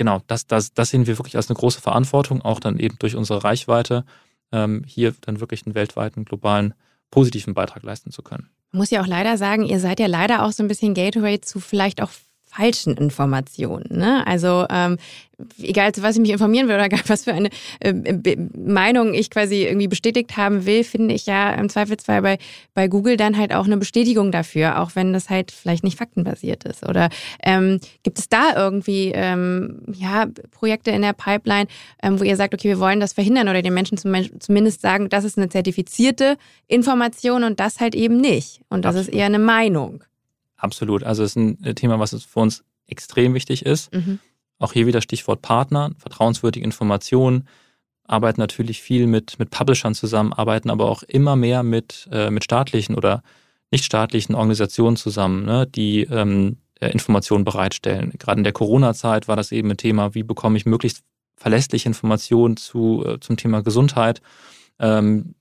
genau, 0.00 0.22
das, 0.28 0.46
das, 0.46 0.72
das 0.72 0.88
sehen 0.88 1.06
wir 1.06 1.18
wirklich 1.18 1.36
als 1.36 1.50
eine 1.50 1.58
große 1.58 1.82
Verantwortung, 1.82 2.40
auch 2.40 2.58
dann 2.58 2.78
eben 2.78 2.96
durch 2.98 3.16
unsere 3.16 3.44
Reichweite, 3.44 4.06
ähm, 4.50 4.82
hier 4.86 5.12
dann 5.20 5.40
wirklich 5.40 5.66
einen 5.66 5.74
weltweiten, 5.74 6.24
globalen, 6.24 6.72
positiven 7.10 7.52
Beitrag 7.52 7.82
leisten 7.82 8.10
zu 8.10 8.22
können. 8.22 8.48
Muss 8.72 8.88
ja 8.88 9.02
auch 9.02 9.06
leider 9.06 9.36
sagen, 9.36 9.66
ihr 9.66 9.78
seid 9.78 10.00
ja 10.00 10.06
leider 10.06 10.46
auch 10.46 10.52
so 10.52 10.62
ein 10.62 10.68
bisschen 10.68 10.94
Gateway 10.94 11.42
zu 11.42 11.60
vielleicht 11.60 12.00
auch 12.00 12.08
falschen 12.50 12.96
Informationen. 12.96 13.98
Ne? 13.98 14.26
Also 14.26 14.66
ähm, 14.70 14.98
egal 15.62 15.92
zu 15.92 16.02
was 16.02 16.16
ich 16.16 16.20
mich 16.20 16.30
informieren 16.30 16.68
will 16.68 16.74
oder 16.74 16.88
gar 16.88 17.00
was 17.06 17.24
für 17.24 17.32
eine 17.32 17.50
äh, 17.80 17.94
Meinung 18.56 19.14
ich 19.14 19.30
quasi 19.30 19.64
irgendwie 19.64 19.88
bestätigt 19.88 20.36
haben 20.36 20.66
will, 20.66 20.84
finde 20.84 21.14
ich 21.14 21.26
ja 21.26 21.52
im 21.52 21.68
Zweifelsfall 21.68 22.22
bei, 22.22 22.38
bei 22.74 22.88
Google 22.88 23.16
dann 23.16 23.36
halt 23.36 23.54
auch 23.54 23.66
eine 23.66 23.76
Bestätigung 23.76 24.32
dafür, 24.32 24.80
auch 24.80 24.92
wenn 24.94 25.12
das 25.12 25.30
halt 25.30 25.52
vielleicht 25.52 25.84
nicht 25.84 25.98
faktenbasiert 25.98 26.64
ist. 26.64 26.86
Oder 26.88 27.08
ähm, 27.42 27.80
gibt 28.02 28.18
es 28.18 28.28
da 28.28 28.54
irgendwie 28.56 29.12
ähm, 29.14 29.82
ja, 29.92 30.26
Projekte 30.50 30.90
in 30.90 31.02
der 31.02 31.12
Pipeline, 31.12 31.68
ähm, 32.02 32.18
wo 32.18 32.24
ihr 32.24 32.36
sagt, 32.36 32.54
okay, 32.54 32.68
wir 32.68 32.80
wollen 32.80 33.00
das 33.00 33.12
verhindern 33.12 33.48
oder 33.48 33.62
den 33.62 33.74
Menschen 33.74 33.96
zum, 33.96 34.14
zumindest 34.40 34.80
sagen, 34.80 35.08
das 35.08 35.24
ist 35.24 35.38
eine 35.38 35.48
zertifizierte 35.48 36.36
Information 36.66 37.44
und 37.44 37.60
das 37.60 37.80
halt 37.80 37.94
eben 37.94 38.20
nicht. 38.20 38.60
Und 38.68 38.84
das 38.84 38.96
Absolut. 38.96 39.08
ist 39.08 39.14
eher 39.14 39.26
eine 39.26 39.38
Meinung. 39.38 40.04
Absolut. 40.60 41.02
Also 41.02 41.22
es 41.22 41.30
ist 41.30 41.36
ein 41.36 41.62
äh, 41.64 41.74
Thema, 41.74 41.98
was 41.98 42.10
für 42.24 42.40
uns 42.40 42.64
extrem 42.86 43.34
wichtig 43.34 43.64
ist. 43.64 43.92
Mhm. 43.94 44.18
Auch 44.58 44.72
hier 44.72 44.86
wieder 44.86 45.00
Stichwort 45.00 45.40
Partner, 45.42 45.90
vertrauenswürdige 45.98 46.64
Informationen, 46.64 47.48
arbeiten 48.04 48.40
natürlich 48.40 48.82
viel 48.82 49.06
mit, 49.06 49.38
mit 49.38 49.50
Publishern 49.50 49.94
zusammen, 49.94 50.32
arbeiten 50.32 50.68
aber 50.68 50.90
auch 50.90 51.02
immer 51.04 51.36
mehr 51.36 51.62
mit, 51.62 52.08
äh, 52.12 52.30
mit 52.30 52.44
staatlichen 52.44 52.94
oder 52.94 53.22
nichtstaatlichen 53.70 54.34
Organisationen 54.34 54.96
zusammen, 54.96 55.44
ne, 55.44 55.66
die 55.66 56.02
ähm, 56.02 56.58
äh, 56.80 56.90
Informationen 56.90 57.44
bereitstellen. 57.44 58.12
Gerade 58.18 58.40
in 58.40 58.44
der 58.44 58.52
Corona-Zeit 58.52 59.28
war 59.28 59.36
das 59.36 59.52
eben 59.52 59.70
ein 59.70 59.76
Thema, 59.76 60.14
wie 60.14 60.24
bekomme 60.24 60.56
ich 60.56 60.66
möglichst 60.66 61.04
verlässliche 61.36 61.88
Informationen 61.88 62.56
zu, 62.56 63.04
äh, 63.06 63.20
zum 63.20 63.36
Thema 63.36 63.62
Gesundheit. 63.62 64.20
Ähm, 64.78 65.34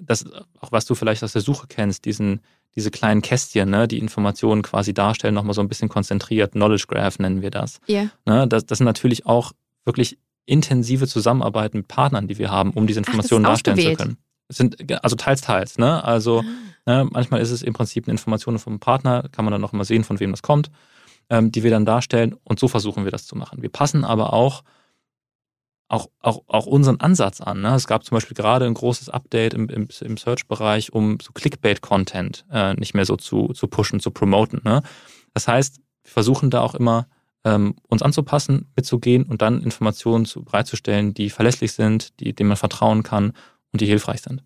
das, 0.00 0.26
auch 0.60 0.72
was 0.72 0.86
du 0.86 0.94
vielleicht 0.94 1.22
aus 1.24 1.32
der 1.32 1.42
Suche 1.42 1.66
kennst, 1.68 2.04
diesen, 2.04 2.40
diese 2.78 2.92
kleinen 2.92 3.22
Kästchen, 3.22 3.70
ne, 3.70 3.88
die 3.88 3.98
Informationen 3.98 4.62
quasi 4.62 4.94
darstellen, 4.94 5.34
nochmal 5.34 5.52
so 5.52 5.60
ein 5.60 5.68
bisschen 5.68 5.88
konzentriert. 5.88 6.52
Knowledge 6.52 6.84
Graph 6.86 7.18
nennen 7.18 7.42
wir 7.42 7.50
das. 7.50 7.80
Yeah. 7.88 8.10
Ne, 8.24 8.46
das. 8.46 8.66
Das 8.66 8.78
sind 8.78 8.84
natürlich 8.84 9.26
auch 9.26 9.50
wirklich 9.84 10.16
intensive 10.46 11.08
Zusammenarbeit 11.08 11.74
mit 11.74 11.88
Partnern, 11.88 12.28
die 12.28 12.38
wir 12.38 12.52
haben, 12.52 12.70
um 12.70 12.86
diese 12.86 13.00
Informationen 13.00 13.44
Ach, 13.46 13.50
darstellen 13.50 13.78
zu 13.78 13.94
können. 13.94 14.18
Es 14.46 14.58
sind 14.58 15.02
also 15.02 15.16
teils, 15.16 15.40
teils. 15.40 15.76
Ne? 15.76 16.04
Also 16.04 16.44
ah. 16.86 17.02
ne, 17.02 17.08
manchmal 17.10 17.40
ist 17.40 17.50
es 17.50 17.62
im 17.62 17.74
Prinzip 17.74 18.06
eine 18.06 18.12
Information 18.12 18.60
vom 18.60 18.78
Partner, 18.78 19.24
kann 19.32 19.44
man 19.44 19.50
dann 19.50 19.60
noch 19.60 19.72
mal 19.72 19.84
sehen, 19.84 20.04
von 20.04 20.20
wem 20.20 20.30
das 20.30 20.42
kommt, 20.42 20.70
ähm, 21.30 21.50
die 21.50 21.64
wir 21.64 21.72
dann 21.72 21.84
darstellen. 21.84 22.36
Und 22.44 22.60
so 22.60 22.68
versuchen 22.68 23.02
wir 23.02 23.10
das 23.10 23.26
zu 23.26 23.34
machen. 23.34 23.60
Wir 23.60 23.70
passen 23.70 24.04
aber 24.04 24.32
auch 24.32 24.62
auch, 25.88 26.08
auch, 26.20 26.42
auch 26.46 26.66
unseren 26.66 27.00
Ansatz 27.00 27.40
an. 27.40 27.62
Ne? 27.62 27.74
Es 27.74 27.86
gab 27.86 28.04
zum 28.04 28.16
Beispiel 28.16 28.36
gerade 28.36 28.66
ein 28.66 28.74
großes 28.74 29.08
Update 29.08 29.54
im, 29.54 29.68
im, 29.68 29.88
im 30.00 30.16
Search-Bereich, 30.16 30.92
um 30.92 31.18
so 31.20 31.32
Clickbait-Content 31.32 32.44
äh, 32.52 32.74
nicht 32.74 32.94
mehr 32.94 33.06
so 33.06 33.16
zu, 33.16 33.48
zu 33.48 33.68
pushen, 33.68 33.98
zu 33.98 34.10
promoten. 34.10 34.60
Ne? 34.64 34.82
Das 35.32 35.48
heißt, 35.48 35.78
wir 36.04 36.12
versuchen 36.12 36.50
da 36.50 36.60
auch 36.60 36.74
immer 36.74 37.08
ähm, 37.44 37.76
uns 37.88 38.02
anzupassen, 38.02 38.70
mitzugehen 38.76 39.24
und 39.24 39.40
dann 39.40 39.62
Informationen 39.62 40.26
zu, 40.26 40.44
bereitzustellen, 40.44 41.14
die 41.14 41.30
verlässlich 41.30 41.72
sind, 41.72 42.20
die, 42.20 42.34
denen 42.34 42.48
man 42.48 42.56
vertrauen 42.56 43.02
kann 43.02 43.32
und 43.72 43.80
die 43.80 43.86
hilfreich 43.86 44.20
sind. 44.20 44.44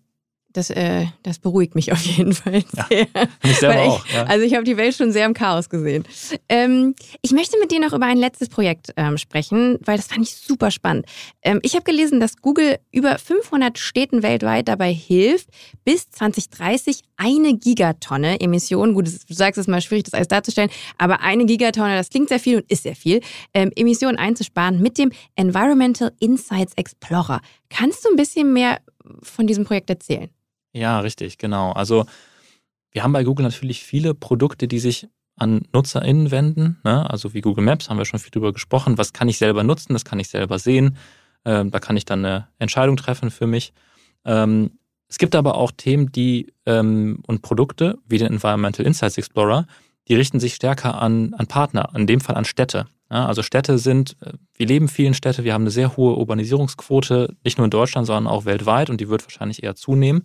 Das, 0.53 0.69
äh, 0.69 1.07
das 1.23 1.39
beruhigt 1.39 1.75
mich 1.75 1.91
auf 1.91 2.01
jeden 2.01 2.33
Fall 2.33 2.63
sehr. 2.71 3.07
Ja, 3.13 3.27
mich 3.43 3.57
selber 3.57 3.83
ich, 3.83 3.89
auch. 3.89 4.07
Ja. 4.07 4.23
Also 4.23 4.45
ich 4.45 4.53
habe 4.53 4.63
die 4.63 4.77
Welt 4.77 4.95
schon 4.95 5.11
sehr 5.11 5.25
im 5.25 5.33
Chaos 5.33 5.69
gesehen. 5.69 6.03
Ähm, 6.47 6.95
ich 7.21 7.31
möchte 7.31 7.57
mit 7.59 7.71
dir 7.71 7.79
noch 7.79 7.93
über 7.93 8.05
ein 8.05 8.17
letztes 8.17 8.49
Projekt 8.49 8.93
ähm, 8.95 9.17
sprechen, 9.17 9.79
weil 9.83 9.97
das 9.97 10.07
fand 10.07 10.21
ich 10.21 10.35
super 10.35 10.71
spannend. 10.71 11.05
Ähm, 11.41 11.59
ich 11.63 11.73
habe 11.73 11.83
gelesen, 11.83 12.19
dass 12.19 12.37
Google 12.37 12.77
über 12.91 13.17
500 13.17 13.77
Städten 13.77 14.23
weltweit 14.23 14.67
dabei 14.67 14.93
hilft, 14.93 15.49
bis 15.83 16.09
2030 16.11 17.01
eine 17.17 17.57
Gigatonne 17.57 18.39
Emissionen, 18.39 18.93
gut, 18.93 19.07
du 19.07 19.33
sagst 19.33 19.57
es 19.57 19.67
mal 19.67 19.81
schwierig, 19.81 20.03
das 20.03 20.13
alles 20.13 20.27
darzustellen, 20.27 20.69
aber 20.97 21.21
eine 21.21 21.45
Gigatonne, 21.45 21.95
das 21.95 22.09
klingt 22.09 22.29
sehr 22.29 22.39
viel 22.39 22.57
und 22.57 22.71
ist 22.71 22.83
sehr 22.83 22.95
viel, 22.95 23.21
ähm, 23.53 23.71
Emissionen 23.75 24.17
einzusparen 24.17 24.81
mit 24.81 24.97
dem 24.97 25.11
Environmental 25.35 26.11
Insights 26.19 26.73
Explorer. 26.75 27.41
Kannst 27.69 28.05
du 28.05 28.09
ein 28.09 28.15
bisschen 28.15 28.53
mehr 28.53 28.79
von 29.21 29.47
diesem 29.47 29.65
Projekt 29.65 29.89
erzählen? 29.89 30.29
Ja, 30.73 30.99
richtig, 30.99 31.37
genau. 31.37 31.71
Also 31.71 32.05
wir 32.91 33.03
haben 33.03 33.13
bei 33.13 33.23
Google 33.23 33.45
natürlich 33.45 33.83
viele 33.83 34.13
Produkte, 34.13 34.67
die 34.67 34.79
sich 34.79 35.07
an 35.35 35.63
NutzerInnen 35.73 36.31
wenden. 36.31 36.79
Ne? 36.83 37.09
Also 37.09 37.33
wie 37.33 37.41
Google 37.41 37.63
Maps 37.63 37.89
haben 37.89 37.97
wir 37.97 38.05
schon 38.05 38.19
viel 38.19 38.31
drüber 38.31 38.53
gesprochen. 38.53 38.97
Was 38.97 39.13
kann 39.13 39.29
ich 39.29 39.37
selber 39.37 39.63
nutzen? 39.63 39.93
Das 39.93 40.05
kann 40.05 40.19
ich 40.19 40.29
selber 40.29 40.59
sehen. 40.59 40.97
Ähm, 41.45 41.71
da 41.71 41.79
kann 41.79 41.97
ich 41.97 42.05
dann 42.05 42.25
eine 42.25 42.47
Entscheidung 42.59 42.97
treffen 42.97 43.31
für 43.31 43.47
mich. 43.47 43.73
Ähm, 44.25 44.71
es 45.07 45.17
gibt 45.17 45.35
aber 45.35 45.55
auch 45.55 45.71
Themen, 45.71 46.11
die 46.11 46.53
ähm, 46.65 47.21
und 47.27 47.41
Produkte 47.41 47.97
wie 48.07 48.17
den 48.17 48.27
Environmental 48.27 48.85
Insights 48.85 49.17
Explorer, 49.17 49.67
die 50.07 50.15
richten 50.15 50.39
sich 50.39 50.55
stärker 50.55 51.01
an, 51.01 51.33
an 51.35 51.47
Partner, 51.47 51.89
in 51.95 52.07
dem 52.07 52.21
Fall 52.21 52.35
an 52.35 52.45
Städte. 52.45 52.87
Ja, 53.11 53.27
also 53.27 53.43
Städte 53.43 53.77
sind, 53.77 54.17
äh, 54.21 54.33
wir 54.55 54.65
leben 54.65 54.87
viel 54.87 55.05
in 55.05 55.13
Städte, 55.13 55.43
wir 55.43 55.53
haben 55.53 55.63
eine 55.63 55.71
sehr 55.71 55.97
hohe 55.97 56.15
Urbanisierungsquote, 56.15 57.35
nicht 57.43 57.57
nur 57.57 57.65
in 57.65 57.71
Deutschland, 57.71 58.07
sondern 58.07 58.27
auch 58.27 58.45
weltweit 58.45 58.89
und 58.89 59.01
die 59.01 59.09
wird 59.09 59.23
wahrscheinlich 59.23 59.63
eher 59.63 59.75
zunehmen. 59.75 60.23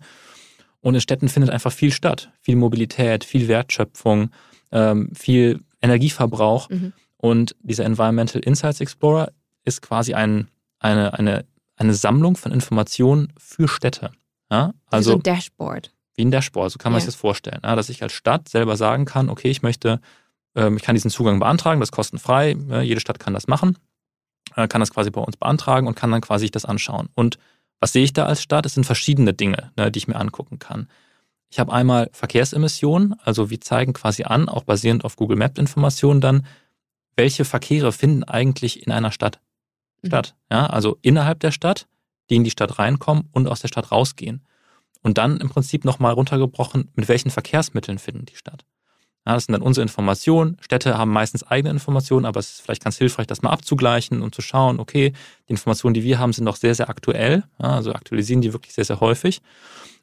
Und 0.81 0.95
in 0.95 1.01
Städten 1.01 1.27
findet 1.29 1.51
einfach 1.51 1.71
viel 1.71 1.91
statt. 1.91 2.31
Viel 2.39 2.55
Mobilität, 2.55 3.23
viel 3.23 3.47
Wertschöpfung, 3.47 4.31
ähm, 4.71 5.11
viel 5.13 5.59
Energieverbrauch. 5.81 6.69
Mhm. 6.69 6.93
Und 7.17 7.55
dieser 7.61 7.85
Environmental 7.85 8.41
Insights 8.41 8.79
Explorer 8.79 9.31
ist 9.65 9.81
quasi 9.81 10.13
ein, 10.13 10.47
eine, 10.79 11.13
eine, 11.13 11.45
eine 11.75 11.93
Sammlung 11.93 12.37
von 12.37 12.51
Informationen 12.53 13.33
für 13.37 13.67
Städte. 13.67 14.11
Ja? 14.49 14.73
Also 14.87 15.11
so 15.11 15.17
ein 15.17 15.23
Dashboard. 15.23 15.91
wie 16.15 16.23
ein 16.25 16.31
Dashboard, 16.31 16.71
so 16.71 16.77
kann 16.77 16.91
man 16.93 16.99
Ja. 16.99 17.01
sich 17.05 17.13
das 17.13 17.19
vorstellen. 17.19 17.59
Ja, 17.63 17.75
dass 17.75 17.89
ich 17.89 18.01
als 18.03 18.13
Stadt 18.13 18.47
selber 18.47 18.77
sagen 18.77 19.03
kann, 19.05 19.29
okay, 19.29 19.49
ich 19.49 19.61
möchte, 19.61 19.99
ähm, 20.55 20.77
ich 20.77 20.83
kann 20.83 20.95
diesen 20.95 21.11
Zugang 21.11 21.39
beantragen, 21.39 21.79
das 21.81 21.87
ist 21.89 21.93
kostenfrei, 21.93 22.55
ja, 22.69 22.81
jede 22.81 23.01
Stadt 23.01 23.19
kann 23.19 23.33
das 23.33 23.47
machen, 23.47 23.77
äh, 24.55 24.67
kann 24.69 24.79
das 24.79 24.91
quasi 24.91 25.11
bei 25.11 25.21
uns 25.21 25.35
beantragen 25.35 25.87
und 25.87 25.95
kann 25.95 26.11
dann 26.11 26.21
quasi 26.21 26.43
sich 26.45 26.51
das 26.51 26.63
anschauen. 26.65 27.09
Und 27.15 27.37
was 27.79 27.93
sehe 27.93 28.03
ich 28.03 28.13
da 28.13 28.25
als 28.25 28.41
Stadt? 28.41 28.65
Es 28.65 28.73
sind 28.73 28.85
verschiedene 28.85 29.33
Dinge, 29.33 29.71
ne, 29.77 29.91
die 29.91 29.99
ich 29.99 30.07
mir 30.07 30.15
angucken 30.17 30.59
kann. 30.59 30.87
Ich 31.49 31.59
habe 31.59 31.73
einmal 31.73 32.09
Verkehrsemissionen, 32.11 33.15
also 33.23 33.49
wir 33.49 33.59
zeigen 33.61 33.93
quasi 33.93 34.23
an, 34.23 34.49
auch 34.49 34.63
basierend 34.63 35.03
auf 35.03 35.15
Google 35.15 35.37
Maps 35.37 35.59
Informationen 35.59 36.21
dann, 36.21 36.45
welche 37.15 37.43
Verkehre 37.45 37.91
finden 37.91 38.23
eigentlich 38.23 38.85
in 38.85 38.91
einer 38.91 39.11
Stadt 39.11 39.39
Mhm. 40.01 40.07
statt. 40.07 40.35
Ja, 40.51 40.67
also 40.67 40.97
innerhalb 41.01 41.39
der 41.39 41.51
Stadt, 41.51 41.87
die 42.29 42.35
in 42.35 42.43
die 42.43 42.51
Stadt 42.51 42.79
reinkommen 42.79 43.27
und 43.31 43.47
aus 43.47 43.61
der 43.61 43.67
Stadt 43.67 43.91
rausgehen. 43.91 44.45
Und 45.01 45.17
dann 45.17 45.37
im 45.39 45.49
Prinzip 45.49 45.85
nochmal 45.85 46.13
runtergebrochen, 46.13 46.89
mit 46.93 47.07
welchen 47.07 47.31
Verkehrsmitteln 47.31 47.99
finden 47.99 48.25
die 48.25 48.35
statt. 48.35 48.65
Ja, 49.29 49.35
das 49.35 49.45
sind 49.45 49.53
dann 49.53 49.61
unsere 49.61 49.83
Informationen. 49.83 50.57
Städte 50.59 50.97
haben 50.97 51.11
meistens 51.11 51.43
eigene 51.43 51.69
Informationen, 51.69 52.25
aber 52.25 52.39
es 52.39 52.49
ist 52.49 52.61
vielleicht 52.61 52.83
ganz 52.83 52.97
hilfreich, 52.97 53.27
das 53.27 53.43
mal 53.43 53.51
abzugleichen 53.51 54.23
und 54.23 54.33
zu 54.33 54.41
schauen, 54.41 54.79
okay, 54.79 55.13
die 55.47 55.51
Informationen, 55.51 55.93
die 55.93 56.01
wir 56.01 56.17
haben, 56.17 56.33
sind 56.33 56.45
noch 56.45 56.55
sehr, 56.55 56.73
sehr 56.73 56.89
aktuell. 56.89 57.43
Ja, 57.61 57.75
also 57.75 57.93
aktualisieren 57.93 58.41
die 58.41 58.53
wirklich 58.53 58.73
sehr, 58.73 58.85
sehr 58.85 59.01
häufig. 59.01 59.43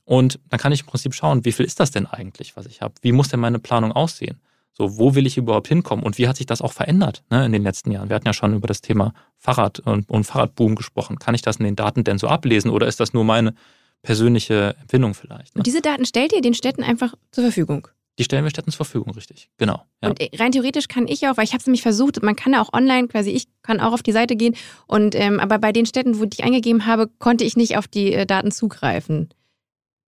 Und 0.04 0.38
dann 0.48 0.60
kann 0.60 0.70
ich 0.70 0.82
im 0.82 0.86
Prinzip 0.86 1.12
schauen, 1.12 1.44
wie 1.44 1.50
viel 1.50 1.66
ist 1.66 1.80
das 1.80 1.90
denn 1.90 2.06
eigentlich, 2.06 2.56
was 2.56 2.66
ich 2.66 2.82
habe? 2.82 2.94
Wie 3.02 3.10
muss 3.10 3.26
denn 3.26 3.40
meine 3.40 3.58
Planung 3.58 3.90
aussehen? 3.90 4.40
So, 4.72 4.96
wo 4.96 5.16
will 5.16 5.26
ich 5.26 5.36
überhaupt 5.36 5.66
hinkommen? 5.66 6.04
Und 6.04 6.18
wie 6.18 6.28
hat 6.28 6.36
sich 6.36 6.46
das 6.46 6.62
auch 6.62 6.72
verändert 6.72 7.24
ne, 7.28 7.44
in 7.44 7.50
den 7.50 7.64
letzten 7.64 7.90
Jahren? 7.90 8.08
Wir 8.08 8.14
hatten 8.14 8.28
ja 8.28 8.32
schon 8.32 8.54
über 8.54 8.68
das 8.68 8.80
Thema 8.80 9.12
Fahrrad 9.38 9.80
und, 9.80 10.08
und 10.08 10.22
Fahrradboom 10.22 10.76
gesprochen. 10.76 11.18
Kann 11.18 11.34
ich 11.34 11.42
das 11.42 11.56
in 11.56 11.64
den 11.64 11.74
Daten 11.74 12.04
denn 12.04 12.18
so 12.18 12.28
ablesen 12.28 12.70
oder 12.70 12.86
ist 12.86 13.00
das 13.00 13.12
nur 13.12 13.24
meine 13.24 13.54
persönliche 14.02 14.76
Empfindung 14.82 15.14
vielleicht? 15.14 15.56
Ne? 15.56 15.60
Und 15.60 15.66
diese 15.66 15.80
Daten 15.80 16.04
stellt 16.04 16.32
ihr 16.32 16.42
den 16.42 16.54
Städten 16.54 16.84
einfach 16.84 17.14
zur 17.32 17.42
Verfügung. 17.42 17.88
Die 18.18 18.24
stellen 18.24 18.44
wir 18.44 18.50
Städten 18.50 18.70
zur 18.70 18.84
Verfügung, 18.86 19.12
richtig. 19.14 19.50
Genau. 19.58 19.82
Ja. 20.02 20.08
Und 20.10 20.20
äh, 20.20 20.30
rein 20.38 20.52
theoretisch 20.52 20.88
kann 20.88 21.06
ich 21.06 21.26
auch, 21.28 21.36
weil 21.36 21.44
ich 21.44 21.50
habe 21.52 21.60
es 21.60 21.66
nämlich 21.66 21.82
versucht, 21.82 22.22
man 22.22 22.34
kann 22.36 22.52
ja 22.54 22.62
auch 22.62 22.72
online 22.72 23.08
quasi, 23.08 23.30
ich 23.30 23.46
kann 23.62 23.78
auch 23.80 23.92
auf 23.92 24.02
die 24.02 24.12
Seite 24.12 24.36
gehen. 24.36 24.54
Und 24.86 25.14
ähm, 25.14 25.38
aber 25.40 25.58
bei 25.58 25.72
den 25.72 25.84
Städten, 25.86 26.18
wo 26.18 26.24
ich 26.24 26.42
eingegeben 26.42 26.86
habe, 26.86 27.08
konnte 27.18 27.44
ich 27.44 27.56
nicht 27.56 27.76
auf 27.76 27.86
die 27.88 28.12
äh, 28.14 28.24
Daten 28.26 28.50
zugreifen. 28.52 29.28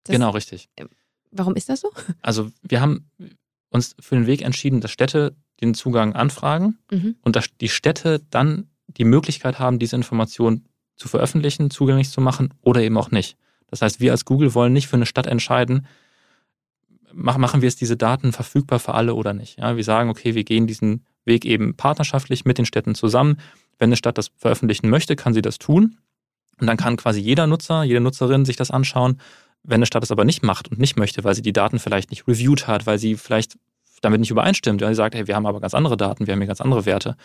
Das- 0.04 0.14
genau, 0.14 0.30
richtig. 0.30 0.68
Warum 1.30 1.54
ist 1.56 1.68
das 1.68 1.80
so? 1.82 1.90
Also 2.22 2.50
wir 2.62 2.80
haben 2.80 3.10
uns 3.70 3.94
für 4.00 4.14
den 4.14 4.26
Weg 4.26 4.40
entschieden, 4.42 4.80
dass 4.80 4.90
Städte 4.90 5.36
den 5.60 5.74
Zugang 5.74 6.14
anfragen 6.14 6.78
Mhm. 6.90 7.16
und 7.20 7.36
dass 7.36 7.46
die 7.60 7.68
Städte 7.68 8.20
dann 8.30 8.70
die 8.86 9.04
Möglichkeit 9.04 9.58
haben, 9.58 9.78
diese 9.78 9.96
Information 9.96 10.64
zu 10.96 11.08
veröffentlichen, 11.08 11.70
zugänglich 11.70 12.08
zu 12.08 12.22
machen 12.22 12.54
oder 12.62 12.80
eben 12.80 12.96
auch 12.96 13.10
nicht. 13.10 13.36
Das 13.66 13.82
heißt, 13.82 14.00
wir 14.00 14.12
als 14.12 14.24
Google 14.24 14.54
wollen 14.54 14.72
nicht 14.72 14.86
für 14.88 14.96
eine 14.96 15.04
Stadt 15.04 15.26
entscheiden, 15.26 15.86
machen, 17.12 17.62
wir 17.62 17.68
es 17.68 17.76
diese 17.76 17.96
Daten 17.96 18.32
verfügbar 18.32 18.78
für 18.78 18.94
alle 18.94 19.14
oder 19.14 19.32
nicht. 19.32 19.58
Ja, 19.58 19.76
wir 19.76 19.84
sagen, 19.84 20.10
okay, 20.10 20.34
wir 20.34 20.44
gehen 20.44 20.66
diesen 20.66 21.04
Weg 21.24 21.44
eben 21.44 21.74
partnerschaftlich 21.74 22.44
mit 22.44 22.58
den 22.58 22.66
Städten 22.66 22.94
zusammen. 22.94 23.38
Wenn 23.78 23.88
eine 23.88 23.96
Stadt 23.96 24.18
das 24.18 24.30
veröffentlichen 24.36 24.88
möchte, 24.88 25.16
kann 25.16 25.34
sie 25.34 25.42
das 25.42 25.58
tun. 25.58 25.98
Und 26.60 26.66
dann 26.66 26.76
kann 26.76 26.96
quasi 26.96 27.20
jeder 27.20 27.46
Nutzer, 27.46 27.84
jede 27.84 28.00
Nutzerin 28.00 28.44
sich 28.44 28.56
das 28.56 28.70
anschauen. 28.70 29.20
Wenn 29.62 29.76
eine 29.76 29.86
Stadt 29.86 30.02
es 30.02 30.10
aber 30.10 30.24
nicht 30.24 30.42
macht 30.42 30.68
und 30.68 30.78
nicht 30.78 30.96
möchte, 30.96 31.24
weil 31.24 31.34
sie 31.34 31.42
die 31.42 31.52
Daten 31.52 31.78
vielleicht 31.78 32.10
nicht 32.10 32.26
reviewed 32.26 32.66
hat, 32.66 32.86
weil 32.86 32.98
sie 32.98 33.16
vielleicht 33.16 33.58
damit 34.00 34.20
nicht 34.20 34.30
übereinstimmt, 34.30 34.80
weil 34.80 34.90
sie 34.90 34.96
sagt, 34.96 35.14
hey, 35.14 35.26
wir 35.26 35.36
haben 35.36 35.46
aber 35.46 35.60
ganz 35.60 35.74
andere 35.74 35.96
Daten, 35.96 36.26
wir 36.26 36.32
haben 36.32 36.40
hier 36.40 36.46
ganz 36.46 36.60
andere 36.60 36.86
Werte, 36.86 37.16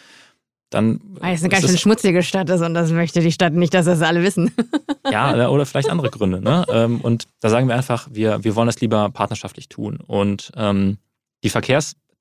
dann 0.73 0.99
Weil 1.19 1.35
es 1.35 1.41
eine 1.41 1.49
ganz 1.49 1.63
ist 1.63 1.69
schön 1.69 1.79
schmutzige 1.79 2.23
Stadt 2.23 2.49
ist 2.49 2.61
und 2.61 2.73
das 2.73 2.91
möchte 2.91 3.19
die 3.21 3.31
Stadt 3.31 3.53
nicht, 3.53 3.73
dass 3.73 3.85
das 3.85 4.01
alle 4.01 4.23
wissen. 4.23 4.51
Ja, 5.11 5.49
oder 5.49 5.65
vielleicht 5.65 5.89
andere 5.89 6.09
Gründe. 6.09 6.41
Ne? 6.41 6.65
Ähm, 6.69 7.01
Und 7.01 7.25
da 7.41 7.49
sagen 7.49 7.67
wir 7.67 7.75
einfach, 7.75 8.07
wir, 8.09 8.43
wir 8.43 8.55
wollen 8.55 8.67
das 8.67 8.79
lieber 8.79 9.09
partnerschaftlich 9.09 9.67
tun. 9.67 9.97
Und 9.97 10.51
ähm, 10.55 10.97
die 11.43 11.49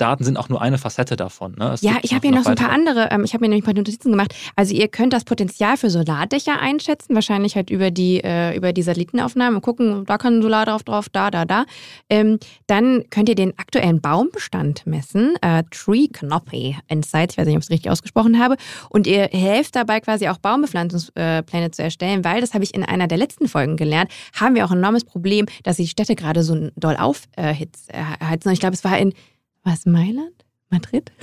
Verkehrsdaten 0.02 0.24
sind 0.24 0.36
auch 0.36 0.48
nur 0.48 0.60
eine 0.60 0.78
Facette 0.78 1.16
davon. 1.16 1.54
Ne? 1.58 1.74
Ja, 1.80 1.98
ich 2.02 2.12
habe 2.12 2.26
hier 2.26 2.36
noch 2.36 2.44
so 2.44 2.50
ein 2.50 2.56
paar 2.56 2.70
andere, 2.70 3.08
ähm, 3.10 3.24
ich 3.24 3.34
habe 3.34 3.42
mir 3.42 3.48
nämlich 3.48 3.62
ein 3.62 3.66
paar 3.66 3.74
Notizen 3.74 4.10
gemacht. 4.10 4.34
Also 4.56 4.74
ihr 4.74 4.88
könnt 4.88 5.12
das 5.12 5.24
Potenzial 5.24 5.76
für 5.76 5.90
Solardächer 5.90 6.60
einschätzen, 6.60 7.14
wahrscheinlich 7.14 7.56
halt 7.56 7.70
über 7.70 7.90
die, 7.90 8.22
äh, 8.22 8.56
über 8.56 8.72
die 8.72 8.82
Satellitenaufnahmen 8.82 9.56
und 9.56 9.62
gucken, 9.62 10.04
da 10.06 10.18
kann 10.18 10.38
ein 10.38 10.42
Solar 10.42 10.66
drauf, 10.66 10.82
drauf, 10.82 11.08
da, 11.08 11.30
da, 11.30 11.44
da. 11.44 11.64
Ähm, 12.10 12.38
dann 12.66 13.04
könnt 13.10 13.28
ihr 13.28 13.34
den 13.34 13.56
aktuellen 13.58 14.00
Baumbestand 14.00 14.86
messen, 14.86 15.34
äh, 15.40 15.62
Tree 15.70 16.08
Canopy 16.08 16.76
Insights, 16.88 17.34
ich 17.34 17.38
weiß 17.38 17.46
nicht, 17.46 17.56
ob 17.56 17.60
ich 17.60 17.66
es 17.66 17.70
richtig 17.70 17.90
ausgesprochen 17.90 18.38
habe. 18.38 18.56
Und 18.88 19.06
ihr 19.06 19.28
helft 19.30 19.76
dabei 19.76 20.00
quasi 20.00 20.28
auch 20.28 20.38
Baumbepflanzungspläne 20.38 21.70
zu 21.70 21.82
erstellen, 21.82 22.24
weil, 22.24 22.40
das 22.40 22.54
habe 22.54 22.64
ich 22.64 22.74
in 22.74 22.84
einer 22.84 23.06
der 23.06 23.18
letzten 23.18 23.48
Folgen 23.48 23.76
gelernt, 23.76 24.10
haben 24.34 24.54
wir 24.54 24.64
auch 24.64 24.70
ein 24.70 24.78
enormes 24.78 25.04
Problem, 25.04 25.46
dass 25.62 25.76
die 25.76 25.86
Städte 25.86 26.16
gerade 26.16 26.42
so 26.42 26.70
doll 26.76 26.96
aufheizen. 26.96 28.48
Und 28.48 28.52
ich 28.52 28.60
glaube, 28.60 28.74
es 28.74 28.84
war 28.84 28.98
in, 28.98 29.12
was, 29.64 29.86
Mailand? 29.86 30.44
Madrid? 30.70 31.12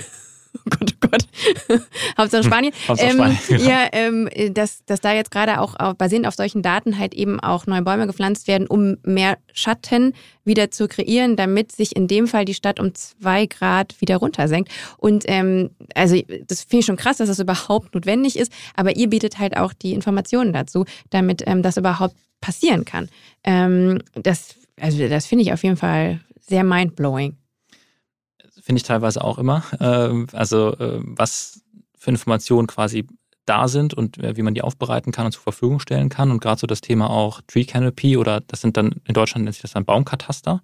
Oh 0.52 0.68
Gott, 0.68 0.94
oh 0.94 1.08
Gott. 1.08 1.82
Hauptsache 2.18 2.42
Spanien. 2.42 2.72
Hauptsache 2.88 3.10
ähm, 3.10 3.16
Spanien, 3.16 3.38
genau. 3.46 3.70
Ja, 3.70 3.88
ähm, 3.92 4.28
dass, 4.52 4.84
dass 4.84 5.00
da 5.00 5.12
jetzt 5.12 5.30
gerade 5.30 5.60
auch 5.60 5.78
auf, 5.78 5.96
basierend 5.96 6.26
auf 6.26 6.34
solchen 6.34 6.62
Daten 6.62 6.98
halt 6.98 7.14
eben 7.14 7.40
auch 7.40 7.66
neue 7.66 7.82
Bäume 7.82 8.06
gepflanzt 8.06 8.48
werden, 8.48 8.66
um 8.66 8.96
mehr 9.04 9.38
Schatten 9.52 10.12
wieder 10.44 10.70
zu 10.70 10.88
kreieren, 10.88 11.36
damit 11.36 11.72
sich 11.72 11.94
in 11.94 12.08
dem 12.08 12.26
Fall 12.26 12.44
die 12.44 12.54
Stadt 12.54 12.80
um 12.80 12.94
zwei 12.94 13.46
Grad 13.46 14.00
wieder 14.00 14.16
runtersenkt. 14.16 14.70
Und 14.98 15.24
ähm, 15.28 15.70
also 15.94 16.20
das 16.46 16.64
finde 16.64 16.80
ich 16.80 16.86
schon 16.86 16.96
krass, 16.96 17.18
dass 17.18 17.28
das 17.28 17.38
überhaupt 17.38 17.94
notwendig 17.94 18.36
ist, 18.36 18.52
aber 18.74 18.96
ihr 18.96 19.08
bietet 19.08 19.38
halt 19.38 19.56
auch 19.56 19.72
die 19.72 19.92
Informationen 19.94 20.52
dazu, 20.52 20.84
damit 21.10 21.44
ähm, 21.46 21.62
das 21.62 21.76
überhaupt 21.76 22.16
passieren 22.40 22.84
kann. 22.84 23.08
Ähm, 23.44 24.00
das, 24.14 24.56
also 24.80 25.06
das 25.08 25.26
finde 25.26 25.44
ich 25.44 25.52
auf 25.52 25.62
jeden 25.62 25.76
Fall 25.76 26.20
sehr 26.40 26.64
mindblowing. 26.64 27.36
Finde 28.62 28.78
ich 28.78 28.82
teilweise 28.84 29.22
auch 29.22 29.38
immer. 29.38 29.62
Ähm, 29.80 30.26
Also 30.32 30.76
äh, 30.78 31.00
was 31.02 31.62
für 31.98 32.10
Informationen 32.10 32.66
quasi 32.66 33.06
da 33.46 33.68
sind 33.68 33.94
und 33.94 34.18
äh, 34.18 34.36
wie 34.36 34.42
man 34.42 34.54
die 34.54 34.62
aufbereiten 34.62 35.12
kann 35.12 35.26
und 35.26 35.32
zur 35.32 35.42
Verfügung 35.42 35.80
stellen 35.80 36.08
kann. 36.08 36.30
Und 36.30 36.40
gerade 36.40 36.60
so 36.60 36.66
das 36.66 36.80
Thema 36.80 37.10
auch 37.10 37.40
Tree 37.46 37.64
Canopy 37.64 38.16
oder 38.16 38.40
das 38.40 38.60
sind 38.60 38.76
dann 38.76 39.00
in 39.04 39.14
Deutschland 39.14 39.44
nennt 39.44 39.54
sich 39.54 39.62
das 39.62 39.72
dann 39.72 39.84
Baumkataster. 39.84 40.62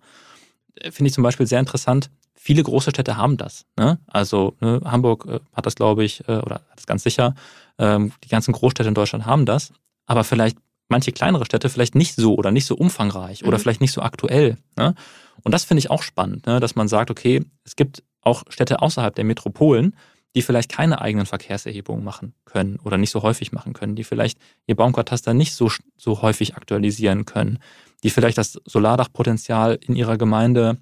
Äh, 0.77 0.91
Finde 0.93 1.09
ich 1.09 1.15
zum 1.15 1.25
Beispiel 1.25 1.47
sehr 1.47 1.61
interessant. 1.61 2.11
Viele 2.35 2.63
große 2.63 2.91
Städte 2.91 3.17
haben 3.17 3.37
das. 3.39 3.65
Ne? 3.77 3.99
Also 4.07 4.57
ne, 4.61 4.81
Hamburg 4.85 5.27
äh, 5.27 5.41
hat 5.53 5.67
das, 5.67 5.75
glaube 5.75 6.05
ich, 6.05 6.21
äh, 6.29 6.39
oder 6.39 6.57
hat 6.71 6.77
das 6.77 6.87
ganz 6.87 7.03
sicher. 7.03 7.35
Ähm, 7.79 8.13
die 8.23 8.29
ganzen 8.29 8.53
Großstädte 8.53 8.89
in 8.89 8.95
Deutschland 8.95 9.27
haben 9.27 9.47
das. 9.47 9.73
Aber 10.07 10.23
vielleicht 10.23 10.57
manche 10.89 11.12
kleinere 11.12 11.45
Städte 11.45 11.68
vielleicht 11.68 11.95
nicht 11.95 12.14
so 12.14 12.34
oder 12.37 12.51
nicht 12.51 12.66
so 12.66 12.76
umfangreich 12.76 13.45
oder 13.45 13.57
Mhm. 13.59 13.62
vielleicht 13.62 13.80
nicht 13.80 13.93
so 13.93 14.03
aktuell. 14.03 14.57
Ne? 14.76 14.95
Und 15.43 15.53
das 15.53 15.64
finde 15.64 15.80
ich 15.80 15.91
auch 15.91 16.03
spannend, 16.03 16.47
ne? 16.47 16.61
dass 16.61 16.76
man 16.76 16.89
sagt, 16.89 17.11
okay, 17.11 17.45
es 17.64 17.76
gibt 17.76 18.03
auch 18.22 18.43
Städte 18.49 18.82
außerhalb 18.82 19.14
der 19.14 19.24
Metropolen, 19.24 19.97
die 20.34 20.43
vielleicht 20.43 20.70
keine 20.70 21.01
eigenen 21.01 21.24
Verkehrserhebungen 21.26 22.05
machen 22.05 22.34
können 22.45 22.78
oder 22.84 22.99
nicht 22.99 23.11
so 23.11 23.22
häufig 23.22 23.53
machen 23.53 23.72
können, 23.72 23.97
die 23.97 24.05
vielleicht 24.05 24.39
ihr 24.66 24.76
Baumkataster 24.76 25.32
nicht 25.32 25.55
so, 25.55 25.70
so 25.97 26.20
häufig 26.22 26.57
aktualisieren 26.57 27.24
können, 27.24 27.59
die 28.03 28.11
vielleicht 28.11 28.37
das 28.37 28.61
Solardachpotenzial 28.66 29.78
in 29.80 29.97
ihrer 29.97 30.18
Gemeinde 30.18 30.78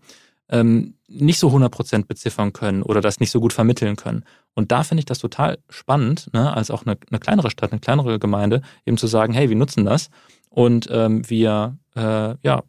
ähm, 0.48 0.94
nicht 1.08 1.38
so 1.38 1.48
100% 1.48 2.06
beziffern 2.06 2.52
können 2.52 2.82
oder 2.82 3.00
das 3.00 3.20
nicht 3.20 3.30
so 3.30 3.40
gut 3.40 3.52
vermitteln 3.52 3.96
können. 3.96 4.24
Und 4.54 4.72
da 4.72 4.82
finde 4.82 5.00
ich 5.00 5.06
das 5.06 5.18
total 5.18 5.58
spannend, 5.68 6.30
ne, 6.32 6.54
als 6.54 6.70
auch 6.70 6.84
eine, 6.86 6.96
eine 7.10 7.20
kleinere 7.20 7.50
Stadt, 7.50 7.72
eine 7.72 7.80
kleinere 7.80 8.18
Gemeinde, 8.18 8.62
eben 8.86 8.96
zu 8.96 9.06
sagen, 9.06 9.32
hey, 9.32 9.48
wir 9.48 9.56
nutzen 9.56 9.84
das 9.84 10.10
und 10.50 10.88
ähm, 10.90 11.28
wir 11.28 11.76
äh, 11.96 12.34
ja, 12.42 12.62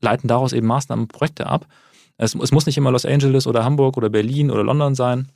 leiten 0.00 0.28
daraus 0.28 0.52
eben 0.52 0.66
Maßnahmen 0.66 1.04
und 1.04 1.12
Projekte 1.12 1.46
ab. 1.46 1.66
Es, 2.16 2.34
es 2.34 2.50
muss 2.50 2.66
nicht 2.66 2.76
immer 2.78 2.90
Los 2.90 3.04
Angeles 3.04 3.46
oder 3.46 3.64
Hamburg 3.64 3.96
oder 3.96 4.08
Berlin 4.08 4.50
oder 4.50 4.64
London 4.64 4.94
sein, 4.94 5.28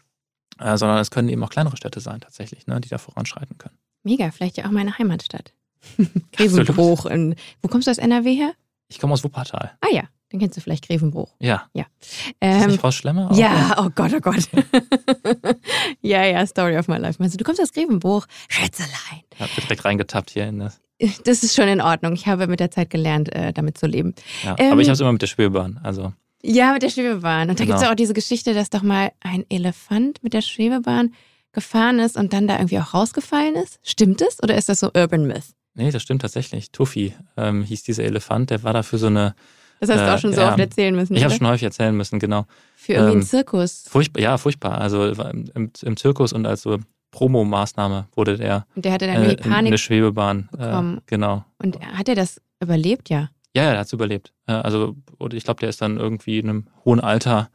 äh, 0.59 0.77
sondern 0.77 0.99
es 0.99 1.11
können 1.11 1.29
eben 1.29 1.43
auch 1.45 1.51
kleinere 1.51 1.77
Städte 1.77 2.01
sein 2.01 2.21
tatsächlich, 2.21 2.67
ne, 2.67 2.81
die 2.81 2.89
da 2.89 2.99
voranschreiten 2.99 3.59
können. 3.59 3.77
Mega, 4.03 4.31
vielleicht 4.31 4.57
ja 4.57 4.67
auch 4.67 4.71
meine 4.71 4.99
Heimatstadt. 4.99 5.53
Grevenbruch. 6.33 7.07
Wo 7.07 7.69
kommst 7.69 7.87
du 7.87 7.91
aus 7.91 7.99
NRW 7.99 8.35
her? 8.35 8.53
Ich 8.89 8.99
komme 8.99 9.15
aus 9.15 9.25
Wuppertal. 9.25 9.73
Ah 9.81 9.93
ja, 9.93 10.05
dann 10.33 10.41
kennst 10.41 10.57
du 10.57 10.61
vielleicht 10.61 10.87
Grevenbruch. 10.89 11.33
Ja. 11.39 11.67
Ja. 11.75 11.85
Ist 12.01 12.25
das 12.41 12.63
Ähm, 12.65 12.71
nicht 12.71 12.81
Frau 12.81 12.91
Schlemmer? 12.91 13.31
auch? 13.31 13.37
ja, 13.37 13.77
oh 13.85 13.91
Gott, 13.95 14.13
oh 14.15 14.21
Gott. 14.21 14.49
ja, 16.01 16.25
ja, 16.25 16.47
Story 16.47 16.77
of 16.77 16.89
my 16.89 16.97
life. 16.97 17.17
Meinst 17.21 17.39
du, 17.41 17.45
kommst 17.45 17.61
aus 17.61 17.73
Grevenbruch? 17.73 18.27
Schätzelein. 18.49 19.23
Ich 19.35 19.41
habe 19.41 19.51
direkt 19.61 19.85
reingetappt 19.85 20.31
hier 20.31 20.47
in 20.47 20.59
das. 20.59 20.81
Das 21.25 21.43
ist 21.43 21.55
schon 21.55 21.69
in 21.69 21.81
Ordnung. 21.81 22.13
Ich 22.15 22.27
habe 22.27 22.47
mit 22.47 22.61
der 22.61 22.71
Zeit 22.71 22.91
gelernt, 22.91 23.33
äh, 23.35 23.53
damit 23.53 23.77
zu 23.79 23.87
leben. 23.87 24.15
Ja. 24.45 24.55
Ähm, 24.59 24.73
Aber 24.73 24.81
ich 24.83 24.89
habe 24.89 24.95
es 24.95 25.01
immer 25.01 25.13
mit 25.13 25.23
der 25.23 25.27
Schwebebahn. 25.27 25.81
Also 25.83 26.13
Ja, 26.43 26.73
mit 26.73 26.83
der 26.83 26.91
Schwebebahn. 26.91 27.51
Und 27.51 27.59
da 27.61 27.65
Genau. 27.65 27.77
gibt 27.77 27.85
es 27.85 27.91
auch 27.91 27.95
diese 27.97 28.15
Geschichte, 28.15 28.55
dass 28.55 28.71
doch 28.71 28.83
mal 28.83 29.11
ein 29.21 29.45
Elefant 29.49 30.23
mit 30.23 30.33
der 30.33 30.43
Schwebebahn 30.43 31.13
gefahren 31.53 31.99
ist 31.99 32.17
und 32.17 32.33
dann 32.33 32.47
da 32.47 32.57
irgendwie 32.57 32.79
auch 32.79 32.95
rausgefallen 32.95 33.57
ist. 33.57 33.79
Stimmt 33.83 34.23
es 34.23 34.43
oder 34.43 34.57
ist 34.57 34.69
das 34.69 34.81
so 34.81 34.91
Urban 34.95 35.27
Myth? 35.27 35.55
Nee, 35.75 35.91
das 35.91 36.03
stimmt 36.03 36.23
tatsächlich. 36.23 36.71
Tuffy 36.71 37.15
ähm, 37.37 37.63
hieß 37.65 37.83
dieser 37.83 38.05
Elefant, 38.05 38.51
der 38.51 38.63
war 38.63 38.73
dafür 38.73 38.99
so 38.99 39.07
eine. 39.09 39.35
Das 39.83 39.91
hast 39.91 39.99
du 40.01 40.05
Äh, 40.07 40.15
auch 40.15 40.19
schon 40.19 40.33
so 40.33 40.43
oft 40.43 40.59
erzählen 40.61 40.95
müssen. 40.95 41.17
Ich 41.17 41.25
habe 41.25 41.35
schon 41.35 41.47
häufig 41.47 41.65
erzählen 41.65 41.97
müssen, 41.97 42.19
genau. 42.21 42.47
Für 42.77 42.93
irgendwie 42.93 43.13
einen 43.13 43.21
ähm, 43.23 43.27
Zirkus. 43.27 43.85
Furchtbar, 43.89 44.23
ja, 44.23 44.39
furchtbar. 44.39 44.81
Also 44.81 45.09
im, 45.09 45.71
im, 45.83 45.97
Zirkus 45.97 46.33
und 46.33 46.47
als 46.47 46.63
so 46.63 46.79
Promomaßnahme 47.11 48.07
wurde 48.15 48.37
der 48.37 48.67
Und 48.75 48.85
der 48.85 48.93
hatte 48.93 49.07
dann 49.07 49.17
äh, 49.17 49.19
irgendwie 49.27 49.43
in 49.45 49.51
Panik. 49.51 49.67
eine 49.71 49.79
Schwebebahn. 49.79 50.49
Äh, 50.53 50.57
bekommen. 50.57 51.01
genau. 51.07 51.45
und 51.59 51.81
hat 51.81 52.09
er 52.09 52.15
das 52.15 52.41
überlebt? 52.61 53.11
Ja. 53.11 53.31
Ja, 53.55 53.65
ja, 53.65 53.71
der 53.73 53.81
hat 53.81 53.87
es 53.87 53.93
überlebt. 53.93 54.33
Äh, 54.47 54.53
also, 54.53 54.97
oder 55.19 55.37
ich 55.37 55.45
glaube, 55.45 55.61
der 55.61 55.69
ist 55.69 55.83
dann 55.83 55.99
irgendwie 55.99 56.39
in 56.39 56.49
einem 56.49 56.67
hohen 56.85 57.01
Alter 57.01 57.51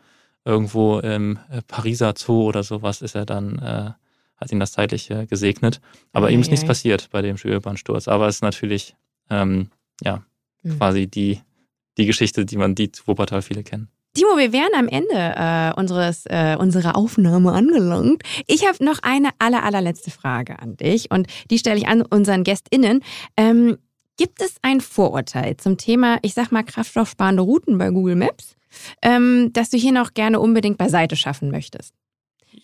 irgendwo 0.46 1.00
im 1.00 1.40
äh, 1.50 1.62
Pariser 1.68 2.14
Zoo 2.18 2.44
oder 2.44 2.64
sowas 2.64 3.02
ist 3.02 3.16
er 3.16 3.26
dann, 3.26 3.58
äh, 3.60 3.92
hat 4.36 4.52
ihn 4.52 4.60
das 4.60 4.72
zeitlich 4.74 5.10
äh, 5.12 5.26
gesegnet. 5.26 5.82
Aber 6.14 6.28
Ei, 6.28 6.32
ihm 6.34 6.42
ist 6.42 6.52
nichts 6.52 6.64
ei. 6.64 6.68
passiert 6.68 7.10
bei 7.12 7.22
dem 7.22 7.38
Schwebebahnsturz. 7.38 8.08
Aber 8.08 8.28
es 8.28 8.36
ist 8.36 8.42
natürlich, 8.44 8.96
ähm, 9.30 9.70
ja, 10.04 10.24
Mhm. 10.64 10.78
quasi 10.80 11.08
die, 11.08 11.40
die 11.98 12.06
Geschichte, 12.06 12.46
die 12.46 12.58
man, 12.58 12.76
die 12.76 12.92
zu 12.92 13.08
Wuppertal 13.08 13.42
viele 13.42 13.64
kennen. 13.64 13.90
Timo, 14.14 14.36
wir 14.38 14.52
wären 14.52 14.74
am 14.76 14.88
Ende 14.88 15.14
äh, 15.14 15.80
unseres, 15.80 16.26
äh, 16.26 16.56
unserer 16.58 16.96
Aufnahme 16.96 17.52
angelangt. 17.52 18.24
Ich 18.48 18.66
habe 18.66 18.84
noch 18.84 19.00
eine 19.04 19.30
aller, 19.38 19.64
allerletzte 19.64 20.10
Frage 20.10 20.58
an 20.58 20.76
dich 20.76 21.12
und 21.12 21.28
die 21.52 21.60
stelle 21.60 21.78
ich 21.78 21.88
an 21.88 22.02
unseren 22.02 22.44
GästInnen. 22.44 23.04
Ähm, 23.36 23.78
gibt 24.18 24.42
es 24.42 24.56
ein 24.64 24.82
Vorurteil 24.82 25.58
zum 25.58 25.78
Thema, 25.78 26.18
ich 26.24 26.34
sag 26.34 26.52
mal, 26.52 26.64
kraftstoffsparende 26.64 27.44
Routen 27.44 27.78
bei 27.78 27.92
Google 27.92 28.16
Maps, 28.16 28.56
ähm, 29.04 29.52
das 29.54 29.70
du 29.70 29.78
hier 29.78 29.92
noch 29.92 30.16
gerne 30.16 30.40
unbedingt 30.40 30.80
beiseite 30.80 31.16
schaffen 31.16 31.52
möchtest? 31.52 31.94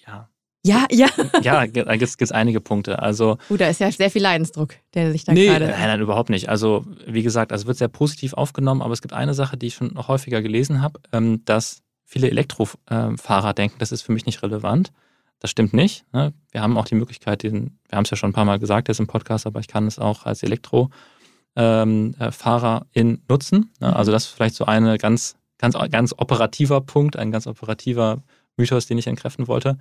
Ja, 0.07 0.29
Ja, 0.65 0.85
ja. 0.91 1.07
ja 1.41 1.67
da 1.67 1.97
gibt 1.97 2.21
es 2.21 2.31
einige 2.31 2.61
Punkte. 2.61 2.99
Also, 2.99 3.37
Gut, 3.49 3.59
da 3.59 3.67
ist 3.67 3.81
ja 3.81 3.91
sehr 3.91 4.09
viel 4.09 4.21
Leidensdruck, 4.21 4.75
der 4.93 5.11
sich 5.11 5.25
da 5.25 5.33
nee, 5.33 5.47
gerade. 5.47 5.67
nein, 5.67 5.79
nein, 5.79 6.01
überhaupt 6.01 6.29
nicht. 6.29 6.47
Also, 6.49 6.85
wie 7.05 7.23
gesagt, 7.23 7.51
also 7.51 7.63
es 7.63 7.67
wird 7.67 7.77
sehr 7.77 7.89
positiv 7.89 8.33
aufgenommen, 8.33 8.81
aber 8.81 8.93
es 8.93 9.01
gibt 9.01 9.13
eine 9.13 9.33
Sache, 9.33 9.57
die 9.57 9.67
ich 9.67 9.75
schon 9.75 9.93
noch 9.93 10.07
häufiger 10.07 10.41
gelesen 10.41 10.81
habe, 10.81 11.01
ähm, 11.11 11.43
dass 11.45 11.81
viele 12.05 12.29
Elektrofahrer 12.29 13.53
denken, 13.53 13.75
das 13.79 13.91
ist 13.91 14.03
für 14.03 14.13
mich 14.13 14.25
nicht 14.25 14.41
relevant. 14.43 14.93
Das 15.39 15.51
stimmt 15.51 15.73
nicht. 15.73 16.05
Ne? 16.13 16.31
Wir 16.51 16.61
haben 16.61 16.77
auch 16.77 16.85
die 16.85 16.95
Möglichkeit, 16.95 17.43
den, 17.43 17.77
wir 17.89 17.97
haben 17.97 18.05
es 18.05 18.11
ja 18.11 18.17
schon 18.17 18.29
ein 18.29 18.33
paar 18.33 18.45
Mal 18.45 18.59
gesagt 18.59 18.87
jetzt 18.87 19.01
im 19.01 19.07
Podcast, 19.07 19.45
aber 19.45 19.59
ich 19.59 19.67
kann 19.67 19.87
es 19.87 19.99
auch 19.99 20.25
als 20.25 20.43
Elektrofahrerin 20.43 23.21
nutzen. 23.27 23.71
Ne? 23.81 23.93
Also 23.93 24.13
das 24.13 24.25
ist 24.25 24.31
vielleicht 24.31 24.55
so 24.55 24.65
eine 24.65 24.97
ganz, 24.97 25.35
ganz, 25.57 25.75
ganz 25.91 26.13
operativer 26.17 26.79
Punkt, 26.79 27.17
ein 27.17 27.31
ganz 27.31 27.47
operativer 27.47 28.23
Mythos, 28.55 28.85
den 28.85 28.97
ich 28.97 29.07
entkräften 29.07 29.49
wollte. 29.49 29.77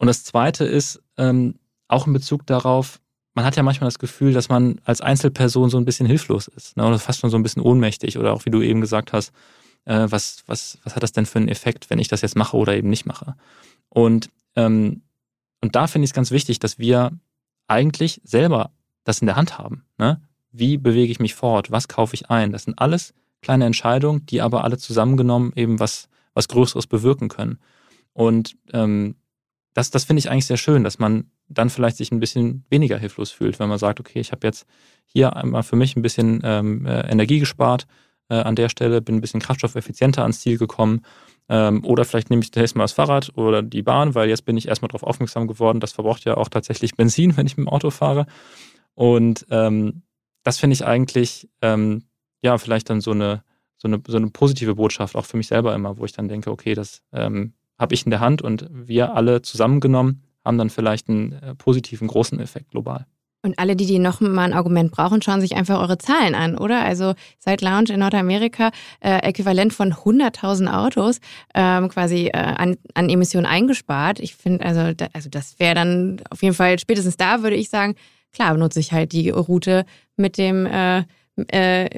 Und 0.00 0.06
das 0.06 0.24
Zweite 0.24 0.64
ist 0.64 1.02
ähm, 1.18 1.56
auch 1.86 2.06
in 2.06 2.14
Bezug 2.14 2.46
darauf, 2.46 3.00
man 3.34 3.44
hat 3.44 3.56
ja 3.56 3.62
manchmal 3.62 3.86
das 3.86 3.98
Gefühl, 3.98 4.32
dass 4.32 4.48
man 4.48 4.80
als 4.84 5.02
Einzelperson 5.02 5.68
so 5.68 5.76
ein 5.76 5.84
bisschen 5.84 6.06
hilflos 6.06 6.48
ist 6.48 6.78
ne? 6.78 6.86
oder 6.86 6.98
fast 6.98 7.20
schon 7.20 7.28
so 7.28 7.36
ein 7.36 7.42
bisschen 7.42 7.60
ohnmächtig 7.60 8.16
oder 8.16 8.32
auch 8.32 8.46
wie 8.46 8.50
du 8.50 8.62
eben 8.62 8.80
gesagt 8.80 9.12
hast, 9.12 9.30
äh, 9.84 10.06
was, 10.08 10.42
was, 10.46 10.78
was 10.84 10.96
hat 10.96 11.02
das 11.02 11.12
denn 11.12 11.26
für 11.26 11.38
einen 11.38 11.48
Effekt, 11.48 11.90
wenn 11.90 11.98
ich 11.98 12.08
das 12.08 12.22
jetzt 12.22 12.34
mache 12.34 12.56
oder 12.56 12.74
eben 12.74 12.88
nicht 12.88 13.04
mache? 13.04 13.36
Und, 13.90 14.30
ähm, 14.56 15.02
und 15.60 15.76
da 15.76 15.86
finde 15.86 16.04
ich 16.04 16.12
es 16.12 16.14
ganz 16.14 16.30
wichtig, 16.30 16.60
dass 16.60 16.78
wir 16.78 17.12
eigentlich 17.68 18.22
selber 18.24 18.70
das 19.04 19.20
in 19.20 19.26
der 19.26 19.36
Hand 19.36 19.58
haben. 19.58 19.84
Ne? 19.98 20.22
Wie 20.50 20.78
bewege 20.78 21.12
ich 21.12 21.20
mich 21.20 21.34
fort? 21.34 21.70
Was 21.70 21.88
kaufe 21.88 22.14
ich 22.14 22.30
ein? 22.30 22.52
Das 22.52 22.64
sind 22.64 22.78
alles 22.78 23.12
kleine 23.42 23.66
Entscheidungen, 23.66 24.24
die 24.24 24.40
aber 24.40 24.64
alle 24.64 24.78
zusammengenommen 24.78 25.52
eben 25.56 25.78
was, 25.78 26.08
was 26.32 26.48
Größeres 26.48 26.86
bewirken 26.86 27.28
können. 27.28 27.58
Und 28.14 28.56
ähm, 28.72 29.16
das, 29.74 29.90
das 29.90 30.04
finde 30.04 30.20
ich 30.20 30.30
eigentlich 30.30 30.46
sehr 30.46 30.56
schön, 30.56 30.84
dass 30.84 30.98
man 30.98 31.30
dann 31.48 31.70
vielleicht 31.70 31.96
sich 31.96 32.10
ein 32.10 32.20
bisschen 32.20 32.64
weniger 32.70 32.98
hilflos 32.98 33.30
fühlt, 33.30 33.58
wenn 33.58 33.68
man 33.68 33.78
sagt, 33.78 34.00
okay, 34.00 34.20
ich 34.20 34.32
habe 34.32 34.46
jetzt 34.46 34.66
hier 35.04 35.36
einmal 35.36 35.62
für 35.62 35.76
mich 35.76 35.96
ein 35.96 36.02
bisschen 36.02 36.40
ähm, 36.44 36.86
äh, 36.86 37.08
Energie 37.08 37.38
gespart 37.38 37.86
äh, 38.28 38.34
an 38.34 38.56
der 38.56 38.68
Stelle, 38.68 39.00
bin 39.00 39.16
ein 39.16 39.20
bisschen 39.20 39.40
kraftstoffeffizienter 39.40 40.22
ans 40.22 40.40
Ziel 40.40 40.58
gekommen. 40.58 41.02
Ähm, 41.48 41.84
oder 41.84 42.04
vielleicht 42.04 42.30
nehme 42.30 42.42
ich 42.42 42.52
zunächst 42.52 42.76
mal 42.76 42.84
das 42.84 42.92
Fahrrad 42.92 43.36
oder 43.36 43.62
die 43.62 43.82
Bahn, 43.82 44.14
weil 44.14 44.28
jetzt 44.28 44.44
bin 44.44 44.56
ich 44.56 44.68
erstmal 44.68 44.88
darauf 44.88 45.02
aufmerksam 45.02 45.48
geworden, 45.48 45.80
das 45.80 45.92
verbraucht 45.92 46.24
ja 46.24 46.36
auch 46.36 46.48
tatsächlich 46.48 46.96
Benzin, 46.96 47.36
wenn 47.36 47.46
ich 47.46 47.56
mit 47.56 47.66
dem 47.66 47.72
Auto 47.72 47.90
fahre. 47.90 48.26
Und 48.94 49.46
ähm, 49.50 50.02
das 50.42 50.58
finde 50.58 50.74
ich 50.74 50.84
eigentlich, 50.84 51.48
ähm, 51.62 52.04
ja, 52.42 52.58
vielleicht 52.58 52.90
dann 52.90 53.00
so 53.00 53.10
eine, 53.12 53.44
so, 53.76 53.88
eine, 53.88 54.00
so 54.06 54.16
eine 54.16 54.30
positive 54.30 54.74
Botschaft 54.74 55.16
auch 55.16 55.26
für 55.26 55.36
mich 55.36 55.48
selber 55.48 55.74
immer, 55.74 55.98
wo 55.98 56.04
ich 56.04 56.12
dann 56.12 56.28
denke, 56.28 56.50
okay, 56.50 56.74
das 56.74 57.02
ähm, 57.12 57.54
habe 57.80 57.94
ich 57.94 58.04
in 58.04 58.10
der 58.10 58.20
Hand 58.20 58.42
und 58.42 58.68
wir 58.70 59.14
alle 59.14 59.42
zusammengenommen 59.42 60.22
haben 60.44 60.58
dann 60.58 60.70
vielleicht 60.70 61.08
einen 61.08 61.32
äh, 61.32 61.54
positiven 61.54 62.06
großen 62.08 62.38
Effekt 62.38 62.70
global. 62.70 63.06
Und 63.42 63.58
alle, 63.58 63.74
die, 63.74 63.86
die 63.86 63.98
noch 63.98 64.20
mal 64.20 64.44
ein 64.44 64.52
Argument 64.52 64.90
brauchen, 64.92 65.22
schauen 65.22 65.40
sich 65.40 65.56
einfach 65.56 65.80
eure 65.80 65.96
Zahlen 65.96 66.34
an, 66.34 66.58
oder? 66.58 66.84
Also 66.84 67.14
seit 67.38 67.62
Launch 67.62 67.88
in 67.88 68.00
Nordamerika 68.00 68.70
äh, 69.00 69.18
äquivalent 69.22 69.72
von 69.72 69.94
100.000 69.94 70.70
Autos 70.70 71.20
ähm, 71.54 71.88
quasi 71.88 72.26
äh, 72.26 72.36
an, 72.36 72.76
an 72.92 73.08
Emissionen 73.08 73.46
eingespart. 73.46 74.20
Ich 74.20 74.34
finde, 74.34 74.64
also, 74.66 74.92
da, 74.92 75.06
also 75.14 75.30
das 75.30 75.58
wäre 75.58 75.74
dann 75.74 76.20
auf 76.28 76.42
jeden 76.42 76.54
Fall 76.54 76.78
spätestens 76.78 77.16
da, 77.16 77.42
würde 77.42 77.56
ich 77.56 77.70
sagen, 77.70 77.94
klar, 78.34 78.54
nutze 78.58 78.78
ich 78.78 78.92
halt 78.92 79.12
die 79.12 79.30
Route 79.30 79.86
mit 80.16 80.36
dem 80.36 80.66
äh, 81.48 81.88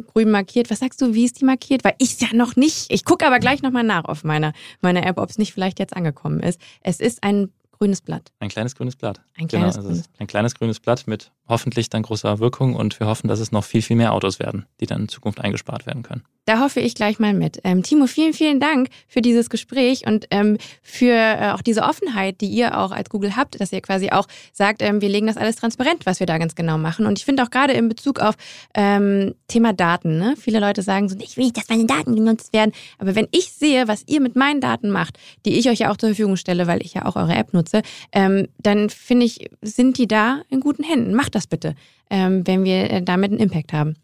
grün 0.00 0.30
markiert. 0.30 0.70
Was 0.70 0.80
sagst 0.80 1.00
du, 1.00 1.14
wie 1.14 1.24
ist 1.24 1.40
die 1.40 1.44
markiert? 1.44 1.84
Weil 1.84 1.94
ich 1.98 2.20
ja 2.20 2.28
noch 2.32 2.56
nicht. 2.56 2.86
Ich 2.92 3.04
gucke 3.04 3.26
aber 3.26 3.38
gleich 3.38 3.62
nochmal 3.62 3.84
nach 3.84 4.04
auf 4.04 4.24
meiner, 4.24 4.52
meiner 4.80 5.06
App, 5.06 5.18
ob 5.18 5.30
es 5.30 5.38
nicht 5.38 5.52
vielleicht 5.52 5.78
jetzt 5.78 5.96
angekommen 5.96 6.40
ist. 6.40 6.60
Es 6.82 7.00
ist 7.00 7.22
ein 7.22 7.50
grünes 7.80 8.02
Blatt. 8.02 8.30
Ein 8.40 8.50
kleines 8.50 8.74
grünes 8.74 8.94
Blatt. 8.94 9.20
Ein 9.38 9.48
kleines 9.48 9.76
genau, 9.76 9.86
grünes 9.86 10.00
es 10.00 10.06
ist 10.06 10.20
ein 10.20 10.26
kleines 10.26 10.54
grünes 10.54 10.80
Blatt 10.80 11.06
mit 11.06 11.32
hoffentlich 11.48 11.88
dann 11.88 12.02
großer 12.02 12.38
Wirkung 12.38 12.76
und 12.76 13.00
wir 13.00 13.06
hoffen, 13.06 13.26
dass 13.26 13.40
es 13.40 13.52
noch 13.52 13.64
viel, 13.64 13.80
viel 13.80 13.96
mehr 13.96 14.12
Autos 14.12 14.38
werden, 14.38 14.66
die 14.80 14.86
dann 14.86 15.02
in 15.02 15.08
Zukunft 15.08 15.40
eingespart 15.40 15.86
werden 15.86 16.02
können. 16.02 16.22
Da 16.46 16.60
hoffe 16.60 16.80
ich 16.80 16.94
gleich 16.94 17.18
mal 17.18 17.32
mit. 17.32 17.60
Ähm, 17.64 17.82
Timo, 17.82 18.06
vielen, 18.06 18.32
vielen 18.32 18.60
Dank 18.60 18.88
für 19.06 19.20
dieses 19.20 19.50
Gespräch 19.50 20.06
und 20.06 20.26
ähm, 20.30 20.58
für 20.82 21.12
äh, 21.12 21.52
auch 21.52 21.62
diese 21.62 21.82
Offenheit, 21.82 22.40
die 22.40 22.48
ihr 22.48 22.78
auch 22.78 22.92
als 22.92 23.08
Google 23.08 23.36
habt, 23.36 23.60
dass 23.60 23.72
ihr 23.72 23.80
quasi 23.80 24.10
auch 24.10 24.26
sagt, 24.52 24.82
ähm, 24.82 25.00
wir 25.00 25.08
legen 25.08 25.26
das 25.26 25.36
alles 25.36 25.56
transparent, 25.56 26.06
was 26.06 26.18
wir 26.18 26.26
da 26.26 26.38
ganz 26.38 26.54
genau 26.54 26.76
machen. 26.76 27.06
Und 27.06 27.18
ich 27.18 27.24
finde 27.24 27.42
auch 27.44 27.50
gerade 27.50 27.74
in 27.74 27.88
Bezug 27.88 28.20
auf 28.20 28.34
ähm, 28.74 29.34
Thema 29.48 29.72
Daten, 29.72 30.18
ne? 30.18 30.34
viele 30.36 30.60
Leute 30.60 30.82
sagen 30.82 31.08
so, 31.08 31.16
ich 31.20 31.36
will 31.36 31.44
nicht, 31.44 31.56
dass 31.56 31.68
meine 31.68 31.86
Daten 31.86 32.16
genutzt 32.16 32.52
werden. 32.52 32.72
Aber 32.98 33.14
wenn 33.14 33.28
ich 33.32 33.52
sehe, 33.52 33.86
was 33.86 34.04
ihr 34.06 34.20
mit 34.20 34.34
meinen 34.34 34.60
Daten 34.60 34.90
macht, 34.90 35.18
die 35.46 35.58
ich 35.58 35.68
euch 35.68 35.80
ja 35.80 35.90
auch 35.90 35.96
zur 35.96 36.10
Verfügung 36.10 36.36
stelle, 36.36 36.66
weil 36.66 36.82
ich 36.82 36.94
ja 36.94 37.06
auch 37.06 37.16
eure 37.16 37.34
App 37.34 37.52
nutze, 37.52 37.69
ähm, 38.12 38.48
dann 38.58 38.90
finde 38.90 39.26
ich, 39.26 39.50
sind 39.62 39.98
die 39.98 40.06
da 40.08 40.42
in 40.48 40.60
guten 40.60 40.82
Händen. 40.84 41.14
Macht 41.14 41.34
das 41.34 41.46
bitte, 41.46 41.74
ähm, 42.10 42.46
wenn 42.46 42.64
wir 42.64 42.90
äh, 42.90 43.02
damit 43.02 43.30
einen 43.30 43.40
Impact 43.40 43.72
haben. 43.72 43.96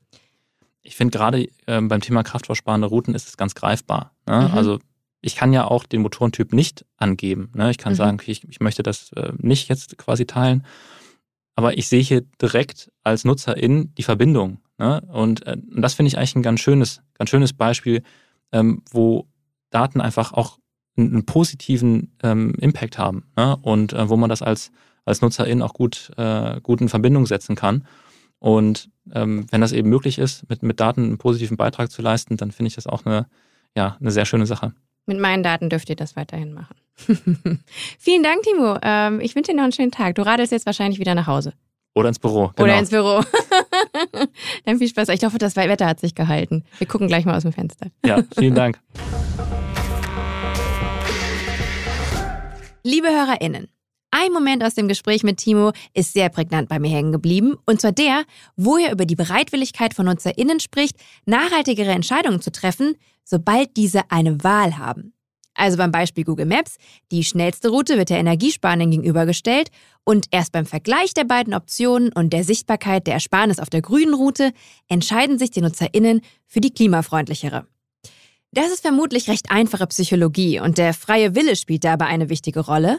Ich 0.83 0.95
finde 0.97 1.19
gerade 1.19 1.49
ähm, 1.67 1.89
beim 1.89 2.01
Thema 2.01 2.23
kraftstoffsparende 2.23 2.87
Routen 2.87 3.15
ist 3.15 3.29
es 3.29 3.37
ganz 3.37 3.55
greifbar. 3.55 4.13
Ne? 4.27 4.49
Mhm. 4.49 4.55
Also 4.57 4.79
ich 5.21 5.35
kann 5.35 5.53
ja 5.53 5.65
auch 5.67 5.85
den 5.85 6.03
Motorentyp 6.03 6.53
nicht 6.53 6.85
angeben. 6.97 7.51
Ne? 7.55 7.71
Ich 7.71 7.79
kann 7.79 7.93
Mhm. 7.95 7.97
sagen, 7.97 8.19
ich, 8.27 8.49
ich 8.49 8.61
möchte 8.61 8.83
das 8.85 9.11
äh, 9.13 9.33
nicht 9.39 9.69
jetzt 9.69 9.99
quasi 9.99 10.27
teilen. 10.27 10.65
Aber 11.57 11.77
ich 11.77 11.89
sehe 11.89 12.03
hier 12.03 12.21
direkt 12.41 12.93
als 13.03 13.25
Nutzerin 13.25 13.93
die 13.97 14.03
Verbindung. 14.05 14.59
Ne? 14.79 15.01
Und, 15.13 15.47
äh, 15.47 15.57
und 15.75 15.83
das 15.83 15.95
finde 15.95 16.09
ich 16.09 16.19
eigentlich 16.19 16.37
ein 16.37 16.43
ganz 16.43 16.61
schönes, 16.61 17.01
ganz 17.15 17.31
schönes 17.31 17.53
Beispiel, 17.53 18.03
ähm, 18.53 18.83
wo 18.91 19.27
Daten 19.71 20.01
einfach 20.01 20.33
auch 20.33 20.59
einen 20.97 21.27
positiven 21.27 22.13
ähm, 22.23 22.55
Impact 22.61 22.99
haben. 22.99 23.25
Ne? 23.37 23.57
Und 23.63 23.93
äh, 23.93 24.09
wo 24.09 24.17
man 24.17 24.31
das 24.31 24.43
als, 24.43 24.73
als 25.05 25.21
Nutzerin 25.21 25.63
auch 25.63 25.75
gut, 25.75 26.11
äh, 26.17 26.61
gut 26.61 26.81
in 26.81 26.89
Verbindung 26.89 27.27
setzen 27.27 27.57
kann. 27.57 27.87
Und 28.39 28.91
ähm, 29.13 29.47
wenn 29.51 29.61
das 29.61 29.73
eben 29.73 29.89
möglich 29.89 30.19
ist, 30.19 30.49
mit, 30.49 30.63
mit 30.63 30.81
Daten 30.81 31.05
einen 31.05 31.19
positiven 31.19 31.57
Beitrag 31.57 31.91
zu 31.91 32.03
leisten, 32.03 32.37
dann 32.37 32.53
finde 32.53 32.69
ich 32.69 32.75
das 32.75 32.87
auch 32.87 33.05
eine, 33.07 33.27
ja, 33.77 33.97
eine 34.01 34.11
sehr 34.11 34.25
schöne 34.25 34.47
Sache. 34.47 34.73
Mit 35.07 35.21
meinen 35.21 35.43
Daten 35.43 35.71
dürft 35.71 35.89
ihr 35.89 35.97
das 35.97 36.17
weiterhin 36.17 36.53
machen. 36.53 36.75
Vielen 37.99 38.23
Dank, 38.23 38.43
Timo. 38.43 38.79
Ähm, 38.83 39.21
ich 39.21 39.37
wünsche 39.37 39.53
dir 39.53 39.57
noch 39.57 39.65
einen 39.65 39.73
schönen 39.73 39.93
Tag. 39.93 40.17
Du 40.17 40.23
radelst 40.23 40.53
jetzt 40.53 40.67
wahrscheinlich 40.67 40.99
wieder 40.99 41.15
nach 41.15 41.27
Hause. 41.27 41.53
Oder 41.95 42.09
ins 42.09 42.19
Büro. 42.19 42.51
Genau. 42.57 42.65
Oder 42.65 42.79
ins 42.79 42.91
Büro. 42.91 43.23
Dann 44.65 44.79
viel 44.79 44.89
Spaß. 44.89 45.09
Ich 45.11 45.25
hoffe, 45.25 45.39
das 45.39 45.57
Wetter 45.57 45.87
hat 45.87 46.01
sich 46.01 46.15
gehalten. 46.15 46.65
Wir 46.79 46.87
gucken 46.87 47.09
gleich 47.09 47.25
mal 47.25 47.37
aus 47.37 47.43
dem 47.43 47.53
Fenster. 47.53 47.87
Ja, 48.05 48.23
vielen 48.37 48.55
Dank. 48.55 48.81
Liebe 52.87 53.09
HörerInnen, 53.09 53.67
ein 54.13 54.31
Moment 54.31 54.63
aus 54.63 54.75
dem 54.75 54.87
Gespräch 54.87 55.25
mit 55.25 55.39
Timo 55.39 55.73
ist 55.93 56.13
sehr 56.13 56.29
prägnant 56.29 56.69
bei 56.69 56.79
mir 56.79 56.93
hängen 56.93 57.11
geblieben. 57.11 57.57
Und 57.67 57.81
zwar 57.81 57.91
der, 57.91 58.23
wo 58.55 58.77
er 58.77 58.93
über 58.93 59.07
die 59.07 59.17
Bereitwilligkeit 59.17 59.93
von 59.93 60.07
NutzerInnen 60.07 60.61
spricht, 60.61 60.95
nachhaltigere 61.25 61.91
Entscheidungen 61.91 62.41
zu 62.41 62.53
treffen, 62.53 62.95
sobald 63.25 63.77
diese 63.77 64.09
eine 64.13 64.45
Wahl 64.45 64.79
haben. 64.79 65.15
Also 65.55 65.79
beim 65.79 65.91
Beispiel 65.91 66.23
Google 66.23 66.47
Maps, 66.47 66.77
die 67.11 67.25
schnellste 67.25 67.71
Route 67.71 67.97
wird 67.97 68.11
der 68.11 68.19
Energiesparenden 68.19 68.93
gegenübergestellt 68.93 69.73
und 70.05 70.27
erst 70.31 70.53
beim 70.53 70.65
Vergleich 70.65 71.13
der 71.13 71.25
beiden 71.25 71.55
Optionen 71.55 72.13
und 72.13 72.33
der 72.33 72.45
Sichtbarkeit 72.45 73.09
der 73.09 73.15
Ersparnis 73.15 73.59
auf 73.59 73.69
der 73.69 73.83
grünen 73.83 74.15
Route 74.15 74.53
entscheiden 74.87 75.41
sich 75.41 75.51
die 75.51 75.61
NutzerInnen 75.61 76.21
für 76.47 76.61
die 76.61 76.73
klimafreundlichere. 76.73 77.67
Das 78.53 78.71
ist 78.71 78.81
vermutlich 78.81 79.29
recht 79.29 79.51
einfache 79.51 79.87
Psychologie 79.87 80.61
und 80.61 80.79
der 80.79 80.95
freie 80.95 81.35
Wille 81.35 81.57
spielt 81.57 81.85
dabei 81.85 82.07
eine 82.07 82.29
wichtige 82.29 82.61
Rolle. 82.61 82.99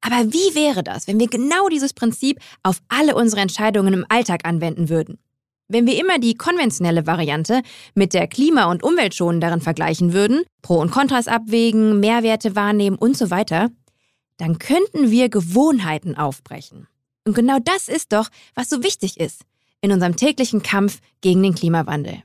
Aber 0.00 0.32
wie 0.32 0.54
wäre 0.54 0.82
das, 0.82 1.06
wenn 1.08 1.18
wir 1.18 1.28
genau 1.28 1.68
dieses 1.68 1.92
Prinzip 1.92 2.38
auf 2.62 2.80
alle 2.88 3.14
unsere 3.14 3.40
Entscheidungen 3.40 3.92
im 3.92 4.06
Alltag 4.08 4.42
anwenden 4.44 4.88
würden? 4.88 5.18
Wenn 5.66 5.86
wir 5.86 6.00
immer 6.00 6.18
die 6.18 6.34
konventionelle 6.34 7.06
Variante 7.06 7.62
mit 7.94 8.14
der 8.14 8.26
klima- 8.26 8.70
und 8.70 8.82
umweltschonenderen 8.82 9.60
vergleichen 9.60 10.14
würden, 10.14 10.44
Pro 10.62 10.78
und 10.80 10.90
Kontras 10.90 11.28
abwägen, 11.28 12.00
Mehrwerte 12.00 12.56
wahrnehmen 12.56 12.96
und 12.96 13.18
so 13.18 13.30
weiter, 13.30 13.70
dann 14.38 14.58
könnten 14.58 15.10
wir 15.10 15.28
Gewohnheiten 15.28 16.16
aufbrechen. 16.16 16.86
Und 17.26 17.34
genau 17.34 17.58
das 17.58 17.88
ist 17.88 18.12
doch, 18.14 18.30
was 18.54 18.70
so 18.70 18.82
wichtig 18.82 19.20
ist 19.20 19.42
in 19.82 19.92
unserem 19.92 20.16
täglichen 20.16 20.62
Kampf 20.62 21.00
gegen 21.20 21.42
den 21.42 21.54
Klimawandel. 21.54 22.22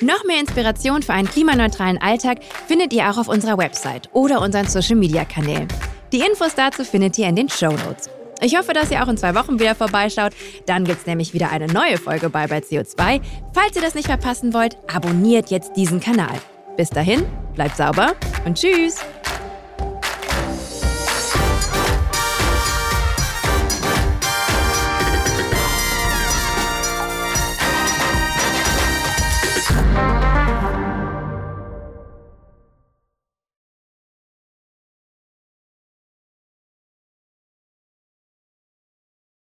Noch 0.00 0.24
mehr 0.24 0.40
Inspiration 0.40 1.02
für 1.02 1.12
einen 1.12 1.28
klimaneutralen 1.28 1.98
Alltag 1.98 2.38
findet 2.66 2.92
ihr 2.92 3.08
auch 3.08 3.16
auf 3.16 3.28
unserer 3.28 3.58
Website 3.58 4.08
oder 4.12 4.40
unseren 4.40 4.66
Social-Media-Kanälen. 4.66 5.68
Die 6.12 6.20
Infos 6.20 6.54
dazu 6.54 6.84
findet 6.84 7.16
ihr 7.18 7.28
in 7.28 7.36
den 7.36 7.48
Show 7.48 7.70
Notes. 7.70 8.10
Ich 8.40 8.58
hoffe, 8.58 8.72
dass 8.72 8.90
ihr 8.90 9.02
auch 9.02 9.08
in 9.08 9.16
zwei 9.16 9.34
Wochen 9.36 9.60
wieder 9.60 9.74
vorbeischaut. 9.74 10.32
Dann 10.66 10.84
gibt 10.84 11.00
es 11.00 11.06
nämlich 11.06 11.32
wieder 11.32 11.50
eine 11.50 11.68
neue 11.68 11.96
Folge 11.96 12.28
bei 12.28 12.48
bei 12.48 12.58
CO2. 12.58 13.20
Falls 13.52 13.76
ihr 13.76 13.82
das 13.82 13.94
nicht 13.94 14.08
verpassen 14.08 14.52
wollt, 14.52 14.76
abonniert 14.92 15.50
jetzt 15.50 15.76
diesen 15.76 16.00
Kanal. 16.00 16.34
Bis 16.76 16.90
dahin, 16.90 17.24
bleibt 17.54 17.76
sauber 17.76 18.14
und 18.44 18.58
tschüss! 18.58 19.04